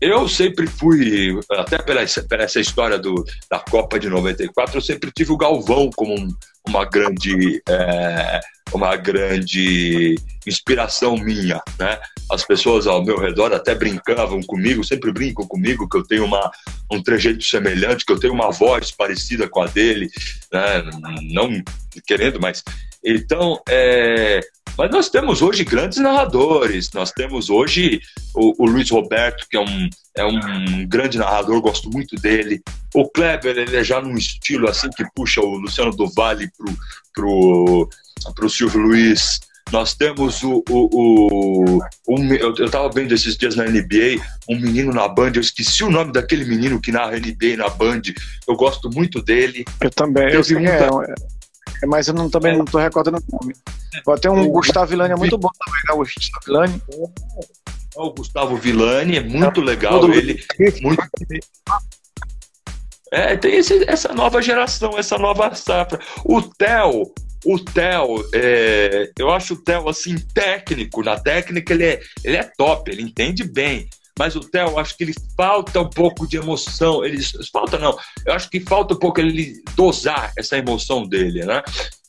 Eu 0.00 0.28
sempre 0.28 0.66
fui, 0.66 1.38
até 1.50 1.78
pela, 1.78 2.04
pela 2.28 2.42
essa 2.44 2.60
história 2.60 2.98
do, 2.98 3.24
da 3.50 3.58
Copa 3.58 3.98
de 3.98 4.08
94, 4.08 4.76
eu 4.76 4.80
sempre 4.80 5.10
tive 5.10 5.32
o 5.32 5.36
Galvão 5.36 5.90
como 5.96 6.14
um, 6.14 6.28
uma 6.68 6.84
grande 6.84 7.60
é, 7.68 8.40
uma 8.72 8.96
grande 8.96 10.14
inspiração 10.46 11.16
minha, 11.16 11.60
né? 11.78 11.98
As 12.30 12.44
pessoas 12.44 12.86
ao 12.86 13.04
meu 13.04 13.18
redor 13.18 13.52
até 13.52 13.74
brincavam 13.74 14.40
comigo, 14.42 14.84
sempre 14.84 15.12
brincam 15.12 15.46
comigo 15.46 15.88
que 15.88 15.96
eu 15.96 16.02
tenho 16.02 16.24
uma, 16.24 16.50
um 16.90 17.02
trejeito 17.02 17.42
semelhante, 17.44 18.04
que 18.04 18.12
eu 18.12 18.20
tenho 18.20 18.34
uma 18.34 18.50
voz 18.50 18.90
parecida 18.90 19.48
com 19.48 19.62
a 19.62 19.66
dele, 19.66 20.10
né? 20.52 20.84
Não 21.30 21.50
querendo, 22.06 22.38
mas 22.40 22.62
então, 23.04 23.60
é, 23.68 24.40
mas 24.78 24.92
nós 24.92 25.08
temos 25.10 25.42
hoje 25.42 25.64
grandes 25.64 25.98
narradores, 25.98 26.92
nós 26.92 27.10
temos 27.10 27.50
hoje 27.50 28.00
o, 28.32 28.62
o 28.62 28.66
Luiz 28.66 28.88
Roberto, 28.90 29.44
que 29.50 29.56
é 29.56 29.60
um, 29.60 29.90
é 30.16 30.24
um 30.24 30.86
grande 30.86 31.18
narrador, 31.18 31.60
gosto 31.60 31.90
muito 31.90 32.14
dele. 32.14 32.62
O 32.94 33.08
Kleber, 33.08 33.58
ele 33.58 33.76
é 33.76 33.82
já 33.82 34.00
num 34.00 34.16
estilo 34.16 34.68
assim 34.68 34.88
que 34.90 35.04
puxa 35.16 35.40
o 35.40 35.58
Luciano 35.58 35.90
do 35.90 36.08
Vale 36.08 36.48
pro, 36.56 36.78
pro, 37.12 37.88
pro 38.36 38.48
Silvio 38.48 38.80
Luiz. 38.80 39.40
Nós 39.72 39.94
temos 39.94 40.42
o. 40.42 40.62
o, 40.68 40.88
o, 40.92 41.78
o 42.06 42.34
eu, 42.34 42.54
eu 42.56 42.70
tava 42.70 42.88
vendo 42.88 43.12
esses 43.12 43.36
dias 43.36 43.56
na 43.56 43.64
NBA, 43.64 44.22
um 44.48 44.58
menino 44.58 44.92
na 44.92 45.08
Band, 45.08 45.32
eu 45.34 45.40
esqueci 45.40 45.84
o 45.84 45.90
nome 45.90 46.12
daquele 46.12 46.44
menino 46.44 46.80
que 46.80 46.92
narra 46.92 47.18
NBA 47.18 47.56
na 47.56 47.68
Band. 47.68 48.02
Eu 48.46 48.54
gosto 48.56 48.88
muito 48.90 49.20
dele. 49.20 49.64
Eu 49.80 49.90
também. 49.90 50.32
Eu 50.32 50.42
vi 50.42 50.54
muita... 50.54 50.70
é, 50.70 50.86
é, 50.86 51.37
mas 51.86 52.08
eu 52.08 52.14
não, 52.14 52.28
também 52.28 52.56
não 52.56 52.64
estou 52.64 52.80
recordando 52.80 53.18
o 53.18 53.38
nome. 53.40 53.54
Tem 54.20 54.30
um 54.30 54.48
Gustavo 54.48 54.86
Villani, 54.86 55.12
é 55.12 55.16
muito 55.16 55.38
bom 55.38 55.50
também, 55.64 55.80
né? 55.86 55.94
O 55.94 55.98
Gustavo 55.98 56.44
Villani. 56.44 56.82
O 57.96 58.10
Gustavo 58.12 58.56
Villani 58.56 59.16
é 59.16 59.22
muito 59.22 59.60
legal, 59.60 60.08
ele 60.10 60.44
muito 60.80 61.02
é, 63.10 63.36
tem 63.36 63.56
esse, 63.56 63.84
essa 63.88 64.12
nova 64.12 64.42
geração, 64.42 64.98
essa 64.98 65.18
nova 65.18 65.54
safra. 65.54 65.98
O 66.24 66.42
Theo, 66.42 67.12
o 67.44 67.58
Theo, 67.58 68.28
é, 68.34 69.10
eu 69.18 69.30
acho 69.30 69.54
o 69.54 69.56
Theo 69.56 69.88
assim 69.88 70.16
técnico, 70.34 71.02
na 71.02 71.18
técnica 71.18 71.72
ele 71.72 71.84
é, 71.84 72.00
ele 72.22 72.36
é 72.36 72.50
top, 72.56 72.90
ele 72.90 73.02
entende 73.02 73.44
bem. 73.44 73.88
Mas 74.18 74.34
o 74.34 74.40
Theo, 74.40 74.78
acho 74.78 74.96
que 74.96 75.04
ele 75.04 75.14
falta 75.36 75.80
um 75.80 75.88
pouco 75.88 76.26
de 76.26 76.36
emoção. 76.36 77.04
Ele 77.04 77.18
falta 77.52 77.78
não. 77.78 77.96
Eu 78.26 78.34
acho 78.34 78.50
que 78.50 78.60
falta 78.60 78.94
um 78.94 78.98
pouco 78.98 79.20
ele 79.20 79.62
dosar 79.76 80.32
essa 80.36 80.58
emoção 80.58 81.06
dele, 81.06 81.44
né? 81.44 81.62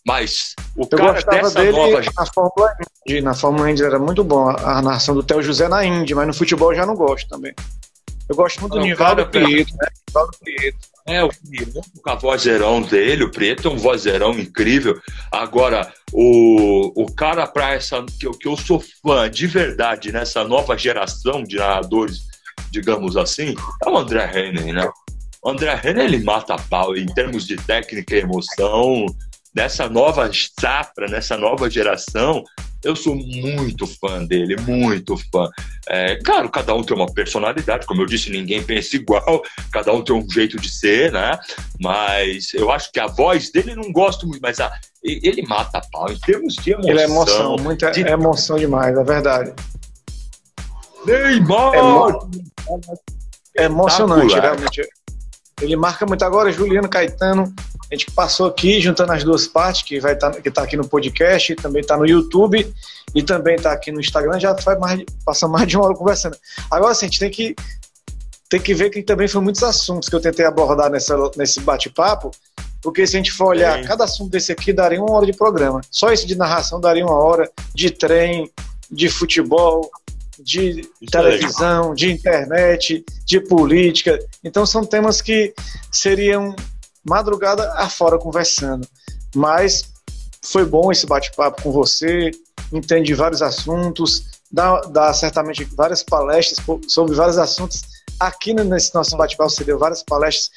Mas 0.06 0.56
o 0.76 0.88
eu 0.90 0.98
cara 0.98 1.22
dessa 1.22 1.60
dele 1.62 1.72
nova 1.72 2.02
na 2.02 2.26
Fórmula 2.26 2.74
Indy, 3.06 3.22
na 3.22 3.34
Fórmula 3.36 3.70
Indy 3.70 3.84
era 3.84 4.00
muito 4.00 4.24
bom 4.24 4.50
a 4.50 4.82
narração 4.82 5.14
do 5.14 5.22
Theo 5.22 5.44
José 5.44 5.68
na 5.68 5.86
Indy, 5.86 6.16
mas 6.16 6.26
no 6.26 6.34
futebol 6.34 6.74
já 6.74 6.86
não 6.86 6.96
gosto 6.96 7.30
também. 7.30 7.54
Eu 8.28 8.36
gosto 8.36 8.62
muito 8.62 8.74
do 8.74 8.80
Nivaldo 8.80 9.28
Prieto, 9.28 9.74
né? 9.76 9.88
Nivaldo. 10.08 10.32
É, 11.10 11.24
o 11.24 11.30
Prieto 11.30 11.82
com 12.04 12.10
a 12.10 12.16
vozeirão 12.16 12.82
dele, 12.82 13.24
o 13.24 13.32
Prieto 13.32 13.68
é 13.68 13.72
um 13.72 13.78
vozeirão 13.78 14.38
incrível. 14.38 15.00
Agora, 15.32 15.92
o, 16.12 17.04
o 17.04 17.12
cara 17.14 17.48
para 17.48 17.74
essa. 17.74 18.06
Que 18.20 18.28
eu, 18.28 18.32
que 18.32 18.48
eu 18.48 18.56
sou 18.56 18.84
fã 19.02 19.30
de 19.30 19.48
verdade 19.48 20.12
nessa 20.12 20.44
nova 20.44 20.78
geração 20.78 21.44
de 21.44 21.58
narradores, 21.58 22.22
digamos 22.72 23.18
assim, 23.18 23.56
é 23.84 23.90
o 23.90 23.98
André 23.98 24.30
Henning, 24.34 24.74
né? 24.74 24.90
O 25.42 25.50
André 25.50 25.80
Henning 25.84 26.04
ele 26.04 26.24
mata 26.24 26.54
a 26.54 26.60
pau 26.60 26.96
em 26.96 27.06
termos 27.08 27.48
de 27.48 27.56
técnica 27.56 28.16
e 28.16 28.20
emoção. 28.20 29.06
Nessa 29.56 29.90
nova 29.90 30.30
safra, 30.60 31.08
nessa 31.08 31.36
nova 31.36 31.70
geração, 31.70 32.44
eu 32.84 32.96
sou 32.96 33.16
muito 33.16 33.86
fã 33.86 34.24
dele, 34.24 34.56
muito 34.62 35.18
fã. 35.32 35.50
É, 35.88 36.16
claro, 36.18 36.50
cada 36.50 36.74
um 36.74 36.84
tem 36.84 36.96
uma 36.96 37.12
personalidade, 37.12 37.86
como 37.86 38.02
eu 38.02 38.06
disse, 38.06 38.30
ninguém 38.30 38.64
pensa 38.64 38.96
igual, 38.96 39.44
cada 39.72 39.94
um 39.94 40.02
tem 40.02 40.16
um 40.16 40.30
jeito 40.30 40.60
de 40.60 40.70
ser, 40.70 41.12
né? 41.12 41.38
Mas 41.80 42.54
eu 42.54 42.72
acho 42.72 42.92
que 42.92 43.00
a 43.00 43.08
voz 43.08 43.52
dele 43.52 43.76
não 43.76 43.92
gosto 43.92 44.28
muito, 44.28 44.42
mas 44.42 44.60
a, 44.60 44.72
ele 45.04 45.42
mata 45.44 45.80
a 45.80 45.82
pau 45.92 46.12
em 46.12 46.20
termos 46.20 46.56
de 46.56 46.72
emoção. 46.72 46.90
Ele 46.90 47.00
é 47.00 47.04
emoção, 47.04 47.56
muita 47.58 47.92
de... 47.92 48.04
é 48.04 48.12
emoção 48.12 48.58
demais, 48.58 48.98
é 48.98 49.04
verdade. 49.04 49.54
Neymar! 51.06 51.74
É, 53.56 53.64
é 53.64 53.66
emocionante, 53.66 54.34
realmente. 54.36 54.82
Ele 55.62 55.76
marca 55.76 56.06
muito. 56.06 56.24
Agora, 56.24 56.52
Juliano 56.52 56.88
Caetano, 56.88 57.54
a 57.92 57.96
gente 57.96 58.12
passou 58.12 58.46
aqui 58.46 58.80
juntando 58.80 59.12
as 59.12 59.24
duas 59.24 59.48
partes, 59.48 59.82
que 59.82 60.00
vai 60.00 60.14
estar 60.14 60.30
tá, 60.30 60.42
que 60.42 60.52
tá 60.52 60.64
aqui 60.64 60.78
no 60.78 60.88
podcast, 60.88 61.56
também 61.56 61.82
está 61.82 61.98
no 61.98 62.06
YouTube 62.06 62.72
e 63.16 63.24
também 63.24 63.56
está 63.56 63.72
aqui 63.72 63.92
no 63.92 64.00
Instagram, 64.00 64.40
já 64.40 64.56
faz 64.58 64.80
mais, 64.80 65.04
passa 65.26 65.48
mais 65.48 65.68
de 65.68 65.76
uma 65.76 65.86
hora 65.86 65.96
conversando. 65.96 66.38
Agora 66.70 66.94
sim, 66.94 67.08
a 67.08 67.10
gente 67.10 67.20
tem 67.20 67.32
que, 67.32 67.56
tem 68.48 68.62
que 68.62 68.74
ver 68.76 68.92
que 68.92 69.02
também 69.02 69.28
foram 69.28 69.44
muitos 69.44 69.64
assuntos 69.64 70.08
que 70.08 70.16
eu 70.16 70.22
tentei 70.22 70.46
abordar 70.46 70.92
nessa, 70.92 71.16
nesse 71.36 71.60
bate-papo, 71.62 72.32
porque 72.82 73.06
se 73.06 73.16
a 73.16 73.20
gente 73.20 73.32
for 73.32 73.48
olhar, 73.48 73.80
Sim. 73.80 73.88
cada 73.88 74.06
assunto 74.06 74.32
desse 74.32 74.52
aqui 74.52 74.72
daria 74.72 75.02
uma 75.02 75.12
hora 75.12 75.26
de 75.26 75.34
programa. 75.34 75.82
Só 75.92 76.12
esse 76.14 76.26
de 76.26 76.36
narração 76.36 76.80
daria 76.80 77.06
uma 77.06 77.18
hora, 77.18 77.50
de 77.74 77.90
trem, 77.90 78.50
de 78.90 79.10
futebol, 79.10 79.90
de 80.40 80.82
Isso 81.02 81.18
é 81.18 81.22
televisão, 81.22 81.92
é 81.92 81.96
de 81.96 82.12
internet, 82.12 83.04
de 83.26 83.42
política. 83.42 84.18
Então 84.44 84.66
são 84.66 84.86
temas 84.86 85.22
que 85.22 85.54
seriam 85.92 86.56
madrugada 87.10 87.74
afora 87.74 88.18
conversando. 88.20 88.88
Mas 89.36 89.84
foi 90.44 90.64
bom 90.64 90.92
esse 90.92 91.06
bate-papo 91.06 91.64
com 91.64 91.72
você, 91.72 92.32
entende 92.72 93.14
vários 93.14 93.42
assuntos, 93.42 94.26
dá, 94.52 94.80
dá 94.82 95.14
certamente 95.14 95.66
várias 95.66 96.04
palestras 96.04 96.60
sobre 96.88 97.16
vários 97.16 97.38
assuntos. 97.38 97.82
Aqui 98.20 98.54
nesse 98.54 98.94
nosso 98.94 99.18
bate-papo 99.18 99.50
você 99.50 99.64
deu 99.64 99.80
várias 99.80 100.04
palestras 100.04 100.52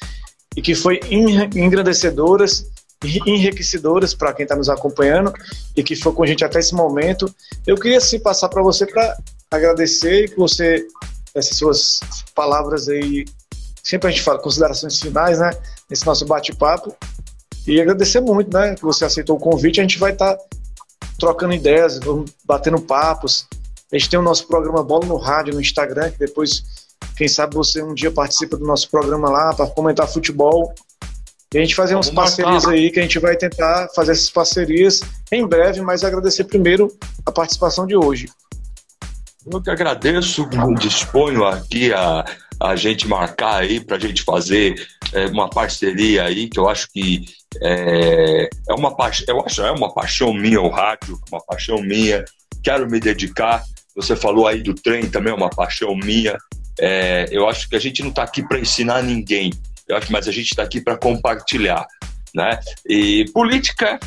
e 0.55 0.61
que 0.61 0.75
foi 0.75 0.99
engrandecedoras 1.55 2.65
enriquecedoras 3.25 4.13
para 4.13 4.33
quem 4.33 4.43
está 4.43 4.55
nos 4.55 4.69
acompanhando 4.69 5.33
e 5.75 5.83
que 5.83 5.93
foi 5.93 6.13
com 6.13 6.23
a 6.23 6.27
gente 6.27 6.45
até 6.45 6.59
esse 6.59 6.73
momento. 6.73 7.33
Eu 7.67 7.75
queria 7.75 7.99
sim 7.99 8.17
passar 8.17 8.47
para 8.47 8.61
você 8.61 8.85
para 8.85 9.17
agradecer 9.51 10.25
e 10.25 10.29
que 10.29 10.37
você 10.37 10.87
essas 11.35 11.57
suas 11.57 11.99
palavras 12.33 12.87
aí 12.87 13.25
sempre 13.83 14.07
a 14.07 14.11
gente 14.11 14.23
fala 14.23 14.39
considerações 14.39 14.99
finais, 14.99 15.39
né? 15.39 15.51
Nesse 15.93 16.07
nosso 16.07 16.25
bate-papo. 16.25 16.91
E 17.67 17.79
agradecer 17.79 18.19
muito, 18.19 18.51
né? 18.51 18.73
Que 18.73 18.81
você 18.81 19.05
aceitou 19.05 19.37
o 19.37 19.39
convite. 19.39 19.79
A 19.79 19.83
gente 19.83 19.99
vai 19.99 20.11
estar 20.11 20.35
tá 20.35 20.43
trocando 21.19 21.53
ideias, 21.53 21.99
batendo 22.43 22.81
papos. 22.81 23.47
A 23.91 23.95
gente 23.95 24.09
tem 24.09 24.19
o 24.19 24.23
nosso 24.23 24.47
programa 24.47 24.83
Bola 24.83 25.05
no 25.05 25.17
Rádio 25.17 25.53
no 25.53 25.61
Instagram, 25.61 26.09
que 26.09 26.17
depois, 26.17 26.63
quem 27.15 27.27
sabe, 27.27 27.53
você 27.53 27.83
um 27.83 27.93
dia 27.93 28.09
participa 28.09 28.57
do 28.57 28.65
nosso 28.65 28.89
programa 28.89 29.29
lá 29.29 29.53
para 29.53 29.67
comentar 29.67 30.07
futebol. 30.07 30.73
E 31.53 31.59
a 31.59 31.61
gente 31.61 31.75
fazer 31.75 31.93
umas 31.93 32.09
parcerias 32.09 32.65
aí 32.65 32.89
que 32.89 32.97
a 32.99 33.03
gente 33.03 33.19
vai 33.19 33.37
tentar 33.37 33.87
fazer 33.93 34.13
essas 34.13 34.31
parcerias 34.31 35.01
em 35.31 35.45
breve, 35.45 35.79
mas 35.81 36.03
agradecer 36.03 36.45
primeiro 36.45 36.87
a 37.23 37.31
participação 37.31 37.85
de 37.85 37.95
hoje. 37.95 38.27
Eu 39.45 39.61
que 39.61 39.69
agradeço, 39.69 40.49
disponho 40.79 41.45
aqui 41.45 41.93
a, 41.93 42.25
a 42.63 42.75
gente 42.77 43.07
marcar 43.07 43.57
aí 43.57 43.79
para 43.81 43.97
a 43.97 43.99
gente 43.99 44.23
fazer 44.23 44.75
é, 45.11 45.25
uma 45.27 45.49
parceria 45.49 46.23
aí, 46.23 46.47
que 46.47 46.57
eu 46.57 46.69
acho 46.69 46.87
que 46.91 47.25
é, 47.61 48.49
é 48.69 48.73
uma 48.73 48.95
paixão, 48.95 49.25
eu 49.27 49.45
acho 49.45 49.61
é 49.61 49.71
uma 49.71 49.93
paixão 49.93 50.33
minha 50.33 50.61
o 50.61 50.69
rádio, 50.69 51.19
uma 51.29 51.43
paixão 51.43 51.81
minha. 51.81 52.23
Quero 52.63 52.89
me 52.89 52.99
dedicar. 52.99 53.61
Você 53.95 54.15
falou 54.15 54.47
aí 54.47 54.63
do 54.63 54.73
trem 54.73 55.09
também 55.09 55.33
é 55.33 55.35
uma 55.35 55.49
paixão 55.49 55.93
minha. 55.95 56.37
É, 56.79 57.27
eu 57.31 57.47
acho 57.49 57.67
que 57.67 57.75
a 57.75 57.79
gente 57.79 58.01
não 58.01 58.09
está 58.09 58.23
aqui 58.23 58.41
para 58.41 58.59
ensinar 58.59 59.03
ninguém. 59.03 59.51
Eu 59.87 59.97
acho, 59.97 60.11
mas 60.11 60.27
a 60.27 60.31
gente 60.31 60.51
está 60.51 60.63
aqui 60.63 60.79
para 60.79 60.97
compartilhar, 60.97 61.85
né? 62.33 62.57
E 62.87 63.25
política, 63.33 63.99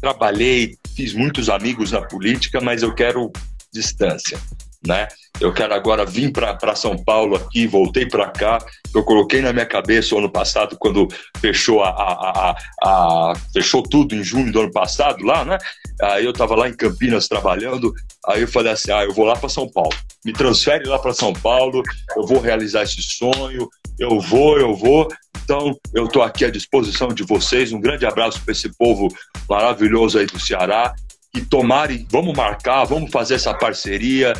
trabalhei 0.00 0.76
fiz 0.94 1.12
muitos 1.12 1.48
amigos 1.50 1.92
na 1.92 2.02
política, 2.02 2.60
mas 2.60 2.82
eu 2.82 2.94
quero 2.94 3.30
distância, 3.72 4.38
né? 4.86 5.08
Eu 5.38 5.52
quero 5.52 5.74
agora 5.74 6.04
vir 6.04 6.32
para 6.32 6.74
São 6.74 6.96
Paulo 6.96 7.36
aqui, 7.36 7.66
voltei 7.66 8.06
para 8.06 8.28
cá. 8.28 8.58
Eu 8.94 9.04
coloquei 9.04 9.42
na 9.42 9.52
minha 9.52 9.66
cabeça 9.66 10.16
ano 10.16 10.30
passado, 10.30 10.76
quando 10.78 11.08
fechou 11.38 11.82
a, 11.82 11.90
a, 11.90 12.50
a, 12.50 12.56
a, 12.82 13.34
fechou 13.52 13.82
tudo 13.82 14.14
em 14.14 14.24
junho 14.24 14.50
do 14.50 14.60
ano 14.60 14.72
passado 14.72 15.22
lá, 15.22 15.44
né? 15.44 15.58
Aí 16.00 16.24
eu 16.24 16.30
estava 16.30 16.54
lá 16.54 16.68
em 16.68 16.74
Campinas 16.74 17.28
trabalhando. 17.28 17.92
Aí 18.26 18.42
eu 18.42 18.48
falei 18.48 18.72
assim: 18.72 18.90
ah, 18.90 19.04
eu 19.04 19.12
vou 19.12 19.26
lá 19.26 19.36
para 19.36 19.48
São 19.48 19.68
Paulo. 19.68 19.94
Me 20.24 20.32
transfere 20.32 20.86
lá 20.88 20.98
para 20.98 21.12
São 21.12 21.34
Paulo. 21.34 21.82
Eu 22.16 22.26
vou 22.26 22.40
realizar 22.40 22.84
esse 22.84 23.02
sonho. 23.02 23.68
Eu 23.98 24.18
vou, 24.20 24.58
eu 24.58 24.74
vou. 24.74 25.08
Então, 25.44 25.78
eu 25.94 26.06
estou 26.06 26.22
aqui 26.22 26.44
à 26.46 26.50
disposição 26.50 27.08
de 27.08 27.22
vocês. 27.24 27.72
Um 27.72 27.80
grande 27.80 28.06
abraço 28.06 28.40
para 28.42 28.52
esse 28.52 28.74
povo 28.76 29.08
maravilhoso 29.48 30.18
aí 30.18 30.26
do 30.26 30.40
Ceará. 30.40 30.94
E 31.34 31.42
tomarem, 31.42 32.06
vamos 32.10 32.34
marcar, 32.34 32.84
vamos 32.84 33.10
fazer 33.10 33.34
essa 33.34 33.52
parceria 33.52 34.32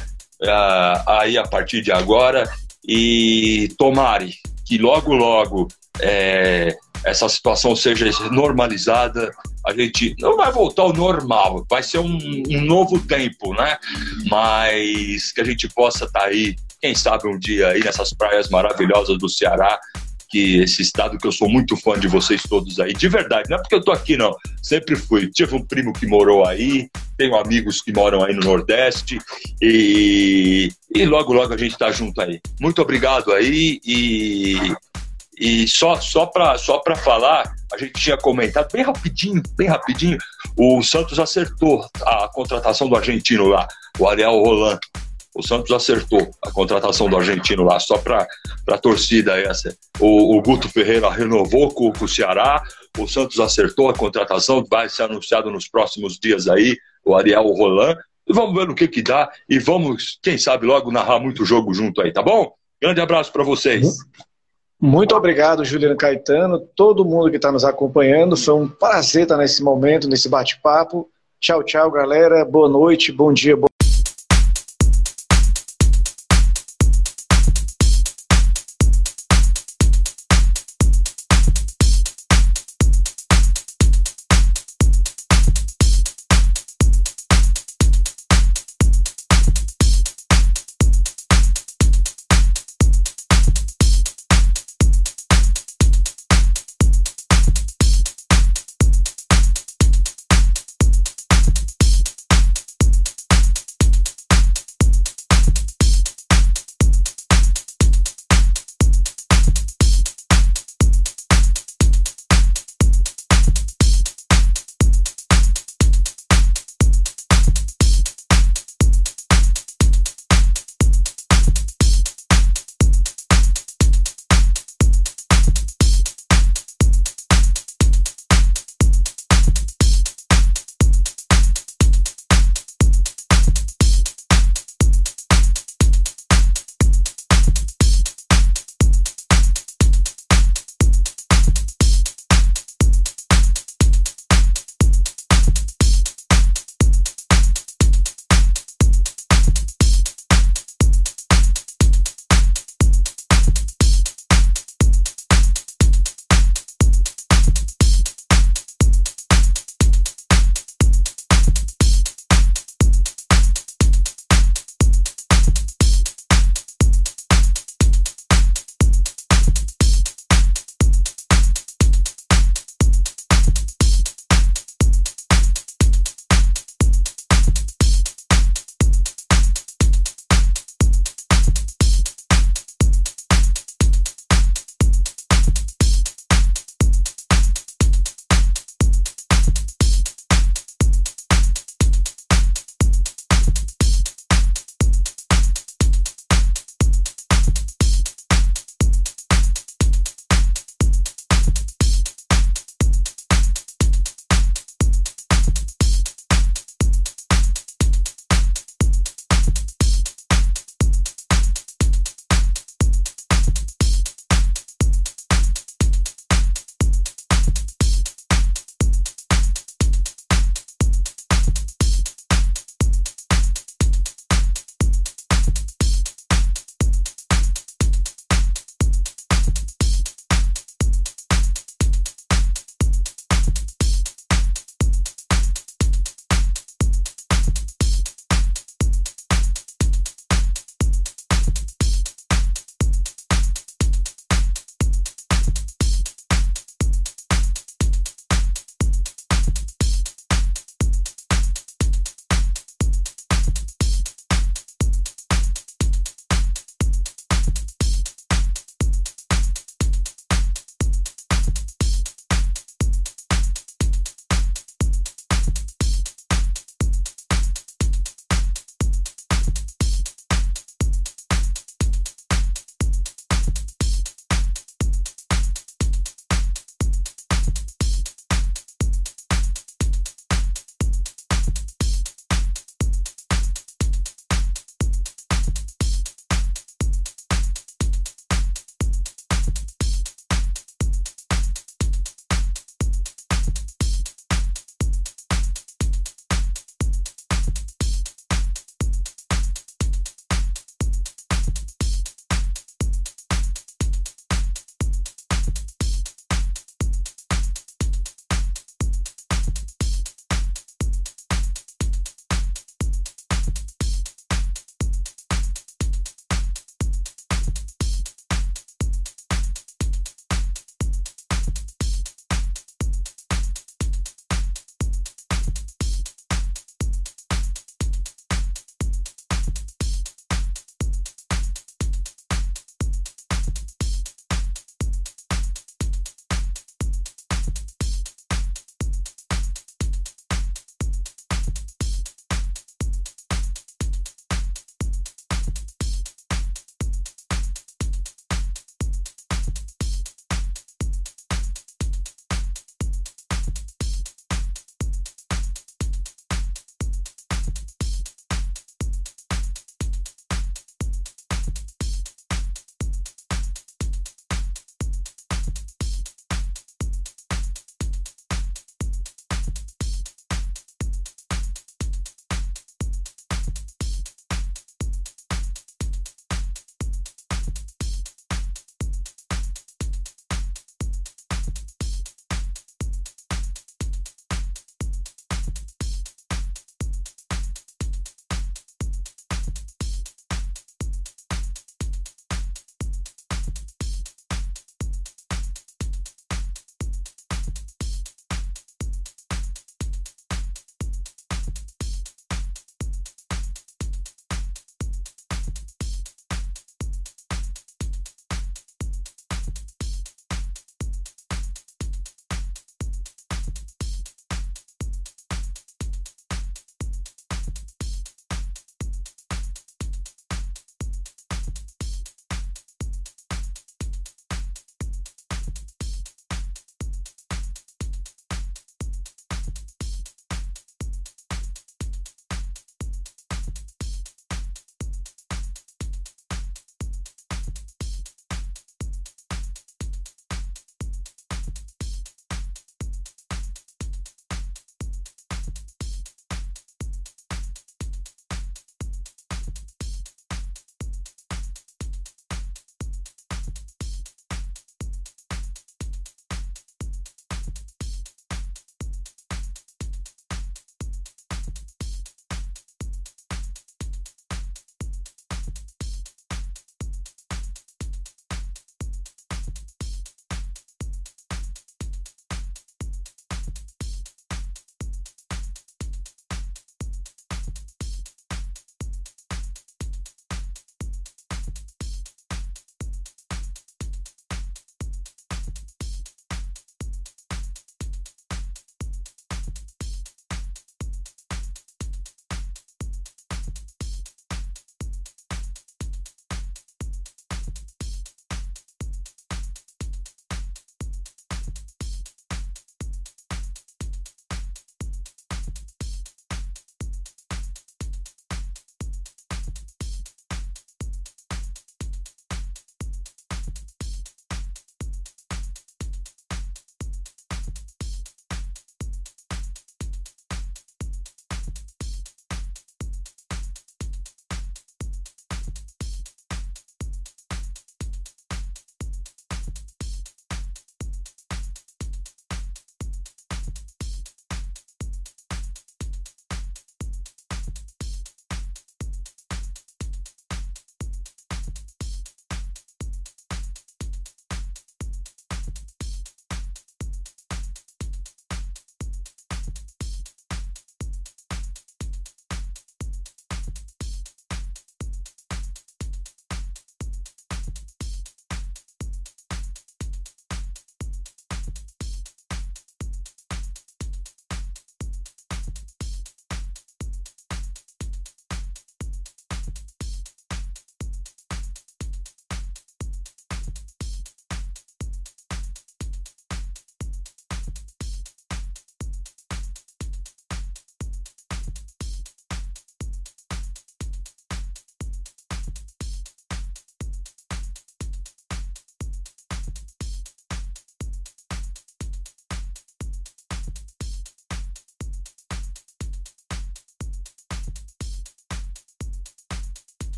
aí 1.07 1.39
a 1.39 1.47
partir 1.47 1.83
de 1.83 1.91
agora 1.91 2.49
e 2.87 3.69
tomare 3.79 4.35
que 4.65 4.79
logo, 4.79 5.15
logo 5.15 5.69
é, 6.01 6.77
essa 7.05 7.29
situação 7.29 7.77
seja 7.77 8.05
normalizada, 8.31 9.31
a 9.65 9.73
gente 9.73 10.15
não 10.19 10.37
vai 10.37 10.51
voltar 10.51 10.83
ao 10.83 10.93
normal, 10.93 11.65
vai 11.71 11.83
ser 11.83 11.99
um, 11.99 12.19
um 12.49 12.61
novo 12.63 12.99
tempo, 13.07 13.55
né? 13.55 13.79
Mas 14.29 15.33
que 15.33 15.41
a 15.41 15.45
gente 15.45 15.69
possa 15.69 16.05
estar 16.05 16.21
tá 16.21 16.27
aí, 16.27 16.57
quem 16.81 16.95
sabe 16.95 17.29
um 17.29 17.39
dia 17.39 17.69
aí 17.69 17.83
nessas 17.83 18.13
praias 18.13 18.49
maravilhosas 18.49 19.17
do 19.19 19.29
Ceará, 19.29 19.79
esse 20.57 20.83
estado 20.83 21.19
que 21.19 21.27
eu 21.27 21.33
sou 21.33 21.49
muito 21.49 21.77
fã 21.77 21.99
de 21.99 22.09
vocês 22.09 22.43
todos 22.43 22.79
aí, 22.81 22.93
de 22.93 23.09
verdade, 23.09 23.49
não 23.49 23.57
é 23.57 23.61
porque 23.61 23.75
eu 23.75 23.83
tô 23.83 23.93
aqui 23.93 24.17
não, 24.17 24.35
sempre 24.63 24.97
fui. 24.97 25.31
Tive 25.31 25.55
um 25.55 25.65
primo 25.65 25.93
que 25.93 26.07
morou 26.07 26.47
aí, 26.47 26.89
tenho 27.17 27.37
amigos 27.37 27.81
que 27.81 27.93
moram 27.93 28.23
aí 28.23 28.35
no 28.35 28.43
Nordeste 28.43 29.19
e, 29.61 30.71
e 30.95 31.05
logo 31.07 31.33
logo 31.33 31.53
a 31.53 31.57
gente 31.57 31.79
tá 31.79 31.91
junto 31.91 32.21
aí. 32.21 32.41
Muito 32.61 32.81
obrigado 32.83 33.33
aí 33.33 33.81
e 33.85 34.57
e 35.39 35.69
só 35.69 36.01
só 36.01 36.25
para 36.27 36.57
só 36.57 36.79
para 36.79 36.97
falar, 36.97 37.55
a 37.73 37.77
gente 37.77 37.93
tinha 37.93 38.17
comentado 38.17 38.73
bem 38.73 38.83
rapidinho, 38.83 39.43
bem 39.55 39.69
rapidinho, 39.69 40.17
o 40.57 40.83
Santos 40.83 41.19
acertou 41.19 41.87
a 42.03 42.29
contratação 42.33 42.89
do 42.89 42.97
argentino 42.97 43.47
lá, 43.47 43.69
o 43.99 44.09
Ariel 44.09 44.33
Roland 44.33 44.79
o 45.37 45.43
Santos 45.43 45.71
acertou 45.71 46.31
a 46.43 46.51
contratação 46.51 47.11
do 47.11 47.17
argentino 47.17 47.63
lá, 47.63 47.79
só 47.79 47.99
para 47.99 48.27
a 48.69 48.79
torcida 48.79 49.39
essa. 49.39 49.77
O, 50.01 50.35
o, 50.37 50.41
Guto 50.41 50.67
Ferreira 50.67 51.11
renovou 51.11 51.71
com, 51.71 51.93
com, 51.93 52.07
o 52.07 52.09
Ceará, 52.09 52.63
o 52.99 53.07
Santos 53.07 53.39
acertou 53.39 53.91
a 53.91 53.95
contratação, 53.95 54.65
vai 54.69 54.89
ser 54.89 55.03
anunciado 55.03 55.51
nos 55.51 55.69
próximos 55.69 56.19
dias 56.19 56.49
aí, 56.49 56.75
o 57.05 57.15
Ariel 57.15 57.45
Roland. 57.49 57.99
E 58.27 58.33
vamos 58.33 58.55
ver 58.59 58.67
no 58.67 58.75
que 58.75 58.89
que 58.89 59.03
dá 59.03 59.31
e 59.49 59.59
vamos, 59.59 60.19
quem 60.23 60.39
sabe, 60.39 60.67
logo 60.67 60.91
narrar 60.91 61.21
muito 61.21 61.45
jogo 61.45 61.75
junto 61.75 62.01
aí, 62.01 62.13
tá 62.13 62.23
bom? 62.23 62.53
Grande 62.81 63.01
abraço 63.03 63.31
para 63.31 63.45
vocês. 63.45 63.99
Muito 64.81 65.15
obrigado, 65.15 65.65
Juliano 65.65 65.97
Caetano, 65.97 66.61
todo 66.75 67.05
mundo 67.05 67.31
que 67.31 67.37
está 67.37 67.53
nos 67.53 67.65
acompanhando. 67.65 68.37
Foi 68.39 68.55
um 68.55 68.69
prazer 68.69 69.25
estar 69.25 69.37
nesse 69.37 69.63
momento, 69.63 70.09
nesse 70.09 70.29
bate-papo. 70.31 71.09
Tchau, 71.39 71.63
tchau, 71.63 71.91
galera. 71.91 72.45
Boa 72.45 72.69
noite, 72.69 73.13
bom 73.13 73.33
dia, 73.33 73.57